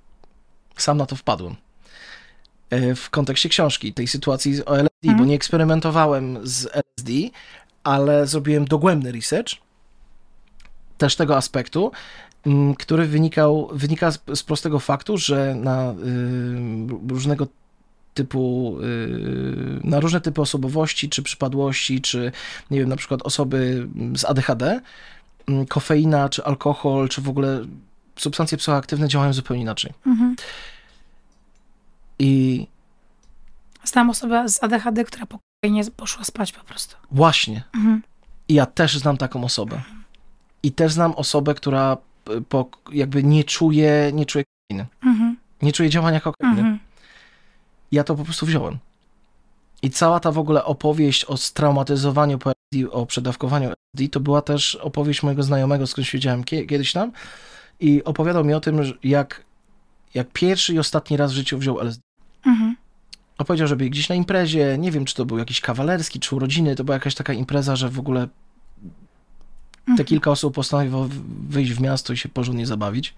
sam 0.78 0.98
na 0.98 1.06
to 1.06 1.16
wpadłem, 1.16 1.56
e, 2.70 2.96
w 2.96 3.10
kontekście 3.10 3.50
książki, 3.50 3.94
tej 3.94 4.08
sytuacji 4.08 4.66
o 4.66 4.78
LSD, 4.78 4.90
bo 5.04 5.12
mhm. 5.12 5.30
nie 5.30 5.36
eksperymentowałem 5.36 6.40
z 6.44 6.66
LSD, 6.66 7.14
ale 7.84 8.28
zrobiłem 8.28 8.66
dogłębny 8.66 9.12
research 9.12 9.54
też 10.98 11.16
tego 11.16 11.38
aspektu, 11.38 11.92
który 12.80 13.06
wynikał, 13.06 13.70
wynika 13.74 14.12
z, 14.12 14.20
z 14.36 14.44
prostego 14.44 14.80
faktu, 14.80 15.18
że 15.18 15.56
na 15.56 15.92
y, 15.92 15.96
różnego 17.10 17.48
typu, 18.14 18.78
y, 18.82 19.80
na 19.84 20.00
różne 20.00 20.22
typy 20.22 20.42
osobowości, 20.42 21.10
czy 21.10 21.24
przypadłości, 21.24 22.02
czy 22.02 22.32
nie 22.72 22.80
wiem, 22.80 22.90
na 22.90 22.96
przykład 22.96 23.22
osoby 23.22 23.88
z 24.16 24.26
ADHD, 24.26 24.66
Mm, 24.66 24.82
kofeina, 25.70 26.30
czy 26.30 26.44
alkohol, 26.44 27.10
czy 27.10 27.22
w 27.22 27.30
ogóle 27.30 27.66
substancje 28.16 28.58
psychoaktywne 28.58 29.08
działają 29.08 29.34
zupełnie 29.34 29.62
inaczej. 29.62 29.94
Mhm. 30.06 30.36
I. 32.20 32.68
Znam 33.84 34.10
osobę 34.10 34.50
z 34.50 34.64
ADHD, 34.64 35.04
która 35.04 35.26
po 35.26 35.40
nie 35.64 35.84
poszła 35.86 36.24
spać 36.24 36.52
po 36.52 36.64
prostu. 36.64 36.96
Właśnie. 37.12 37.64
Mhm. 37.76 38.04
I 38.48 38.54
ja 38.54 38.66
też 38.66 38.98
znam 38.98 39.18
taką 39.18 39.44
osobę. 39.44 39.82
I 40.64 40.72
też 40.72 40.94
znam 40.94 41.12
osobę, 41.12 41.54
która 41.54 41.98
po, 42.50 42.70
jakby 42.92 43.24
nie 43.24 43.44
czuje, 43.44 44.12
nie 44.14 44.26
czuje 44.26 44.44
kokainy. 44.46 44.88
Mhm. 45.04 45.38
Nie 45.62 45.72
czuje 45.72 45.90
działania 45.90 46.20
kokainy. 46.20 46.60
Mhm. 46.60 46.80
Ja 47.92 48.04
to 48.04 48.16
po 48.16 48.24
prostu 48.24 48.46
wziąłem. 48.46 48.78
I 49.82 49.90
cała 49.90 50.20
ta 50.20 50.32
w 50.32 50.38
ogóle 50.38 50.66
opowieść 50.66 51.26
o 51.26 51.38
straumatyzowaniu 51.38 52.38
po 52.38 52.52
o 52.91 53.05
przedawkowaniu 53.05 53.67
LSD, 53.67 54.09
to 54.11 54.20
była 54.20 54.41
też 54.41 54.76
opowieść 54.76 55.24
mojego 55.24 55.43
znajomego, 55.43 55.88
z 55.88 55.91
którym 55.91 56.05
siedziałem 56.05 56.43
kiedyś 56.43 56.91
tam 56.91 57.11
i 57.80 58.03
opowiadał 58.03 58.45
mi 58.45 58.53
o 58.53 58.59
tym, 58.59 58.82
jak, 59.03 59.45
jak 60.13 60.28
pierwszy 60.34 60.74
i 60.74 60.80
ostatni 60.80 61.17
raz 61.17 61.32
w 61.32 61.36
życiu 61.36 61.57
wziął 61.57 61.80
LSD. 61.80 62.01
Mhm. 62.45 62.76
Opowiedział, 63.38 63.67
że 63.67 63.76
był 63.76 63.89
gdzieś 63.89 64.09
na 64.09 64.15
imprezie, 64.15 64.78
nie 64.78 64.91
wiem, 64.91 65.05
czy 65.05 65.15
to 65.15 65.26
był 65.26 65.38
jakiś 65.38 65.61
kawalerski, 65.61 66.20
czy 66.20 66.36
urodziny, 66.36 66.76
to 66.76 66.84
była 66.84 66.95
jakaś 66.95 67.15
taka 67.15 67.34
impreza, 67.34 67.76
że 67.76 67.89
w 67.89 67.99
ogóle 67.99 68.28
te 69.86 69.91
mhm. 69.91 70.07
kilka 70.07 70.32
osób 70.32 70.55
postanowiło 70.55 71.09
wyjść 71.49 71.72
w 71.72 71.82
miasto 71.82 72.13
i 72.13 72.17
się 72.17 72.30
porządnie 72.30 72.65
zabawić. 72.65 73.13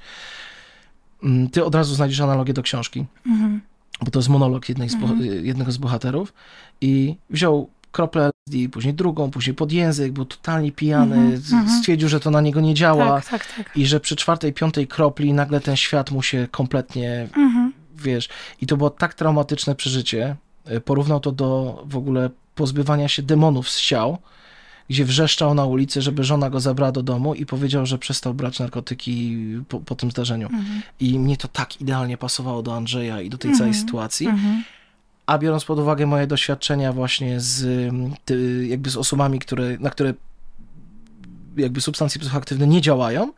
Mm, 1.23 1.49
ty 1.49 1.65
od 1.65 1.75
razu 1.75 1.95
znajdziesz 1.95 2.19
analogię 2.19 2.53
do 2.53 2.63
książki. 2.63 3.05
Mhm 3.25 3.61
bo 4.05 4.11
to 4.11 4.19
jest 4.19 4.29
monolog 4.29 4.65
z 4.65 4.69
mhm. 4.69 5.45
jednego 5.45 5.71
z 5.71 5.77
bohaterów 5.77 6.33
i 6.81 7.15
wziął 7.29 7.69
kroplę 7.91 8.21
LSD, 8.21 8.69
później 8.69 8.93
drugą, 8.93 9.31
później 9.31 9.53
pod 9.53 9.71
język, 9.71 10.11
był 10.11 10.25
totalnie 10.25 10.71
pijany, 10.71 11.15
mm 11.15 11.41
-hmm. 11.41 11.79
stwierdził, 11.79 12.09
że 12.09 12.19
to 12.19 12.31
na 12.31 12.41
niego 12.41 12.61
nie 12.61 12.73
działa 12.73 13.21
tak, 13.21 13.29
tak, 13.29 13.55
tak. 13.55 13.77
i 13.77 13.85
że 13.85 13.99
przy 13.99 14.15
czwartej, 14.15 14.53
piątej 14.53 14.87
kropli 14.87 15.33
nagle 15.33 15.59
ten 15.59 15.75
świat 15.75 16.11
mu 16.11 16.23
się 16.23 16.47
kompletnie, 16.51 17.27
mm 17.35 17.49
-hmm. 17.49 17.71
wiesz, 18.03 18.29
i 18.61 18.67
to 18.67 18.77
było 18.77 18.89
tak 18.89 19.13
traumatyczne 19.13 19.75
przeżycie, 19.75 20.35
e, 20.65 20.81
porównał 20.81 21.19
to 21.19 21.31
do 21.31 21.81
w 21.85 21.97
ogóle 21.97 22.29
pozbywania 22.55 23.07
się 23.07 23.23
demonów 23.23 23.69
z 23.69 23.81
ciał, 23.81 24.17
gdzie 24.89 25.05
wrzeszczał 25.05 25.53
na 25.53 25.65
ulicy, 25.65 26.01
żeby 26.01 26.23
żona 26.23 26.49
go 26.49 26.59
zabrała 26.59 26.91
do 26.91 27.03
domu 27.03 27.35
i 27.35 27.45
powiedział, 27.45 27.85
że 27.85 27.97
przestał 27.97 28.33
brać 28.33 28.59
narkotyki 28.59 29.37
po, 29.67 29.79
po 29.79 29.95
tym 29.95 30.11
zdarzeniu. 30.11 30.47
Mhm. 30.47 30.81
I 30.99 31.19
mnie 31.19 31.37
to 31.37 31.47
tak 31.47 31.81
idealnie 31.81 32.17
pasowało 32.17 32.63
do 32.63 32.75
Andrzeja 32.75 33.21
i 33.21 33.29
do 33.29 33.37
tej 33.37 33.51
mhm. 33.51 33.57
całej 33.57 33.73
sytuacji. 33.73 34.27
A 35.31 35.37
biorąc 35.37 35.65
pod 35.65 35.79
uwagę 35.79 36.05
moje 36.05 36.27
doświadczenia 36.27 36.93
właśnie 36.93 37.39
z, 37.39 37.91
ty, 38.25 38.67
jakby 38.67 38.89
z 38.89 38.97
osobami, 38.97 39.39
które, 39.39 39.77
na 39.79 39.89
które 39.89 40.13
jakby 41.57 41.81
substancje 41.81 42.21
psychoaktywne 42.21 42.67
nie 42.67 42.81
działają, 42.81 43.33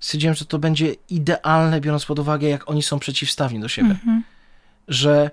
stwierdziłem, 0.00 0.34
że 0.34 0.44
to 0.44 0.58
będzie 0.58 0.94
idealne, 1.10 1.80
biorąc 1.80 2.04
pod 2.04 2.18
uwagę, 2.18 2.48
jak 2.48 2.70
oni 2.70 2.82
są 2.82 2.98
przeciwstawni 2.98 3.60
do 3.60 3.68
siebie. 3.68 3.90
Mhm. 3.90 4.22
Że 4.88 5.30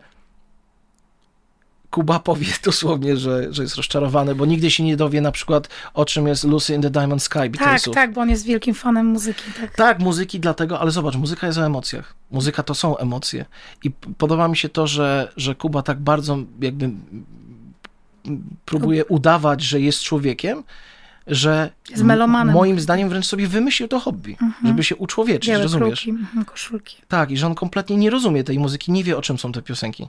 Kuba 1.93 2.19
powie 2.19 2.47
dosłownie, 2.65 3.17
że, 3.17 3.53
że 3.53 3.63
jest 3.63 3.75
rozczarowany, 3.75 4.35
bo 4.35 4.45
nigdy 4.45 4.71
się 4.71 4.83
nie 4.83 4.97
dowie 4.97 5.21
na 5.21 5.31
przykład 5.31 5.69
o 5.93 6.05
czym 6.05 6.27
jest 6.27 6.43
Lucy 6.43 6.73
in 6.75 6.81
the 6.81 6.89
Diamond 6.89 7.23
Sky 7.23 7.49
Beatlesów. 7.49 7.93
Tak, 7.93 8.03
tak, 8.03 8.13
bo 8.13 8.21
on 8.21 8.29
jest 8.29 8.45
wielkim 8.45 8.73
fanem 8.73 9.05
muzyki. 9.05 9.43
Tak. 9.61 9.75
tak, 9.75 9.99
muzyki 9.99 10.39
dlatego, 10.39 10.79
ale 10.79 10.91
zobacz, 10.91 11.15
muzyka 11.15 11.47
jest 11.47 11.59
o 11.59 11.65
emocjach. 11.65 12.13
Muzyka 12.31 12.63
to 12.63 12.75
są 12.75 12.97
emocje. 12.97 13.45
I 13.83 13.91
podoba 14.17 14.47
mi 14.47 14.57
się 14.57 14.69
to, 14.69 14.87
że, 14.87 15.31
że 15.37 15.55
Kuba 15.55 15.81
tak 15.81 15.99
bardzo 15.99 16.37
jakby 16.61 16.89
próbuje 18.65 19.05
udawać, 19.05 19.61
że 19.61 19.81
jest 19.81 20.01
człowiekiem, 20.01 20.63
że 21.27 21.69
moim 22.45 22.79
zdaniem 22.79 23.09
wręcz 23.09 23.25
sobie 23.25 23.47
wymyślił 23.47 23.87
to 23.87 23.99
hobby, 23.99 24.31
mhm. 24.31 24.67
żeby 24.67 24.83
się 24.83 24.95
uczłowieczyć, 24.95 25.49
Białe 25.49 25.63
rozumiesz? 25.63 26.01
Kruki, 26.01 26.19
mhm, 26.19 26.45
koszulki. 26.45 26.97
Tak, 27.07 27.31
i 27.31 27.37
że 27.37 27.47
on 27.47 27.55
kompletnie 27.55 27.97
nie 27.97 28.09
rozumie 28.09 28.43
tej 28.43 28.59
muzyki, 28.59 28.91
nie 28.91 29.03
wie 29.03 29.17
o 29.17 29.21
czym 29.21 29.37
są 29.37 29.51
te 29.51 29.61
piosenki 29.61 30.07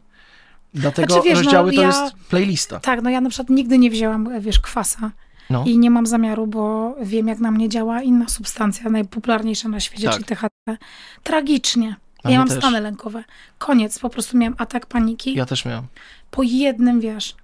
Dlatego 0.75 1.15
Znaczy, 1.15 1.29
wiesz, 1.29 1.39
no, 1.39 1.43
rozdziały 1.43 1.73
to 1.73 1.81
ja- 1.81 1.87
jest 1.87 2.15
playlista. 2.29 2.81
Tak, 2.81 3.03
no 3.03 3.11
ja 3.11 3.21
na 3.21 3.31
przykład 3.31 3.51
nigdy 3.51 3.79
nie 3.79 3.91
wzięłam, 3.91 4.41
wiesz, 4.41 4.61
kwasa. 4.61 5.11
No. 5.51 5.65
I 5.67 5.79
nie 5.79 5.91
mam 5.91 6.07
zamiaru, 6.07 6.47
bo 6.47 6.95
wiem, 7.03 7.29
jak 7.29 7.39
na 7.39 7.51
mnie 7.51 7.69
działa 7.69 8.03
inna 8.03 8.29
substancja, 8.29 8.91
najpopularniejsza 8.91 9.69
na 9.69 9.81
świecie, 9.81 10.05
Tak. 10.05 10.13
czyli 10.13 10.25
THC. 10.25 10.79
Tragicznie. 11.23 11.97
Ja 12.25 12.39
mam 12.39 12.49
też. 12.49 12.59
stany 12.59 12.81
lękowe. 12.81 13.25
Koniec. 13.59 13.99
Po 13.99 14.11
prostu 14.11 14.37
miałam 14.39 14.55
atak 14.59 14.87
paniki. 14.87 15.35
Ja 15.35 15.47
też 15.47 15.65
miałem. 15.65 15.85
Po 16.31 16.43
jednym, 16.43 17.01
wiesz, 17.01 17.35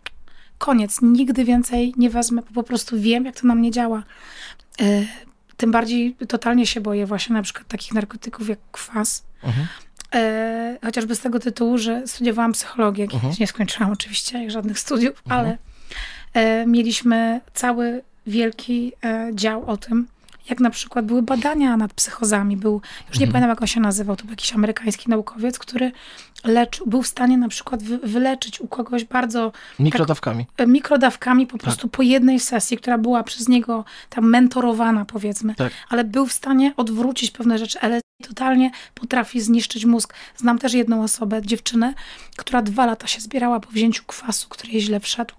koniec. 0.58 0.98
Nigdy 1.02 1.44
więcej 1.44 1.94
nie 1.96 2.10
wezmę, 2.10 2.42
bo 2.42 2.62
po 2.62 2.62
prostu 2.68 3.00
wiem, 3.00 3.24
jak 3.24 3.40
to 3.40 3.46
na 3.46 3.54
mnie 3.54 3.70
działa. 3.70 4.02
E, 4.80 4.84
tym 5.56 5.70
bardziej 5.70 6.16
totalnie 6.28 6.66
się 6.66 6.80
boję 6.80 7.06
właśnie 7.06 7.34
na 7.34 7.42
przykład 7.42 7.68
takich 7.68 7.92
narkotyków 7.92 8.48
jak 8.48 8.58
kwas. 8.72 9.24
Mhm. 9.42 9.66
E, 10.14 10.78
chociażby 10.84 11.14
z 11.14 11.20
tego 11.20 11.38
tytułu, 11.40 11.78
że 11.78 12.06
studiowałam 12.06 12.52
psychologię. 12.52 13.04
Mhm. 13.04 13.34
Nie 13.40 13.46
skończyłam 13.46 13.92
oczywiście 13.92 14.50
żadnych 14.50 14.78
studiów, 14.78 15.22
Mhm. 15.26 15.40
ale 15.40 15.58
e, 16.34 16.66
mieliśmy 16.66 17.40
cały 17.54 18.02
wielki 18.26 18.92
e, 19.04 19.30
dział 19.34 19.66
o 19.70 19.76
tym, 19.76 20.06
jak 20.50 20.60
na 20.60 20.70
przykład 20.70 21.04
były 21.06 21.22
badania 21.22 21.76
nad 21.76 21.92
psychozami. 21.94 22.56
Był, 22.56 22.72
już 23.08 23.18
nie 23.18 23.26
Mhm. 23.26 23.32
pamiętam 23.32 23.50
jak 23.50 23.60
on 23.60 23.66
się 23.66 23.80
nazywał, 23.80 24.16
to 24.16 24.22
był 24.24 24.30
jakiś 24.30 24.52
amerykański 24.52 25.10
naukowiec, 25.10 25.58
który 25.58 25.92
leczył, 26.44 26.86
był 26.86 27.02
w 27.02 27.06
stanie 27.06 27.38
na 27.38 27.48
przykład 27.48 27.82
wy, 27.82 27.98
wyleczyć 27.98 28.60
u 28.60 28.68
kogoś 28.68 29.04
bardzo 29.04 29.52
Mikrodawkami. 29.78 30.46
e, 30.56 30.66
mikrodawkami 30.66 31.46
po 31.46 31.52
Tak. 31.52 31.60
prostu 31.62 31.88
po 31.88 32.02
jednej 32.02 32.40
sesji, 32.40 32.76
która 32.76 32.98
była 32.98 33.22
przez 33.22 33.48
niego 33.48 33.84
tam 34.08 34.30
mentorowana 34.30 35.04
powiedzmy, 35.04 35.54
Tak. 35.54 35.72
ale 35.88 36.04
był 36.04 36.26
w 36.26 36.32
stanie 36.32 36.72
odwrócić 36.76 37.30
pewne 37.30 37.58
rzeczy, 37.58 37.80
ale 37.80 38.00
totalnie 38.28 38.70
potrafi 38.94 39.40
zniszczyć 39.40 39.84
mózg. 39.84 40.14
Znam 40.36 40.58
też 40.58 40.72
jedną 40.74 41.02
osobę, 41.02 41.40
dziewczynę, 41.44 41.94
która 42.36 42.62
dwa 42.62 42.86
lata 42.86 43.06
się 43.06 43.20
zbierała 43.20 43.60
po 43.60 43.70
wzięciu 43.70 44.04
kwasu, 44.06 44.48
który 44.48 44.72
jej 44.72 44.82
źle 44.82 45.00
wszedł. 45.00 45.34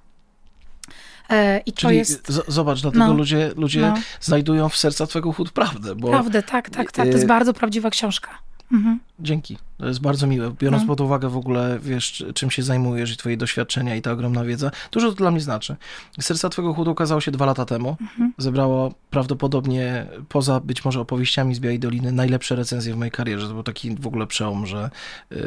E, 1.30 1.60
I 1.66 1.74
to 1.74 1.82
Czyli 1.82 1.98
jest 1.98 2.28
z- 2.32 2.54
zobacz, 2.54 2.82
dlatego 2.82 3.08
no, 3.08 3.14
ludzie, 3.14 3.52
ludzie 3.56 3.82
no. 3.82 3.94
znajdują 4.22 4.70
w 4.70 4.78
serca 4.78 5.08
twego 5.08 5.32
chód 5.34 5.52
prawdę, 5.52 5.96
bo 5.96 6.10
prawda, 6.10 6.42
tak, 6.42 6.70
tak, 6.70 6.92
tak. 6.92 7.06
To 7.06 7.12
jest 7.12 7.24
e, 7.24 7.28
bardzo 7.28 7.54
prawdziwa 7.54 7.90
książka. 7.90 8.30
Mhm. 8.74 9.00
dzięki. 9.20 9.58
To 9.78 9.88
jest 9.88 10.02
bardzo 10.02 10.28
miłe. 10.28 10.54
Biorąc 10.60 10.84
No. 10.84 10.88
pod 10.88 11.02
uwagę 11.02 11.30
w 11.30 11.38
ogóle, 11.38 11.80
wiesz, 11.82 12.26
czym 12.34 12.52
się 12.52 12.64
zajmujesz 12.64 13.14
i 13.14 13.18
twoje 13.18 13.38
doświadczenia 13.38 13.96
i 13.96 14.02
ta 14.02 14.12
ogromna 14.12 14.44
wiedza, 14.44 14.72
dużo 14.92 15.10
to 15.10 15.16
dla 15.16 15.32
mnie 15.32 15.40
znaczy. 15.42 15.76
Serca 16.20 16.50
twego 16.50 16.74
chód 16.74 16.88
ukazało 16.88 17.22
się 17.22 17.32
dwa 17.32 17.46
lata 17.46 17.66
temu. 17.66 17.98
Mhm. 18.02 18.34
Zebrało 18.38 18.94
prawdopodobnie, 19.10 20.06
poza 20.30 20.60
być 20.60 20.86
może 20.86 21.00
opowieściami 21.00 21.56
z 21.56 21.60
Białej 21.60 21.80
Doliny, 21.80 22.12
najlepsze 22.12 22.56
recenzje 22.56 22.94
w 22.94 22.98
mojej 22.98 23.12
karierze. 23.12 23.48
To 23.48 23.54
był 23.54 23.64
taki 23.64 23.96
w 23.96 24.08
ogóle 24.08 24.28
przełom, 24.28 24.66
że 24.66 24.90
y, 25.32 25.38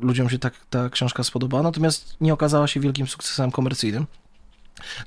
ludziom 0.00 0.30
się 0.30 0.38
tak, 0.38 0.54
ta 0.70 0.90
książka 0.90 1.22
spodobała, 1.22 1.62
natomiast 1.62 2.16
nie 2.20 2.32
okazała 2.32 2.66
się 2.66 2.80
wielkim 2.80 3.06
sukcesem 3.06 3.50
komercyjnym. 3.50 4.06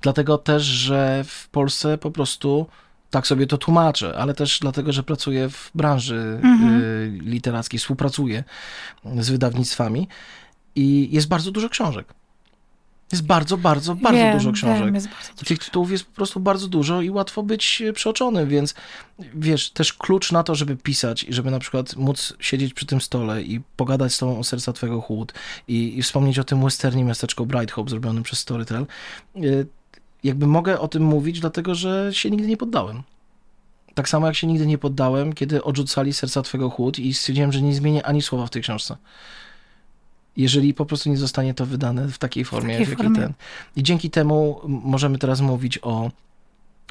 Dlatego 0.01 0.37
też, 0.37 0.63
że 0.63 1.23
w 1.27 1.49
Polsce 1.49 1.97
po 1.97 2.11
prostu 2.11 2.67
tak 3.09 3.27
sobie 3.27 3.47
to 3.47 3.57
tłumaczę, 3.57 4.17
ale 4.17 4.33
też 4.33 4.59
dlatego, 4.59 4.93
że 4.93 5.03
pracuję 5.03 5.49
w 5.49 5.71
branży 5.75 6.39
Mhm. 6.43 6.81
y, 6.81 7.19
literackiej, 7.21 7.79
współpracuję 7.79 8.43
z 9.19 9.29
wydawnictwami 9.29 10.07
i 10.75 11.09
jest 11.11 11.27
bardzo 11.27 11.51
dużo 11.51 11.69
książek. 11.69 12.13
Jest 13.11 13.25
bardzo, 13.25 13.57
bardzo, 13.57 13.95
bardzo 13.95 14.17
wiem, 14.17 14.37
dużo 14.37 14.51
książek. 14.51 14.83
Wiem, 14.83 14.93
bardzo 14.93 15.09
dużo. 15.09 15.45
tych 15.45 15.59
tytułów 15.59 15.91
jest 15.91 16.05
po 16.05 16.15
prostu 16.15 16.39
bardzo 16.39 16.67
dużo 16.67 17.01
i 17.01 17.09
łatwo 17.09 17.43
być 17.43 17.81
e, 17.81 17.93
przeoczonym, 17.93 18.49
więc 18.49 18.73
wiesz, 19.33 19.71
też 19.71 19.93
klucz 19.93 20.31
na 20.31 20.43
to, 20.43 20.55
żeby 20.55 20.75
pisać 20.75 21.23
i 21.23 21.33
żeby 21.33 21.51
na 21.51 21.59
przykład 21.59 21.95
móc 21.95 22.33
siedzieć 22.39 22.73
przy 22.73 22.85
tym 22.85 23.01
stole 23.01 23.41
i 23.41 23.61
pogadać 23.75 24.13
z 24.13 24.17
tobą 24.17 24.39
o 24.39 24.43
serca 24.43 24.73
twojego 24.73 25.01
chłód 25.01 25.33
i, 25.67 25.97
i 25.97 26.03
wspomnieć 26.03 26.39
o 26.39 26.43
tym 26.43 26.63
westernie 26.63 27.03
miasteczko 27.03 27.45
Bright 27.45 27.71
Hope 27.71 27.89
zrobionym 27.89 28.23
przez 28.23 28.39
Storytel. 28.39 28.85
Y, 30.23 30.27
Jakby 30.27 30.47
mogę 30.47 30.79
o 30.79 30.87
tym 30.87 31.03
mówić, 31.03 31.39
dlatego 31.39 31.75
że 31.75 32.09
się 32.13 32.31
nigdy 32.31 32.47
nie 32.47 32.57
poddałem. 32.57 33.03
Tak 33.93 34.09
samo 34.09 34.27
jak 34.27 34.35
się 34.35 34.47
nigdy 34.47 34.67
nie 34.67 34.77
poddałem, 34.77 35.33
kiedy 35.33 35.63
odrzucali 35.63 36.13
serca 36.13 36.41
twego 36.41 36.69
chłód 36.69 36.99
i 36.99 37.13
stwierdziłem, 37.13 37.51
że 37.51 37.61
nie 37.61 37.75
zmienię 37.75 38.05
ani 38.05 38.21
słowa 38.21 38.45
w 38.45 38.49
tej 38.49 38.61
książce. 38.61 38.97
Jeżeli 40.37 40.73
po 40.73 40.85
prostu 40.85 41.09
nie 41.09 41.17
zostanie 41.17 41.53
to 41.53 41.65
wydane 41.65 42.07
w 42.07 42.17
takiej 42.17 42.45
formie, 42.45 42.79
takiej 42.79 42.95
w 42.95 42.97
formie. 42.97 43.19
ten. 43.19 43.33
I 43.75 43.83
dzięki 43.83 44.09
temu 44.09 44.61
możemy 44.67 45.17
teraz 45.17 45.41
mówić 45.41 45.79
o 45.81 46.11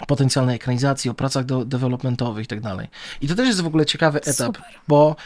potencjalnej 0.07 0.57
ekranizacji, 0.57 1.11
o 1.11 1.15
pracach 1.15 1.45
do, 1.45 1.65
developmentowych 1.65 2.45
i 2.45 2.49
tak 2.49 2.61
dalej. 2.61 2.89
I 3.21 3.29
to 3.29 3.35
też 3.35 3.47
jest 3.47 3.61
w 3.61 3.67
ogóle 3.67 3.87
ciekawy 3.87 4.19
etap, 4.21 4.57
Super. 4.57 4.63
bo 4.89 5.17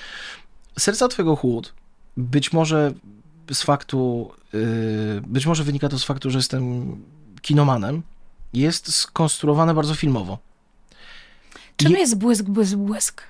Serca 0.79 1.09
Twego 1.09 1.37
Chłód 1.37 1.73
być 2.17 2.53
może 2.53 2.93
z 3.53 3.63
faktu, 3.63 4.31
yy, 4.53 5.23
być 5.27 5.47
może 5.47 5.65
wynika 5.65 5.89
to 5.89 5.99
z 5.99 6.05
faktu, 6.05 6.31
że 6.31 6.39
jestem 6.39 6.97
kinomanem, 7.43 8.03
jest 8.53 8.95
skonstruowane 8.95 9.75
bardzo 9.75 9.95
filmowo. 9.95 10.39
Czym 11.77 11.93
je- 11.93 11.99
jest 11.99 12.19
błysk, 12.19 12.45
błysk, 12.45 12.75
błysk? 12.77 13.23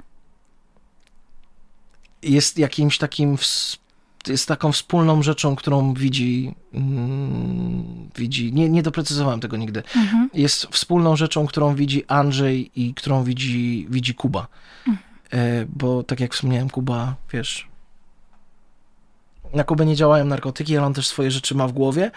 Jest 2.22 2.58
jakimś 2.58 2.98
takim, 2.98 3.36
jest 4.26 4.48
taką 4.48 4.72
wspólną 4.72 5.22
rzeczą, 5.22 5.56
którą 5.56 5.94
widzi, 5.94 6.54
mm, 6.74 8.08
widzi, 8.16 8.52
nie, 8.52 8.68
nie 8.68 8.82
doprecyzowałem 8.82 9.40
tego 9.40 9.56
nigdy, 9.56 9.82
Mhm. 9.96 10.30
jest 10.34 10.66
wspólną 10.66 11.16
rzeczą, 11.16 11.46
którą 11.46 11.74
widzi 11.74 12.04
Andrzej 12.08 12.70
i 12.76 12.94
którą 12.94 13.24
widzi, 13.24 13.86
widzi 13.90 14.14
Kuba. 14.14 14.46
E, 15.32 15.66
Bo 15.66 16.02
tak 16.02 16.20
jak 16.20 16.34
wspomniałem, 16.34 16.70
Kuba, 16.70 17.14
wiesz, 17.32 17.68
na 19.54 19.64
Kubę 19.64 19.86
nie 19.86 19.96
działają 19.96 20.24
narkotyki, 20.24 20.76
ale 20.76 20.86
on 20.86 20.94
też 20.94 21.06
swoje 21.06 21.30
rzeczy 21.30 21.54
ma 21.54 21.68
w 21.68 21.72
głowie, 21.72 22.10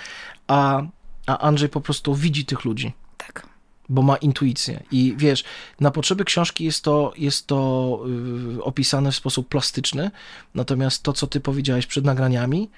a, 0.48 0.82
a 1.26 1.38
Andrzej 1.38 1.70
po 1.70 1.82
prostu 1.82 2.16
widzi 2.16 2.46
tych 2.46 2.66
ludzi, 2.66 2.94
Tak. 3.18 3.48
bo 3.90 4.02
ma 4.02 4.16
intuicję. 4.18 4.84
I 4.92 5.14
wiesz, 5.18 5.44
na 5.80 5.92
potrzeby 5.92 6.26
książki 6.26 6.64
jest 6.66 6.84
to, 6.84 7.14
jest 7.18 7.48
to 7.48 8.00
y, 8.58 8.64
opisane 8.64 9.12
w 9.12 9.16
sposób 9.16 9.50
plastyczny, 9.50 10.12
natomiast 10.56 11.04
to, 11.04 11.14
co 11.14 11.28
ty 11.28 11.40
powiedziałeś 11.40 11.86
przed 11.86 12.06
nagraniami, 12.06 12.70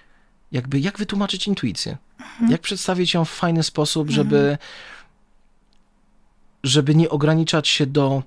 jakby 0.52 0.80
jak 0.80 0.98
wytłumaczyć 0.98 1.48
intuicję? 1.48 1.98
Jak 2.49 2.61
przedstawić 2.61 3.14
ją 3.14 3.26
w 3.26 3.30
fajny 3.30 3.64
sposób, 3.64 4.10
żeby, 4.10 4.57
żeby 6.64 6.95
nie 6.95 7.10
ograniczać 7.10 7.68
się 7.68 7.86
do. 7.86 8.24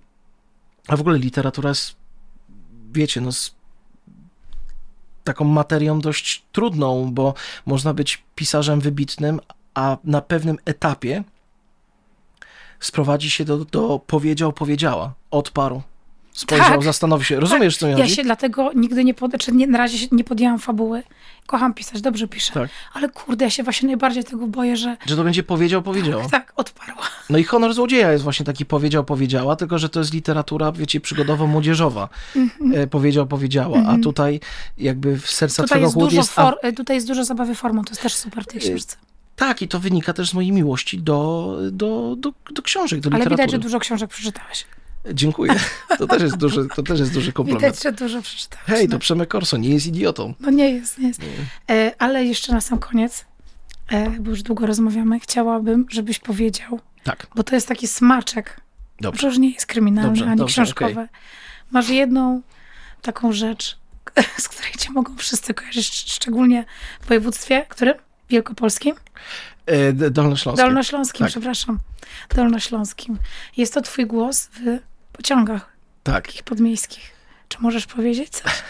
A 0.89 0.97
w 0.97 1.01
ogóle 1.01 1.19
literatura 1.19 1.69
jest, 1.69 1.97
wiecie, 2.93 3.21
no, 3.21 3.33
z 3.33 3.55
taką 5.25 5.45
materią 5.45 6.01
dość 6.01 6.45
trudną, 6.53 7.13
bo 7.13 7.35
można 7.67 7.95
być 7.95 8.23
pisarzem 8.35 8.81
wybitnym, 8.81 9.41
a 9.75 9.97
na 10.05 10.21
pewnym 10.21 10.59
etapie 10.65 11.25
sprowadzi 12.81 13.31
się 13.31 13.45
do, 13.45 13.65
do 13.65 14.01
powiedział, 14.07 14.53
powiedziała, 14.53 15.15
odparł, 15.31 15.83
spojrzał, 16.33 16.69
Tak. 16.71 16.83
zastanowił 16.83 17.25
się. 17.25 17.41
Rozumiesz, 17.41 17.77
co 17.77 17.87
mi 17.87 17.99
Ja 17.99 18.09
się 18.09 18.23
dlatego 18.23 18.71
nigdy 18.75 19.05
nie 19.05 19.15
pod... 19.15 19.39
czy 19.39 19.53
nie, 19.53 19.67
na 19.67 19.79
razie 19.79 20.07
nie 20.13 20.25
podjęłam 20.25 20.59
fabuły. 20.59 21.03
Kocham 21.47 21.75
pisać, 21.75 22.01
dobrze 22.01 22.29
piszę. 22.29 22.53
Tak. 22.53 22.71
Ale 22.93 23.09
kurde, 23.09 23.45
ja 23.45 23.51
się 23.51 23.63
właśnie 23.63 23.87
najbardziej 23.87 24.25
tego 24.25 24.47
boję, 24.47 24.77
że 24.77 24.97
Że 25.07 25.17
to 25.17 25.25
będzie 25.25 25.43
powiedział, 25.43 25.83
powiedziała. 25.83 26.29
tak, 26.29 26.53
odparła. 26.57 27.03
No 27.31 27.39
i 27.39 27.45
honor 27.45 27.75
złodzieja 27.75 28.13
jest 28.13 28.25
właśnie 28.25 28.47
taki 28.47 28.67
powiedział, 28.67 29.05
powiedziała, 29.05 29.57
tylko 29.57 29.79
że 29.79 29.89
to 29.89 30.01
jest 30.01 30.13
literatura, 30.13 30.73
wiecie, 30.73 31.01
przygodowo-młodzieżowa. 31.01 32.09
E, 32.75 32.87
powiedział, 32.87 33.27
powiedziała, 33.27 33.79
a 33.87 33.99
tutaj 33.99 34.41
jakby 34.79 35.19
w 35.19 35.31
serca 35.31 35.63
Tutaj 35.63 35.69
twego 35.69 35.85
jest, 35.87 35.95
chłód 35.95 36.13
jest... 36.13 36.39
A, 36.39 36.51
for... 36.51 36.59
tutaj 36.77 36.97
jest 36.97 37.07
dużo 37.07 37.25
zabawy 37.25 37.55
formą, 37.55 37.85
to 37.85 37.91
jest 37.91 38.03
też 38.03 38.15
super 38.15 38.45
w 38.45 38.47
tej 38.47 38.61
książce. 38.61 38.97
Tak, 39.41 39.63
i 39.63 39.69
to 39.69 39.81
wynika 39.81 40.13
też 40.13 40.31
z 40.31 40.35
mojej 40.35 40.53
miłości 40.53 40.99
do, 40.99 41.57
do, 41.73 42.17
do, 42.19 42.33
do 42.55 42.63
książek, 42.63 43.01
do 43.01 43.09
Ale 43.11 43.19
literatury. 43.19 43.37
widać, 43.47 43.51
że 43.51 43.59
dużo 43.59 43.79
książek 43.81 44.11
przeczytałeś. 44.11 44.65
Dziękuję. 45.15 45.55
To 45.99 46.07
też 46.07 46.23
jest 46.23 46.37
duży, 46.37 46.67
to 46.77 46.83
też 46.83 47.01
jest 47.01 47.13
duży 47.15 47.33
komplement. 47.33 47.65
Widać, 47.65 47.83
że 47.83 47.93
dużo 47.93 48.23
przeczytałeś. 48.23 48.67
Hej, 48.67 48.85
no. 48.89 48.91
to 48.93 48.99
Przemek 48.99 49.29
Korso, 49.29 49.57
nie 49.57 49.69
jest 49.69 49.87
idiotą. 49.87 50.35
No 50.41 50.51
nie 50.51 50.71
jest, 50.71 50.99
nie 50.99 51.09
jest. 51.09 51.21
E, 51.71 51.93
ale 51.99 52.25
jeszcze 52.25 52.53
na 52.53 52.61
sam 52.61 52.79
koniec, 52.79 53.25
e, 53.89 54.11
bo 54.11 54.31
już 54.31 54.43
długo 54.43 54.67
rozmawiamy, 54.67 55.21
chciałabym, 55.21 55.87
żebyś 55.91 56.19
powiedział, 56.19 56.81
Tak, 57.05 57.27
bo 57.35 57.43
to 57.43 57.55
jest 57.55 57.69
taki 57.69 57.87
smaczek, 57.89 58.61
dobrze. 59.01 59.21
że 59.21 59.27
już 59.27 59.39
nie 59.39 59.51
jest 59.51 59.67
kryminalny, 59.67 60.09
Dobrze, 60.11 60.27
ani 60.27 60.37
dobrze, 60.39 60.53
książkowy. 60.53 61.09
Masz 61.71 61.89
jedną 61.89 62.43
taką 63.03 63.33
rzecz, 63.33 63.79
z 64.45 64.49
której 64.49 64.73
cię 64.79 64.91
mogą 64.91 65.17
wszyscy 65.17 65.55
kojarzyć, 65.55 65.85
szcz- 65.85 66.13
szczególnie 66.15 66.65
w 67.01 67.07
województwie, 67.09 67.67
którym? 67.69 67.95
Wielkopolskim? 68.31 68.95
E, 69.67 69.93
D- 69.93 70.11
Dolnośląskie. 70.11 70.63
Dolnośląskim, 70.65 71.19
Tak. 71.27 71.31
przepraszam. 71.31 71.79
Dolnośląskim. 72.35 73.19
Jest 73.57 73.75
to 73.75 73.81
twój 73.83 74.07
głos 74.07 74.47
w 74.53 74.79
pociągach 75.13 75.73
Tak. 76.03 76.27
takich 76.27 76.43
podmiejskich. 76.43 77.11
Czy 77.49 77.59
możesz 77.61 77.87
powiedzieć 77.87 78.29
coś? 78.31 78.53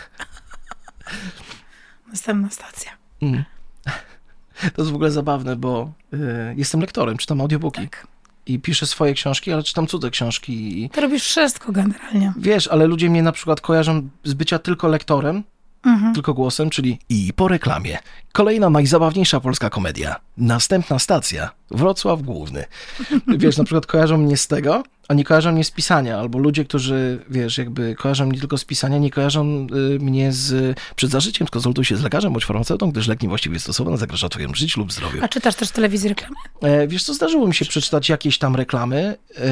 Następna 2.13 2.51
stacja. 2.51 2.91
Mm. 3.23 3.45
To 4.75 4.83
jest 4.83 4.93
w 4.93 4.95
ogóle 4.95 5.11
zabawne, 5.11 5.57
bo 5.57 5.93
y, 6.15 6.19
jestem 6.57 6.81
lektorem, 6.81 7.17
czytam 7.17 7.41
audiobooki 7.41 7.81
Tak. 7.83 8.07
i 8.47 8.59
piszę 8.59 8.87
swoje 8.87 9.15
książki, 9.15 9.53
ale 9.53 9.63
czytam 9.63 9.87
cudze 9.87 10.11
książki 10.11 10.85
i 10.85 10.91
To 10.91 11.01
robisz 11.01 11.23
wszystko 11.25 11.73
generalnie. 11.73 12.33
Wiesz, 12.37 12.69
ale 12.69 12.87
ludzie 12.87 13.11
mnie 13.11 13.23
na 13.23 13.33
przykład 13.33 13.61
kojarzą 13.61 14.09
z 14.25 14.35
bycia 14.35 14.59
tylko 14.59 14.89
lektorem, 14.89 15.43
mhm. 15.85 16.15
tylko 16.15 16.35
głosem, 16.35 16.71
czyli 16.71 16.99
i 17.09 17.33
po 17.33 17.49
reklamie. 17.49 17.99
Kolejna 18.33 18.71
najzabawniejsza 18.71 19.41
polska 19.41 19.71
komedia. 19.71 20.17
Następna 20.37 20.99
stacja. 20.99 21.51
Wrocław 21.71 22.23
Główny. 22.23 22.65
Wiesz, 23.39 23.57
na 23.57 23.65
przykład 23.65 23.87
kojarzą 23.87 24.19
mnie 24.19 24.37
z 24.37 24.47
tego, 24.47 24.83
a 25.09 25.15
nie 25.15 25.25
kojarzą 25.25 25.53
mnie 25.53 25.65
z 25.65 25.71
pisania, 25.71 26.19
albo 26.19 26.39
ludzie, 26.39 26.65
którzy, 26.65 27.25
wiesz, 27.31 27.59
jakby 27.59 27.95
kojarzą 27.95 28.27
mnie 28.27 28.39
tylko 28.39 28.59
z 28.59 28.65
pisania, 28.65 28.99
nie 28.99 29.11
kojarzą 29.11 29.67
y, 29.95 29.99
mnie 29.99 30.33
z 30.33 30.79
przed 30.97 31.11
zażyciem, 31.11 31.47
skonsultuj 31.47 31.85
się 31.85 31.97
z 31.97 32.03
lekarzem 32.03 32.33
bądź 32.33 32.45
farmaceutą, 32.45 32.91
gdyż 32.91 33.09
lek 33.09 33.23
niewłaściwie 33.23 33.61
stosowany 33.61 33.97
zagraża 33.97 34.29
twojemu 34.29 34.55
życiu 34.55 34.81
lub 34.81 34.93
zdrowiu. 34.93 35.19
A 35.23 35.29
czytasz 35.29 35.55
też 35.55 35.71
telewizję 35.71 36.09
reklamy? 36.09 36.35
E, 36.63 36.89
wiesz 36.89 37.05
co, 37.05 37.15
zdarzyło 37.15 37.47
mi 37.47 37.55
się 37.55 37.65
przeczytać 37.65 38.09
jakieś 38.09 38.39
tam 38.39 38.57
reklamy, 38.57 39.17
e, 39.37 39.43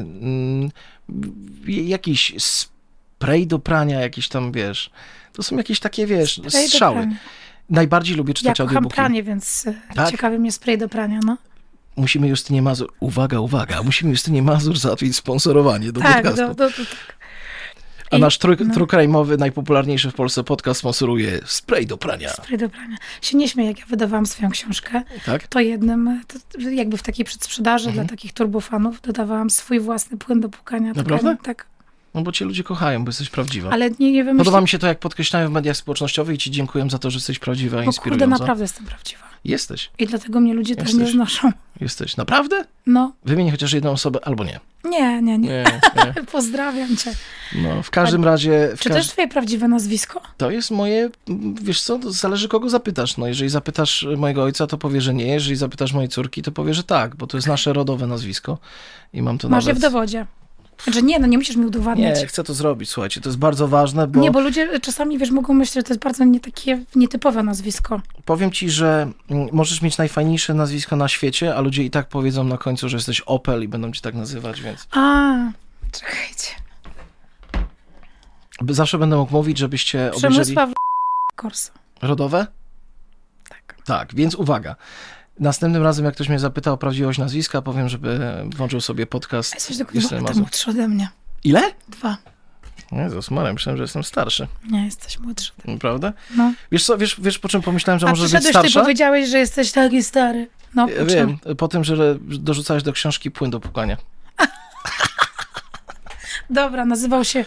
mm, 0.00 0.70
jakiś 1.66 2.34
spray 2.38 3.46
do 3.46 3.58
prania, 3.58 4.00
jakieś 4.00 4.28
tam, 4.28 4.52
wiesz, 4.52 4.90
to 5.32 5.42
są 5.42 5.56
jakieś 5.56 5.80
takie, 5.80 6.06
wiesz, 6.06 6.40
spray 6.48 6.68
strzały. 6.68 7.08
Najbardziej 7.70 8.16
lubię 8.16 8.34
czytać 8.34 8.58
ja 8.58 8.64
audiobooki. 8.64 8.92
Ja 8.92 8.96
pranie, 8.96 9.22
więc 9.22 9.66
e, 9.66 9.74
tak? 9.94 10.10
ciekawy 10.10 10.38
mnie 10.38 10.52
spray 10.52 10.78
do 10.78 10.88
prania, 10.88 11.20
no 11.26 11.36
musimy 11.96 12.28
Justynie 12.28 12.62
Mazur, 12.62 12.92
uwaga, 13.00 13.40
uwaga, 13.40 13.82
musimy 13.82 14.10
Justynie 14.10 14.42
Mazur 14.42 14.78
załatwić 14.78 15.16
sponsorowanie 15.16 15.92
do 15.92 16.00
tak, 16.00 16.14
podcastu. 16.14 16.54
Do, 16.54 16.54
do, 16.54 16.70
do, 16.70 16.76
tak. 16.76 17.22
A 18.10 18.18
nasz 18.18 18.38
trój, 18.38 18.56
no. 19.08 19.24
najpopularniejszy 19.38 20.10
w 20.10 20.14
Polsce 20.14 20.44
podcast 20.44 20.80
sponsoruje 20.80 21.40
spray 21.44 21.86
do 21.86 21.96
prania. 21.96 22.28
Spray 22.28 22.58
do 22.58 22.68
prania. 22.68 22.96
Się 23.22 23.36
nie 23.36 23.48
śmieję, 23.48 23.70
jak 23.70 23.78
ja 23.78 23.86
wydawałam 23.86 24.26
swoją 24.26 24.50
książkę, 24.50 25.02
tak? 25.26 25.46
to 25.46 25.60
jednym, 25.60 26.22
to 26.28 26.60
jakby 26.60 26.96
w 26.96 27.02
takiej 27.02 27.24
przedsprzedaży 27.24 27.88
mhm. 27.88 28.06
dla 28.06 28.16
takich 28.16 28.32
turbofanów 28.32 29.00
dodawałam 29.00 29.50
swój 29.50 29.80
własny 29.80 30.18
płyn 30.18 30.40
do 30.40 30.48
pukania. 30.48 30.92
Naprawdę? 30.92 31.36
Tak. 31.42 31.66
No 32.14 32.22
bo 32.22 32.32
cię 32.32 32.44
ludzie 32.44 32.64
kochają, 32.64 33.04
bo 33.04 33.08
jesteś 33.08 33.30
prawdziwa. 33.30 33.70
Ale 33.70 33.90
nie, 33.90 34.12
nie 34.12 34.34
Podoba 34.34 34.60
mi 34.60 34.68
się 34.68 34.78
to, 34.78 34.86
jak 34.86 34.98
podkreślają 34.98 35.48
w 35.48 35.52
mediach 35.52 35.76
społecznościowych 35.76 36.34
i 36.34 36.38
ci 36.38 36.50
dziękuję 36.50 36.90
za 36.90 36.98
to, 36.98 37.10
że 37.10 37.16
jesteś 37.16 37.38
prawdziwa 37.38 37.82
i 37.82 37.86
inspirująca. 37.86 38.24
kurde, 38.26 38.38
naprawdę 38.38 38.64
jestem 38.64 38.86
prawdziwa. 38.86 39.22
Jesteś. 39.44 39.90
I 39.98 40.06
dlatego 40.06 40.40
mnie 40.40 40.54
ludzie 40.54 40.74
Jesteś. 40.74 40.92
też 40.92 41.00
nie 41.00 41.12
znoszą. 41.12 41.52
Jesteś. 41.80 42.16
Naprawdę? 42.16 42.64
No. 42.86 43.12
Wymień 43.24 43.50
chociaż 43.50 43.72
jedną 43.72 43.90
osobę, 43.90 44.18
albo 44.22 44.44
nie. 44.44 44.60
Nie, 44.84 45.22
nie, 45.22 45.38
nie. 45.38 45.48
nie, 45.48 45.80
nie. 45.96 46.14
Pozdrawiam 46.32 46.96
cię. 46.96 47.12
No, 47.54 47.82
w 47.82 47.90
każdym 47.90 48.22
A, 48.22 48.26
razie... 48.26 48.68
W 48.76 48.80
czy 48.80 48.88
każ... 48.88 48.98
też 48.98 49.08
twoje 49.08 49.28
prawdziwe 49.28 49.68
nazwisko? 49.68 50.22
To 50.36 50.50
jest 50.50 50.70
moje, 50.70 51.10
wiesz 51.62 51.82
co, 51.82 51.98
zależy 52.12 52.48
kogo 52.48 52.68
zapytasz. 52.68 53.16
No, 53.16 53.26
jeżeli 53.26 53.50
zapytasz 53.50 54.06
mojego 54.16 54.42
ojca, 54.42 54.66
to 54.66 54.78
powie, 54.78 55.00
że 55.00 55.14
nie. 55.14 55.26
Jeżeli 55.26 55.56
zapytasz 55.56 55.92
mojej 55.92 56.08
córki, 56.08 56.42
to 56.42 56.52
powie, 56.52 56.74
że 56.74 56.84
tak, 56.84 57.16
bo 57.16 57.26
to 57.26 57.36
jest 57.36 57.48
nasze 57.48 57.72
rodowe 57.72 58.06
nazwisko. 58.06 58.58
I 59.12 59.22
mam 59.22 59.38
to 59.38 59.48
Masz 59.48 59.64
nawet... 59.64 59.82
je 59.82 59.88
w 59.88 59.92
dowodzie. 59.92 60.26
Znaczy 60.84 61.02
nie, 61.02 61.18
no 61.18 61.26
nie 61.26 61.38
musisz 61.38 61.56
mi 61.56 61.66
udowadniać. 61.66 62.20
Nie, 62.20 62.26
chcę 62.26 62.44
to 62.44 62.54
zrobić, 62.54 62.90
słuchajcie, 62.90 63.20
to 63.20 63.28
jest 63.28 63.38
bardzo 63.38 63.68
ważne, 63.68 64.06
bo... 64.06 64.20
Nie, 64.20 64.30
bo 64.30 64.40
ludzie 64.40 64.80
czasami, 64.80 65.18
wiesz, 65.18 65.30
mogą 65.30 65.54
myśleć, 65.54 65.74
że 65.74 65.82
to 65.82 65.92
jest 65.92 66.02
bardzo 66.02 66.24
nie 66.24 66.40
takie 66.40 66.84
nietypowe 66.94 67.42
nazwisko. 67.42 68.00
Powiem 68.24 68.50
ci, 68.50 68.70
że 68.70 69.12
mm, 69.30 69.48
możesz 69.52 69.82
mieć 69.82 69.98
najfajniejsze 69.98 70.54
nazwisko 70.54 70.96
na 70.96 71.08
świecie, 71.08 71.56
a 71.56 71.60
ludzie 71.60 71.84
i 71.84 71.90
tak 71.90 72.08
powiedzą 72.08 72.44
na 72.44 72.58
końcu, 72.58 72.88
że 72.88 72.96
jesteś 72.96 73.20
Opel 73.20 73.62
i 73.62 73.68
będą 73.68 73.92
cię 73.92 74.00
tak 74.00 74.14
nazywać, 74.14 74.62
więc... 74.62 74.88
A, 74.90 75.34
czekajcie. 75.92 76.48
Zawsze 78.68 78.98
będę 78.98 79.16
mógł 79.16 79.32
mówić, 79.32 79.58
żebyście 79.58 79.98
obejrzeli... 80.10 80.34
Przemysław 80.34 80.70
Korsa. 81.36 81.72
Rodowe? 82.02 82.46
Tak. 83.48 83.76
Tak, 83.84 84.14
więc 84.14 84.34
uwaga. 84.34 84.76
Następnym 85.40 85.82
razem, 85.82 86.04
jak 86.04 86.14
ktoś 86.14 86.28
mnie 86.28 86.38
zapyta 86.38 86.72
o 86.72 86.76
prawdziwość 86.76 87.18
nazwiska, 87.18 87.62
powiem, 87.62 87.88
żeby 87.88 88.20
włączył 88.56 88.80
sobie 88.80 89.06
podcast. 89.06 89.70
Jesteś 89.94 90.36
młodszy 90.36 90.70
ode 90.70 90.88
mnie. 90.88 91.08
Ile? 91.44 91.62
Dwa. 91.88 92.16
Jezus 92.92 93.30
Marem, 93.30 93.54
myślałem, 93.54 93.76
że 93.76 93.84
jestem 93.84 94.04
starszy. 94.04 94.48
Nie, 94.70 94.84
jesteś 94.84 95.18
młodszy. 95.18 95.52
Prawda? 95.80 96.12
No. 96.36 96.52
Wiesz 96.72 96.84
co, 96.84 96.98
wiesz, 96.98 97.16
wiesz 97.20 97.38
po 97.38 97.48
czym 97.48 97.62
pomyślałem, 97.62 98.00
że 98.00 98.06
może 98.06 98.28
być 98.28 98.48
starsza? 98.48 98.62
ty 98.62 98.72
powiedziałeś, 98.72 99.28
że 99.28 99.38
jesteś 99.38 99.72
taki 99.72 100.02
stary. 100.02 100.48
No, 100.74 100.88
po 100.88 101.06
Wiem, 101.06 101.38
po 101.58 101.68
tym, 101.68 101.84
że 101.84 102.18
dorzucałeś 102.20 102.82
do 102.82 102.92
książki 102.92 103.30
płyn 103.30 103.50
do 103.50 103.60
pukania. 103.60 103.96
Dobra, 106.50 106.84
nazywał 106.84 107.24
się 107.24 107.44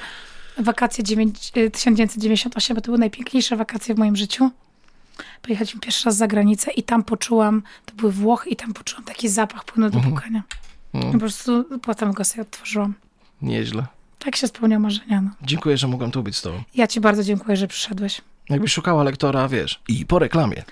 Wakacje 0.58 1.04
9, 1.04 1.52
1998, 1.52 2.76
bo 2.76 2.82
to 2.82 2.86
były 2.86 2.98
najpiękniejsze 2.98 3.56
wakacje 3.56 3.96
w 3.96 3.98
moim 3.98 4.16
życiu 4.16 4.52
pojechaliśmy 5.42 5.80
pierwszy 5.80 6.06
raz 6.06 6.18
za 6.18 6.28
granicę 6.28 6.72
i 6.72 6.84
tam 6.84 7.04
poczułam, 7.04 7.64
to 7.86 7.96
były 7.96 8.12
Włochy 8.12 8.50
i 8.50 8.56
tam 8.56 8.74
poczułam 8.74 9.04
taki 9.04 9.30
zapach 9.30 9.66
płynu 9.66 9.90
do 9.90 9.98
mhm. 9.98 10.16
pukania. 10.16 10.44
Mhm. 10.94 11.14
Po 11.14 11.20
prostu 11.20 11.80
potem 11.82 12.12
go 12.12 12.24
sobie 12.24 12.42
otworzyłam. 12.42 12.94
Nieźle. 13.42 13.86
Tak 14.20 14.36
się 14.36 14.48
spełnią 14.48 14.80
marzenia. 14.80 15.22
No. 15.22 15.30
Dziękuję, 15.42 15.78
że 15.78 15.88
mogłem 15.88 16.12
tu 16.12 16.24
być 16.24 16.38
z 16.38 16.42
tobą. 16.42 16.64
Ja 16.76 16.88
ci 16.88 17.02
bardzo 17.02 17.24
dziękuję, 17.24 17.58
że 17.58 17.68
przyszedłeś. 17.68 18.22
Jakbyś 18.50 18.72
szukała 18.72 19.04
lektora, 19.04 19.48
wiesz, 19.48 19.82
i 19.88 20.06
po 20.06 20.20
reklamie. 20.20 20.64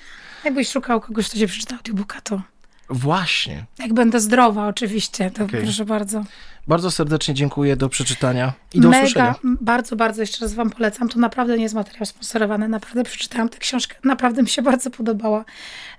Jakbyś 0.44 0.70
szukał 0.70 1.02
kogoś, 1.02 1.30
kto 1.30 1.38
się 1.38 1.48
przeczytał 1.48 1.78
audiobooka, 1.78 2.22
to... 2.22 2.42
Właśnie. 2.90 3.66
Jak 3.80 3.94
będę 3.94 4.20
zdrowa 4.20 4.68
oczywiście, 4.68 5.32
to 5.32 5.44
okay. 5.44 5.62
proszę 5.62 5.86
bardzo. 5.86 6.24
Bardzo 6.68 6.92
serdecznie 6.92 7.34
dziękuję, 7.34 7.76
do 7.76 7.90
przeczytania 7.90 8.54
i 8.74 8.80
do 8.80 8.90
Mega, 8.90 9.04
usłyszenia. 9.04 9.36
Bardzo, 9.44 9.96
bardzo 9.96 10.22
jeszcze 10.22 10.46
raz 10.46 10.54
wam 10.54 10.70
polecam. 10.70 11.10
To 11.10 11.20
naprawdę 11.20 11.58
nie 11.58 11.64
jest 11.64 11.76
materiał 11.76 12.06
sponsorowany. 12.06 12.68
Naprawdę 12.68 13.04
przeczytałam 13.04 13.50
tę 13.50 13.58
książkę. 13.58 13.96
Naprawdę 14.04 14.44
mi 14.44 14.50
się 14.50 14.62
bardzo 14.72 14.92
podobała. 14.92 15.46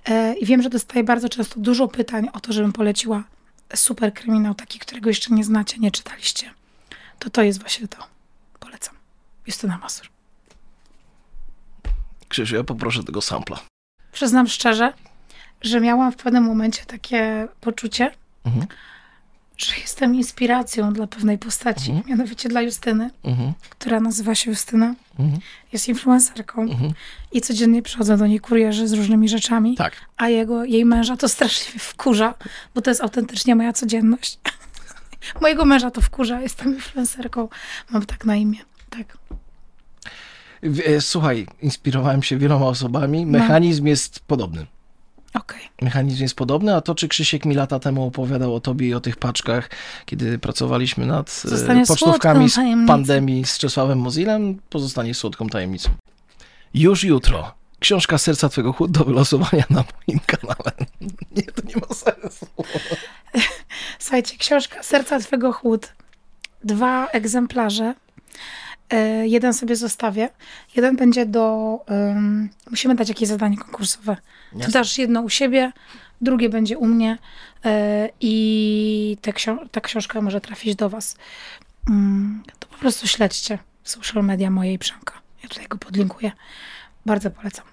E, 0.05 0.33
I 0.33 0.45
wiem, 0.45 0.61
że 0.61 0.69
dostaję 0.69 1.03
bardzo 1.03 1.29
często 1.29 1.59
dużo 1.59 1.87
pytań 1.87 2.27
o 2.33 2.39
to, 2.39 2.53
żebym 2.53 2.73
poleciła 2.73 3.23
super 3.75 4.13
kryminał, 4.13 4.55
taki, 4.55 4.79
którego 4.79 5.09
jeszcze 5.09 5.33
nie 5.33 5.43
znacie, 5.43 5.77
nie 5.79 5.91
czytaliście. 5.91 6.53
To 7.19 7.29
to 7.29 7.41
jest 7.41 7.59
właśnie 7.59 7.87
to. 7.87 7.97
Polecam. 8.59 8.95
Justyna 9.47 9.77
Masur. 9.77 10.07
Krzysiu, 12.27 12.55
ja 12.55 12.63
poproszę 12.63 13.03
tego 13.03 13.21
sampla. 13.21 13.59
Przyznam 14.11 14.47
szczerze, 14.47 14.93
że 15.65 15.81
miałam 15.81 16.11
w 16.11 16.15
pewnym 16.15 16.43
momencie 16.43 16.85
takie 16.85 17.47
poczucie, 17.61 18.11
mhm 18.45 18.67
że 19.57 19.75
jestem 19.81 20.15
inspiracją 20.15 20.93
dla 20.93 21.07
pewnej 21.07 21.37
postaci, 21.37 21.91
mhm. 21.91 22.09
mianowicie 22.09 22.49
dla 22.49 22.61
Justyny, 22.61 23.09
mhm. 23.23 23.53
która 23.69 23.99
nazywa 23.99 24.35
się 24.35 24.51
Justyna. 24.51 24.95
Mhm. 25.19 25.39
Jest 25.73 25.87
influencerką 25.87 26.61
mhm. 26.61 26.93
i 27.31 27.41
codziennie 27.41 27.81
przychodzą 27.81 28.17
do 28.17 28.27
niej 28.27 28.39
kurierzy 28.39 28.87
z 28.87 28.93
różnymi 28.93 29.29
rzeczami, 29.29 29.75
tak. 29.75 29.93
a 30.17 30.29
jego, 30.29 30.63
jej 30.63 30.85
męża 30.85 31.17
to 31.17 31.29
straszliwie 31.29 31.79
wkurza, 31.79 32.33
bo 32.75 32.81
to 32.81 32.91
jest 32.91 33.01
autentycznie 33.01 33.55
moja 33.55 33.73
codzienność. 33.73 34.39
Mojego 35.41 35.65
męża 35.65 35.91
to 35.91 36.01
wkurza, 36.01 36.41
jestem 36.41 36.75
influencerką, 36.75 37.49
mam 37.89 38.05
tak 38.05 38.25
na 38.25 38.35
imię. 38.35 38.57
Tak. 38.89 39.17
E, 40.85 41.01
słuchaj, 41.01 41.47
inspirowałem 41.61 42.23
się 42.23 42.37
wieloma 42.37 42.65
osobami, 42.65 43.25
mechanizm 43.25 43.83
no. 43.83 43.89
jest 43.89 44.19
podobny. 44.19 44.65
Okay. 45.35 45.59
Mechanizm 45.81 46.23
jest 46.23 46.35
podobny, 46.35 46.75
a 46.75 46.81
to, 46.81 46.95
czy 46.95 47.07
Krzysiek 47.07 47.45
mi 47.45 47.55
lata 47.55 47.79
temu 47.79 48.07
opowiadał 48.07 48.55
o 48.55 48.59
tobie 48.59 48.87
i 48.87 48.93
o 48.93 48.99
tych 48.99 49.17
paczkach, 49.17 49.69
kiedy 50.05 50.39
pracowaliśmy 50.39 51.05
nad 51.05 51.41
e, 51.45 51.49
Zostanie 51.49 51.85
pocztówkami 51.85 52.49
z 52.49 52.59
pandemii 52.87 53.45
z 53.45 53.57
Czesławem 53.57 53.99
Mozilem, 53.99 54.59
pozostanie 54.69 55.13
słodką 55.13 55.49
tajemnicą. 55.49 55.89
Już 56.73 57.03
jutro. 57.03 57.53
Książka 57.79 58.17
Serca 58.17 58.49
Twego 58.49 58.73
Chłód 58.73 58.91
do 58.91 59.03
wylosowania 59.03 59.63
na 59.69 59.83
moim 60.07 60.19
kanale. 60.25 60.71
Nie, 61.35 61.43
to 61.43 61.61
nie 61.67 61.75
ma 61.75 61.95
sensu. 61.95 62.47
Słuchajcie, 63.99 64.37
książka 64.37 64.83
Serca 64.83 65.19
Twego 65.19 65.53
Chłód. 65.53 65.93
Dwa 66.63 67.07
egzemplarze. 67.07 67.93
E, 68.89 69.27
jeden 69.27 69.53
sobie 69.53 69.75
zostawię. 69.75 70.29
Jeden 70.75 70.95
będzie 70.95 71.25
do... 71.25 71.77
Um, 71.89 72.49
musimy 72.69 72.95
dać 72.95 73.09
jakieś 73.09 73.27
zadanie 73.29 73.57
konkursowe. 73.57 74.17
Ty 74.65 74.71
dasz 74.71 74.97
jedno 74.97 75.21
u 75.21 75.29
siebie, 75.29 75.71
drugie 76.21 76.49
będzie 76.49 76.77
u 76.77 76.85
mnie 76.85 77.17
e, 77.65 78.09
i 78.21 79.17
te 79.21 79.31
ksio- 79.31 79.69
ta 79.71 79.81
książka 79.81 80.21
może 80.21 80.41
trafić 80.41 80.75
do 80.75 80.89
was. 80.89 81.17
Mm, 81.89 82.43
to 82.59 82.67
po 82.67 82.77
prostu 82.77 83.07
śledźcie 83.07 83.59
social 83.83 84.23
media 84.23 84.49
mojej 84.49 84.79
Przemka. 84.79 85.21
Ja 85.43 85.49
tutaj 85.49 85.67
go 85.67 85.77
podlinkuję. 85.77 86.31
Bardzo 87.05 87.31
polecam. 87.31 87.65